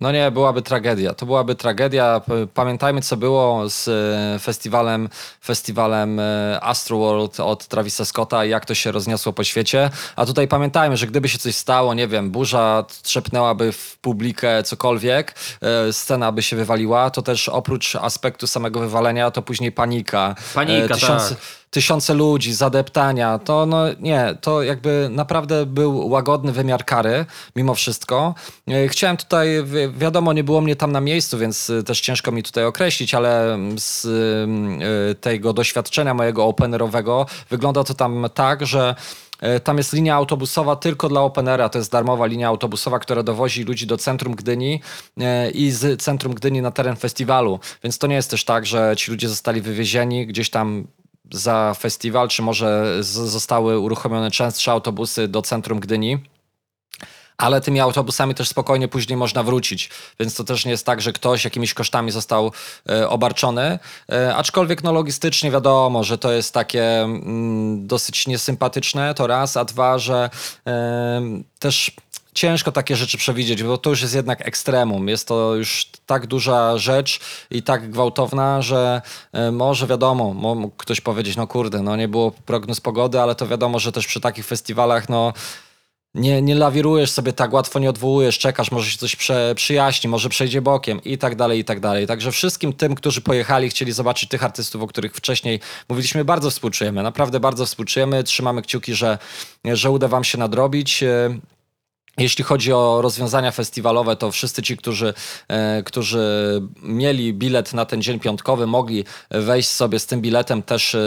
no 0.00 0.12
nie, 0.12 0.30
byłaby 0.30 0.62
tragedia. 0.62 1.14
To 1.14 1.26
byłaby 1.26 1.54
tragedia. 1.54 2.20
Pamiętajmy, 2.54 3.00
co 3.00 3.16
było 3.16 3.68
z 3.68 3.88
e, 3.88 4.38
festiwalem, 4.38 5.08
festiwalem 5.44 6.20
e, 6.20 6.58
Astroworld 6.62 7.40
od 7.40 7.66
Travisa 7.66 8.04
Scotta 8.04 8.44
i 8.44 8.50
jak 8.50 8.66
to 8.66 8.74
się 8.74 8.92
rozniosło 8.92 9.32
po 9.32 9.44
świecie. 9.44 9.90
A 10.16 10.26
tutaj 10.26 10.48
pamiętajmy, 10.48 10.96
że 10.96 11.06
gdyby 11.06 11.28
się 11.28 11.38
coś 11.38 11.56
stało, 11.56 11.94
nie 11.94 12.08
wiem, 12.08 12.30
burza 12.30 12.84
trzepnęłaby 13.02 13.72
w 13.72 13.98
publikę 13.98 14.62
cokolwiek, 14.62 15.34
e, 15.60 15.92
scena 15.92 16.32
by 16.32 16.42
się 16.42 16.56
wywaliła, 16.56 17.10
to 17.10 17.22
też 17.22 17.48
oprócz 17.48 17.96
aspektu 17.96 18.46
samego 18.46 18.80
wywalenia, 18.80 19.30
to 19.30 19.42
później 19.42 19.72
panika. 19.72 20.34
Panika, 20.54 20.94
Tysiące, 20.94 21.28
tak 21.28 21.38
tysiące 21.74 22.14
ludzi, 22.14 22.54
zadeptania, 22.54 23.38
to 23.38 23.66
no 23.66 23.84
nie, 24.00 24.36
to 24.40 24.62
jakby 24.62 25.08
naprawdę 25.10 25.66
był 25.66 26.08
łagodny 26.08 26.52
wymiar 26.52 26.84
kary, 26.84 27.26
mimo 27.56 27.74
wszystko. 27.74 28.34
E, 28.68 28.88
chciałem 28.88 29.16
tutaj, 29.16 29.48
wiadomo, 29.96 30.32
nie 30.32 30.44
było 30.44 30.60
mnie 30.60 30.76
tam 30.76 30.92
na 30.92 31.00
miejscu, 31.00 31.38
więc 31.38 31.70
e, 31.70 31.82
też 31.82 32.00
ciężko 32.00 32.32
mi 32.32 32.42
tutaj 32.42 32.64
określić, 32.64 33.14
ale 33.14 33.58
z 33.76 34.06
e, 34.06 35.14
tego 35.14 35.52
doświadczenia 35.52 36.14
mojego 36.14 36.46
openerowego 36.46 37.26
wygląda 37.50 37.84
to 37.84 37.94
tam 37.94 38.26
tak, 38.34 38.66
że 38.66 38.94
tam 39.64 39.78
jest 39.78 39.92
linia 39.92 40.14
autobusowa 40.14 40.76
tylko 40.76 41.08
dla 41.08 41.20
Openera. 41.20 41.68
To 41.68 41.78
jest 41.78 41.92
darmowa 41.92 42.26
linia 42.26 42.48
autobusowa, 42.48 42.98
która 42.98 43.22
dowozi 43.22 43.64
ludzi 43.64 43.86
do 43.86 43.96
centrum 43.96 44.34
Gdyni 44.34 44.80
i 45.54 45.70
z 45.70 46.02
centrum 46.02 46.34
Gdyni 46.34 46.62
na 46.62 46.70
teren 46.70 46.96
festiwalu. 46.96 47.60
Więc 47.82 47.98
to 47.98 48.06
nie 48.06 48.14
jest 48.14 48.30
też 48.30 48.44
tak, 48.44 48.66
że 48.66 48.94
ci 48.96 49.10
ludzie 49.10 49.28
zostali 49.28 49.60
wywiezieni 49.60 50.26
gdzieś 50.26 50.50
tam 50.50 50.86
za 51.32 51.74
festiwal, 51.78 52.28
czy 52.28 52.42
może 52.42 52.96
zostały 53.02 53.78
uruchomione 53.78 54.30
częstsze 54.30 54.72
autobusy 54.72 55.28
do 55.28 55.42
centrum 55.42 55.80
Gdyni. 55.80 56.18
Ale 57.36 57.60
tymi 57.60 57.80
autobusami 57.80 58.34
też 58.34 58.48
spokojnie 58.48 58.88
później 58.88 59.16
można 59.16 59.42
wrócić, 59.42 59.90
więc 60.20 60.34
to 60.34 60.44
też 60.44 60.64
nie 60.64 60.70
jest 60.70 60.86
tak, 60.86 61.00
że 61.00 61.12
ktoś 61.12 61.44
jakimiś 61.44 61.74
kosztami 61.74 62.10
został 62.10 62.52
e, 62.88 63.08
obarczony. 63.08 63.78
E, 64.12 64.36
aczkolwiek 64.36 64.82
no, 64.82 64.92
logistycznie 64.92 65.50
wiadomo, 65.50 66.04
że 66.04 66.18
to 66.18 66.32
jest 66.32 66.54
takie 66.54 67.02
mm, 67.02 67.86
dosyć 67.86 68.26
niesympatyczne, 68.26 69.14
to 69.14 69.26
raz, 69.26 69.56
a 69.56 69.64
dwa, 69.64 69.98
że 69.98 70.30
też 71.58 71.90
ciężko 72.34 72.72
takie 72.72 72.96
rzeczy 72.96 73.18
przewidzieć, 73.18 73.62
bo 73.62 73.78
to 73.78 73.90
już 73.90 74.02
jest 74.02 74.14
jednak 74.14 74.48
ekstremum. 74.48 75.08
Jest 75.08 75.28
to 75.28 75.54
już 75.54 75.90
tak 76.06 76.26
duża 76.26 76.78
rzecz 76.78 77.20
i 77.50 77.62
tak 77.62 77.90
gwałtowna, 77.90 78.62
że 78.62 79.02
e, 79.32 79.50
może 79.50 79.86
wiadomo, 79.86 80.34
mógł 80.34 80.76
ktoś 80.76 81.00
powiedzieć, 81.00 81.36
no 81.36 81.46
kurde, 81.46 81.82
no 81.82 81.96
nie 81.96 82.08
było 82.08 82.30
prognoz 82.30 82.80
pogody, 82.80 83.20
ale 83.20 83.34
to 83.34 83.46
wiadomo, 83.46 83.78
że 83.78 83.92
też 83.92 84.06
przy 84.06 84.20
takich 84.20 84.46
festiwalach, 84.46 85.08
no 85.08 85.32
nie, 86.14 86.42
nie 86.42 86.54
lawirujesz 86.54 87.10
sobie 87.10 87.32
tak 87.32 87.52
łatwo, 87.52 87.78
nie 87.78 87.90
odwołujesz, 87.90 88.38
czekasz, 88.38 88.70
może 88.70 88.90
się 88.90 88.98
coś 88.98 89.16
prze, 89.16 89.54
przyjaśni, 89.56 90.10
może 90.10 90.28
przejdzie 90.28 90.62
bokiem 90.62 91.04
i 91.04 91.18
tak 91.18 91.36
dalej, 91.36 91.58
i 91.58 91.64
tak 91.64 91.80
dalej. 91.80 92.06
Także 92.06 92.32
wszystkim 92.32 92.72
tym, 92.72 92.94
którzy 92.94 93.20
pojechali, 93.20 93.68
chcieli 93.68 93.92
zobaczyć 93.92 94.28
tych 94.28 94.44
artystów, 94.44 94.82
o 94.82 94.86
których 94.86 95.14
wcześniej 95.14 95.60
mówiliśmy, 95.88 96.24
bardzo 96.24 96.50
współczujemy, 96.50 97.02
naprawdę 97.02 97.40
bardzo 97.40 97.66
współczujemy, 97.66 98.24
trzymamy 98.24 98.62
kciuki, 98.62 98.94
że, 98.94 99.18
że 99.64 99.90
uda 99.90 100.08
wam 100.08 100.24
się 100.24 100.38
nadrobić. 100.38 101.04
E, 102.16 102.22
jeśli 102.22 102.44
chodzi 102.44 102.72
o 102.72 103.02
rozwiązania 103.02 103.50
festiwalowe, 103.50 104.16
to 104.16 104.30
wszyscy 104.30 104.62
ci, 104.62 104.76
którzy, 104.76 105.14
e, 105.48 105.82
którzy 105.82 106.62
mieli 106.82 107.34
bilet 107.34 107.72
na 107.72 107.84
ten 107.84 108.02
dzień 108.02 108.20
piątkowy, 108.20 108.66
mogli 108.66 109.04
wejść 109.30 109.68
sobie 109.68 109.98
z 109.98 110.06
tym 110.06 110.20
biletem 110.20 110.62
też 110.62 110.94
e, 110.94 110.98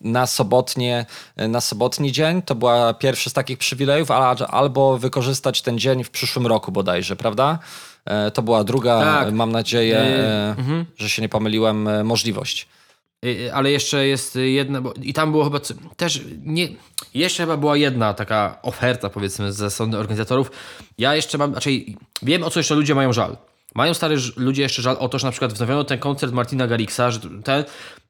na 0.00 0.26
sobotnie, 0.26 1.06
na 1.36 1.60
sobotni 1.60 2.12
dzień. 2.12 2.42
To 2.42 2.54
była 2.54 2.94
pierwszy 2.94 3.30
z 3.30 3.32
takich 3.32 3.58
przywilejów, 3.58 4.10
albo 4.48 4.98
wykorzystać 4.98 5.62
ten 5.62 5.78
dzień 5.78 6.04
w 6.04 6.10
przyszłym 6.10 6.46
roku 6.46 6.72
bodajże, 6.72 7.16
prawda? 7.16 7.58
E, 8.04 8.30
to 8.30 8.42
była 8.42 8.64
druga, 8.64 9.00
tak. 9.00 9.32
mam 9.32 9.52
nadzieję, 9.52 10.06
yy, 10.68 10.86
że 10.96 11.08
się 11.08 11.22
nie 11.22 11.28
pomyliłem, 11.28 12.06
możliwość. 12.06 12.68
Y, 13.26 13.54
ale 13.54 13.70
jeszcze 13.70 14.06
jest 14.06 14.36
jedna, 14.36 14.80
bo, 14.80 14.94
i 15.02 15.12
tam 15.12 15.30
było 15.30 15.44
chyba 15.44 15.60
też, 15.96 16.20
nie, 16.42 16.68
jeszcze 17.14 17.42
chyba 17.42 17.56
była 17.56 17.76
jedna 17.76 18.14
taka 18.14 18.58
oferta 18.62 19.10
powiedzmy 19.10 19.52
ze 19.52 19.70
strony 19.70 19.98
organizatorów. 19.98 20.50
Ja 20.98 21.16
jeszcze 21.16 21.38
mam, 21.38 21.54
raczej 21.54 21.96
wiem 22.22 22.42
o 22.42 22.50
co 22.50 22.60
jeszcze 22.60 22.74
ludzie 22.74 22.94
mają 22.94 23.12
żal. 23.12 23.36
Mają 23.74 23.94
stary 23.94 24.16
ludzie 24.36 24.62
jeszcze 24.62 24.82
żal 24.82 24.96
o 25.00 25.08
to, 25.08 25.18
że 25.18 25.26
na 25.26 25.30
przykład 25.30 25.52
wznowiono 25.52 25.84
ten 25.84 25.98
koncert 25.98 26.32
Martina 26.32 26.66
Garrixa, 26.66 27.10
że 27.10 27.20
ten, 27.44 27.64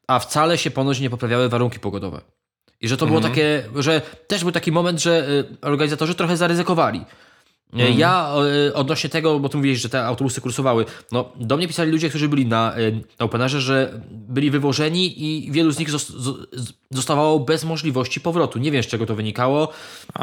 a 0.07 0.19
wcale 0.19 0.57
się 0.57 0.71
ponoć 0.71 0.99
nie 0.99 1.09
poprawiały 1.09 1.49
warunki 1.49 1.79
pogodowe. 1.79 2.21
I 2.81 2.87
że 2.87 2.97
to 2.97 3.05
było 3.05 3.21
takie, 3.21 3.63
że 3.75 4.01
też 4.27 4.43
był 4.43 4.51
taki 4.51 4.71
moment, 4.71 5.01
że 5.01 5.29
y, 5.29 5.45
organizatorzy 5.61 6.15
trochę 6.15 6.37
zaryzykowali. 6.37 7.05
Y, 7.73 7.91
Ja 7.91 8.33
y, 8.67 8.73
odnośnie 8.73 9.09
tego, 9.09 9.39
bo 9.39 9.49
tu 9.49 9.57
mówiłeś, 9.57 9.79
że 9.79 9.89
te 9.89 10.05
autobusy 10.05 10.41
kursowały, 10.41 10.85
no 11.11 11.31
do 11.35 11.57
mnie 11.57 11.67
pisali 11.67 11.91
ludzie, 11.91 12.09
którzy 12.09 12.29
byli 12.29 12.45
na, 12.45 12.79
y, 12.79 13.01
na 13.19 13.25
Openerze, 13.25 13.61
że 13.61 14.01
byli 14.11 14.51
wywożeni 14.51 15.23
i 15.25 15.51
wielu 15.51 15.71
z 15.71 15.79
nich 15.79 15.89
zostawało 16.91 17.39
bez 17.39 17.63
możliwości 17.63 18.21
powrotu. 18.21 18.59
Nie 18.59 18.71
wiem, 18.71 18.83
z 18.83 18.87
czego 18.87 19.05
to 19.05 19.15
wynikało. 19.15 19.69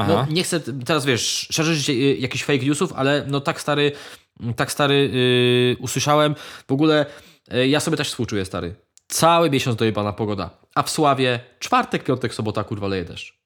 No, 0.09 0.27
nie 0.31 0.43
chcę 0.43 0.61
teraz, 0.61 1.05
wiesz, 1.07 1.49
szerzyć 1.51 1.89
jakichś 2.19 2.45
fake 2.45 2.65
newsów, 2.65 2.93
ale 2.93 3.25
no 3.29 3.41
tak 3.41 3.61
stary, 3.61 3.93
tak 4.57 4.73
stary 4.73 4.95
y, 4.95 5.77
usłyszałem. 5.81 6.35
W 6.69 6.73
ogóle 6.73 7.07
y, 7.55 7.69
ja 7.69 7.81
sobie 7.81 7.97
też 7.97 8.09
współczuję, 8.09 8.45
stary. 8.45 8.75
Cały 9.09 9.51
miesiąc 9.51 9.77
dojebana 9.77 10.13
pogoda. 10.13 10.51
A 10.75 10.83
w 10.83 10.91
Sławie 10.91 11.41
czwartek, 11.59 12.05
piątek, 12.05 12.35
sobota, 12.35 12.65
kurwa, 12.65 12.89
leje 12.89 13.05
deszcz. 13.05 13.44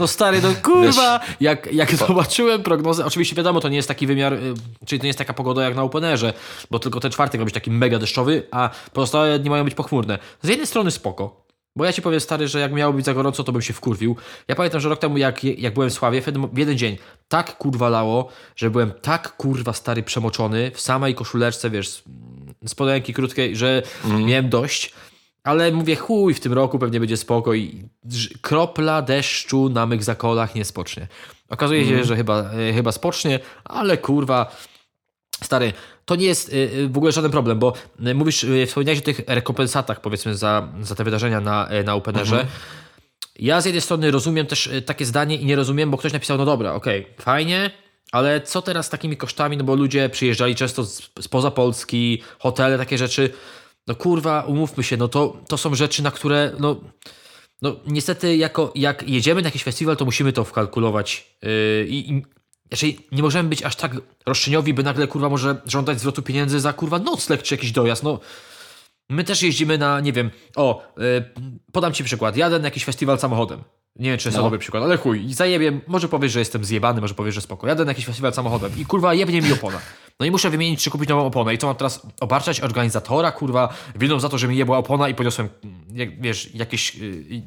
No 0.00 0.06
stary, 0.06 0.40
no 0.42 0.48
kurwa, 0.62 1.20
jak, 1.40 1.72
jak 1.72 1.94
zobaczyłem 1.96 2.62
prognozę, 2.62 3.04
oczywiście 3.06 3.36
wiadomo, 3.36 3.60
to 3.60 3.68
nie 3.68 3.76
jest 3.76 3.88
taki 3.88 4.06
wymiar, 4.06 4.32
y, 4.34 4.54
czyli 4.86 4.98
to 4.98 5.04
nie 5.04 5.08
jest 5.08 5.18
taka 5.18 5.32
pogoda 5.32 5.62
jak 5.64 5.76
na 5.76 5.82
Openerze, 5.82 6.32
bo 6.70 6.78
tylko 6.78 7.00
ten 7.00 7.10
czwartek 7.10 7.38
ma 7.38 7.44
być 7.44 7.54
taki 7.54 7.70
mega 7.70 7.98
deszczowy, 7.98 8.42
a 8.50 8.70
pozostałe 8.92 9.38
dni 9.38 9.50
mają 9.50 9.64
być 9.64 9.74
pochmurne. 9.74 10.18
Z 10.42 10.48
jednej 10.48 10.66
strony 10.66 10.90
spoko, 10.90 11.44
bo 11.76 11.84
ja 11.84 11.92
ci 11.92 12.02
powiem 12.02 12.20
stary, 12.20 12.48
że 12.48 12.60
jak 12.60 12.72
miało 12.72 12.92
być 12.92 13.04
za 13.04 13.14
gorąco, 13.14 13.44
to 13.44 13.52
bym 13.52 13.62
się 13.62 13.72
wkurwił. 13.72 14.16
Ja 14.48 14.54
pamiętam, 14.54 14.80
że 14.80 14.88
rok 14.88 14.98
temu 15.00 15.18
jak, 15.18 15.44
jak 15.44 15.74
byłem 15.74 15.90
w 15.90 15.92
Sławie, 15.92 16.22
w 16.22 16.26
jeden, 16.26 16.48
w 16.52 16.58
jeden 16.58 16.78
dzień 16.78 16.96
tak 17.28 17.56
kurwa 17.58 17.88
lało, 17.88 18.28
że 18.56 18.70
byłem 18.70 18.92
tak 19.02 19.36
kurwa 19.36 19.72
stary 19.72 20.02
przemoczony 20.02 20.70
w 20.74 20.80
samej 20.80 21.14
koszuleczce, 21.14 21.70
wiesz, 21.70 21.88
z- 21.88 22.02
spodenki 22.66 23.14
krótkiej, 23.14 23.56
że 23.56 23.82
miałem 24.26 24.48
dość. 24.48 24.92
Ale 25.44 25.72
mówię, 25.72 25.96
chuj, 25.96 26.34
w 26.34 26.40
tym 26.40 26.52
roku 26.52 26.78
pewnie 26.78 27.00
będzie 27.00 27.16
ż- 28.10 28.38
kropla 28.40 29.02
deszczu 29.02 29.68
na 29.68 29.86
mych 29.86 30.04
zakolach 30.04 30.54
nie 30.54 30.64
spocznie. 30.64 31.06
Okazuje 31.48 31.84
się, 31.86 32.04
że 32.04 32.16
chyba, 32.16 32.50
e, 32.50 32.72
chyba 32.72 32.92
spocznie, 32.92 33.40
ale 33.64 33.98
kurwa, 33.98 34.56
stary, 35.42 35.72
to 36.04 36.16
nie 36.16 36.26
jest 36.26 36.48
y, 36.52 36.56
y, 36.56 36.88
w 36.88 36.96
ogóle 36.96 37.12
żaden 37.12 37.30
problem, 37.30 37.58
bo 37.58 37.72
mówisz, 38.14 38.46
wspomniałeś 38.66 38.98
o 38.98 39.02
tych 39.02 39.20
rekompensatach, 39.26 40.00
powiedzmy, 40.00 40.34
za, 40.34 40.68
za 40.82 40.94
te 40.94 41.04
wydarzenia 41.04 41.40
na, 41.40 41.68
na 41.84 41.94
Openerze. 41.94 42.46
Ja 43.38 43.60
z 43.60 43.64
jednej 43.64 43.80
strony 43.80 44.10
rozumiem 44.10 44.46
też 44.46 44.70
takie 44.86 45.04
zdanie 45.04 45.36
i 45.36 45.46
nie 45.46 45.56
rozumiem, 45.56 45.90
bo 45.90 45.96
ktoś 45.98 46.12
napisał, 46.12 46.38
no 46.38 46.44
dobra, 46.44 46.72
okej, 46.72 47.06
fajnie, 47.20 47.70
ale 48.12 48.40
co 48.40 48.62
teraz 48.62 48.86
z 48.86 48.90
takimi 48.90 49.16
kosztami, 49.16 49.56
no 49.56 49.64
bo 49.64 49.74
ludzie 49.74 50.08
przyjeżdżali 50.08 50.54
często 50.54 50.84
z, 50.84 51.10
spoza 51.20 51.50
Polski, 51.50 52.22
hotele, 52.38 52.78
takie 52.78 52.98
rzeczy. 52.98 53.30
No 53.86 53.94
kurwa, 53.94 54.42
umówmy 54.42 54.82
się, 54.82 54.96
no 54.96 55.08
to, 55.08 55.36
to 55.48 55.58
są 55.58 55.74
rzeczy, 55.74 56.02
na 56.02 56.10
które, 56.10 56.52
no, 56.58 56.80
no 57.62 57.76
niestety 57.86 58.36
jako, 58.36 58.72
jak 58.74 59.08
jedziemy 59.08 59.42
na 59.42 59.48
jakiś 59.48 59.62
festiwal, 59.62 59.96
to 59.96 60.04
musimy 60.04 60.32
to 60.32 60.44
wkalkulować 60.44 61.36
yy, 61.42 61.86
i, 61.88 62.22
raczej 62.70 62.98
nie 63.12 63.22
możemy 63.22 63.48
być 63.48 63.62
aż 63.62 63.76
tak 63.76 63.92
roszczeniowi, 64.26 64.74
by 64.74 64.82
nagle 64.82 65.06
kurwa 65.06 65.28
może 65.28 65.56
żądać 65.66 66.00
zwrotu 66.00 66.22
pieniędzy 66.22 66.60
za 66.60 66.72
kurwa 66.72 66.98
nocleg 66.98 67.42
czy 67.42 67.54
jakiś 67.54 67.72
dojazd, 67.72 68.02
no 68.02 68.20
My 69.10 69.24
też 69.24 69.42
jeździmy 69.42 69.78
na, 69.78 70.00
nie 70.00 70.12
wiem, 70.12 70.30
o, 70.56 70.82
y, 70.98 71.24
podam 71.72 71.92
ci 71.92 72.04
przykład. 72.04 72.36
Jadę 72.36 72.58
na 72.58 72.64
jakiś 72.64 72.84
festiwal 72.84 73.18
samochodem. 73.18 73.62
Nie 73.96 74.10
wiem, 74.10 74.18
czy 74.18 74.28
jest 74.28 74.36
to 74.36 74.42
No. 74.42 74.46
dobry 74.46 74.58
przykład, 74.58 74.82
ale 74.82 74.96
chuj, 74.96 75.32
zajebie, 75.32 75.80
może 75.86 76.08
powiesz, 76.08 76.32
że 76.32 76.38
jestem 76.38 76.64
zjebany, 76.64 77.00
może 77.00 77.14
powiesz, 77.14 77.34
że 77.34 77.40
spoko. 77.40 77.66
Jadę 77.66 77.84
na 77.84 77.90
jakiś 77.90 78.06
festiwal 78.06 78.32
samochodem 78.34 78.72
i 78.78 78.86
kurwa 78.86 79.14
jebnie 79.14 79.42
mi 79.42 79.52
opona. 79.52 79.78
No 80.20 80.26
i 80.26 80.30
muszę 80.30 80.50
wymienić, 80.50 80.82
czy 80.84 80.90
kupić 80.90 81.08
nową 81.08 81.26
oponę. 81.26 81.54
I 81.54 81.58
co 81.58 81.66
mam 81.66 81.76
teraz 81.76 82.06
obarczać 82.20 82.60
organizatora, 82.60 83.32
kurwa, 83.32 83.74
winą 83.96 84.20
za 84.20 84.28
to, 84.28 84.38
że 84.38 84.48
mi 84.48 84.56
jebła 84.56 84.78
opona 84.78 85.08
i 85.08 85.14
poniosłem, 85.14 85.48
mm, 85.64 85.84
jak, 85.94 86.20
wiesz, 86.20 86.54
jakieś, 86.54 86.96
y, 86.96 87.42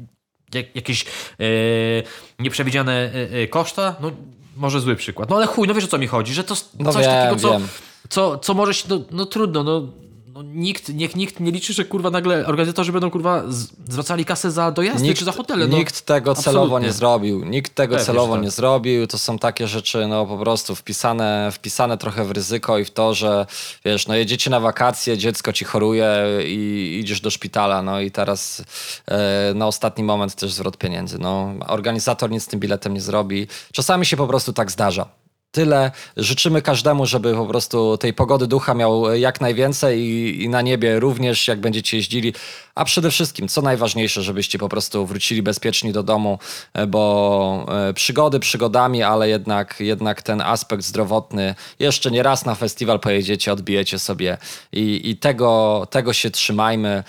jak, 0.53 0.75
jakieś 0.75 1.05
y, 1.41 2.03
nieprzewidziane 2.39 3.11
y, 3.43 3.47
koszta? 3.47 3.95
No, 4.01 4.11
może 4.57 4.79
zły 4.81 4.95
przykład. 4.95 5.29
No 5.29 5.35
ale 5.35 5.47
chuj, 5.47 5.67
no 5.67 5.73
wiesz 5.73 5.83
o 5.83 5.87
co 5.87 5.97
mi 5.97 6.07
chodzi, 6.07 6.33
że 6.33 6.43
to 6.43 6.55
No 6.79 6.93
coś 6.93 7.05
wiem, 7.05 7.11
takiego, 7.15 7.41
co, 7.41 7.51
wiem. 7.51 7.67
co, 8.09 8.37
co 8.37 8.53
może 8.53 8.73
się, 8.73 8.85
no, 8.89 8.99
no 9.11 9.25
trudno, 9.25 9.63
no, 9.63 9.93
no 10.37 10.43
nikt, 10.43 10.89
niech 10.89 11.15
nikt 11.15 11.39
nie 11.39 11.51
liczy, 11.51 11.73
że 11.73 11.85
kurwa 11.85 12.09
nagle 12.09 12.45
organizatorzy 12.45 12.91
będą 12.91 13.11
kurwa 13.11 13.43
zwracali 13.87 14.25
kasę 14.25 14.51
za 14.51 14.71
dojazdy 14.71 15.13
czy 15.13 15.25
za 15.25 15.31
hotele. 15.31 15.67
No, 15.67 15.77
nikt 15.77 16.01
tego 16.01 16.35
celowo 16.35 16.65
absolutnie. 16.65 16.87
nie 16.87 16.93
zrobił. 16.93 17.45
Nikt 17.45 17.75
tego 17.75 17.95
Pewnie, 17.95 18.05
celowo 18.05 18.33
tak. 18.33 18.43
nie 18.43 18.51
zrobił. 18.51 19.07
To 19.07 19.17
są 19.17 19.39
takie 19.39 19.67
rzeczy, 19.67 20.07
no 20.07 20.25
po 20.25 20.37
prostu 20.37 20.75
wpisane, 20.75 21.49
wpisane 21.51 21.97
trochę 21.97 22.25
w 22.25 22.31
ryzyko 22.31 22.77
i 22.77 22.85
w 22.85 22.91
to, 22.91 23.13
że 23.13 23.45
wiesz, 23.85 24.07
no 24.07 24.15
jedziecie 24.15 24.49
na 24.49 24.59
wakacje, 24.59 25.17
dziecko 25.17 25.53
ci 25.53 25.65
choruje 25.65 26.15
i 26.45 26.97
idziesz 27.01 27.21
do 27.21 27.29
szpitala, 27.29 27.81
no 27.81 28.01
i 28.01 28.11
teraz 28.11 28.63
e, 29.07 29.53
na 29.55 29.67
ostatni 29.67 30.03
moment 30.03 30.35
też 30.35 30.53
zwrot 30.53 30.77
pieniędzy. 30.77 31.19
No, 31.19 31.53
organizator 31.67 32.31
nic 32.31 32.43
z 32.43 32.47
tym 32.47 32.59
biletem 32.59 32.93
nie 32.93 33.01
zrobi. 33.01 33.47
Czasami 33.71 34.05
się 34.05 34.17
po 34.17 34.27
prostu 34.27 34.53
tak 34.53 34.71
zdarza. 34.71 35.26
Tyle. 35.51 35.91
Życzymy 36.17 36.61
każdemu, 36.61 37.05
żeby 37.05 37.33
po 37.33 37.45
prostu 37.45 37.97
tej 37.97 38.13
pogody 38.13 38.47
ducha 38.47 38.73
miał 38.73 39.15
jak 39.15 39.41
najwięcej 39.41 39.99
i, 39.99 40.43
i 40.43 40.49
na 40.49 40.61
niebie 40.61 40.99
również, 40.99 41.47
jak 41.47 41.59
będziecie 41.59 41.97
jeździli. 41.97 42.33
A 42.75 42.85
przede 42.85 43.11
wszystkim, 43.11 43.47
co 43.47 43.61
najważniejsze, 43.61 44.21
żebyście 44.23 44.59
po 44.59 44.69
prostu 44.69 45.05
wrócili 45.05 45.41
bezpieczni 45.41 45.91
do 45.93 46.03
domu, 46.03 46.39
e, 46.73 46.87
bo 46.87 47.65
e, 47.89 47.93
przygody 47.93 48.39
przygodami, 48.39 49.03
ale 49.03 49.29
jednak, 49.29 49.75
jednak 49.79 50.21
ten 50.21 50.41
aspekt 50.41 50.83
zdrowotny, 50.83 51.55
jeszcze 51.79 52.11
nie 52.11 52.23
raz 52.23 52.45
na 52.45 52.55
festiwal 52.55 52.99
pojedziecie, 52.99 53.53
odbijecie 53.53 53.99
sobie 53.99 54.37
i, 54.71 55.09
i 55.09 55.17
tego, 55.17 55.87
tego 55.89 56.13
się 56.13 56.31
trzymajmy. 56.31 57.03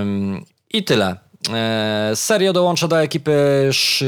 Ym, 0.00 0.44
I 0.72 0.84
tyle. 0.84 1.16
E, 1.54 2.10
serio 2.14 2.52
dołączę 2.52 2.88
do 2.88 3.02
ekipy 3.02 3.32
Sz, 3.68 4.04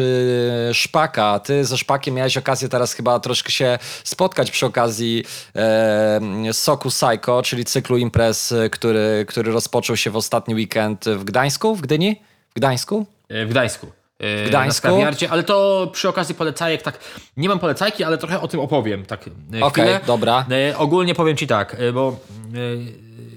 Szpaka. 0.72 1.38
Ty 1.38 1.64
ze 1.64 1.78
Szpakiem 1.78 2.14
miałeś 2.14 2.36
okazję 2.36 2.68
teraz 2.68 2.92
chyba 2.92 3.20
troszkę 3.20 3.52
się 3.52 3.78
spotkać 4.04 4.50
przy 4.50 4.66
okazji 4.66 5.24
e, 5.56 6.20
Soku 6.52 6.88
Psycho, 6.88 7.42
czyli 7.42 7.64
cyklu 7.64 7.96
imprez, 7.96 8.52
e, 8.52 8.70
który, 8.70 9.24
który 9.28 9.52
rozpoczął 9.52 9.96
się 9.96 10.10
w 10.10 10.16
ostatni 10.16 10.54
weekend 10.54 11.04
w 11.04 11.24
Gdańsku, 11.24 11.74
w 11.76 11.80
Gdyni? 11.80 12.22
W 12.50 12.54
Gdańsku? 12.54 13.06
E, 13.28 13.46
W 13.46 13.50
Gdańsku. 13.50 13.86
E, 14.18 14.44
W 14.46 14.48
Gdańsku? 14.48 14.88
Ale 15.30 15.42
to 15.42 15.88
przy 15.92 16.08
okazji 16.08 16.34
polecajek, 16.34 16.82
tak, 16.82 16.98
nie 17.36 17.48
mam 17.48 17.58
polecajki, 17.58 18.04
ale 18.04 18.18
trochę 18.18 18.40
o 18.40 18.48
tym 18.48 18.60
opowiem, 18.60 19.06
tak 19.06 19.20
e, 19.54 19.64
Okej, 19.64 19.84
chwilę. 19.84 20.00
dobra. 20.06 20.46
E, 20.50 20.78
ogólnie 20.78 21.14
powiem 21.14 21.36
ci 21.36 21.46
tak, 21.46 21.76
e, 21.78 21.92
bo 21.92 22.16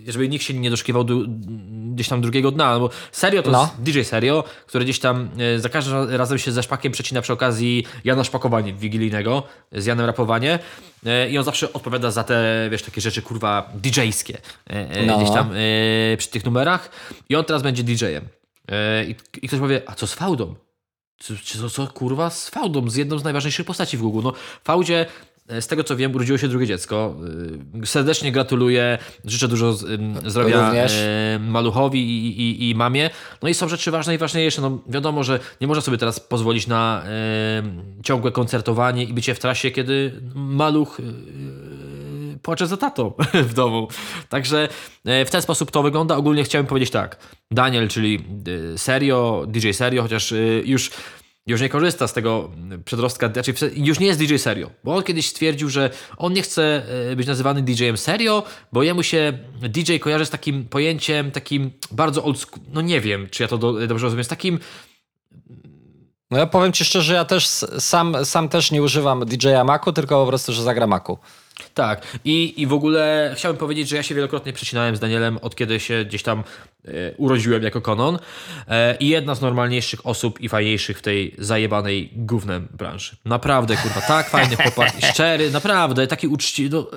e, 0.08 0.12
żeby 0.12 0.30
nikt 0.30 0.46
się 0.46 0.54
nie 0.54 0.70
doszukiwał 0.70 1.04
gdzieś 1.96 2.08
tam 2.08 2.22
drugiego 2.22 2.52
dna, 2.52 2.74
no 2.74 2.80
bo 2.80 2.90
serio 3.12 3.44
to 3.44 3.52
No. 3.52 3.62
jest 3.62 3.82
DJ 3.82 4.02
Serio, 4.02 4.44
który 4.68 4.84
gdzieś 4.86 5.00
tam 5.00 5.30
e, 5.56 5.60
za 5.60 5.70
każdym 5.70 6.10
razem 6.10 6.38
się 6.38 6.52
ze 6.52 6.64
Szpakiem 6.64 6.92
przecina 6.92 7.22
przy 7.22 7.34
okazji 7.34 7.86
Jana 8.04 8.24
Szpakowanie 8.24 8.74
wigilijnego, 8.74 9.44
z 9.72 9.86
Janem 9.86 10.06
Rapowanie 10.06 10.60
e, 11.06 11.30
i 11.30 11.38
on 11.38 11.44
zawsze 11.44 11.74
odpowiada 11.74 12.12
za 12.12 12.24
te, 12.24 12.68
wiesz, 12.72 12.84
takie 12.84 13.02
rzeczy 13.02 13.22
kurwa 13.22 13.70
DJ-skie 13.76 14.38
e, 14.70 15.06
No. 15.06 15.18
gdzieś 15.18 15.32
tam 15.32 15.50
przy 16.18 16.30
tych 16.30 16.46
numerach 16.46 16.90
i 17.30 17.36
on 17.36 17.46
teraz 17.46 17.62
będzie 17.64 17.84
DJ-em. 17.84 18.28
I, 19.42 19.48
ktoś 19.48 19.60
powie, 19.60 19.82
a 19.86 19.96
co 19.96 20.08
z 20.08 20.14
Faudą? 20.14 20.56
Co, 21.20 21.34
co, 21.60 21.70
co 21.70 21.88
kurwa 21.88 22.30
z 22.30 22.50
Faudą, 22.50 22.90
z 22.90 22.96
jedną 22.96 23.20
z 23.20 23.24
najważniejszych 23.24 23.66
postaci 23.66 23.98
w 23.98 24.02
Google. 24.02 24.22
No, 24.24 24.34
Faudzie, 24.64 25.06
z 25.60 25.68
tego 25.68 25.84
co 25.84 25.96
wiem, 25.96 26.16
urodziło 26.16 26.38
się 26.38 26.48
drugie 26.48 26.68
dziecko. 26.68 27.16
Y, 27.84 27.88
Serdecznie 27.88 28.32
gratuluję, 28.32 28.98
życzę 29.26 29.48
dużo 29.48 29.74
zdrowia 30.26 30.66
Również. 30.66 30.94
e, 30.94 31.40
maluchowi 31.40 32.00
i, 32.00 32.42
i, 32.42 32.70
i 32.70 32.76
mamie. 32.76 33.10
No 33.42 33.50
i 33.50 33.54
są 33.54 33.70
rzeczy 33.70 33.92
ważne 33.92 34.16
i 34.16 34.18
ważniejsze. 34.18 34.62
No, 34.62 34.80
wiadomo, 34.88 35.24
że 35.24 35.40
nie 35.62 35.68
można 35.68 35.82
sobie 35.82 35.98
teraz 35.98 36.20
pozwolić 36.20 36.68
na 36.68 37.04
e, 37.06 37.64
ciągłe 38.04 38.32
koncertowanie 38.32 39.04
i 39.04 39.14
bycie 39.14 39.36
w 39.36 39.40
trasie, 39.40 39.72
kiedy 39.72 40.22
maluch 40.36 41.00
e, 41.00 41.04
płacze 42.42 42.68
za 42.68 42.78
tatą 42.78 43.14
w 43.50 43.54
domu. 43.54 43.88
Także 44.30 44.70
e, 45.06 45.26
w 45.26 45.30
ten 45.30 45.42
sposób 45.42 45.72
to 45.72 45.84
wygląda. 45.84 46.16
Ogólnie 46.16 46.44
chciałem 46.44 46.68
powiedzieć 46.68 46.92
tak. 46.92 47.18
Daniel, 47.52 47.88
czyli 47.88 48.26
e, 48.74 48.78
Serio, 48.78 49.46
DJ 49.48 49.72
Serio, 49.72 50.02
chociaż 50.02 50.32
e, 50.32 50.38
już 50.66 50.92
już 51.48 51.62
nie 51.62 51.70
korzysta 51.70 52.08
z 52.08 52.14
tego 52.14 52.52
przedrostka, 52.86 53.30
znaczy 53.34 53.54
już 53.76 54.00
nie 54.00 54.08
jest 54.08 54.20
DJ 54.20 54.36
Serio, 54.36 54.72
bo 54.84 54.96
on 54.96 55.04
kiedyś 55.04 55.28
stwierdził, 55.28 55.70
że 55.70 55.90
on 56.18 56.34
nie 56.34 56.42
chce 56.42 56.84
e, 57.12 57.16
być 57.16 57.28
nazywany 57.28 57.62
DJ-em 57.62 57.98
Serio, 57.98 58.44
bo 58.72 58.84
jemu 58.84 59.04
się 59.04 59.40
DJ 59.62 59.98
kojarzy 59.98 60.26
z 60.26 60.30
takim 60.30 60.66
pojęciem, 60.66 61.32
takim 61.32 61.72
bardzo 61.92 62.24
old 62.24 62.40
school, 62.40 62.64
no 62.74 62.82
nie 62.82 63.02
wiem, 63.02 63.28
czy 63.32 63.44
ja 63.44 63.50
to 63.50 63.58
do, 63.58 63.88
dobrze 63.88 64.04
rozumiem, 64.04 64.24
z 64.24 64.28
takim 64.28 64.60
No 66.32 66.38
ja 66.38 66.48
powiem 66.48 66.74
ci 66.74 66.86
szczerze, 66.86 67.14
ja 67.14 67.26
też 67.26 67.48
sam, 67.80 68.26
sam 68.26 68.50
też 68.50 68.72
nie 68.72 68.84
używam 68.84 69.26
DJ-a 69.26 69.64
Macu, 69.64 69.94
tylko 69.94 70.22
po 70.22 70.28
prostu, 70.28 70.54
że 70.54 70.64
zagra 70.64 70.88
Macu. 70.88 71.18
Tak, 71.74 72.18
i, 72.26 72.54
i 72.62 72.68
w 72.68 72.74
ogóle 72.74 73.34
chciałbym 73.38 73.60
powiedzieć, 73.60 73.90
że 73.90 73.96
ja 73.96 74.04
się 74.04 74.16
wielokrotnie 74.16 74.54
przecinałem 74.54 74.96
z 74.96 75.00
Danielem 75.00 75.38
od 75.38 75.56
kiedy 75.56 75.80
się 75.80 76.06
gdzieś 76.06 76.24
tam 76.24 76.44
e, 76.86 76.92
urodziłem 77.18 77.64
jako 77.64 77.82
konon 77.82 78.20
e, 78.68 78.96
i 79.00 79.08
jedna 79.08 79.36
z 79.36 79.42
normalniejszych 79.42 80.08
osób 80.08 80.42
i 80.42 80.50
fajniejszych 80.50 81.00
w 81.00 81.02
tej 81.02 81.36
zajebanej 81.38 82.10
gównem 82.16 82.68
branży. 82.78 83.16
Naprawdę, 83.26 83.78
kurwa, 83.78 84.02
tak 84.02 84.30
fajny 84.30 84.56
chłopak, 84.56 84.94
szczery, 85.14 85.52
naprawdę, 85.52 86.08
taki 86.08 86.28
uczciwy, 86.28 86.78
no, 86.78 86.88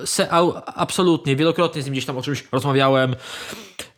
absolutnie, 0.65 1.35
wielokrotnie 1.35 1.81
z 1.81 1.85
nim 1.85 1.91
gdzieś 1.91 2.05
tam 2.05 2.17
o 2.17 2.21
czymś 2.21 2.43
rozmawiałem. 2.51 3.15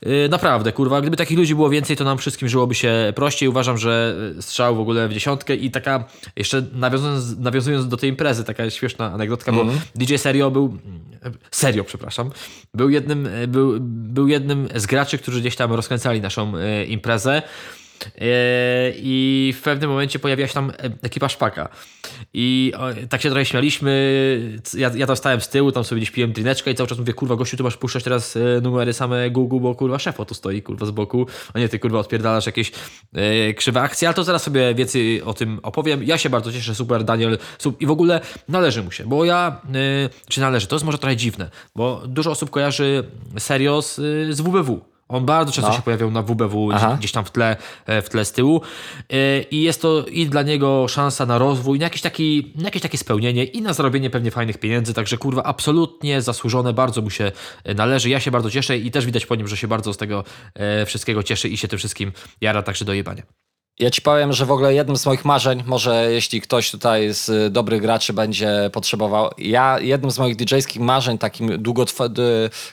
E, 0.01 0.29
naprawdę, 0.29 0.71
kurwa, 0.71 1.01
gdyby 1.01 1.17
takich 1.17 1.37
ludzi 1.37 1.55
było 1.55 1.69
więcej, 1.69 1.97
to 1.97 2.03
nam 2.03 2.17
wszystkim 2.17 2.49
żyłoby 2.49 2.75
się 2.75 3.13
prościej. 3.15 3.49
Uważam, 3.49 3.77
że 3.77 4.15
strzał 4.41 4.75
w 4.75 4.79
ogóle 4.79 5.07
w 5.07 5.13
dziesiątkę 5.13 5.55
i 5.55 5.71
taka, 5.71 6.05
jeszcze 6.35 6.63
nawiązując, 6.73 7.37
nawiązując 7.37 7.87
do 7.87 7.97
tej 7.97 8.09
imprezy, 8.09 8.43
taka 8.43 8.69
śmieszna 8.69 9.13
anegdotka, 9.13 9.51
bo 9.51 9.65
DJ 9.95 10.15
Serio 10.15 10.51
był, 10.51 10.77
Serio, 11.51 11.83
przepraszam, 11.83 12.31
był 12.73 12.89
jednym, 12.89 13.29
był, 13.47 13.77
był 13.79 14.27
jednym 14.27 14.67
z 14.75 14.85
graczy, 14.85 15.17
którzy 15.17 15.39
gdzieś 15.39 15.55
tam 15.55 15.73
rozkręcali 15.73 16.21
naszą 16.21 16.53
imprezę. 16.87 17.41
E, 18.05 18.91
I 18.95 19.53
w 19.57 19.61
pewnym 19.61 19.89
momencie 19.89 20.19
pojawiła 20.19 20.47
się 20.47 20.53
tam 20.53 20.71
ekipa 21.01 21.29
Szpaka. 21.29 21.69
I 22.33 22.73
tak 23.09 23.21
się 23.21 23.29
trochę 23.29 23.45
śmialiśmy. 23.45 24.61
Ja, 24.77 24.91
ja 24.95 25.07
tam 25.07 25.15
stałem 25.15 25.41
z 25.41 25.49
tyłu, 25.49 25.71
tam 25.71 25.83
sobie 25.83 26.01
gdzieś 26.01 26.11
piłem 26.11 26.31
drineczkę 26.31 26.71
i 26.71 26.75
cały 26.75 26.89
czas 26.89 26.97
mówię, 26.97 27.13
kurwa, 27.13 27.35
gościu, 27.35 27.57
ty 27.57 27.63
masz 27.63 27.77
puszczać 27.77 28.03
teraz 28.03 28.37
e, 28.37 28.39
numery 28.61 28.93
same 28.93 29.29
Google, 29.29 29.59
bo 29.59 29.75
kurwa 29.75 29.99
szefo 29.99 30.25
tu 30.25 30.33
stoi, 30.33 30.61
kurwa, 30.61 30.85
z 30.85 30.91
boku. 30.91 31.25
A 31.53 31.59
nie, 31.59 31.69
ty 31.69 31.79
kurwa 31.79 31.99
odpierdalasz 31.99 32.45
jakieś 32.45 32.71
e, 33.13 33.53
krzywe 33.53 33.81
akcje, 33.81 34.07
ale 34.07 34.15
to 34.15 34.23
zaraz 34.23 34.43
sobie 34.43 34.75
więcej 34.75 35.21
o 35.21 35.33
tym 35.33 35.59
opowiem. 35.63 36.03
Ja 36.03 36.17
się 36.17 36.29
bardzo 36.29 36.51
cieszę, 36.51 36.75
super, 36.75 37.03
Daniel. 37.03 37.37
I 37.79 37.85
w 37.85 37.91
ogóle 37.91 38.21
należy 38.47 38.83
mu 38.83 38.91
się, 38.91 39.03
bo 39.05 39.25
ja, 39.25 39.61
czy 40.29 40.41
należy, 40.41 40.67
to 40.67 40.75
jest 40.75 40.85
może 40.85 40.97
trochę 40.97 41.15
dziwne, 41.15 41.49
bo 41.75 42.01
dużo 42.07 42.31
osób 42.31 42.49
kojarzy 42.49 43.03
serio 43.37 43.81
z, 43.81 43.95
z 44.35 44.41
WBW. 44.41 44.96
On 45.09 45.25
bardzo 45.25 45.51
często 45.51 45.69
No. 45.71 45.75
się 45.75 45.81
pojawiał 45.81 46.11
na 46.11 46.21
WBW, 46.21 46.71
Aha. 46.73 46.95
gdzieś, 46.99 47.11
tam 47.11 47.25
w 47.25 47.31
tle, 47.31 47.55
e, 47.85 48.01
w 48.01 48.09
tle 48.09 48.25
z 48.25 48.31
tyłu. 48.31 48.61
E, 49.09 49.41
I 49.41 49.61
jest 49.61 49.81
to 49.81 50.05
i 50.05 50.25
dla 50.25 50.41
niego 50.43 50.88
szansa 50.88 51.25
na 51.25 51.38
rozwój, 51.38 51.79
na 51.79 51.84
jakieś, 51.84 52.01
taki, 52.01 52.53
na 52.55 52.63
jakieś 52.63 52.81
takie 52.81 52.97
spełnienie 52.97 53.43
i 53.43 53.61
na 53.61 53.73
zarobienie 53.73 54.09
pewnie 54.09 54.31
fajnych 54.31 54.57
pieniędzy. 54.57 54.93
Także 54.93 55.17
kurwa, 55.17 55.43
absolutnie 55.43 56.21
zasłużone, 56.21 56.73
bardzo 56.73 57.01
mu 57.01 57.09
się 57.09 57.31
e, 57.63 57.73
należy. 57.73 58.09
Ja 58.09 58.19
się 58.19 58.31
bardzo 58.31 58.51
cieszę 58.51 58.77
i 58.77 58.91
też 58.91 59.05
widać 59.05 59.25
po 59.25 59.35
nim, 59.35 59.47
że 59.47 59.57
się 59.57 59.67
bardzo 59.67 59.93
z 59.93 59.97
tego 59.97 60.23
wszystkiego 60.85 61.23
cieszy 61.23 61.49
i 61.49 61.57
się 61.57 61.67
tym 61.67 61.79
wszystkim 61.79 62.11
jara 62.41 62.63
także 62.63 62.85
do 62.85 62.93
jebania. 62.93 63.23
Ja 63.79 63.91
ci 63.91 64.01
powiem, 64.01 64.33
że 64.33 64.45
w 64.45 64.51
ogóle 64.51 64.73
jednym 64.73 64.97
z 64.97 65.05
moich 65.05 65.25
marzeń, 65.25 65.63
może 65.65 66.11
jeśli 66.11 66.41
ktoś 66.41 66.71
tutaj 66.71 67.13
z 67.13 67.53
dobrych 67.53 67.81
graczy 67.81 68.13
będzie 68.13 68.69
potrzebował, 68.73 69.29
ja 69.37 69.79
jednym 69.79 70.11
z 70.11 70.19
moich 70.19 70.35
DJ-skich 70.35 70.81
marzeń, 70.81 71.17
takim 71.17 71.63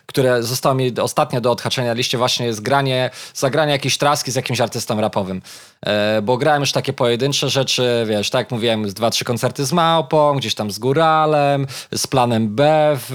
które 0.07 0.43
zostało 0.43 0.75
mi 0.75 1.01
ostatnio 1.01 1.41
do 1.41 1.51
odhaczenia 1.51 1.93
liście, 1.93 2.19
właśnie 2.19 2.47
jest 2.47 2.63
granie, 2.63 3.11
zagranie 3.35 3.73
jakiejś 3.73 3.99
traski 3.99 4.33
z 4.33 4.35
jakimś 4.35 4.61
artystą 4.61 5.01
rapowym. 5.01 5.43
E, 5.87 6.23
bo 6.23 6.37
grałem 6.37 6.63
już 6.63 6.73
takie 6.73 6.93
pojedyncze 6.93 7.51
rzeczy, 7.51 8.05
wiesz, 8.09 8.31
tak 8.31 8.41
jak 8.41 8.51
mówiłem, 8.51 8.89
dwa, 8.89 9.11
trzy 9.11 9.25
koncerty 9.25 9.65
z 9.65 9.73
Małpą, 9.73 10.37
gdzieś 10.37 10.55
tam 10.55 10.71
z 10.71 10.79
Góralem, 10.79 11.67
z 11.95 12.07
planem 12.07 12.55
B 12.55 12.91
w, 12.97 13.13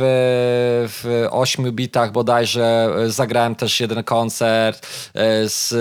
w 0.88 1.28
ośmiu 1.32 1.72
bitach 1.72 2.12
bodajże. 2.12 2.90
E, 2.98 3.10
Zagrałem 3.10 3.56
też 3.56 3.80
jeden 3.80 4.04
koncert 4.04 4.88
e, 5.14 5.50
z, 5.50 5.74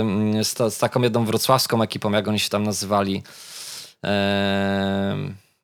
mm, 0.00 0.44
z, 0.44 0.74
z 0.74 0.78
taką 0.78 1.02
jedną 1.02 1.24
wrocławską 1.24 1.53
ekipą, 1.82 2.12
jak 2.12 2.28
oni 2.28 2.38
się 2.38 2.50
tam 2.50 2.62
nazywali. 2.62 3.22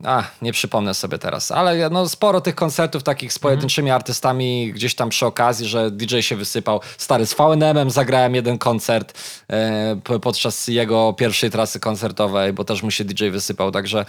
A, 0.04 0.22
nie 0.42 0.52
przypomnę 0.52 0.94
sobie 0.94 1.18
teraz, 1.18 1.50
ale 1.50 1.90
no, 1.90 2.08
sporo 2.08 2.40
tych 2.40 2.54
koncertów 2.54 3.02
takich 3.02 3.32
z 3.32 3.38
pojedynczymi 3.38 3.90
artystami 3.90 4.72
gdzieś 4.72 4.94
tam 4.94 5.08
przy 5.08 5.26
okazji, 5.26 5.68
że 5.68 5.90
DJ 5.90 6.20
się 6.20 6.36
wysypał. 6.36 6.80
Stary, 6.98 7.26
z 7.26 7.34
VNM-em 7.34 7.90
zagrałem 7.90 8.34
jeden 8.34 8.58
koncert 8.58 9.18
e, 9.50 9.96
podczas 10.22 10.68
jego 10.68 11.12
pierwszej 11.12 11.50
trasy 11.50 11.80
koncertowej, 11.80 12.52
bo 12.52 12.64
też 12.64 12.82
mu 12.82 12.90
się 12.90 13.04
DJ 13.04 13.28
wysypał, 13.28 13.70
także 13.70 14.04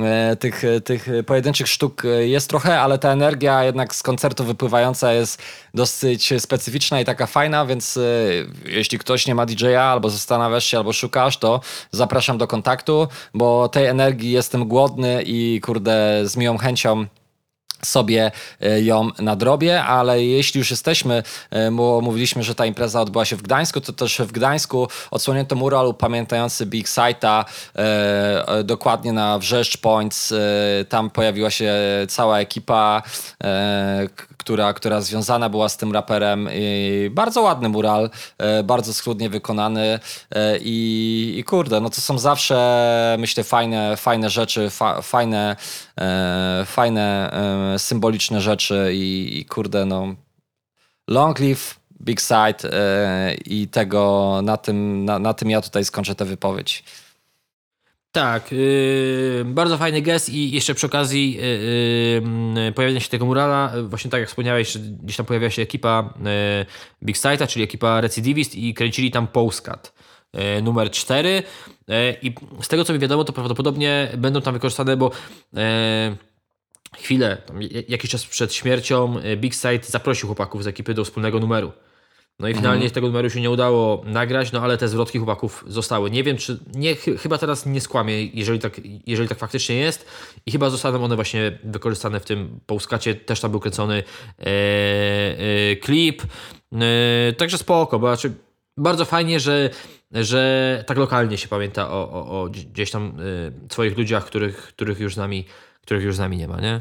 e, 0.00 0.36
tych, 0.36 0.62
tych 0.84 1.08
pojedynczych 1.26 1.68
sztuk 1.68 2.04
e, 2.04 2.08
jest 2.26 2.48
trochę, 2.48 2.80
ale 2.80 2.98
ta 2.98 3.10
energia 3.10 3.64
jednak 3.64 3.94
z 3.94 4.02
koncertu 4.02 4.44
wypływająca 4.44 5.12
jest 5.12 5.42
dosyć 5.74 6.32
specyficzna 6.38 7.00
i 7.00 7.04
taka 7.04 7.26
fajna, 7.26 7.66
więc 7.66 7.96
e, 7.96 8.00
jeśli 8.64 8.98
ktoś 8.98 9.26
nie 9.26 9.34
ma 9.34 9.46
DJ-a 9.46 9.82
albo 9.82 10.10
zastanawiasz 10.10 10.64
się, 10.64 10.78
albo 10.78 10.92
szukasz, 10.92 11.36
to 11.36 11.60
zapraszam 11.90 12.38
do 12.38 12.46
kontaktu, 12.46 13.08
bo 13.34 13.68
tej 13.68 13.86
energii 13.86 14.30
jestem 14.30 14.68
głodny 14.68 15.22
i 15.26 15.36
kurde 15.62 16.22
z 16.24 16.36
miłą 16.36 16.58
chęcią 16.58 17.06
sobie 17.82 18.30
e, 18.60 18.82
ją 18.82 19.10
nadrobię, 19.18 19.84
ale 19.84 20.24
jeśli 20.24 20.58
już 20.58 20.70
jesteśmy, 20.70 21.22
e, 21.50 21.70
bo 21.70 22.00
mówiliśmy, 22.00 22.42
że 22.42 22.54
ta 22.54 22.66
impreza 22.66 23.00
odbyła 23.00 23.24
się 23.24 23.36
w 23.36 23.42
Gdańsku, 23.42 23.80
to 23.80 23.92
też 23.92 24.18
w 24.18 24.32
Gdańsku 24.32 24.88
odsłonięto 25.10 25.56
mural 25.56 25.86
upamiętający 25.86 26.66
Big 26.66 26.88
Sighta 26.88 27.44
e, 27.76 28.48
e, 28.48 28.64
dokładnie 28.64 29.12
na 29.12 29.38
Wrzeszcz 29.38 29.76
Points. 29.76 30.32
E, 30.32 30.84
tam 30.84 31.10
pojawiła 31.10 31.50
się 31.50 31.74
cała 32.08 32.40
ekipa, 32.40 33.02
e, 33.44 34.08
która, 34.46 34.72
która 34.72 35.00
związana 35.00 35.48
była 35.48 35.68
z 35.68 35.76
tym 35.76 35.92
raperem. 35.92 36.48
I 36.52 37.10
bardzo 37.12 37.42
ładny 37.42 37.68
mural, 37.68 38.10
e, 38.38 38.62
bardzo 38.62 38.94
schludnie 38.94 39.30
wykonany 39.30 39.98
e, 40.34 40.58
i, 40.60 41.34
i 41.38 41.44
kurde, 41.44 41.80
no 41.80 41.90
to 41.90 42.00
są 42.00 42.18
zawsze 42.18 43.16
myślę 43.18 43.44
fajne, 43.44 43.96
fajne 43.96 44.30
rzeczy, 44.30 44.70
fa, 44.70 45.02
fajne, 45.02 45.50
e, 45.50 45.56
fajne 46.66 47.30
e, 47.74 47.78
symboliczne 47.78 48.40
rzeczy 48.40 48.90
i, 48.92 49.38
i 49.38 49.44
kurde 49.44 49.86
no 49.86 50.14
long 51.08 51.38
live 51.38 51.80
Big 52.00 52.20
Side 52.20 52.72
e, 52.72 53.34
i 53.34 53.68
tego 53.68 54.40
na 54.42 54.56
tym, 54.56 55.04
na, 55.04 55.18
na 55.18 55.34
tym 55.34 55.50
ja 55.50 55.60
tutaj 55.60 55.84
skończę 55.84 56.14
tę 56.14 56.24
wypowiedź. 56.24 56.84
Tak, 58.12 58.52
yy, 58.52 59.44
bardzo 59.44 59.78
fajny 59.78 60.02
gest 60.02 60.28
i 60.28 60.50
jeszcze 60.50 60.74
przy 60.74 60.86
okazji 60.86 61.34
yy, 61.34 62.62
yy, 62.64 62.72
pojawienia 62.72 63.00
się 63.00 63.08
tego 63.08 63.26
murala, 63.26 63.72
właśnie 63.82 64.10
tak 64.10 64.20
jak 64.20 64.28
wspomniałeś, 64.28 64.78
gdzieś 64.78 65.16
tam 65.16 65.26
pojawiła 65.26 65.50
się 65.50 65.62
ekipa 65.62 66.14
yy, 66.24 66.66
Big 67.02 67.16
Sighta, 67.16 67.46
czyli 67.46 67.64
ekipa 67.64 68.00
Recidivist 68.00 68.54
i 68.54 68.74
kręcili 68.74 69.10
tam 69.10 69.26
Postcard 69.26 69.92
numer 70.62 70.90
4 70.90 71.42
yy, 71.88 71.96
i 72.22 72.34
z 72.62 72.68
tego 72.68 72.84
co 72.84 72.92
mi 72.92 72.98
wiadomo, 72.98 73.24
to 73.24 73.32
prawdopodobnie 73.32 74.08
będą 74.16 74.40
tam 74.40 74.54
wykorzystane, 74.54 74.96
bo 74.96 75.10
yy, 75.52 75.60
chwilę, 76.96 77.42
jakiś 77.88 78.10
czas 78.10 78.26
przed 78.26 78.54
śmiercią 78.54 79.16
Big 79.36 79.54
Sight 79.54 79.90
zaprosił 79.90 80.26
chłopaków 80.26 80.64
z 80.64 80.66
ekipy 80.66 80.94
do 80.94 81.04
wspólnego 81.04 81.40
numeru. 81.40 81.72
No 82.38 82.48
i 82.48 82.54
finalnie 82.54 82.90
tego 82.90 83.06
numeru 83.06 83.30
się 83.30 83.40
nie 83.40 83.50
udało 83.50 84.02
nagrać, 84.06 84.52
no 84.52 84.60
ale 84.60 84.78
te 84.78 84.88
zwrotki 84.88 85.18
chłopaków 85.18 85.64
zostały. 85.68 86.10
Nie 86.10 86.24
wiem, 86.24 86.36
czy. 86.36 86.58
Nie, 86.74 86.94
chy- 86.94 87.18
chyba 87.18 87.38
teraz 87.38 87.66
nie 87.66 87.80
skłamię, 87.80 88.24
jeżeli 88.24 88.58
tak, 88.58 88.80
jeżeli 89.06 89.28
tak 89.28 89.38
faktycznie 89.38 89.76
jest. 89.76 90.06
I 90.46 90.52
chyba 90.52 90.70
zostaną 90.70 91.04
one 91.04 91.14
właśnie 91.14 91.58
wykorzystane 91.64 92.20
w 92.20 92.24
tym 92.24 92.60
Polskacie. 92.66 93.14
Też 93.14 93.40
tam 93.40 93.50
był 93.50 93.60
kręcony 93.60 94.02
e, 94.38 94.44
e, 94.44 95.76
klip. 95.76 96.22
E, 96.72 97.32
także 97.32 97.58
spoko, 97.58 97.98
bo 97.98 98.06
znaczy, 98.06 98.32
bardzo 98.76 99.04
fajnie, 99.04 99.40
że, 99.40 99.70
że 100.12 100.84
tak 100.86 100.98
lokalnie 100.98 101.38
się 101.38 101.48
pamięta 101.48 101.90
o, 101.90 102.10
o, 102.10 102.42
o 102.42 102.48
gdzieś 102.48 102.90
tam 102.90 103.16
e, 103.68 103.72
swoich 103.72 103.98
ludziach, 103.98 104.24
których, 104.24 104.56
których, 104.56 105.00
już 105.00 105.14
z 105.14 105.16
nami, 105.16 105.44
których 105.82 106.04
już 106.04 106.16
z 106.16 106.18
nami 106.18 106.36
nie 106.36 106.48
ma, 106.48 106.60
nie? 106.60 106.80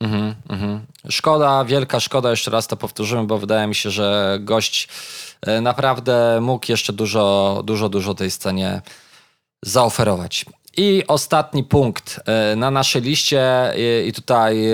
Mhm, 0.00 0.34
mhm. 0.48 0.86
Szkoda, 1.08 1.64
wielka 1.64 2.00
szkoda, 2.00 2.30
jeszcze 2.30 2.50
raz 2.50 2.66
to 2.66 2.76
powtórzymy, 2.76 3.24
bo 3.26 3.38
wydaje 3.38 3.66
mi 3.66 3.74
się, 3.74 3.90
że 3.90 4.38
gość 4.40 4.88
e, 5.42 5.60
naprawdę 5.60 6.38
mógł 6.40 6.66
jeszcze 6.68 6.92
dużo, 6.92 7.62
dużo, 7.64 7.88
dużo 7.88 8.14
tej 8.14 8.30
scenie 8.30 8.82
zaoferować. 9.62 10.44
I 10.76 11.02
ostatni 11.08 11.64
punkt 11.64 12.20
e, 12.26 12.56
na 12.56 12.70
naszej 12.70 13.02
liście 13.02 13.72
e, 13.72 14.06
i 14.06 14.12
tutaj 14.12 14.66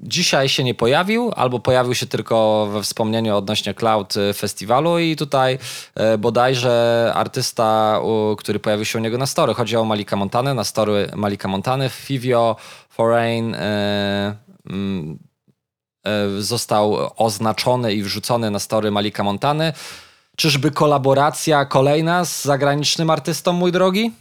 dzisiaj 0.00 0.48
się 0.48 0.64
nie 0.64 0.74
pojawił, 0.74 1.32
albo 1.36 1.60
pojawił 1.60 1.94
się 1.94 2.06
tylko 2.06 2.66
we 2.72 2.82
wspomnieniu 2.82 3.36
odnośnie 3.36 3.74
Cloud 3.74 4.16
e, 4.16 4.34
Festiwalu 4.34 4.98
i 4.98 5.16
tutaj 5.16 5.58
e, 5.94 6.18
bodajże 6.18 7.12
artysta, 7.14 8.00
który 8.38 8.58
pojawił 8.58 8.84
się 8.84 8.98
u 8.98 9.02
niego 9.02 9.18
na 9.18 9.26
story. 9.26 9.54
Chodzi 9.54 9.76
o 9.76 9.84
Malika 9.84 10.16
Montanę, 10.16 10.54
na 10.54 10.64
story 10.64 11.10
Malika 11.16 11.48
Montany, 11.48 11.88
Fivio 11.88 12.56
Foreign 12.88 13.54
e, 13.54 14.36
mm, 14.70 15.18
e, 16.06 16.40
został 16.42 17.10
oznaczony 17.16 17.94
i 17.94 18.02
wrzucony 18.02 18.50
na 18.50 18.58
story 18.58 18.90
Malika 18.90 19.22
Montany. 19.22 19.72
Czyżby 20.36 20.70
kolaboracja 20.70 21.64
kolejna 21.64 22.24
z 22.24 22.44
zagranicznym 22.44 23.10
artystą, 23.10 23.52
mój 23.52 23.72
drogi? 23.72 24.12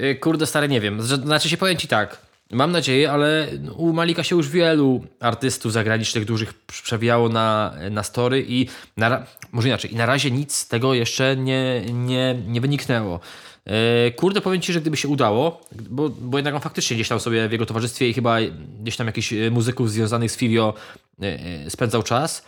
Y, 0.00 0.16
Kurde, 0.20 0.46
stary, 0.46 0.68
nie 0.68 0.80
wiem. 0.80 1.02
Znaczy 1.02 1.48
się 1.48 1.56
powiem 1.56 1.76
ci 1.76 1.88
tak. 1.88 2.29
Mam 2.50 2.72
nadzieję, 2.72 3.12
ale 3.12 3.48
u 3.76 3.92
Malika 3.92 4.24
się 4.24 4.36
już 4.36 4.48
wielu 4.48 5.04
artystów 5.20 5.72
zagranicznych 5.72 6.24
dużych 6.24 6.54
przewijało 6.54 7.28
na, 7.28 7.74
na 7.90 8.02
story 8.02 8.44
i 8.48 8.66
na, 8.96 9.26
może 9.52 9.68
inaczej, 9.68 9.92
i 9.92 9.96
na 9.96 10.06
razie 10.06 10.30
nic 10.30 10.54
z 10.56 10.68
tego 10.68 10.94
jeszcze 10.94 11.36
nie, 11.36 11.82
nie, 11.92 12.36
nie 12.46 12.60
wyniknęło. 12.60 13.20
E, 13.66 14.10
Kurde, 14.10 14.40
powiem 14.40 14.60
Ci, 14.60 14.72
że 14.72 14.80
gdyby 14.80 14.96
się 14.96 15.08
udało, 15.08 15.60
bo, 15.72 16.08
bo 16.08 16.38
jednak 16.38 16.54
on 16.54 16.60
faktycznie 16.60 16.96
gdzieś 16.96 17.08
tam 17.08 17.20
sobie 17.20 17.48
w 17.48 17.52
jego 17.52 17.66
towarzystwie 17.66 18.08
i 18.08 18.14
chyba 18.14 18.36
gdzieś 18.80 18.96
tam 18.96 19.06
jakichś 19.06 19.32
e, 19.32 19.50
muzyków 19.50 19.90
związanych 19.90 20.30
z 20.30 20.36
Fivio 20.36 20.74
e, 21.22 21.70
spędzał 21.70 22.02
czas, 22.02 22.44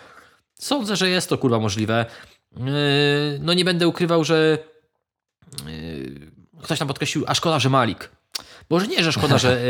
sądzę, 0.55 0.97
że 0.97 1.09
jest 1.09 1.29
to 1.29 1.39
kurwa 1.39 1.59
możliwe. 1.59 2.07
No 3.41 3.55
nie 3.55 3.65
będę 3.65 3.89
ukrywał, 3.89 4.24
że 4.24 4.59
ktoś 6.62 6.79
tam 6.79 6.89
podkreślił, 6.89 7.24
a 7.27 7.35
szkoda, 7.35 7.59
że 7.59 7.70
Malik. 7.70 8.11
Może 8.71 8.87
nie, 8.87 9.05
że 9.05 9.13
szkoda, 9.13 9.39
że 9.39 9.59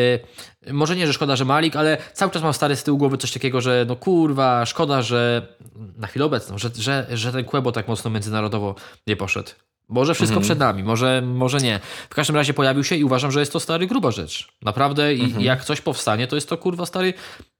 y, 0.67 0.73
może 0.73 0.97
nie, 0.97 1.07
że 1.07 1.13
szkoda, 1.13 1.37
że 1.37 1.45
Malik, 1.45 1.77
ale 1.77 1.99
cały 2.13 2.33
czas 2.33 2.43
mam 2.43 2.55
stary 2.55 2.77
z 2.77 2.83
tyłu 2.83 2.99
głowy 2.99 3.19
coś 3.19 3.33
takiego, 3.33 3.61
że 3.61 3.85
no 3.89 3.97
kurwa, 3.97 4.67
szkoda, 4.67 5.03
że 5.03 5.49
na 5.97 6.07
chwilę 6.07 6.25
obecną, 6.25 6.59
że, 6.59 6.71
że, 6.79 7.07
że 7.11 7.33
ten 7.33 7.45
Kłebo 7.45 7.73
tak 7.73 7.89
mocno 7.89 8.11
międzynarodowo 8.11 8.75
nie 9.07 9.17
poszedł. 9.17 9.51
Może 9.89 10.15
wszystko 10.15 10.41
przed 10.41 10.59
nami, 10.59 10.83
może, 10.83 11.23
może 11.25 11.59
nie. 11.59 11.81
W 12.11 12.15
każdym 12.15 12.37
razie 12.37 12.55
pojawił 12.55 12.85
się 12.85 12.97
i 12.97 13.05
uważam, 13.05 13.33
że 13.33 13.41
jest 13.41 13.53
to 13.53 13.61
stary 13.61 13.87
gruba 13.87 14.11
rzecz. 14.11 14.49
Naprawdę 14.63 15.15
i 15.15 15.41
i 15.41 15.45
jak 15.45 15.65
coś 15.65 15.81
powstanie, 15.81 16.27
to 16.27 16.37
jest 16.37 16.49
to 16.49 16.59
kurwa 16.59 16.87
stary 16.87 17.15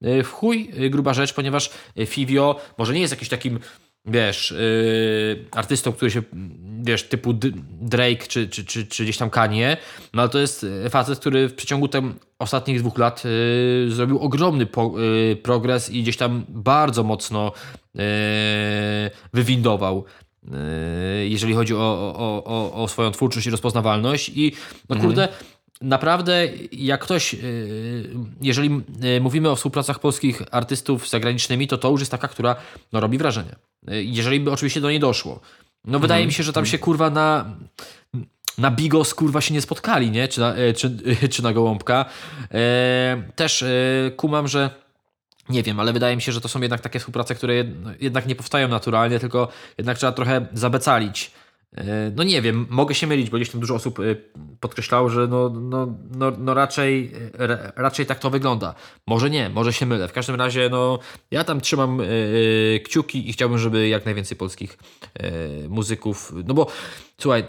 y, 0.05 0.23
w 0.23 0.31
chuj 0.33 0.71
y, 0.81 0.91
gruba 0.91 1.15
rzecz, 1.15 1.33
ponieważ 1.33 1.71
Fivio 2.07 2.61
może 2.79 2.93
nie 2.93 3.01
jest 3.01 3.13
jakiś 3.13 3.29
takim 3.29 3.59
wiesz, 4.05 4.51
yy, 4.51 5.45
artystą, 5.51 5.93
który 5.93 6.11
się, 6.11 6.23
wiesz, 6.83 7.03
typu 7.03 7.33
Drake 7.81 8.27
czy, 8.29 8.49
czy, 8.49 8.65
czy, 8.65 8.87
czy 8.87 9.03
gdzieś 9.03 9.17
tam 9.17 9.31
Kanye, 9.31 9.77
no 10.15 10.23
ale 10.23 10.29
to 10.29 10.39
jest 10.39 10.67
facet, 10.91 11.19
który 11.19 11.49
w 11.49 11.55
przeciągu 11.55 11.89
tam 11.89 12.15
ostatnich 12.39 12.81
dwóch 12.81 12.99
lat 12.99 13.25
yy, 13.25 13.91
zrobił 13.91 14.19
ogromny 14.19 14.67
po, 14.67 14.95
yy, 15.01 15.37
progres 15.37 15.91
i 15.91 16.03
gdzieś 16.03 16.17
tam 16.17 16.45
bardzo 16.49 17.05
mocno 17.05 17.53
yy, 17.95 18.03
wywindował. 19.33 20.05
yy, 20.43 20.53
Jeżeli 21.29 21.55
chodzi 21.55 21.75
o, 21.75 22.15
o, 22.17 22.45
o, 22.45 22.83
o 22.83 22.89
swoją 22.89 23.11
twórczość 23.11 23.47
i 23.47 23.51
rozpoznawalność, 23.51 24.29
i 24.29 24.53
no 24.89 24.97
kurde, 24.97 25.29
naprawdę, 25.83 26.49
jak 26.73 27.01
ktoś, 27.01 27.35
yy, 27.35 27.41
jeżeli 28.41 28.81
yy, 29.03 29.21
mówimy 29.21 29.51
o 29.51 29.57
współpracach 29.57 29.99
polskich 29.99 30.43
artystów 30.51 31.09
z 31.09 31.11
zagranicznymi, 31.11 31.69
to 31.69 31.79
to 31.79 31.91
już 31.91 32.01
jest 32.01 32.11
taka, 32.11 32.29
która 32.29 32.57
no, 32.93 33.01
robi 33.01 33.19
wrażenie. 33.19 33.57
Jeżeli 33.89 34.41
by 34.41 34.53
oczywiście 34.53 34.81
do 34.81 34.91
niej 34.91 35.01
doszło. 35.01 35.41
No 35.85 35.99
wydaje 35.99 36.27
mi 36.27 36.33
się, 36.33 36.43
że 36.43 36.53
tam 36.53 36.67
się 36.67 36.79
kurwa 36.79 37.11
na 37.11 37.45
na 38.59 38.71
Bigos 38.71 39.15
kurwa 39.15 39.41
się 39.41 39.55
nie 39.55 39.61
spotkali, 39.61 40.11
nie? 40.11 40.29
Czy 40.29 40.41
na, 40.41 40.55
czy, 40.77 40.99
czy 41.31 41.43
na 41.43 41.53
Gołąbka. 41.53 42.05
Też 43.35 43.65
kumam, 44.17 44.49
że 44.49 44.71
nie 45.49 45.63
wiem, 45.63 45.81
ale 45.81 45.93
wydaje 45.93 46.17
mi 46.17 46.23
się, 46.23 46.33
że 46.33 46.41
to 46.41 46.49
są 46.49 46.61
jednak 46.61 46.81
takie 46.81 46.99
współprace, 46.99 47.35
które 47.35 47.55
jed- 47.55 47.95
jednak 48.01 48.27
nie 48.27 48.35
powstają 48.35 48.69
naturalnie, 48.69 49.19
tylko 49.19 49.49
jednak 49.79 49.99
trzeba 49.99 50.13
trochę 50.13 50.47
zabecalić. 50.53 51.31
Yy, 51.77 51.85
No 52.17 52.23
nie 52.23 52.43
wiem, 52.43 52.67
mogę 52.71 52.95
się 52.95 53.07
mylić, 53.07 53.31
bo 53.31 53.37
gdzieś 53.37 53.51
tam 53.51 53.61
dużo 53.61 53.75
osób 53.75 53.99
yy, 53.99 54.17
podkreślało, 54.61 55.09
że 55.09 55.27
no, 55.27 55.49
no, 55.49 55.87
no, 56.11 56.33
no 56.39 56.55
raczej, 56.55 57.13
ra- 57.35 57.73
raczej 57.77 58.07
tak 58.07 58.19
to 58.19 58.31
wygląda. 58.31 58.75
Może 59.07 59.31
nie, 59.31 59.49
może 59.49 59.73
się 59.73 59.87
mylę. 59.87 60.09
W 60.09 60.13
każdym 60.13 60.37
razie 60.37 60.69
no, 60.71 60.99
ja 61.31 61.45
tam 61.45 61.61
trzymam 61.61 62.01
kciuki 62.85 63.31
i 63.31 63.33
chciałbym, 63.33 63.59
żeby 63.59 63.89
jak 63.89 64.05
najwięcej 64.05 64.37
polskich 64.37 64.79
muzyków... 65.69 66.33
No 66.47 66.55
bo 66.55 66.67
słuchaj, 67.19 67.45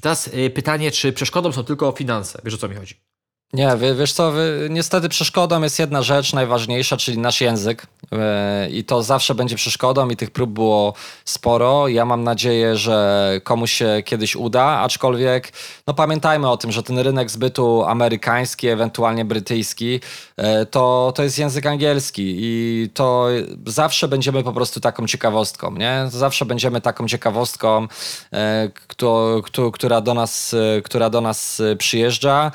teraz 0.00 0.30
pytanie, 0.54 0.90
czy 0.90 1.12
przeszkodą 1.12 1.52
są 1.52 1.64
tylko 1.64 1.92
finanse? 1.92 2.40
Wiesz 2.44 2.54
o 2.54 2.58
co 2.58 2.68
mi 2.68 2.74
chodzi? 2.74 3.13
Nie, 3.52 3.76
wie- 3.76 3.94
wiesz 3.94 4.12
co, 4.12 4.32
niestety 4.70 5.08
przeszkodą 5.08 5.62
jest 5.62 5.78
jedna 5.78 6.02
rzecz 6.02 6.32
najważniejsza, 6.32 6.96
czyli 6.96 7.18
nasz 7.18 7.40
język. 7.40 7.86
E, 8.12 8.68
I 8.70 8.84
to 8.84 9.02
zawsze 9.02 9.34
będzie 9.34 9.56
przeszkodą 9.56 10.08
i 10.08 10.16
tych 10.16 10.30
prób 10.30 10.50
było 10.50 10.94
sporo. 11.24 11.88
Ja 11.88 12.04
mam 12.04 12.24
nadzieję, 12.24 12.76
że 12.76 13.30
komuś 13.44 13.72
się 13.72 14.02
kiedyś 14.04 14.36
uda, 14.36 14.64
aczkolwiek 14.64 15.52
no 15.86 15.94
pamiętajmy 15.94 16.50
o 16.50 16.56
tym, 16.56 16.72
że 16.72 16.82
ten 16.82 16.98
rynek 16.98 17.30
zbytu 17.30 17.84
amerykański, 17.84 18.68
ewentualnie 18.68 19.24
brytyjski, 19.24 20.00
e, 20.36 20.66
to, 20.66 21.12
to 21.16 21.22
jest 21.22 21.38
język 21.38 21.66
angielski 21.66 22.36
i 22.38 22.88
to 22.94 23.26
zawsze 23.66 24.08
będziemy 24.08 24.42
po 24.42 24.52
prostu 24.52 24.80
taką 24.80 25.06
ciekawostką, 25.06 25.70
nie? 25.70 26.04
Zawsze 26.08 26.44
będziemy 26.44 26.80
taką 26.80 27.08
ciekawostką, 27.08 27.86
e, 28.32 28.70
kto, 28.88 29.40
kto, 29.44 29.70
która, 29.70 30.00
do 30.00 30.14
nas, 30.14 30.54
która 30.84 31.10
do 31.10 31.20
nas 31.20 31.62
przyjeżdża 31.78 32.52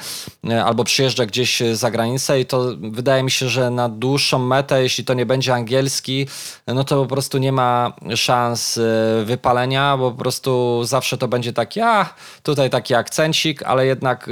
e, 0.49 0.65
albo 0.79 0.85
przyjeżdża 0.85 1.25
gdzieś 1.25 1.61
za 1.73 1.91
granicę 1.91 2.39
i 2.39 2.45
to 2.45 2.65
wydaje 2.81 3.23
mi 3.23 3.31
się, 3.31 3.49
że 3.49 3.71
na 3.71 3.89
dłuższą 3.89 4.39
metę, 4.39 4.83
jeśli 4.83 5.05
to 5.05 5.13
nie 5.13 5.25
będzie 5.25 5.53
angielski, 5.53 6.27
no 6.67 6.83
to 6.83 7.01
po 7.01 7.05
prostu 7.05 7.37
nie 7.37 7.51
ma 7.51 7.93
szans 8.15 8.77
e, 8.77 8.81
wypalenia, 9.25 9.97
bo 9.97 10.11
po 10.11 10.17
prostu 10.17 10.81
zawsze 10.83 11.17
to 11.17 11.27
będzie 11.27 11.53
taki, 11.53 11.81
a 11.81 12.13
tutaj 12.43 12.69
taki 12.69 12.95
akcencik, 12.95 13.63
ale 13.63 13.85
jednak 13.85 14.27
e, 14.27 14.31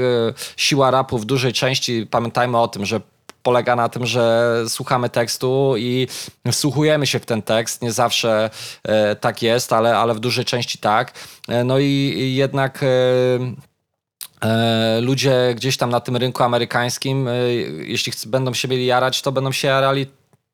siła 0.58 0.92
rapu 0.92 1.18
w 1.18 1.26
dużej 1.26 1.54
części, 1.54 2.08
pamiętajmy 2.12 2.58
o 2.58 2.68
tym, 2.68 2.86
że 2.86 3.02
polega 3.44 3.76
na 3.76 3.90
tym, 3.90 4.06
że 4.06 4.54
słuchamy 4.68 5.10
tekstu 5.10 5.74
i 5.78 6.08
wsłuchujemy 6.52 7.08
się 7.08 7.20
w 7.20 7.26
ten 7.26 7.42
tekst. 7.42 7.82
Nie 7.82 7.92
zawsze 7.92 8.50
e, 8.84 9.16
tak 9.16 9.42
jest, 9.42 9.74
ale, 9.74 9.98
ale 9.98 10.14
w 10.14 10.20
dużej 10.20 10.46
części 10.46 10.78
tak. 10.78 11.14
E, 11.48 11.64
no 11.64 11.80
i 11.80 12.34
jednak. 12.36 12.82
E, 14.42 15.02
ludzie 15.02 15.54
gdzieś 15.56 15.78
tam 15.78 15.90
na 15.90 16.00
tym 16.00 16.18
rynku 16.18 16.44
amerykańskim, 16.44 17.28
e, 17.28 17.52
jeśli 17.84 18.14
będą 18.28 18.54
się 18.54 18.68
mieli 18.68 18.86
jarać, 18.86 19.22
to 19.22 19.32
będą 19.32 19.52
się 19.52 19.68
jarali 19.68 20.06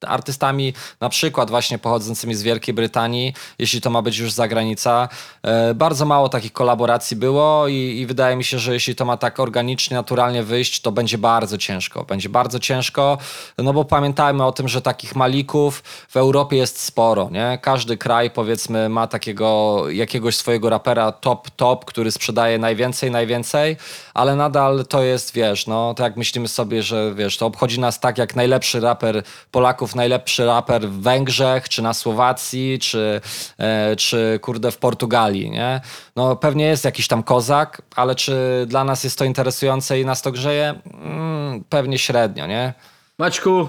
artystami 0.05 0.73
na 1.01 1.09
przykład 1.09 1.49
właśnie 1.49 1.77
pochodzącymi 1.77 2.35
z 2.35 2.43
Wielkiej 2.43 2.73
Brytanii, 2.73 3.33
jeśli 3.59 3.81
to 3.81 3.89
ma 3.89 4.01
być 4.01 4.17
już 4.17 4.31
zagranica. 4.31 5.09
E, 5.43 5.73
Bardzo 5.73 6.05
mało 6.05 6.29
takich 6.29 6.53
kolaboracji 6.53 7.17
było 7.17 7.67
i, 7.67 7.73
i 7.73 8.05
wydaje 8.05 8.35
mi 8.35 8.43
się, 8.43 8.59
że 8.59 8.73
jeśli 8.73 8.95
to 8.95 9.05
ma 9.05 9.17
tak 9.17 9.39
organicznie, 9.39 9.97
naturalnie 9.97 10.43
wyjść, 10.43 10.81
to 10.81 10.91
będzie 10.91 11.17
bardzo 11.17 11.57
ciężko. 11.57 12.03
Będzie 12.03 12.29
bardzo 12.29 12.59
ciężko, 12.59 13.17
no 13.57 13.73
bo 13.73 13.85
pamiętajmy 13.85 14.45
o 14.45 14.51
tym, 14.51 14.67
że 14.67 14.81
takich 14.81 15.15
malików 15.15 15.83
w 16.09 16.17
Europie 16.17 16.57
jest 16.57 16.79
sporo, 16.79 17.29
nie? 17.31 17.59
Każdy 17.61 17.97
kraj 17.97 18.31
powiedzmy 18.31 18.89
ma 18.89 19.07
takiego 19.07 19.83
jakiegoś 19.89 20.35
swojego 20.35 20.69
rapera 20.69 21.11
top, 21.11 21.49
top, 21.49 21.85
który 21.85 22.11
sprzedaje 22.11 22.59
najwięcej, 22.59 23.11
najwięcej, 23.11 23.77
ale 24.13 24.35
nadal 24.35 24.85
to 24.89 25.03
jest, 25.03 25.33
wiesz, 25.33 25.67
no 25.67 25.93
to 25.93 26.03
jak 26.03 26.17
myślimy 26.17 26.47
sobie, 26.47 26.83
że 26.83 27.13
wiesz, 27.15 27.37
to 27.37 27.45
obchodzi 27.45 27.79
nas 27.79 27.99
tak 27.99 28.17
jak 28.17 28.35
najlepszy 28.35 28.79
raper 28.79 29.23
Polaków, 29.51 29.92
najlepszy 29.95 30.45
raper 30.45 30.81
w 30.89 31.01
Węgrzech, 31.01 31.69
czy 31.69 31.81
na 31.81 31.93
Słowacji, 31.93 32.79
czy, 32.79 33.21
e, 33.57 33.95
czy 33.95 34.39
kurde 34.41 34.71
w 34.71 34.77
Portugalii, 34.77 35.51
nie? 35.51 35.81
No 36.15 36.35
pewnie 36.35 36.65
jest 36.65 36.85
jakiś 36.85 37.07
tam 37.07 37.23
kozak, 37.23 37.81
ale 37.95 38.15
czy 38.15 38.65
dla 38.67 38.83
nas 38.83 39.03
jest 39.03 39.17
to 39.19 39.25
interesujące 39.25 39.99
i 39.99 40.05
nas 40.05 40.21
to 40.21 40.31
grzeje? 40.31 40.73
Mm, 40.93 41.63
pewnie 41.69 41.99
średnio, 41.99 42.47
nie? 42.47 42.73
Maćku, 43.17 43.67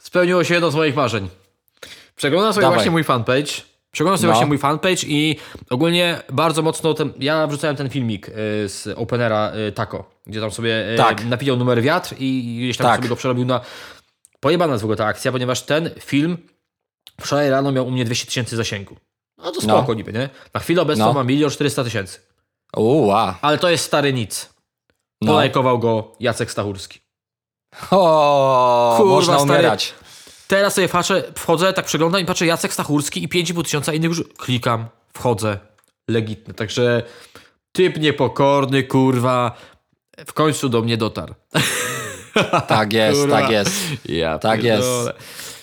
spełniło 0.00 0.44
się 0.44 0.54
jedno 0.54 0.70
z 0.70 0.74
moich 0.74 0.96
marzeń. 0.96 1.28
Przeglądam 2.16 2.52
sobie 2.52 2.62
Dawaj. 2.62 2.76
właśnie 2.76 2.90
mój 2.90 3.04
fanpage. 3.04 3.52
Przeglądam 3.92 4.18
sobie 4.18 4.26
No. 4.28 4.32
właśnie 4.32 4.46
mój 4.46 4.58
fanpage 4.58 5.06
i 5.06 5.36
ogólnie 5.70 6.20
bardzo 6.32 6.62
mocno 6.62 6.94
ten, 6.94 7.12
ja 7.20 7.46
wrzucałem 7.46 7.76
ten 7.76 7.90
filmik 7.90 8.28
y, 8.28 8.32
z 8.68 8.88
Openera 8.96 9.52
y, 9.68 9.72
Taco, 9.72 10.04
gdzie 10.26 10.40
tam 10.40 10.50
sobie 10.50 10.84
Tak. 10.96 11.24
napisał 11.24 11.56
numer 11.56 11.82
wiatr 11.82 12.14
i 12.18 12.56
gdzieś 12.58 12.76
tam 12.76 12.86
Tak. 12.86 12.96
sobie 12.96 13.08
go 13.08 13.16
przerobił 13.16 13.44
na... 13.44 13.60
Pojebana 14.40 14.72
jest 14.72 14.82
w 14.82 14.84
ogóle 14.84 14.96
ta 14.96 15.06
akcja, 15.06 15.32
ponieważ 15.32 15.62
ten 15.62 15.90
film 16.00 16.38
wczoraj 17.20 17.50
rano 17.50 17.72
miał 17.72 17.86
u 17.86 17.90
mnie 17.90 18.04
200 18.04 18.26
tysięcy 18.26 18.56
zasięgu. 18.56 18.96
No 19.38 19.52
to 19.52 19.60
spoko 19.60 19.84
No. 19.88 19.94
niby, 19.94 20.12
nie? 20.12 20.28
Na 20.54 20.60
chwilę 20.60 20.82
obecną 20.82 21.14
No. 21.14 21.24
ma 21.24 21.30
1 21.30 21.50
400 21.50 21.84
tysięcy. 21.84 22.18
Uła. 22.76 23.38
Ale 23.42 23.58
to 23.58 23.70
jest 23.70 23.84
stary 23.84 24.12
nic. 24.12 24.54
No. 25.20 25.32
Polajkował 25.32 25.78
go 25.78 26.12
Jacek 26.20 26.50
Stachurski. 26.50 27.00
O, 27.90 28.94
Kurwa, 28.96 29.14
można 29.14 29.38
stary. 29.38 29.50
umierać. 29.52 29.94
Teraz 30.48 30.74
sobie 30.74 30.88
patrzę, 30.88 31.22
wchodzę, 31.36 31.72
tak 31.72 31.86
przeglądam 31.86 32.20
i 32.20 32.24
patrzę 32.24 32.46
Jacek 32.46 32.72
Stachurski 32.72 33.22
i 33.24 33.28
5,5 33.28 33.62
tysiąca 33.64 33.92
innych 33.92 34.08
już. 34.10 34.24
Klikam, 34.38 34.88
wchodzę. 35.12 35.58
Legitny. 36.08 36.54
Także 36.54 37.02
typ 37.72 37.96
niepokorny, 37.98 38.82
kurwa, 38.82 39.56
w 40.26 40.32
końcu 40.32 40.68
do 40.68 40.82
mnie 40.82 40.96
dotarł. 40.96 41.34
Tak 42.66 42.92
jest, 43.00 43.20
Kurwa. 43.20 43.40
tak 43.40 43.50
jest. 43.50 43.72
Ja 44.04 44.38
Tak 44.38 44.62
jest. 44.62 44.88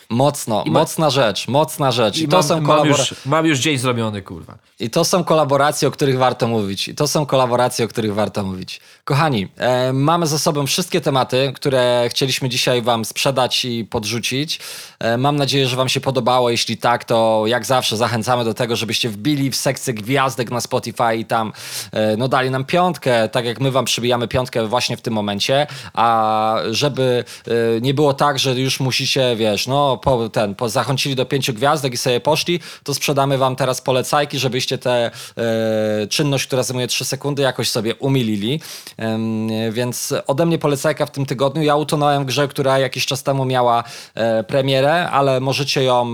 Mocno, 0.10 0.64
mocna 0.68 1.10
rzecz, 1.10 1.48
mocna 1.48 1.92
rzecz. 1.92 2.18
I, 2.18 2.24
I 2.24 2.28
to 2.28 2.38
mam, 2.38 2.44
są 2.44 2.62
mam, 2.62 2.66
kolabora- 2.66 2.88
już, 3.00 3.16
mam 3.26 3.46
już 3.46 3.60
dzień 3.60 3.78
zrobiony, 3.78 4.22
kurwa. 4.22 4.58
I 4.80 4.90
to 4.90 5.06
są 5.06 5.24
kolaboracje, 5.24 5.88
o 5.88 5.92
których 5.92 6.18
warto 6.18 6.48
mówić. 6.48 6.88
I 6.88 6.96
to 6.96 7.08
są 7.08 7.26
kolaboracje, 7.26 7.86
o 7.86 7.88
których 7.88 8.14
warto 8.14 8.44
mówić. 8.44 8.80
Kochani, 9.04 9.48
e, 9.58 9.94
mamy 9.94 10.28
za 10.28 10.40
sobą 10.40 10.68
wszystkie 10.68 11.02
tematy, 11.02 11.52
które 11.56 12.08
chcieliśmy 12.10 12.50
dzisiaj 12.50 12.82
Wam 12.82 13.06
sprzedać 13.06 13.66
i 13.66 13.86
podrzucić. 13.86 14.60
E, 15.00 15.18
mam 15.18 15.36
nadzieję, 15.36 15.68
że 15.68 15.76
Wam 15.76 15.90
się 15.90 16.02
podobało. 16.02 16.50
Jeśli 16.50 16.78
tak, 16.78 17.04
to 17.04 17.44
jak 17.46 17.66
zawsze 17.66 17.98
zachęcamy 17.98 18.44
do 18.44 18.54
tego, 18.54 18.76
żebyście 18.76 19.10
wbili 19.10 19.52
w 19.52 19.56
sekcję 19.56 19.94
gwiazdek 19.94 20.52
na 20.52 20.62
Spotify 20.62 21.16
i 21.18 21.26
tam 21.26 21.54
e, 21.92 22.18
no, 22.18 22.28
dali 22.28 22.50
nam 22.50 22.66
piątkę, 22.66 23.30
tak 23.30 23.46
jak 23.46 23.60
my 23.60 23.72
Wam 23.72 23.86
przybijamy 23.86 24.28
piątkę 24.28 24.68
właśnie 24.68 24.98
w 24.98 25.02
tym 25.02 25.14
momencie. 25.14 25.68
A 25.94 26.56
żeby 26.72 27.24
e, 27.48 27.82
nie 27.82 27.94
było 27.94 28.14
tak, 28.14 28.40
że 28.40 28.56
już 28.56 28.80
musicie, 28.80 29.36
wiesz, 29.36 29.68
no 29.68 29.98
po, 29.98 30.30
ten, 30.30 30.56
po, 30.56 30.70
zachęcili 30.70 31.16
do 31.16 31.26
pięciu 31.26 31.54
gwiazdek 31.54 31.94
i 31.94 31.98
sobie 31.98 32.20
poszli, 32.20 32.60
to 32.84 32.94
sprzedamy 32.94 33.38
Wam 33.38 33.56
teraz 33.56 33.82
polecajki, 33.82 34.40
żebyście 34.40 34.78
tę 34.78 35.12
e, 35.38 36.08
czynność, 36.08 36.48
która 36.48 36.64
zajmuje 36.64 36.88
3 36.88 37.06
sekundy, 37.06 37.42
jakoś 37.42 37.70
sobie 37.70 37.96
umilili. 37.96 38.62
Em, 38.98 39.48
więc 39.72 40.14
ode 40.28 40.46
mnie 40.46 40.58
polecajka 40.58 41.06
w 41.06 41.12
tym 41.12 41.26
tygodniu. 41.26 41.64
Ja 41.64 41.76
utonąłem 41.76 42.26
grze, 42.26 42.48
która 42.48 42.80
jakiś 42.80 43.06
czas 43.06 43.24
temu 43.24 43.46
miała 43.46 43.84
e, 44.16 44.44
premierę, 44.44 44.87
ale 44.92 45.40
możecie 45.40 45.84
ją 45.84 46.14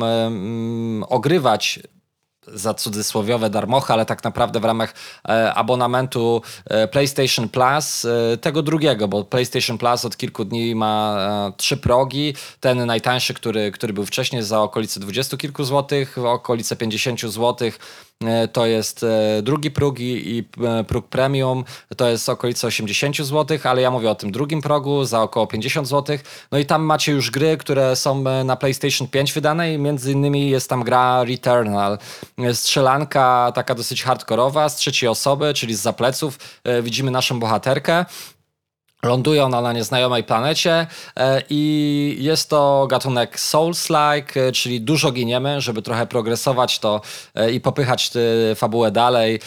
ogrywać 1.09 1.79
za 2.47 2.73
cudzysłowiowe 2.73 3.49
darmochy, 3.49 3.93
ale 3.93 4.05
tak 4.05 4.23
naprawdę 4.23 4.59
w 4.59 4.65
ramach 4.65 4.93
e, 5.29 5.53
abonamentu 5.53 6.41
e, 6.65 6.87
PlayStation 6.87 7.49
Plus, 7.49 8.05
e, 8.05 8.37
tego 8.37 8.61
drugiego, 8.61 9.07
bo 9.07 9.23
PlayStation 9.23 9.77
Plus 9.77 10.05
od 10.05 10.17
kilku 10.17 10.45
dni 10.45 10.75
ma 10.75 11.15
e, 11.49 11.57
trzy 11.57 11.77
progi. 11.77 12.33
Ten 12.59 12.85
najtańszy, 12.85 13.33
który, 13.33 13.71
który 13.71 13.93
był 13.93 14.05
wcześniej 14.05 14.43
za 14.43 14.61
okolice 14.61 14.99
20 14.99 15.37
kilku 15.37 15.63
złotych, 15.63 16.17
okolice 16.17 16.75
50 16.75 17.21
złotych 17.21 17.79
to 18.53 18.65
jest 18.65 19.03
e, 19.03 19.41
drugi 19.41 19.71
próg 19.71 19.99
i, 19.99 20.43
e, 20.63 20.83
próg 20.83 21.07
premium, 21.07 21.63
to 21.97 22.09
jest 22.09 22.29
okolice 22.29 22.67
80 22.67 23.17
zł, 23.17 23.57
ale 23.63 23.81
ja 23.81 23.91
mówię 23.91 24.09
o 24.09 24.15
tym 24.15 24.31
drugim 24.31 24.61
progu 24.61 25.05
za 25.05 25.21
około 25.21 25.47
50 25.47 25.87
zł. 25.87 26.17
No 26.51 26.57
i 26.57 26.65
tam 26.65 26.83
macie 26.83 27.11
już 27.11 27.31
gry, 27.31 27.57
które 27.57 27.95
są 27.95 28.27
e, 28.27 28.43
na 28.43 28.55
PlayStation 28.55 29.07
5 29.07 29.33
wydane 29.33 29.73
i 29.73 29.77
między 29.77 30.11
innymi 30.11 30.49
jest 30.49 30.69
tam 30.69 30.83
gra 30.83 31.23
Returnal. 31.23 31.97
E, 32.37 32.55
Strzelanka 32.55 33.51
taka 33.55 33.75
dosyć 33.75 34.03
hardkorowa 34.03 34.69
z 34.69 34.75
trzeciej 34.75 35.09
osoby, 35.09 35.53
czyli 35.53 35.75
z 35.75 35.81
zapleców. 35.81 36.39
E, 36.63 36.81
Widzimy 36.81 37.11
naszą 37.11 37.39
bohaterkę. 37.39 38.05
Ląduje 39.03 39.43
ona 39.43 39.61
na 39.61 39.73
nieznajomej 39.73 40.23
planecie 40.23 40.87
e, 41.17 41.41
i 41.49 42.15
jest 42.19 42.49
to 42.49 42.87
gatunek 42.89 43.39
Souls-like, 43.39 44.39
e, 44.39 44.51
czyli 44.51 44.81
dużo 44.81 45.11
giniemy, 45.11 45.61
żeby 45.61 45.81
trochę 45.81 46.07
progresować 46.07 46.79
to 46.79 47.01
e, 47.35 47.51
i 47.51 47.61
popychać 47.61 48.11
fabułę 48.55 48.91
dalej, 48.91 49.39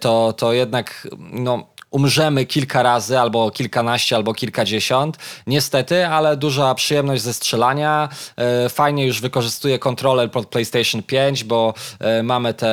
to, 0.00 0.32
to 0.32 0.52
jednak 0.52 1.08
no, 1.18 1.66
umrzemy 1.94 2.46
kilka 2.46 2.82
razy, 2.82 3.20
albo 3.20 3.50
kilkanaście, 3.50 4.16
albo 4.16 4.34
kilkadziesiąt. 4.34 5.18
Niestety, 5.46 6.06
ale 6.06 6.36
duża 6.36 6.74
przyjemność 6.74 7.22
ze 7.22 7.34
strzelania. 7.34 8.08
E, 8.36 8.68
Fajnie 8.68 9.06
już 9.06 9.20
wykorzystuje 9.20 9.78
kontroler 9.78 10.30
pod 10.30 10.46
PlayStation 10.46 11.02
5, 11.02 11.44
bo 11.44 11.74
e, 12.00 12.22
mamy 12.22 12.54
tę 12.54 12.68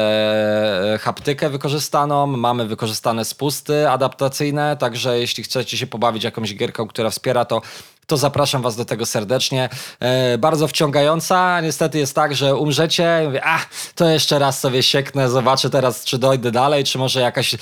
e, 0.94 0.98
haptykę 0.98 1.50
wykorzystaną, 1.50 2.28
mamy 2.28 2.66
wykorzystane 2.66 3.26
spusty 3.26 3.90
adaptacyjne, 3.90 4.78
także 4.78 5.20
jeśli 5.20 5.44
chcecie 5.44 5.78
się 5.78 5.88
pobawić 5.88 6.24
jakąś 6.24 6.56
gierką, 6.56 6.88
która 6.88 7.10
wspiera 7.10 7.46
to, 7.46 7.62
to 8.08 8.18
zapraszam 8.18 8.62
Was 8.62 8.76
do 8.76 8.86
tego 8.86 9.06
serdecznie. 9.06 9.70
E, 10.00 10.38
bardzo 10.38 10.68
wciągająca. 10.68 11.62
Niestety 11.62 12.00
jest 12.00 12.16
tak, 12.16 12.36
że 12.36 12.56
umrzecie. 12.56 13.22
Mówię, 13.26 13.42
a 13.46 13.60
to 13.96 14.10
jeszcze 14.10 14.40
raz 14.40 14.60
sobie 14.60 14.84
sieknę, 14.84 15.30
zobaczę 15.30 15.70
teraz, 15.70 16.06
czy 16.06 16.18
dojdę 16.18 16.52
dalej, 16.52 16.84
czy 16.84 16.98
może 16.98 17.22
jakaś 17.22 17.54
e, 17.54 17.58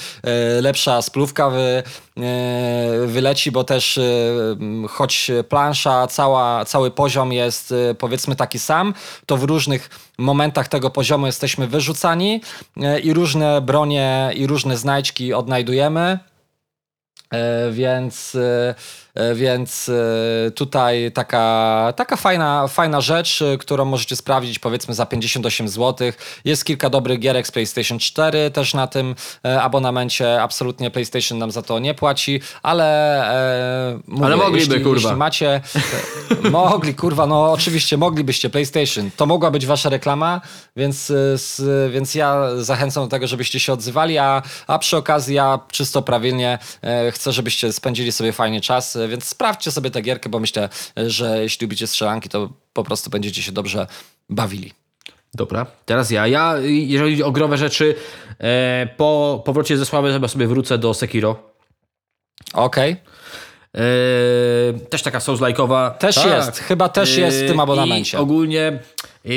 lepsza 0.62 1.02
splówka 1.02 1.50
wy, 1.50 1.84
e, 2.18 3.08
wyleci, 3.08 3.52
bo 3.52 3.64
też 3.64 4.00
choć 4.90 5.32
plansza, 5.50 6.08
cała, 6.08 6.66
cały 6.66 6.92
poziom 6.92 7.34
jest 7.34 7.74
powiedzmy 8.00 8.36
taki 8.36 8.60
sam, 8.60 8.94
to 9.26 9.38
w 9.38 9.44
różnych 9.44 9.90
momentach 10.18 10.68
tego 10.68 10.90
poziomu 10.90 11.26
jesteśmy 11.26 11.68
wyrzucani 11.68 12.42
i 13.04 13.14
różne 13.14 13.62
bronie 13.62 14.32
i 14.36 14.48
różne 14.48 14.78
znajdźki 14.78 15.34
odnajdujemy. 15.34 16.20
Więc, 17.72 18.38
więc 19.36 19.90
e, 19.90 20.52
tutaj 20.52 21.12
taka, 21.12 21.94
taka 21.96 22.16
fajna, 22.16 22.68
fajna 22.68 23.02
rzecz, 23.02 23.42
e, 23.42 23.58
którą 23.58 23.86
możecie 23.86 24.16
sprawdzić 24.16 24.60
powiedzmy 24.60 24.94
za 24.94 25.06
58 25.06 25.70
zł. 25.70 26.12
Jest 26.46 26.66
kilka 26.66 26.90
dobrych 26.90 27.20
gierek 27.20 27.48
z 27.48 27.52
PlayStation 27.52 28.00
4 28.00 28.52
też 28.52 28.74
na 28.74 28.88
tym 28.88 29.16
e, 29.46 29.62
abonamencie. 29.62 30.42
Absolutnie 30.42 30.92
PlayStation 30.92 31.38
nam 31.38 31.52
za 31.52 31.62
to 31.62 31.80
nie 31.80 31.94
płaci, 31.94 32.42
ale 32.64 32.86
e, 33.94 34.00
mówię, 34.08 34.26
Ale 34.26 34.36
mogliby, 34.36 34.58
jeśli, 34.60 34.84
kurwa. 34.84 35.10
Jeśli 35.10 35.18
macie, 35.18 35.62
e, 36.46 36.50
mogli, 36.50 36.96
kurwa, 36.96 37.28
no 37.28 37.52
oczywiście 37.52 37.98
moglibyście 37.98 38.50
PlayStation. 38.50 39.10
To 39.18 39.26
mogła 39.26 39.52
być 39.52 39.66
wasza 39.66 39.90
reklama, 39.90 40.42
więc, 40.76 41.12
e, 41.12 41.90
więc 41.90 42.16
ja 42.16 42.42
zachęcam 42.58 43.04
do 43.04 43.10
tego, 43.10 43.28
żebyście 43.28 43.60
się 43.60 43.74
odzywali, 43.74 44.18
a, 44.18 44.42
a 44.68 44.80
przy 44.80 44.98
okazji 44.98 45.36
ja 45.36 45.60
czysto 45.72 46.02
prawilnie 46.02 46.60
e, 46.82 47.12
chcę, 47.12 47.32
żebyście 47.32 47.74
spędzili 47.74 48.12
sobie 48.12 48.34
fajnie 48.34 48.62
czas, 48.62 48.96
e, 48.96 49.08
więc 49.10 49.26
sprawdźcie 49.26 49.72
sobie 49.72 49.92
tę 49.92 50.02
gierkę, 50.02 50.30
bo 50.30 50.40
myślę, 50.40 50.70
że 50.98 51.42
jeśli 51.42 51.66
lubicie 51.66 51.88
strzelanki, 51.88 52.30
to 52.30 52.50
po 52.74 52.84
prostu 52.84 53.10
będziecie 53.10 53.44
się 53.44 53.52
dobrze 53.52 53.88
bawili. 54.30 54.74
Dobra, 55.34 55.66
teraz 55.86 56.12
ja. 56.12 56.28
Ja, 56.28 56.56
jeżeli 56.64 57.12
chodzi 57.12 57.24
o 57.24 57.32
growe 57.32 57.58
rzeczy, 57.58 57.96
e, 58.40 58.88
po 58.98 59.42
powrocie 59.46 59.78
ze 59.78 59.86
sławy 59.86 60.14
chyba 60.14 60.28
sobie 60.28 60.48
wrócę 60.48 60.78
do 60.78 60.94
Sekiro. 60.94 61.40
Okej. 62.54 62.96
E, 63.76 63.80
też 64.90 65.02
taka 65.04 65.20
Souls-like'owa. 65.20 65.92
Też 65.92 66.16
Tak. 66.16 66.26
jest, 66.26 66.60
chyba 66.60 66.90
też 66.90 67.18
jest 67.18 67.44
w 67.44 67.48
tym 67.48 67.60
E, 67.60 67.64
abonamencie. 67.64 68.18
I 68.18 68.22
ogólnie 68.22 68.80
e, 69.26 69.30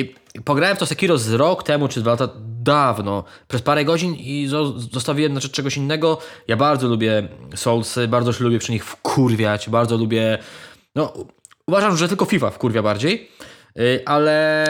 pograłem 0.45 0.77
w 0.77 0.79
to 0.79 0.87
Sekiro 0.87 1.19
z 1.19 1.33
rok 1.33 1.63
temu, 1.63 1.89
czy 1.89 2.01
dwa 2.01 2.11
lata 2.11 2.29
dawno, 2.63 3.25
przez 3.49 3.63
parę 3.63 3.85
godzin 3.85 4.15
i 4.15 4.49
zo- 4.51 4.79
zostawiłem 4.93 5.33
na 5.33 5.41
rzecz 5.41 5.53
czegoś 5.53 5.77
innego. 5.77 6.19
Ja 6.49 6.57
bardzo 6.57 6.89
lubię 6.89 7.29
Soulsy, 7.55 8.09
bardzo 8.09 8.33
się 8.33 8.45
lubię 8.45 8.59
przy 8.59 8.73
nich 8.73 8.85
wkurwiać, 8.85 9.69
bardzo 9.71 9.97
lubię... 9.97 10.39
No, 10.95 11.13
uważam, 11.67 11.97
że 11.97 12.09
tylko 12.09 12.25
FIFA 12.25 12.51
wkurwia 12.51 12.83
bardziej. 12.83 13.31
E, 13.79 14.09
Ale 14.09 14.65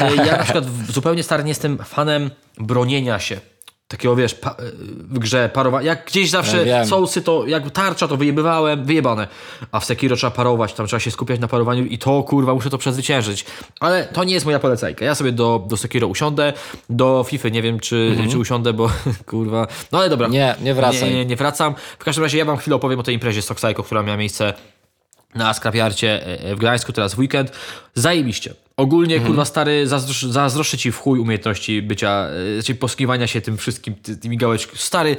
e, 0.00 0.16
ja 0.16 0.36
na 0.36 0.42
przykład 0.44 0.64
zupełnie 0.92 1.22
stary 1.22 1.44
nie 1.44 1.50
jestem 1.50 1.78
fanem 1.78 2.30
bronienia 2.58 3.18
się. 3.18 3.40
Takiego 3.88 4.16
wiesz, 4.16 4.34
pa, 4.34 4.56
w 4.98 5.18
grze 5.18 5.50
parowania. 5.54 5.86
Jak 5.86 6.06
gdzieś 6.06 6.30
zawsze 6.30 6.66
Ja 6.66 6.84
sousy 6.86 7.22
to, 7.22 7.46
jak 7.46 7.70
tarcza 7.70 8.08
to 8.08 8.16
wyjebywałem, 8.16 8.84
wyjebane. 8.84 9.28
A 9.72 9.80
w 9.80 9.84
Sekiro 9.84 10.16
trzeba 10.16 10.30
parować, 10.30 10.72
tam 10.72 10.86
trzeba 10.86 11.00
się 11.00 11.10
skupiać 11.10 11.40
na 11.40 11.48
parowaniu 11.48 11.84
i 11.84 11.98
to 11.98 12.22
kurwa 12.22 12.54
muszę 12.54 12.70
to 12.70 12.78
przezwyciężyć. 12.78 13.44
Ale 13.80 14.04
to 14.04 14.24
nie 14.24 14.34
jest 14.34 14.46
moja 14.46 14.58
polecajka. 14.58 15.04
Ja 15.04 15.14
sobie 15.14 15.32
do, 15.32 15.64
do 15.68 15.76
Sekiro 15.76 16.06
usiądę, 16.08 16.52
do 16.90 17.24
FIFA 17.28 17.48
nie 17.48 17.62
wiem 17.62 17.80
czy, 17.80 18.16
czy 18.30 18.38
usiądę, 18.38 18.72
bo 18.72 18.90
kurwa. 19.26 19.66
No 19.92 19.98
ale 19.98 20.08
dobra. 20.08 20.28
Nie, 20.28 20.54
nie 20.60 20.74
wracaj. 20.74 21.10
Nie, 21.10 21.16
nie, 21.16 21.26
nie 21.26 21.36
wracam. 21.36 21.74
W 21.98 22.04
każdym 22.04 22.24
razie 22.24 22.38
ja 22.38 22.44
wam 22.44 22.56
chwilę 22.56 22.76
opowiem 22.76 23.00
o 23.00 23.02
tej 23.02 23.14
imprezie 23.14 23.42
Psycho, 23.42 23.82
która 23.82 24.02
miała 24.02 24.16
miejsce 24.16 24.54
na 25.36 25.54
skrapiarcie 25.54 26.26
e, 26.26 26.54
w 26.54 26.58
Gdańsku 26.58 26.92
teraz 26.92 27.14
w 27.14 27.18
weekend. 27.18 27.52
Zajebiście. 27.94 28.54
Ogólnie, 28.76 29.20
kurwa, 29.20 29.44
stary, 29.44 29.86
zazdrosz, 29.86 30.22
zazdroszczę 30.22 30.78
ci 30.78 30.92
w 30.92 30.98
chuj 30.98 31.18
umiejętności 31.18 31.82
bycia, 31.82 32.28
e, 32.58 32.62
czyli 32.62 32.78
posługiwania 32.78 33.26
się 33.26 33.40
tym 33.40 33.56
wszystkim, 33.56 33.94
ty, 33.94 34.16
tymi 34.16 34.36
gałeczkami. 34.36 34.78
Stary, 34.78 35.16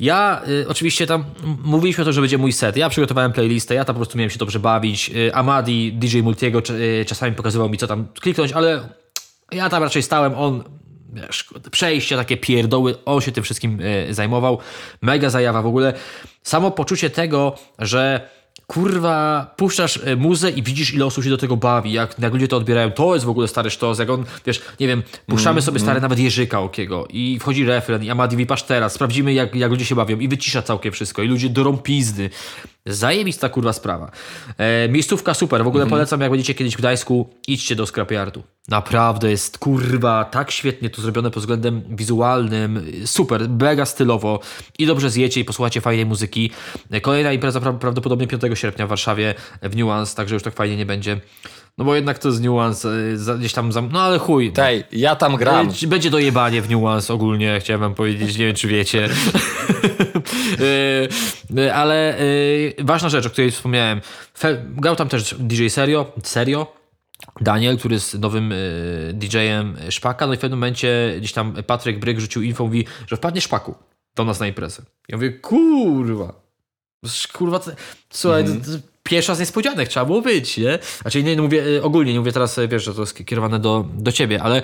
ja 0.00 0.42
y, 0.48 0.68
oczywiście 0.68 1.06
tam 1.06 1.24
mówiliśmy 1.64 2.02
o 2.02 2.04
tym, 2.04 2.12
że 2.12 2.20
będzie 2.20 2.38
mój 2.38 2.52
set. 2.52 2.76
Ja 2.76 2.88
przygotowałem 2.88 3.32
playlistę, 3.32 3.74
ja 3.74 3.84
tam 3.84 3.94
po 3.94 3.98
prostu 3.98 4.18
miałem 4.18 4.30
się 4.30 4.38
dobrze 4.38 4.60
bawić. 4.60 5.10
Y, 5.16 5.34
Amadi, 5.34 5.92
DJ 5.92 6.20
Multiego 6.20 6.62
y, 6.70 7.04
czasami 7.04 7.36
pokazywał 7.36 7.68
mi, 7.68 7.78
co 7.78 7.86
tam 7.86 8.06
kliknąć, 8.20 8.52
ale 8.52 8.88
ja 9.52 9.68
tam 9.68 9.82
raczej 9.82 10.02
stałem, 10.02 10.34
on 10.34 10.64
wiesz, 11.12 11.44
kurde, 11.44 11.70
przejścia, 11.70 12.16
takie 12.16 12.36
pierdoły, 12.36 13.04
on 13.04 13.20
się 13.20 13.32
tym 13.32 13.44
wszystkim 13.44 13.78
zajmował. 14.10 14.58
Mega 15.02 15.30
zajawa 15.30 15.62
w 15.62 15.66
ogóle. 15.66 15.92
Samo 16.42 16.70
poczucie 16.70 17.10
tego, 17.10 17.54
że 17.78 18.28
kurwa, 18.66 19.46
puszczasz 19.56 20.00
e, 20.04 20.16
muzę 20.16 20.50
i 20.50 20.62
widzisz, 20.62 20.94
ile 20.94 21.06
osób 21.06 21.24
się 21.24 21.30
do 21.30 21.38
tego 21.38 21.56
bawi, 21.56 21.92
jak, 21.92 22.18
jak 22.18 22.32
ludzie 22.32 22.48
to 22.48 22.56
odbierają. 22.56 22.90
To 22.90 23.14
jest 23.14 23.26
w 23.26 23.28
ogóle 23.28 23.48
stary 23.48 23.70
sztos, 23.70 23.98
jak 23.98 24.10
on, 24.10 24.24
wiesz, 24.46 24.62
nie 24.80 24.86
wiem, 24.86 25.02
puszczamy 25.26 25.62
sobie 25.62 25.80
stary 25.80 26.00
nawet 26.00 26.18
Jerzyka 26.18 26.60
Okiego 26.60 27.06
i 27.10 27.38
wchodzi 27.40 27.64
refren 27.64 28.04
i 28.04 28.10
Amadi 28.10 28.36
wypasz 28.36 28.62
teraz, 28.62 28.92
sprawdzimy 28.92 29.32
jak, 29.32 29.54
jak 29.54 29.70
ludzie 29.70 29.84
się 29.84 29.94
bawią 29.94 30.18
i 30.18 30.28
wycisza 30.28 30.62
całkiem 30.62 30.92
wszystko 30.92 31.22
i 31.22 31.28
ludzie 31.28 31.48
dorą 31.48 31.78
pizdy. 31.78 32.30
Zajebista 32.86 33.48
kurwa 33.48 33.72
sprawa. 33.72 34.10
E, 34.58 34.88
miejscówka 34.88 35.34
super, 35.34 35.64
w 35.64 35.66
ogóle 35.66 35.86
polecam, 35.86 36.20
jak 36.20 36.30
będziecie 36.30 36.54
kiedyś 36.54 36.74
w 36.74 36.78
Gdańsku, 36.78 37.28
idźcie 37.48 37.76
do 37.76 37.86
Scrapyardu. 37.86 38.42
Naprawdę 38.68 39.30
jest 39.30 39.58
kurwa 39.58 40.24
tak 40.24 40.50
świetnie 40.50 40.90
to 40.90 41.02
zrobione 41.02 41.30
pod 41.30 41.42
względem 41.42 41.82
wizualnym, 41.90 42.86
super, 43.06 43.48
mega 43.48 43.86
stylowo 43.86 44.40
i 44.78 44.86
dobrze 44.86 45.10
zjecie 45.10 45.40
i 45.40 45.44
posłuchacie 45.44 45.80
fajnej 45.80 46.06
muzyki. 46.06 46.50
E, 46.90 47.00
Kolejna 47.00 47.32
impreza 47.32 47.60
pra 47.60 47.72
prawdopodobnie 47.72 48.26
5 48.26 48.42
sierpnia 48.54 48.86
w 48.86 48.88
Warszawie 48.88 49.34
w 49.62 49.76
Nuance, 49.76 50.16
także 50.16 50.34
już 50.34 50.42
tak 50.42 50.54
fajnie 50.54 50.76
nie 50.76 50.86
będzie. 50.86 51.20
No 51.78 51.84
bo 51.84 51.94
jednak 51.94 52.18
to 52.18 52.28
jest 52.28 52.42
za- 53.14 53.34
gdzieś 53.34 53.52
tam, 53.52 53.72
za, 53.72 53.82
no 53.82 54.02
ale 54.02 54.18
chuj. 54.18 54.52
Tej, 54.52 54.84
ja 54.92 55.16
tam 55.16 55.36
gram. 55.36 55.68
Będzie 55.86 56.10
dojebanie 56.10 56.62
w 56.62 56.68
niuans 56.68 57.10
ogólnie, 57.10 57.60
chciałem 57.60 57.80
wam 57.80 57.94
powiedzieć, 57.94 58.38
nie 58.38 58.46
wiem 58.46 58.54
czy 58.54 58.68
wiecie. 58.68 59.08
Y, 60.60 61.08
y, 61.60 61.74
Ale 61.74 62.20
y, 62.20 62.74
ważna 62.78 63.08
rzecz, 63.08 63.26
o 63.26 63.30
której 63.30 63.50
wspomniałem. 63.50 64.00
Grał 64.64 64.96
tam 64.96 65.08
też 65.08 65.34
DJ 65.38 65.68
Serio, 65.68 66.12
Serio, 66.22 66.83
Daniel, 67.40 67.78
który 67.78 67.94
jest 67.94 68.18
nowym 68.18 68.52
y, 68.52 69.12
DJ-em 69.14 69.76
Szpaka, 69.90 70.26
no 70.26 70.34
i 70.34 70.36
w 70.36 70.40
pewnym 70.40 70.58
momencie 70.58 71.14
gdzieś 71.18 71.32
tam 71.32 71.54
Patryk 71.66 71.98
Bryk 71.98 72.20
rzucił 72.20 72.42
info, 72.42 72.64
mówi, 72.64 72.84
że 73.06 73.16
wpadnie 73.16 73.40
Szpaku 73.40 73.74
do 74.14 74.24
nas 74.24 74.40
na 74.40 74.46
imprezę. 74.46 74.82
Ja 75.08 75.16
mówię, 75.16 75.32
kurwa, 75.32 76.34
kurwa, 77.32 77.58
to, 77.58 77.70
słuchaj, 78.10 78.44
to, 78.44 78.50
to 78.50 78.78
pierwsza 79.02 79.34
z 79.34 79.40
niespodzianek 79.40 79.88
trzeba 79.88 80.06
było 80.06 80.22
być, 80.22 80.56
nie? 80.58 80.78
Znaczy 81.02 81.22
nie, 81.22 81.36
nie 81.36 81.42
mówię 81.42 81.66
y, 81.66 81.82
ogólnie, 81.82 82.12
nie 82.12 82.18
mówię 82.18 82.32
teraz, 82.32 82.58
y, 82.58 82.68
wiesz, 82.68 82.84
że 82.84 82.94
to 82.94 83.00
jest 83.00 83.26
kierowane 83.26 83.58
do, 83.58 83.84
do 83.94 84.12
ciebie, 84.12 84.42
ale 84.42 84.62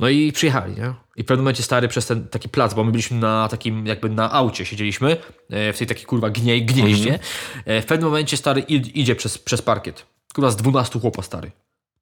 no 0.00 0.08
i 0.08 0.32
przyjechali, 0.32 0.74
nie? 0.76 0.94
I 1.16 1.22
w 1.22 1.26
pewnym 1.26 1.44
momencie 1.44 1.62
stary 1.62 1.88
przez 1.88 2.06
ten 2.06 2.28
taki 2.28 2.48
plac, 2.48 2.74
bo 2.74 2.84
my 2.84 2.90
byliśmy 2.90 3.18
na 3.18 3.48
takim, 3.48 3.86
jakby 3.86 4.10
na 4.10 4.32
aucie 4.32 4.66
siedzieliśmy, 4.66 5.16
e, 5.50 5.72
w 5.72 5.78
tej 5.78 5.86
takiej 5.86 6.04
kurwa 6.04 6.30
gnie, 6.30 6.60
gnieździe. 6.62 7.18
E, 7.64 7.82
W 7.82 7.86
pewnym 7.86 8.08
momencie 8.08 8.36
stary 8.36 8.60
id- 8.62 8.90
idzie 8.94 9.14
przez, 9.16 9.38
przez 9.38 9.62
parkiet. 9.62 10.06
Kurwa 10.34 10.50
z 10.50 10.56
12 10.56 11.00
chłopa 11.00 11.22
stary. 11.22 11.50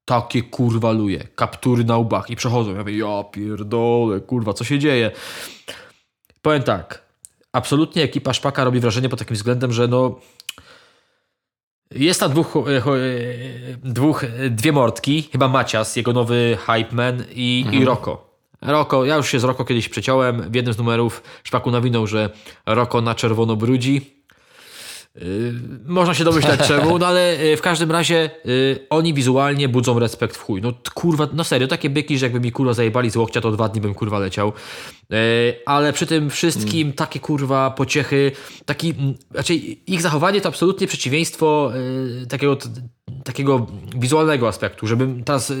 Takie 0.09 0.41
kurwa 0.41 0.91
luje, 0.91 1.27
kaptury 1.35 1.83
na 1.83 1.97
łbach 1.97 2.29
i 2.29 2.35
przechodzą. 2.35 2.71
Ja 2.71 2.77
mówię, 2.77 2.97
ja 2.97 3.23
pierdolę, 3.23 4.19
kurwa, 4.19 4.53
co 4.53 4.63
się 4.63 4.79
dzieje? 4.79 5.11
Powiem 6.41 6.63
tak, 6.63 7.01
absolutnie 7.53 8.03
ekipa 8.03 8.33
Szpaka 8.33 8.63
robi 8.63 8.79
wrażenie 8.79 9.09
pod 9.09 9.19
takim 9.19 9.35
względem, 9.35 9.73
że 9.73 9.87
no 9.87 10.19
jest 11.91 12.19
tam 12.19 12.31
dwóch, 12.31 12.55
e, 12.55 12.77
e, 12.77 12.81
dwóch 13.83 14.23
e, 14.23 14.49
dwie 14.49 14.71
mordki, 14.71 15.29
chyba 15.31 15.47
Macias, 15.47 15.95
jego 15.95 16.13
nowy 16.13 16.57
hype 16.65 16.95
man 16.95 17.23
i, 17.31 17.65
i 17.71 17.85
Roko. 17.85 18.29
Roko, 18.61 19.05
ja 19.05 19.15
już 19.15 19.29
się 19.29 19.39
z 19.39 19.43
Roko 19.43 19.65
kiedyś 19.65 19.89
przeciąłem. 19.89 20.51
W 20.51 20.55
jednym 20.55 20.73
z 20.73 20.77
numerów 20.77 21.23
Szpaku 21.43 21.71
nawinął, 21.71 22.07
że 22.07 22.29
Roko 22.65 23.01
na 23.01 23.15
czerwono 23.15 23.55
brudzi. 23.55 24.18
Yy, 25.15 25.53
można 25.85 26.13
się 26.13 26.23
domyślać 26.23 26.59
czemu, 26.67 26.99
no 26.99 27.07
ale 27.07 27.35
yy, 27.45 27.57
w 27.57 27.61
każdym 27.61 27.91
razie 27.91 28.29
yy, 28.45 28.87
oni 28.89 29.13
wizualnie 29.13 29.69
budzą 29.69 29.99
respekt 29.99 30.37
w 30.37 30.41
chuj. 30.41 30.61
No 30.61 30.73
kurwa, 30.93 31.27
no 31.33 31.43
serio, 31.43 31.67
takie 31.67 31.89
byki, 31.89 32.17
że 32.17 32.25
jakby 32.25 32.39
mi 32.39 32.51
kurwa 32.51 32.73
zajebali 32.73 33.09
z 33.09 33.15
łokcia, 33.15 33.41
to 33.41 33.51
dwa 33.51 33.69
dni 33.69 33.81
bym 33.81 33.93
kurwa 33.93 34.19
leciał. 34.19 34.53
Yy, 35.09 35.17
ale 35.65 35.93
przy 35.93 36.05
tym 36.05 36.29
wszystkim 36.29 36.93
takie 36.93 37.19
kurwa 37.19 37.71
pociechy, 37.71 38.31
taki, 38.65 38.89
mm, 38.99 39.15
znaczy 39.31 39.53
ich 39.87 40.01
zachowanie 40.01 40.41
to 40.41 40.49
absolutnie 40.49 40.87
przeciwieństwo 40.87 41.71
yy, 42.19 42.27
takiego, 42.27 42.57
takiego 43.23 43.67
wizualnego 43.95 44.47
aspektu, 44.47 44.87
żebym 44.87 45.23
teraz 45.23 45.49
yy, 45.49 45.57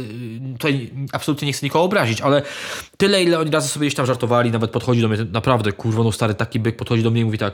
tutaj 0.53 0.91
absolutnie 1.11 1.45
nie 1.45 1.53
chcę 1.53 1.65
nikogo 1.65 1.85
obrazić, 1.85 2.21
ale 2.21 2.41
tyle 2.97 3.23
ile 3.23 3.39
oni 3.39 3.51
razy 3.51 3.67
sobie 3.67 3.87
gdzieś 3.87 3.95
tam 3.95 4.05
żartowali, 4.05 4.51
nawet 4.51 4.71
podchodzi 4.71 5.01
do 5.01 5.07
mnie, 5.07 5.17
naprawdę 5.31 5.71
kurwa, 5.71 6.03
no 6.03 6.11
stary 6.11 6.33
taki 6.33 6.59
byk 6.59 6.77
podchodzi 6.77 7.03
do 7.03 7.11
mnie 7.11 7.21
i 7.21 7.25
mówi 7.25 7.37
tak, 7.37 7.53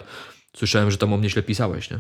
słyszałem, 0.57 0.91
że 0.91 0.98
tam 0.98 1.14
o 1.14 1.18
mnie 1.18 1.30
źle 1.30 1.44
pisałeś, 1.44 1.91
nie? 1.91 1.99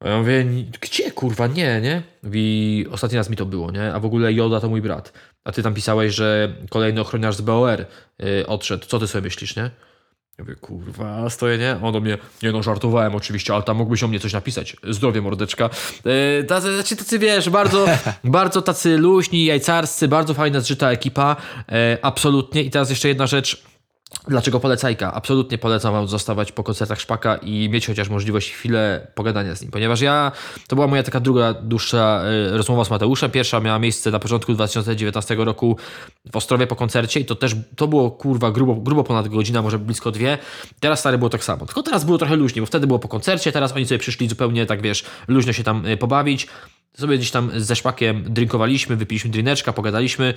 A 0.00 0.08
ja 0.08 0.18
mówię, 0.18 0.44
"Ni- 0.44 0.70
gdzie 0.80 1.10
kurwa, 1.10 1.46
nie, 1.46 1.80
nie? 1.80 2.02
Mówi, 2.22 2.86
ostatni 2.90 3.18
raz 3.18 3.30
mi 3.30 3.36
to 3.36 3.46
było, 3.46 3.70
nie? 3.70 3.94
A 3.94 4.00
w 4.00 4.04
ogóle 4.04 4.32
Joda 4.32 4.60
to 4.60 4.68
mój 4.68 4.82
brat. 4.82 5.12
A 5.44 5.52
ty 5.52 5.62
tam 5.62 5.74
pisałeś, 5.74 6.14
że 6.14 6.52
kolejny 6.70 7.00
ochroniarz 7.00 7.36
z 7.36 7.40
BOR 7.40 7.80
y, 7.80 8.46
odszedł. 8.46 8.86
Co 8.86 8.98
ty 8.98 9.06
sobie 9.06 9.22
myślisz, 9.24 9.56
nie? 9.56 9.62
Ja 9.62 10.44
mówię, 10.44 10.54
kurwa, 10.54 11.30
stoję, 11.30 11.58
nie? 11.58 11.76
On 11.82 11.92
do 11.92 12.00
mnie, 12.00 12.18
nie 12.42 12.52
no, 12.52 12.62
żartowałem 12.62 13.14
oczywiście, 13.14 13.54
ale 13.54 13.62
tam 13.62 13.76
mógłbyś 13.76 14.02
o 14.02 14.08
mnie 14.08 14.20
coś 14.20 14.32
napisać. 14.32 14.76
Zdrowie, 14.90 15.22
mordeczka. 15.22 15.70
Yy, 16.04 16.44
tacy, 16.44 16.74
znaczy, 16.74 16.96
tacy, 16.96 17.18
wiesz, 17.18 17.50
bardzo, 17.50 17.86
bardzo 18.24 18.62
tacy 18.62 18.98
luźni, 18.98 19.44
jajcarscy, 19.44 20.08
bardzo 20.08 20.34
fajna, 20.34 20.60
zżyta 20.60 20.90
ekipa. 20.90 21.36
E, 21.72 21.98
absolutnie. 22.02 22.62
I 22.62 22.70
teraz 22.70 22.90
jeszcze 22.90 23.08
jedna 23.08 23.26
rzecz. 23.26 23.62
Dlaczego 24.28 24.60
polecajka? 24.60 25.14
Absolutnie 25.14 25.58
polecam 25.58 25.92
wam 25.92 26.08
zostawać 26.08 26.52
po 26.52 26.62
koncertach 26.62 27.00
Szpaka 27.00 27.36
i 27.36 27.68
mieć 27.68 27.86
chociaż 27.86 28.08
możliwość 28.08 28.50
chwilę 28.50 29.06
pogadania 29.14 29.54
z 29.54 29.62
nim, 29.62 29.70
ponieważ 29.70 30.00
ja, 30.00 30.32
to 30.68 30.76
była 30.76 30.88
moja 30.88 31.02
taka 31.02 31.20
druga, 31.20 31.54
dłuższa 31.54 32.22
y, 32.52 32.56
rozmowa 32.56 32.84
z 32.84 32.90
Mateuszem. 32.90 33.30
Pierwsza 33.30 33.60
miała 33.60 33.78
miejsce 33.78 34.10
na 34.10 34.18
początku 34.18 34.54
2019 34.54 35.34
roku 35.34 35.76
w 36.32 36.36
Ostrowie 36.36 36.66
po 36.66 36.76
koncercie 36.76 37.20
i 37.20 37.24
to 37.24 37.34
też, 37.34 37.56
to 37.76 37.88
było 37.88 38.10
kurwa 38.10 38.50
grubo, 38.50 38.74
grubo 38.74 39.04
ponad 39.04 39.28
godzina, 39.28 39.62
może 39.62 39.78
blisko 39.78 40.10
dwie. 40.10 40.38
Teraz 40.80 41.00
stary 41.00 41.18
było 41.18 41.30
tak 41.30 41.44
samo, 41.44 41.66
tylko 41.66 41.82
teraz 41.82 42.04
było 42.04 42.18
trochę 42.18 42.36
luźniej, 42.36 42.62
bo 42.62 42.66
wtedy 42.66 42.86
było 42.86 42.98
po 42.98 43.08
koncercie, 43.08 43.52
teraz 43.52 43.72
oni 43.72 43.86
sobie 43.86 43.98
przyszli 43.98 44.28
zupełnie 44.28 44.66
tak, 44.66 44.82
wiesz, 44.82 45.04
luźno 45.28 45.52
się 45.52 45.64
tam 45.64 45.86
y, 45.86 45.96
pobawić. 45.96 46.46
Sobie 46.94 47.18
gdzieś 47.18 47.30
tam 47.30 47.50
ze 47.56 47.76
Szpakiem 47.76 48.24
drinkowaliśmy, 48.28 48.96
wypiliśmy 48.96 49.30
drineczka, 49.30 49.72
pogadaliśmy. 49.72 50.34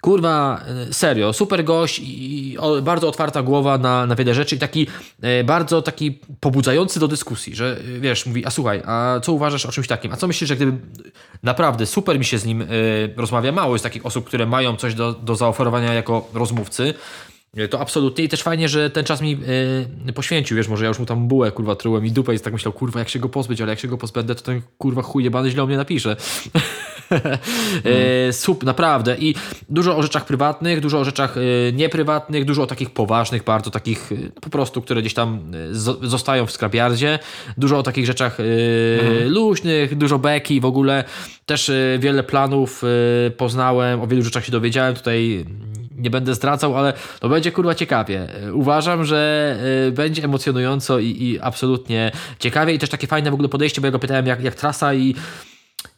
Kurwa, 0.00 0.60
e, 0.88 0.92
serio, 0.92 1.32
super 1.32 1.64
gość 1.64 2.00
i 2.04 2.56
bardzo 2.82 3.08
otwarta 3.08 3.42
głowa 3.42 3.78
na, 3.78 4.06
na 4.06 4.14
wiele 4.14 4.34
rzeczy 4.34 4.56
i 4.56 4.58
taki 4.58 4.86
e, 5.22 5.44
bardzo 5.44 5.82
taki 5.82 6.18
pobudzający 6.40 7.00
do 7.00 7.08
dyskusji, 7.08 7.54
że 7.56 7.80
e, 7.96 8.00
wiesz, 8.00 8.26
mówi, 8.26 8.46
a 8.46 8.50
słuchaj, 8.50 8.82
a 8.86 9.20
co 9.22 9.32
uważasz 9.32 9.66
o 9.66 9.72
czymś 9.72 9.88
takim? 9.88 10.12
A 10.12 10.16
co 10.16 10.26
myślisz, 10.26 10.48
że 10.48 10.56
gdyby 10.56 10.78
naprawdę 11.42 11.86
super 11.86 12.18
mi 12.18 12.24
się 12.24 12.38
z 12.38 12.44
nim 12.44 12.64
rozmawia, 13.16 13.52
mało 13.52 13.74
jest 13.74 13.82
takich 13.82 14.06
osób, 14.06 14.26
które 14.26 14.46
mają 14.46 14.76
coś 14.76 14.94
do, 14.94 15.12
do 15.12 15.36
zaoferowania 15.36 15.94
jako 15.94 16.28
rozmówcy, 16.34 16.94
to 17.70 17.80
absolutnie 17.80 18.24
i 18.24 18.28
też 18.28 18.42
fajnie, 18.42 18.68
że 18.68 18.90
ten 18.90 19.04
czas 19.04 19.20
mi 19.20 19.38
poświęcił, 20.14 20.56
wiesz, 20.56 20.68
może 20.68 20.84
ja 20.84 20.88
już 20.88 20.98
mu 20.98 21.06
tam 21.06 21.28
bułę, 21.28 21.52
kurwa, 21.52 21.76
trułem 21.76 22.06
i 22.06 22.12
dupę 22.12 22.34
i 22.34 22.40
tak 22.40 22.52
myślał, 22.52 22.72
kurwa, 22.72 22.98
jak 22.98 23.08
się 23.08 23.18
go 23.18 23.28
pozbyć, 23.28 23.60
ale 23.60 23.70
jak 23.70 23.80
się 23.80 23.88
go 23.88 23.98
pozbędę, 23.98 24.34
to 24.34 24.42
ten 24.42 24.62
kurwa 24.78 25.02
chuj 25.02 25.24
jebany 25.24 25.50
źle 25.50 25.62
o 25.62 25.66
mnie 25.66 25.76
napisze. 25.76 26.16
Sup, 28.32 28.64
naprawdę. 28.64 29.16
I 29.18 29.34
dużo 29.68 29.96
o 29.96 30.02
rzeczach 30.02 30.24
prywatnych, 30.24 30.80
dużo 30.80 30.98
o 30.98 31.04
rzeczach 31.04 31.36
e, 31.36 31.72
nieprywatnych, 31.72 32.44
dużo 32.44 32.62
o 32.62 32.66
takich 32.66 32.90
poważnych, 32.90 33.44
bardzo 33.44 33.70
takich 33.70 34.12
e, 34.12 34.16
po 34.40 34.50
prostu, 34.50 34.82
które 34.82 35.00
gdzieś 35.00 35.14
tam 35.14 35.40
zo- 35.72 36.06
zostają 36.06 36.46
w 36.46 36.52
skrabiardzie. 36.52 37.18
Dużo 37.58 37.78
o 37.78 37.82
takich 37.82 38.06
rzeczach 38.06 38.40
e, 38.40 38.44
luźnych, 39.28 39.98
dużo 39.98 40.18
beki 40.18 40.60
w 40.60 40.64
ogóle. 40.64 41.04
Też 41.46 41.70
wiele 41.98 42.22
planów 42.22 42.82
poznałem, 43.36 44.00
o 44.00 44.06
wielu 44.06 44.22
rzeczach 44.22 44.44
się 44.44 44.52
dowiedziałem. 44.52 44.94
Tutaj 44.94 45.44
nie 45.96 46.10
będę 46.10 46.34
zdradzał, 46.34 46.76
ale 46.78 46.92
to 47.20 47.28
będzie 47.28 47.52
kurwa 47.52 47.74
ciekawie. 47.74 48.28
Uważam, 48.52 49.04
że 49.04 49.56
będzie 49.92 50.24
emocjonująco 50.24 50.98
i, 50.98 51.06
i 51.06 51.40
absolutnie 51.40 52.12
ciekawie 52.38 52.74
i 52.74 52.78
też 52.78 52.90
takie 52.90 53.06
fajne 53.06 53.30
w 53.30 53.34
ogóle 53.34 53.48
podejście, 53.48 53.80
bo 53.80 53.86
ja 53.86 53.90
go 53.90 53.98
pytałem 53.98 54.26
jak, 54.26 54.42
jak 54.42 54.54
trasa 54.54 54.94
i 54.94 55.14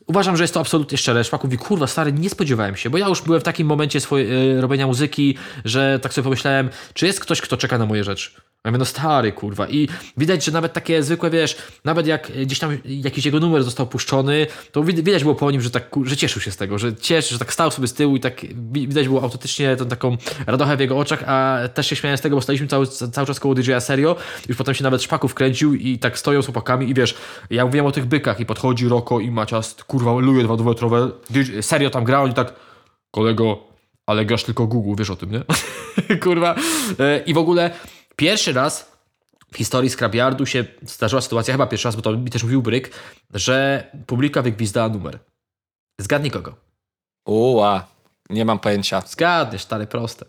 Uważam, 0.06 0.36
że 0.36 0.44
jest 0.44 0.54
to 0.54 0.60
absolutnie 0.60 0.98
szczere. 0.98 1.24
Szpak 1.24 1.44
mówi, 1.44 1.58
kurwa, 1.58 1.86
stary, 1.86 2.12
nie 2.12 2.30
spodziewałem 2.30 2.76
się, 2.76 2.90
bo 2.90 2.98
ja 2.98 3.08
już 3.08 3.22
byłem 3.22 3.40
w 3.40 3.44
takim 3.44 3.66
momencie 3.66 4.00
swojej, 4.00 4.60
robienia 4.60 4.86
muzyki, 4.86 5.34
że 5.64 5.98
tak 6.02 6.14
sobie 6.14 6.22
pomyślałem, 6.24 6.68
czy 6.94 7.06
jest 7.06 7.20
ktoś, 7.20 7.40
kto 7.40 7.56
czeka 7.56 7.78
na 7.78 7.86
moje 7.86 8.04
rzeczy. 8.04 8.30
Ja 8.64 8.70
mówię, 8.70 8.78
no 8.78 8.84
stary, 8.84 9.32
kurwa. 9.32 9.68
I 9.68 9.88
widać, 10.16 10.44
że 10.44 10.52
nawet 10.52 10.72
takie 10.72 11.02
zwykłe, 11.02 11.30
wiesz, 11.30 11.56
nawet 11.84 12.06
jak 12.06 12.32
gdzieś 12.42 12.58
tam 12.58 12.78
jakiś 12.84 13.24
jego 13.24 13.40
numer 13.40 13.64
został 13.64 13.86
puszczony, 13.86 14.46
to 14.72 14.82
wid- 14.82 15.00
widać 15.02 15.22
było 15.22 15.34
po 15.34 15.50
nim, 15.50 15.60
że 15.60 15.70
tak, 15.70 15.90
że 16.04 16.16
cieszył 16.16 16.42
się 16.42 16.50
z 16.50 16.56
tego, 16.56 16.78
że 16.78 16.94
cieszy, 16.96 17.32
że 17.32 17.38
tak 17.38 17.52
stał 17.52 17.70
sobie 17.70 17.88
z 17.88 17.94
tyłu 17.94 18.16
i 18.16 18.20
tak 18.20 18.40
wi- 18.72 18.88
widać 18.88 19.08
było 19.08 19.22
autentycznie 19.22 19.76
tą 19.76 19.86
taką 19.86 20.16
radochę 20.46 20.76
w 20.76 20.80
jego 20.80 20.98
oczach, 20.98 21.22
a 21.26 21.58
też 21.74 21.86
się 21.86 21.96
śmiałem 21.96 22.18
z 22.18 22.20
tego, 22.20 22.36
bo 22.36 22.42
staliśmy 22.42 22.66
cały, 22.66 22.86
cały 22.86 23.26
czas 23.26 23.40
koło 23.40 23.54
DJ-a 23.54 23.80
serio, 23.80 24.16
już 24.48 24.56
potem 24.56 24.74
się 24.74 24.84
nawet 24.84 25.02
szpaków 25.02 25.34
kręcił 25.34 25.74
i 25.74 25.98
tak 25.98 26.18
stoją 26.18 26.42
z 26.42 26.44
chłopakami 26.44 26.90
i 26.90 26.94
wiesz, 26.94 27.14
ja 27.50 27.64
mówiłem 27.64 27.86
o 27.86 27.92
tych 27.92 28.04
bykach 28.04 28.40
i 28.40 28.46
podchodzi 28.46 28.88
Roko 28.88 29.20
i 29.20 29.30
Macias, 29.30 29.74
kurwa, 29.93 30.12
luje 30.12 30.44
dwa 30.44 30.56
dwumetrowe, 30.56 31.10
serio 31.60 31.90
tam 31.90 32.05
grał 32.05 32.27
i 32.27 32.35
tak, 32.35 32.55
kolego, 33.10 33.59
ale 34.06 34.24
grasz 34.24 34.44
tylko 34.44 34.66
Google, 34.66 34.94
wiesz 34.98 35.10
o 35.10 35.16
tym, 35.16 35.31
nie? 35.31 35.43
kurwa. 36.24 36.55
E, 36.98 37.19
I 37.27 37.35
w 37.35 37.39
ogóle 37.39 37.70
pierwszy 38.16 38.52
raz 38.52 38.93
w 39.52 39.56
historii 39.56 39.90
Scrabyardu 39.90 40.47
się 40.47 40.64
zdarzyła 40.82 41.23
sytuacja, 41.23 41.55
chyba 41.55 41.66
pierwszy 41.66 41.89
raz, 41.89 41.97
bo 41.97 42.02
to 42.02 42.12
mi 42.16 42.31
też 42.31 42.43
mówił 42.43 42.62
Bryk, 42.62 42.90
że 43.35 43.86
publika 44.06 44.43
wygwizdała 44.43 44.89
numer. 44.89 45.19
Zgadnij 46.01 46.31
kogo. 46.31 46.55
Uła, 47.27 47.86
nie 48.31 48.44
mam 48.44 48.59
pojęcia. 48.59 49.01
Zgadniesz, 49.06 49.62
stary, 49.62 49.86
proste. 49.86 50.24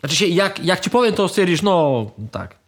Znaczy 0.00 0.16
się, 0.16 0.26
jak, 0.26 0.64
jak 0.64 0.80
ci 0.80 0.90
powiem, 0.90 1.14
to 1.14 1.28
stwierdzisz, 1.28 1.62
no 1.62 2.06
tak. 2.30 2.61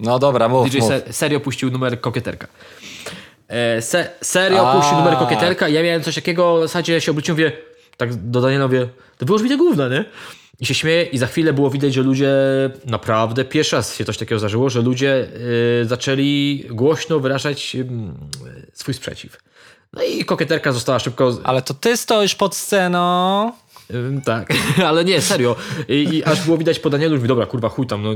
No 0.00 0.18
dobra, 0.18 0.48
mów, 0.48 0.70
DJ 0.70 0.78
mów. 0.78 0.88
se, 0.88 1.02
serio 1.12 1.40
puścił 1.40 1.70
numer 1.70 2.00
kokieterka. 2.00 2.46
E, 3.48 3.82
se, 3.82 4.10
serio 4.20 4.70
A. 4.70 4.76
puścił 4.76 4.98
numer 4.98 5.16
kokieterka. 5.18 5.68
Ja 5.68 5.82
miałem 5.82 6.02
coś 6.02 6.14
takiego, 6.14 6.58
w 6.58 6.62
zasadzie 6.62 7.00
się 7.00 7.10
obróciłem, 7.10 7.36
mówię, 7.36 7.52
tak 7.96 8.14
do 8.14 8.40
Daniela 8.40 8.66
mówię, 8.66 8.88
to 9.18 9.26
wyłóż 9.26 9.42
mi 9.42 9.48
te 9.48 9.56
gówna, 9.56 9.88
nie? 9.88 10.04
I 10.60 10.66
się 10.66 10.74
śmieję 10.74 11.02
i 11.02 11.18
za 11.18 11.26
chwilę 11.26 11.52
było 11.52 11.70
widać, 11.70 11.94
że 11.94 12.02
ludzie 12.02 12.30
naprawdę, 12.86 13.44
pierwszy 13.44 13.76
raz 13.76 13.96
się 13.96 14.04
coś 14.04 14.18
takiego 14.18 14.38
zdarzyło, 14.38 14.70
że 14.70 14.82
ludzie 14.82 15.26
y, 15.82 15.86
zaczęli 15.86 16.64
głośno 16.70 17.20
wyrażać 17.20 17.74
y, 17.74 17.86
swój 18.72 18.94
sprzeciw. 18.94 19.36
No 19.92 20.02
i 20.02 20.24
kokieterka 20.24 20.72
została 20.72 20.98
szybko... 20.98 21.38
Ale 21.44 21.62
to 21.62 21.74
ty 21.74 21.96
stoisz 21.96 22.34
pod 22.34 22.56
sceną. 22.56 23.52
Tak, 24.24 24.54
ale 24.88 25.04
nie, 25.04 25.20
serio. 25.20 25.56
I, 25.88 26.08
I 26.12 26.24
aż 26.24 26.44
było 26.44 26.58
widać 26.58 26.78
po 26.78 26.90
Danielu, 26.90 27.14
że 27.14 27.16
mówi, 27.16 27.28
dobra, 27.28 27.46
kurwa, 27.46 27.68
chuj 27.68 27.86
tam, 27.86 28.02
no, 28.02 28.10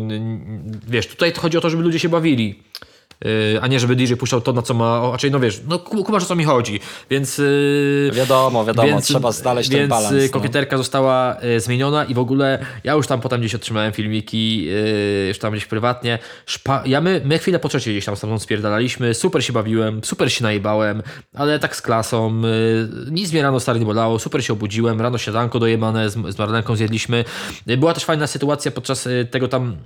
wiesz, 0.89 1.07
tutaj 1.07 1.33
chodzi 1.33 1.59
o 1.59 1.61
to, 1.61 1.71
żeby 1.71 1.83
ludzie 1.83 1.99
się 1.99 2.09
bawili. 2.09 2.63
Yy, 3.25 3.61
a 3.63 3.67
nie 3.67 3.81
żeby 3.81 3.97
DJ 3.97 4.15
puszczał 4.15 4.41
to, 4.41 4.53
na 4.53 4.63
co 4.63 4.75
ma, 4.75 5.11
raczej 5.13 5.31
no 5.31 5.41
wiesz, 5.41 5.61
no 5.69 5.79
ku- 5.79 6.05
kumasz 6.05 6.23
o 6.23 6.27
co 6.27 6.37
mi 6.37 6.45
chodzi, 6.45 6.81
więc... 7.11 7.39
Yy, 7.39 8.11
Wiadomo, 8.13 8.65
wiadomo, 8.65 9.01
trzeba 9.01 9.33
znaleźć 9.33 9.71
ten 9.71 9.79
więc 9.79 9.91
balans. 9.91 10.13
y, 10.13 10.27
no. 10.27 10.33
kokieterka 10.33 10.77
została 10.77 11.37
y, 11.45 11.61
zmieniona 11.61 12.05
i 12.05 12.15
w 12.15 12.19
ogóle 12.19 12.59
ja 12.85 12.93
już 12.93 13.07
tam 13.07 13.21
potem 13.21 13.41
gdzieś 13.41 13.55
otrzymałem 13.55 13.93
filmiki, 13.93 14.69
już 15.29 15.39
tam 15.39 15.53
gdzieś 15.53 15.67
prywatnie. 15.67 16.19
Szpa 16.47 16.83
ja 16.87 17.01
my, 17.01 17.21
my 17.25 17.39
chwilę 17.39 17.59
po 17.59 17.69
trzeciej 17.69 17.95
gdzieś 17.95 18.05
tam 18.05 18.17
stamtąd 18.17 18.43
spierdalaliśmy, 18.43 19.15
super 19.15 19.45
się 19.45 19.53
bawiłem, 19.53 20.05
super 20.05 20.33
się 20.33 20.43
najebałem, 20.43 21.03
ale 21.35 21.59
tak 21.59 21.77
z 21.77 21.83
klasą, 21.83 22.43
nic 23.11 23.33
mnie 23.33 23.43
rano 23.43 23.61
stary 23.61 23.81
nie 23.81 23.87
bolało, 23.87 24.19
super 24.19 24.45
się 24.45 24.53
obudziłem, 24.53 25.01
rano 25.01 25.19
śniadanko 25.19 25.59
dojebane 25.59 26.11
z, 26.11 26.35
z 26.35 26.39
Marlenką 26.39 26.77
zjedliśmy. 26.77 27.25
Była 27.67 27.95
też 27.95 28.05
fajna 28.05 28.27
sytuacja 28.27 28.71
podczas 28.71 29.09
tego 29.31 29.49
tam 29.49 29.77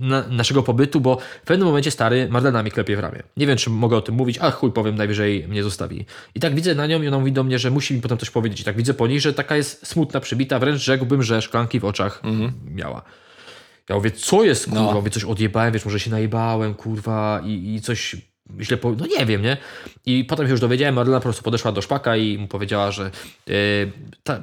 na, 0.00 0.28
naszego 0.28 0.62
pobytu, 0.62 1.00
bo 1.00 1.18
w 1.42 1.46
pewnym 1.46 1.68
momencie 1.68 1.90
stary 1.90 2.28
Marlena 2.30 2.62
mi 2.62 2.70
klepie 2.70 2.96
w 2.96 3.00
ramię. 3.00 3.22
Nie 3.36 3.46
wiem, 3.46 3.56
czy 3.56 3.70
mogę 3.70 3.96
o 3.96 4.00
tym 4.00 4.14
mówić, 4.14 4.38
a 4.40 4.50
chuj 4.50 4.72
powiem, 4.72 4.94
najwyżej 4.94 5.48
mnie 5.48 5.62
zostawi. 5.62 6.04
I 6.34 6.40
tak 6.40 6.54
widzę 6.54 6.74
na 6.74 6.86
nią 6.86 7.02
i 7.02 7.08
ona 7.08 7.18
mówi 7.18 7.32
do 7.32 7.44
mnie, 7.44 7.58
że 7.58 7.70
musi 7.70 7.94
mi 7.94 8.00
potem 8.00 8.18
coś 8.18 8.30
powiedzieć. 8.30 8.60
I 8.60 8.64
tak 8.64 8.76
widzę 8.76 8.94
po 8.94 9.06
niej, 9.06 9.20
że 9.20 9.34
taka 9.34 9.56
jest 9.56 9.86
smutna, 9.86 10.20
przybita, 10.20 10.58
wręcz 10.58 10.82
rzekłbym, 10.82 11.22
że 11.22 11.42
szklanki 11.42 11.80
w 11.80 11.84
oczach 11.84 12.22
miała. 12.64 13.02
Ja 13.88 13.96
mówię, 13.96 14.10
co 14.10 14.44
jest, 14.44 14.64
kurwa? 14.64 14.80
No. 14.80 14.92
Mówię, 14.92 15.10
coś 15.10 15.24
odjebałem, 15.24 15.72
wiesz, 15.72 15.84
może 15.84 16.00
się 16.00 16.10
najebałem, 16.10 16.74
kurwa, 16.74 17.40
i, 17.44 17.74
i 17.74 17.80
coś 17.80 18.16
źle 18.60 18.76
po... 18.76 18.92
No 18.92 19.06
nie 19.18 19.26
wiem, 19.26 19.42
nie? 19.42 19.56
I 20.06 20.24
potem 20.24 20.46
się 20.46 20.50
już 20.50 20.60
dowiedziałem, 20.60 20.94
Marlena 20.94 21.18
po 21.18 21.22
prostu 21.22 21.42
podeszła 21.42 21.72
do 21.72 21.82
szpaka 21.82 22.16
i 22.16 22.38
mu 22.38 22.48
powiedziała, 22.48 22.90
że 22.90 23.10
yy, 23.46 23.54
ta... 24.24 24.42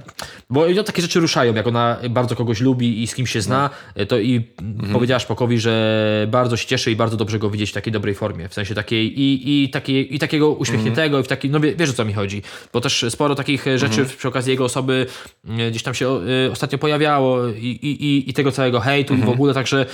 bo 0.50 0.68
ją 0.68 0.84
takie 0.84 1.02
rzeczy 1.02 1.20
ruszają, 1.20 1.54
jak 1.54 1.68
ona 1.68 1.98
bardzo 2.10 2.36
kogoś 2.36 2.62
lubi 2.62 3.04
i 3.04 3.08
z 3.08 3.16
kim 3.16 3.28
się 3.28 3.42
zna, 3.42 3.70
No. 3.96 4.06
to 4.06 4.20
i 4.20 4.36
Mhm. 4.62 4.94
powiedziała 4.94 5.20
szpakowi, 5.20 5.60
że 5.60 6.28
bardzo 6.32 6.58
się 6.58 6.68
cieszy 6.68 6.92
i 6.92 6.96
bardzo 6.96 7.18
dobrze 7.18 7.40
go 7.40 7.50
widzieć 7.50 7.70
w 7.70 7.74
takiej 7.74 7.94
dobrej 7.94 8.16
formie, 8.16 8.50
w 8.50 8.54
sensie 8.54 8.76
takiej 8.76 9.22
i, 9.22 9.64
i, 9.64 9.70
takiej, 9.70 10.16
i 10.16 10.20
takiego 10.20 10.50
uśmiechniętego 10.50 11.06
Mhm. 11.06 11.22
i 11.22 11.26
w 11.26 11.28
takiej, 11.28 11.52
no 11.52 11.60
wie, 11.60 11.76
wiesz 11.76 11.90
o 11.90 11.94
co 11.94 12.06
mi 12.06 12.14
chodzi, 12.14 12.42
bo 12.74 12.82
też 12.82 13.06
sporo 13.10 13.36
takich 13.36 13.68
e, 13.68 13.80
rzeczy 13.80 14.06
przy 14.18 14.28
okazji 14.28 14.52
jego 14.52 14.66
osoby 14.66 15.06
e, 15.50 15.70
gdzieś 15.72 15.84
tam 15.84 15.94
się 15.94 16.08
e, 16.48 16.52
ostatnio 16.52 16.78
pojawiało 16.78 17.48
i, 17.48 17.68
i, 17.68 18.30
i, 18.30 18.34
tego 18.34 18.52
całego 18.52 18.80
hejtu 18.80 19.14
i 19.16 19.18
w 19.18 19.30
ogóle, 19.30 19.54
także 19.54 19.86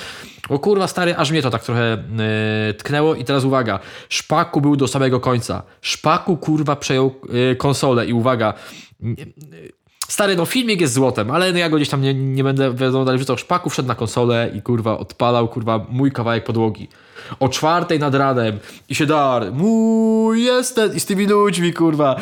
o 0.49 0.59
kurwa 0.59 0.87
stary, 0.87 1.15
aż 1.15 1.31
mnie 1.31 1.41
to 1.41 1.49
tak 1.49 1.63
trochę 1.63 1.93
e, 2.69 2.73
tknęło 2.73 3.15
i 3.15 3.23
teraz 3.23 3.43
uwaga, 3.43 3.79
Szpaku 4.09 4.61
był 4.61 4.75
do 4.75 4.87
samego 4.87 5.19
końca, 5.19 5.63
Szpaku 5.81 6.37
kurwa 6.37 6.75
przejął 6.75 7.15
e, 7.51 7.55
konsolę 7.55 8.05
i 8.05 8.13
uwaga, 8.13 8.53
Stary, 10.07 10.35
no 10.35 10.45
filmik 10.45 10.81
jest 10.81 10.93
złotem, 10.93 11.31
ale 11.31 11.51
no 11.51 11.59
ja 11.59 11.69
go 11.69 11.75
gdzieś 11.75 11.89
tam 11.89 12.01
nie, 12.01 12.13
nie 12.13 12.43
będę 12.43 12.73
wiadomo 12.73 13.05
dalej 13.05 13.17
wrzucał. 13.17 13.37
Szpaku 13.37 13.69
wszedł 13.69 13.87
na 13.87 13.95
konsolę 13.95 14.51
i 14.55 14.61
kurwa 14.61 14.97
odpalał 14.97 15.47
kurwa 15.47 15.85
mój 15.89 16.11
kawałek 16.11 16.43
podłogi. 16.43 16.87
O 17.39 17.49
czwartej 17.49 17.99
nad 17.99 18.15
ranem 18.15 18.59
i 18.89 18.95
się 18.95 19.05
dar, 19.05 19.53
mój 19.53 20.43
jestem 20.43 20.95
i 20.95 20.99
z 20.99 21.05
tymi 21.05 21.25
ludźmi 21.25 21.73
kurwa. 21.73 22.15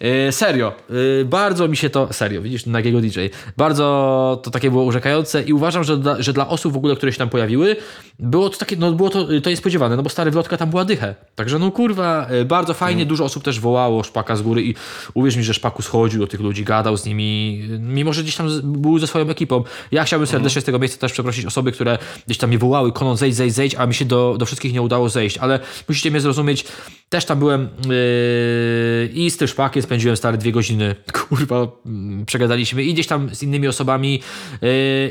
E, 0.00 0.32
serio, 0.32 0.72
e, 1.20 1.24
bardzo 1.24 1.68
mi 1.68 1.76
się 1.76 1.90
to, 1.90 2.12
serio, 2.12 2.42
widzisz, 2.42 2.66
nagiego 2.66 3.00
DJ, 3.00 3.18
bardzo 3.56 4.40
to 4.42 4.50
takie 4.50 4.70
było 4.70 4.82
urzekające 4.82 5.42
i 5.42 5.52
uważam, 5.52 5.84
że 5.84 5.96
dla, 5.96 6.22
że 6.22 6.32
dla 6.32 6.48
osób 6.48 6.72
w 6.72 6.76
ogóle, 6.76 6.96
które 6.96 7.12
się 7.12 7.18
tam 7.18 7.28
pojawiły, 7.28 7.76
było 8.18 8.50
to 8.50 8.58
takie, 8.58 8.76
no 8.76 8.92
było 8.92 9.10
to, 9.10 9.26
to 9.42 9.50
niespodziewane, 9.50 9.96
no 9.96 10.02
bo 10.02 10.08
stary 10.08 10.30
wlotka 10.30 10.56
tam 10.56 10.70
była 10.70 10.84
dychę. 10.84 11.14
Także 11.34 11.58
no 11.58 11.70
kurwa, 11.70 12.26
e, 12.26 12.44
bardzo 12.44 12.74
fajnie, 12.74 13.06
dużo 13.06 13.24
osób 13.24 13.44
też 13.44 13.60
wołało 13.60 14.02
Szpaka 14.02 14.36
z 14.36 14.42
góry 14.42 14.62
i 14.62 14.74
uwierz 15.14 15.36
mi, 15.36 15.44
że 15.44 15.54
Szpaku 15.54 15.82
schodził 15.82 16.20
do 16.20 16.26
tych 16.26 16.40
ludzi, 16.40 16.64
gadał 16.64 16.96
z 16.96 17.04
nimi, 17.04 17.62
mimo 17.80 18.12
że 18.12 18.22
gdzieś 18.22 18.36
tam 18.36 18.48
był 18.64 18.98
ze 18.98 19.06
swoją 19.06 19.28
ekipą. 19.28 19.64
Ja 19.92 20.04
chciałbym 20.04 20.26
serdecznie 20.26 20.60
z 20.60 20.64
tego 20.64 20.78
miejsca 20.78 20.98
też 20.98 21.12
przeprosić 21.12 21.46
osoby, 21.46 21.72
które 21.72 21.98
gdzieś 22.26 22.38
tam 22.38 22.50
mnie 22.50 22.58
wołały, 22.58 22.92
konon 22.92 23.16
zejdź, 23.16 23.34
zejdź, 23.34 23.54
zejdź, 23.54 23.74
a 23.74 23.86
mi 23.86 23.94
się 23.94 24.04
do, 24.04 24.36
do 24.38 24.46
wszystkich 24.46 24.55
nie 24.64 24.82
udało 24.82 25.08
zejść, 25.08 25.38
ale 25.38 25.60
musicie 25.88 26.10
mnie 26.10 26.20
zrozumieć, 26.20 26.64
też 27.08 27.24
tam 27.24 27.38
byłem 27.38 27.68
yy, 27.88 29.10
i 29.14 29.30
z 29.30 29.36
tym 29.36 29.48
Szpakiem 29.48 29.82
spędziłem 29.82 30.16
stare 30.16 30.38
dwie 30.38 30.52
godziny, 30.52 30.94
kurwa, 31.28 31.66
mm, 31.86 32.26
przegadaliśmy 32.26 32.84
i 32.84 32.94
gdzieś 32.94 33.06
tam 33.06 33.34
z 33.34 33.42
innymi 33.42 33.68
osobami 33.68 34.22
yy, 34.62 34.68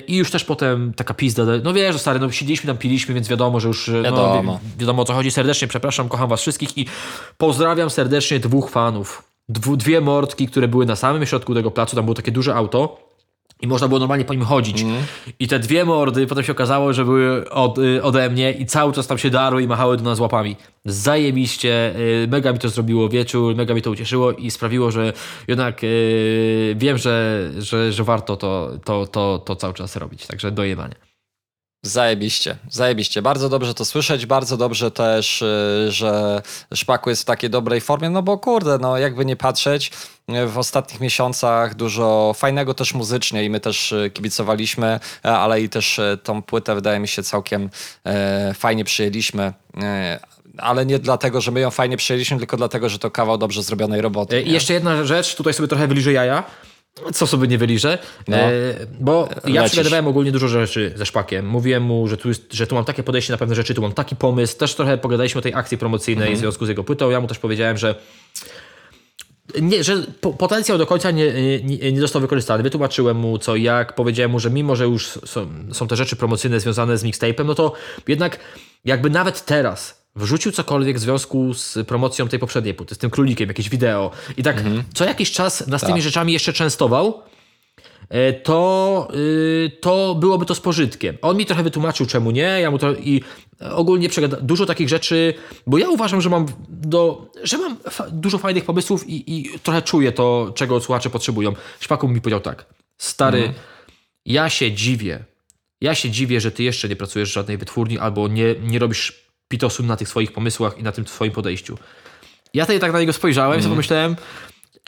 i 0.07 0.15
już 0.17 0.31
też 0.31 0.43
potem 0.43 0.93
taka 0.93 1.13
pizda, 1.13 1.43
no 1.63 1.73
wiesz, 1.73 1.97
stary, 2.01 2.19
no 2.19 2.31
siedzieliśmy 2.31 2.67
tam, 2.67 2.77
piliśmy, 2.77 3.13
więc 3.15 3.27
wiadomo, 3.27 3.59
że 3.59 3.67
już 3.67 3.87
no, 3.87 4.01
Wiadomo. 4.01 4.59
wi- 4.63 4.79
wiadomo 4.79 5.01
o 5.01 5.05
co 5.05 5.13
chodzi. 5.13 5.31
Serdecznie 5.31 5.67
przepraszam, 5.67 6.09
kocham 6.09 6.29
was 6.29 6.41
wszystkich 6.41 6.77
i 6.77 6.85
pozdrawiam 7.37 7.89
serdecznie 7.89 8.39
dwóch 8.39 8.69
fanów. 8.69 9.23
Dwu, 9.49 9.77
dwie 9.77 10.01
mordki, 10.01 10.47
które 10.47 10.67
były 10.67 10.85
na 10.85 10.95
samym 10.95 11.25
środku 11.25 11.53
tego 11.53 11.71
placu, 11.71 11.95
tam 11.95 12.05
było 12.05 12.15
takie 12.15 12.31
duże 12.31 12.55
auto 12.55 13.14
i 13.61 13.67
można 13.67 13.87
było 13.87 13.99
normalnie 13.99 14.25
po 14.25 14.33
nim 14.33 14.43
chodzić. 14.43 14.85
I 15.39 15.47
te 15.47 15.59
dwie 15.59 15.85
mordy, 15.85 16.27
potem 16.27 16.43
się 16.43 16.51
okazało, 16.51 16.93
że 16.93 17.05
były 17.05 17.49
od, 17.49 17.77
y, 17.77 18.03
ode 18.03 18.29
mnie 18.29 18.51
i 18.51 18.65
cały 18.65 18.93
czas 18.93 19.07
tam 19.07 19.17
się 19.17 19.29
darły 19.29 19.63
i 19.63 19.67
machały 19.67 19.97
do 19.97 20.03
nas 20.03 20.19
łapami. 20.19 20.55
Zajebiście, 20.85 21.95
y, 22.23 22.27
mega 22.31 22.53
mi 22.53 22.59
to 22.59 22.69
zrobiło 22.69 23.09
wieczór, 23.09 23.55
mega 23.55 23.73
mi 23.73 23.81
to 23.81 23.91
ucieszyło 23.91 24.31
i 24.31 24.51
sprawiło, 24.51 24.91
że 24.91 25.13
jednak 25.47 25.83
y, 25.83 26.75
wiem, 26.77 26.97
że, 26.97 27.49
że, 27.57 27.91
że 27.91 28.03
warto 28.03 28.37
to, 28.37 28.71
to, 28.83 29.07
to, 29.07 29.39
to 29.45 29.55
cały 29.55 29.73
czas 29.73 29.95
robić. 29.95 30.27
Także 30.27 30.51
dojebanie. 30.51 30.95
Zajebiście, 31.85 32.55
zajebiście. 32.69 33.21
Bardzo 33.21 33.49
dobrze 33.49 33.73
to 33.73 33.85
słyszeć, 33.85 34.25
bardzo 34.25 34.57
dobrze 34.57 34.91
też, 34.91 35.41
y, 35.41 35.87
że 35.91 36.41
Szpaku 36.73 37.09
jest 37.09 37.21
w 37.21 37.25
takiej 37.25 37.49
dobrej 37.49 37.81
formie, 37.81 38.09
no 38.09 38.23
bo 38.23 38.37
kurde, 38.37 38.77
no 38.77 38.97
jakby 38.97 39.25
nie 39.25 39.35
patrzeć, 39.35 39.91
w 40.47 40.57
ostatnich 40.57 41.01
miesiącach 41.01 41.75
dużo 41.75 42.33
fajnego 42.35 42.73
też 42.73 42.93
muzycznie 42.93 43.43
i 43.43 43.49
my 43.49 43.59
też 43.59 43.91
y, 43.91 44.11
kibicowaliśmy, 44.13 44.99
e, 45.25 45.31
ale 45.31 45.61
i 45.61 45.69
też 45.69 45.99
y, 45.99 46.17
tą 46.23 46.41
płytę 46.41 46.75
wydaje 46.75 46.99
mi 46.99 47.07
się 47.07 47.23
całkiem 47.23 47.69
e, 48.05 48.53
fajnie 48.53 48.83
przyjęliśmy. 48.85 49.53
e, 49.81 50.19
Ale 50.57 50.85
nie 50.85 50.99
dlatego, 50.99 51.41
że 51.41 51.51
my 51.51 51.59
ją 51.59 51.71
fajnie 51.71 51.97
przyjęliśmy, 51.97 52.37
tylko 52.37 52.57
dlatego, 52.57 52.89
że 52.89 52.99
to 52.99 53.11
kawał 53.11 53.37
dobrze 53.37 53.63
zrobionej 53.63 54.01
roboty. 54.01 54.35
E, 54.35 54.41
I 54.41 54.51
jeszcze 54.51 54.73
jedna 54.73 55.03
rzecz, 55.05 55.35
tutaj 55.35 55.53
sobie 55.53 55.67
trochę 55.67 55.87
wyliżę 55.87 56.13
jaja. 56.13 56.43
Co 57.13 57.27
sobie 57.27 57.47
nie 57.47 57.57
wyliżę? 57.57 57.97
No. 58.27 58.37
E, 58.37 58.51
bo 58.99 59.29
ja 59.47 59.61
Lecisz. 59.61 59.71
przegadywałem 59.71 60.07
ogólnie 60.07 60.31
dużo 60.31 60.47
rzeczy 60.47 60.93
ze 60.95 61.05
Szpakiem. 61.05 61.47
Mówiłem 61.47 61.83
mu, 61.83 62.07
że 62.07 62.17
tu, 62.17 62.27
jest, 62.29 62.53
że 62.53 62.67
tu 62.67 62.75
mam 62.75 62.85
takie 62.85 63.03
podejście 63.03 63.33
na 63.33 63.37
pewne 63.37 63.55
rzeczy, 63.55 63.73
tu 63.73 63.81
mam 63.81 63.91
taki 63.93 64.15
pomysł. 64.15 64.57
Też 64.57 64.75
trochę 64.75 64.97
pogadaliśmy 64.97 65.39
o 65.39 65.41
tej 65.41 65.53
akcji 65.53 65.77
promocyjnej 65.77 66.23
Mhm. 66.23 66.37
w 66.37 66.39
związku 66.39 66.65
z 66.65 66.69
jego 66.69 66.83
płytą. 66.83 67.09
Ja 67.09 67.21
mu 67.21 67.27
też 67.27 67.39
powiedziałem, 67.39 67.77
że 67.77 67.95
nie, 69.61 69.83
że 69.83 70.03
po, 70.21 70.33
potencjał 70.33 70.77
do 70.77 70.85
końca 70.85 71.11
nie, 71.11 71.33
nie, 71.63 71.91
nie 71.91 72.01
został 72.01 72.21
wykorzystany. 72.21 72.63
Wytłumaczyłem 72.63 73.17
mu 73.17 73.37
co 73.37 73.55
jak. 73.55 73.95
Powiedziałem 73.95 74.31
mu, 74.31 74.39
że 74.39 74.49
mimo, 74.49 74.75
że 74.75 74.83
już 74.83 75.07
są, 75.25 75.47
są 75.71 75.87
te 75.87 75.95
rzeczy 75.95 76.15
promocyjne 76.15 76.59
związane 76.59 76.97
z 76.97 77.03
mixtape'em, 77.03 77.45
no 77.45 77.55
to 77.55 77.73
jednak 78.07 78.39
jakby 78.85 79.09
nawet 79.09 79.45
teraz 79.45 80.04
wrzucił 80.15 80.51
cokolwiek 80.51 80.97
w 80.97 80.99
związku 80.99 81.53
z 81.53 81.77
promocją 81.87 82.27
tej 82.27 82.39
poprzedniej 82.39 82.73
płyty, 82.73 82.95
z 82.95 82.97
tym 82.97 83.09
królikiem, 83.09 83.47
jakieś 83.47 83.69
wideo 83.69 84.11
i 84.37 84.43
tak 84.43 84.63
co 84.93 85.05
jakiś 85.05 85.31
czas 85.31 85.67
nas 85.67 85.81
tymi 85.81 86.01
rzeczami 86.01 86.33
jeszcze 86.33 86.53
częstował, 86.53 87.21
e, 88.09 88.33
to, 88.33 89.07
y, 89.15 89.71
to 89.81 90.15
byłoby 90.15 90.45
to 90.45 90.55
z 90.55 90.59
pożytkiem. 90.59 91.17
On 91.21 91.37
mi 91.37 91.45
trochę 91.45 91.63
wytłumaczył, 91.63 92.05
czemu 92.05 92.31
nie. 92.31 92.41
Ja 92.61 92.71
mu 92.71 92.77
to 92.77 92.93
i 92.93 93.23
ogólnie 93.71 94.09
przegada 94.09 94.37
dużo 94.41 94.65
takich 94.65 94.89
rzeczy, 94.89 95.33
bo 95.67 95.77
ja 95.77 95.89
uważam, 95.89 96.21
że 96.21 96.29
mam 96.29 96.45
do, 96.69 97.31
że 97.43 97.57
mam 97.57 97.77
fa- 97.77 98.07
dużo 98.11 98.37
fajnych 98.37 98.65
pomysłów 98.65 99.09
i, 99.09 99.37
i 99.37 99.59
trochę 99.59 99.81
czuję 99.81 100.11
to, 100.11 100.51
czego 100.55 100.79
słuchacze 100.79 101.09
potrzebują. 101.09 101.53
Szpaku 101.79 102.07
mi 102.07 102.21
powiedział 102.21 102.39
tak, 102.39 102.65
stary, 102.97 103.53
ja 104.25 104.49
się 104.49 104.71
dziwię, 104.71 105.23
ja 105.81 105.95
się 105.95 106.09
dziwię, 106.09 106.41
że 106.41 106.51
ty 106.51 106.63
jeszcze 106.63 106.89
nie 106.89 106.95
pracujesz 106.95 107.29
w 107.29 107.33
żadnej 107.33 107.57
wytwórni 107.57 107.99
albo 107.99 108.27
nie, 108.27 108.55
nie 108.61 108.79
robisz 108.79 109.24
pitosu 109.47 109.83
na 109.83 109.95
tych 109.97 110.07
swoich 110.07 110.31
pomysłach 110.31 110.77
i 110.77 110.83
na 110.83 110.91
tym 110.91 111.07
swoim 111.07 111.31
podejściu. 111.31 111.77
Ja 112.53 112.63
tutaj 112.63 112.79
tak 112.79 112.93
na 112.93 112.99
niego 112.99 113.13
spojrzałem 113.13 113.59
i 113.59 113.61
sobie 113.61 113.73
pomyślałem, 113.73 114.15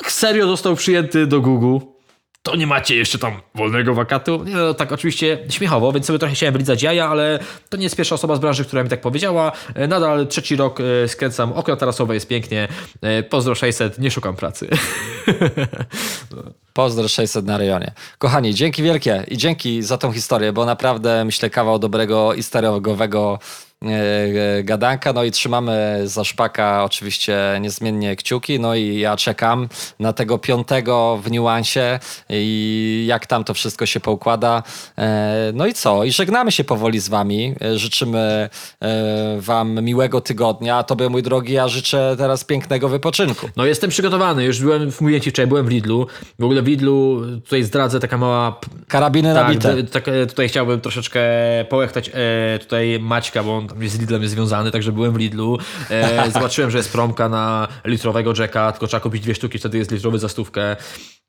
jak 0.01 0.11
serio 0.11 0.47
został 0.47 0.75
przyjęty 0.75 1.27
do 1.27 1.41
Google, 1.41 1.85
to 2.47 2.55
nie 2.55 2.67
macie 2.67 2.95
jeszcze 2.95 3.19
tam 3.19 3.41
wolnego 3.55 3.93
wakatu? 3.93 4.43
Nie, 4.43 4.55
no 4.55 4.73
tak 4.73 4.91
oczywiście 4.91 5.39
śmiechowo, 5.49 5.91
więc 5.91 6.05
sobie 6.05 6.19
trochę 6.19 6.35
chciałem 6.35 6.53
wylizać 6.53 6.83
jaja, 6.83 7.07
ale 7.09 7.39
to 7.69 7.77
nie 7.77 7.83
jest 7.83 7.95
pierwsza 7.95 8.15
osoba 8.15 8.35
z 8.35 8.39
branży, 8.39 8.65
która 8.65 8.83
mi 8.83 8.89
tak 8.89 9.01
powiedziała. 9.01 9.51
E, 9.75 9.87
Nadal 9.87 10.27
trzeci 10.27 10.55
rok 10.55 10.79
e, 10.79 11.07
skręcam, 11.07 11.53
okno 11.53 11.75
tarasowe 11.75 12.13
jest 12.13 12.27
pięknie, 12.27 12.67
E, 13.01 13.23
pozdro 13.23 13.55
600, 13.55 13.99
nie 13.99 14.11
szukam 14.11 14.35
pracy. 14.35 14.67
Pozdro 16.73 17.07
600 17.07 17.45
na 17.45 17.57
rejonie. 17.57 17.91
Kochani, 18.17 18.53
dzięki 18.53 18.83
wielkie 18.83 19.23
i 19.27 19.37
dzięki 19.37 19.83
za 19.83 19.97
tą 19.97 20.11
historię, 20.11 20.53
bo 20.53 20.65
naprawdę 20.65 21.25
myślę 21.25 21.49
kawał 21.49 21.79
dobrego 21.79 22.33
historiowego 22.35 23.39
e, 23.39 23.43
e, 23.43 23.66
gadanka. 24.63 25.13
No 25.13 25.23
i 25.23 25.31
trzymamy 25.31 26.01
za 26.05 26.23
szpaka 26.23 26.83
oczywiście 26.83 27.37
niezmiennie 27.61 28.15
kciuki. 28.15 28.59
No 28.59 28.75
i 28.75 28.99
ja 28.99 29.17
czekam 29.17 29.69
na 29.99 30.13
tego 30.13 30.37
piątego 30.37 31.19
w 31.23 31.31
niuansie 31.31 31.99
i 32.29 33.05
jak 33.07 33.25
tam 33.25 33.43
to 33.43 33.53
wszystko 33.53 33.85
się 33.85 33.99
poukłada. 33.99 34.63
E, 34.97 35.37
No 35.53 35.67
i 35.67 35.73
co? 35.73 36.03
I 36.03 36.11
żegnamy 36.11 36.51
się 36.51 36.63
powoli 36.63 36.99
z 36.99 37.09
wami. 37.09 37.55
E, 37.61 37.77
Życzymy 37.77 38.49
e, 38.81 39.37
wam 39.39 39.83
miłego 39.83 40.21
tygodnia. 40.21 40.75
A 40.77 40.83
tobie, 40.83 41.09
mój 41.09 41.23
drogi, 41.23 41.53
ja 41.53 41.67
życzę 41.67 42.15
teraz 42.17 42.43
pięknego 42.43 42.89
wypoczynku. 42.89 43.49
No 43.57 43.65
jestem 43.65 43.89
przygotowany, 43.89 44.43
już 44.43 44.61
byłem, 44.61 44.91
mówiłem 45.01 45.21
ci 45.21 45.31
wczoraj, 45.31 45.47
byłem 45.47 45.65
w 45.65 45.69
Lidlu. 45.69 46.07
W 46.39 46.43
ogóle 46.43 46.61
w 46.61 46.67
Lidlu, 46.67 47.21
tutaj 47.43 47.63
zdradzę, 47.63 47.99
taka 47.99 48.17
mała 48.17 48.59
Karabiny 48.87 49.33
Tak, 49.33 49.43
nabite. 49.47 49.83
tak, 49.83 50.07
e, 50.07 50.25
tutaj 50.25 50.49
chciałbym 50.49 50.81
troszeczkę 50.81 51.19
połechtać 51.69 52.09
e, 52.13 52.59
tutaj 52.59 52.99
Maćka, 53.01 53.43
bo 53.43 53.57
on 53.57 53.66
on 53.67 53.73
tam 53.73 53.83
jest 53.83 53.95
z 53.95 53.99
Lidlem 53.99 54.21
jest 54.21 54.33
związany, 54.33 54.71
także 54.71 54.91
byłem 54.91 55.13
w 55.13 55.17
Lidlu. 55.17 55.57
E, 55.89 56.31
zobaczyłem, 56.31 56.71
że 56.71 56.77
jest 56.77 56.91
promka 56.91 57.29
na 57.29 57.67
litrowego 57.85 58.33
Jacka, 58.37 58.71
tylko 58.71 58.87
trzeba 58.87 59.01
kupić 59.01 59.23
dwie 59.23 59.35
sztuki, 59.35 59.59
wtedy 59.59 59.77
jest 59.77 59.91
litrowy 59.91 60.19
za 60.19 60.29
stówkę. 60.29 60.75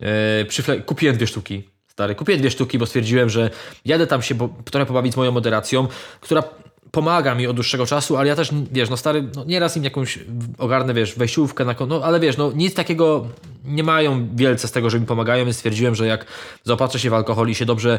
E, 0.01 0.83
kupiłem 0.87 1.17
dwie 1.17 1.27
sztuki. 1.27 1.63
Stary, 1.89 2.15
kupiłem 2.15 2.41
dwie 2.41 2.51
sztuki, 2.51 2.79
bo 2.79 2.87
stwierdziłem, 2.87 3.31
że 3.31 3.51
jadę 3.85 4.07
tam 4.07 4.23
się 4.23 4.35
bo, 4.35 4.49
trochę 4.65 4.87
pobawić 4.87 5.15
z 5.15 5.17
moją 5.17 5.33
moderacją, 5.33 5.89
która 6.21 6.43
pomaga 6.91 7.35
mi 7.35 7.47
od 7.47 7.57
dłuższego 7.57 7.87
czasu, 7.87 8.17
ale 8.17 8.29
ja 8.29 8.37
też, 8.37 8.51
wiesz, 8.73 8.91
no 8.91 8.97
stary, 8.97 9.29
no 9.37 9.45
nieraz 9.45 9.77
im 9.77 9.85
jakąś 9.85 10.19
ogarnę, 10.59 10.95
wiesz, 10.95 11.15
wejściówkę 11.15 11.65
na 11.65 11.75
no 11.89 12.01
ale 12.05 12.21
wiesz, 12.21 12.37
no 12.37 12.53
nic 12.53 12.75
takiego 12.75 13.27
nie 13.65 13.83
mają 13.83 14.29
wielce 14.35 14.69
z 14.69 14.73
tego, 14.73 14.91
że 14.91 15.01
mi 15.01 15.07
pomagają, 15.07 15.45
więc 15.45 15.57
stwierdziłem, 15.57 15.95
że 15.95 16.07
jak 16.07 16.27
zaopatrzę 16.65 16.99
się 16.99 17.11
w 17.11 17.15
alkohol 17.15 17.49
i 17.49 17.55
się 17.55 17.67
dobrze 17.67 17.99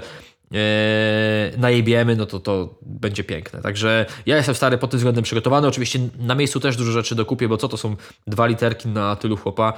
najebiemy, 1.57 2.15
no 2.15 2.25
to 2.25 2.39
to 2.39 2.79
będzie 2.81 3.23
piękne. 3.23 3.61
Także 3.61 4.05
ja 4.25 4.37
jestem 4.37 4.55
stary 4.55 4.77
pod 4.77 4.91
tym 4.91 4.97
względem 4.97 5.23
przygotowany. 5.23 5.67
Oczywiście 5.67 5.99
na 6.19 6.35
miejscu 6.35 6.59
też 6.59 6.77
dużo 6.77 6.91
rzeczy 6.91 7.15
dokupię, 7.15 7.47
bo 7.47 7.57
co 7.57 7.67
to 7.67 7.77
są 7.77 7.95
dwa 8.27 8.47
literki 8.47 8.87
na 8.87 9.15
tylu 9.15 9.37
chłopa. 9.37 9.73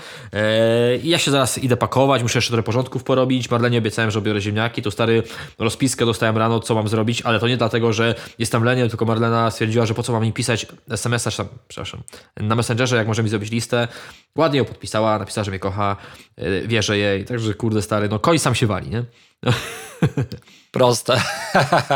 I 1.03 1.09
ja 1.09 1.17
się 1.17 1.31
zaraz 1.31 1.57
idę 1.57 1.77
pakować, 1.77 2.23
muszę 2.23 2.37
jeszcze 2.37 2.51
trochę 2.51 2.63
porządków 2.63 3.03
porobić. 3.03 3.51
Marlenie 3.51 3.77
obiecałem, 3.77 4.11
że 4.11 4.21
biorę 4.21 4.41
ziemniaki, 4.41 4.81
to 4.81 4.91
stary 4.91 5.23
rozpiskę 5.59 6.05
dostałem 6.05 6.37
rano, 6.37 6.59
co 6.59 6.75
mam 6.75 6.87
zrobić, 6.87 7.21
ale 7.21 7.39
to 7.39 7.47
nie 7.47 7.57
dlatego, 7.57 7.93
że 7.93 8.15
jestem 8.39 8.63
leniem, 8.63 8.89
tylko 8.89 9.05
Marlena 9.05 9.51
stwierdziła, 9.51 9.85
że 9.85 9.93
po 9.93 10.03
co 10.03 10.13
mam 10.13 10.23
mi 10.23 10.33
pisać 10.33 10.67
SMS-a, 10.89 11.45
przepraszam, 11.67 12.01
na 12.37 12.55
Messengerze, 12.55 12.95
jak 12.95 13.07
może 13.07 13.23
mi 13.23 13.29
zrobić 13.29 13.51
listę. 13.51 13.87
Ładnie 14.35 14.59
ją 14.59 14.65
podpisała, 14.65 15.19
napisała, 15.19 15.45
że 15.45 15.51
mnie 15.51 15.59
kocha, 15.59 15.95
e, 16.37 16.67
wierzę 16.67 16.97
jej, 16.97 17.25
także 17.25 17.53
kurde 17.53 17.81
stary, 17.81 18.09
no 18.09 18.19
koń 18.19 18.39
sam 18.39 18.55
się 18.55 18.67
wali, 18.67 18.89
nie? 18.89 19.03
Proste. 20.71 21.21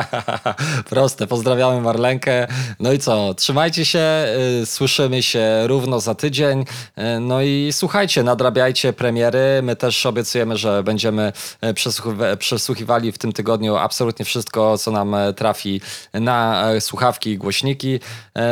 Proste. 0.90 1.28
Pozdrawiamy 1.28 1.82
Marlenkę. 1.82 2.48
No 2.80 2.92
i 2.92 3.00
co? 3.00 3.34
Trzymajcie 3.34 3.86
się. 3.86 4.26
y, 4.62 4.66
Słyszymy 4.66 5.24
się 5.24 5.68
równo 5.68 6.00
za 6.00 6.16
tydzień. 6.16 6.62
Y, 6.62 7.20
No 7.20 7.42
i 7.42 7.70
słuchajcie, 7.72 8.24
nadrabiajcie 8.24 8.94
premiery. 8.94 9.62
My 9.64 9.76
też 9.76 10.06
obiecujemy, 10.06 10.58
że 10.58 10.84
będziemy 10.84 11.34
y, 11.64 11.74
przesłuchiwa- 11.74 12.38
przesłuchiwali 12.38 13.12
w 13.12 13.18
tym 13.18 13.32
tygodniu 13.34 13.76
absolutnie 13.76 14.26
wszystko, 14.26 14.78
co 14.78 14.92
nam 14.92 15.16
e, 15.16 15.34
trafi 15.34 15.82
na 16.14 16.64
e, 16.72 16.82
słuchawki 16.82 17.30
i 17.30 17.38
głośniki. 17.38 18.00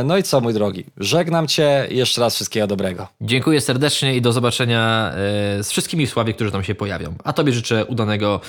No 0.04 0.18
i 0.18 0.24
co, 0.24 0.41
mój 0.41 0.54
drogi? 0.54 0.86
Żegnam 0.98 1.48
cię 1.48 1.88
jeszcze 1.90 2.22
raz 2.22 2.36
wszystkiego 2.36 2.68
dobrego. 2.68 3.08
Dziękuję 3.22 3.62
serdecznie 3.62 4.16
i 4.16 4.22
do 4.22 4.34
zobaczenia 4.34 5.12
e, 5.60 5.64
z 5.64 5.72
wszystkimi 5.72 6.08
sławie, 6.08 6.34
którzy 6.34 6.52
tam 6.52 6.64
się 6.64 6.76
pojawią. 6.76 7.14
A 7.24 7.34
Tobie 7.34 7.54
życzę 7.54 7.86
udanego 7.86 8.40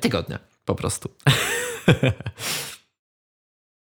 tygodnia 0.00 0.38
po 0.66 0.74
prostu. 0.74 1.08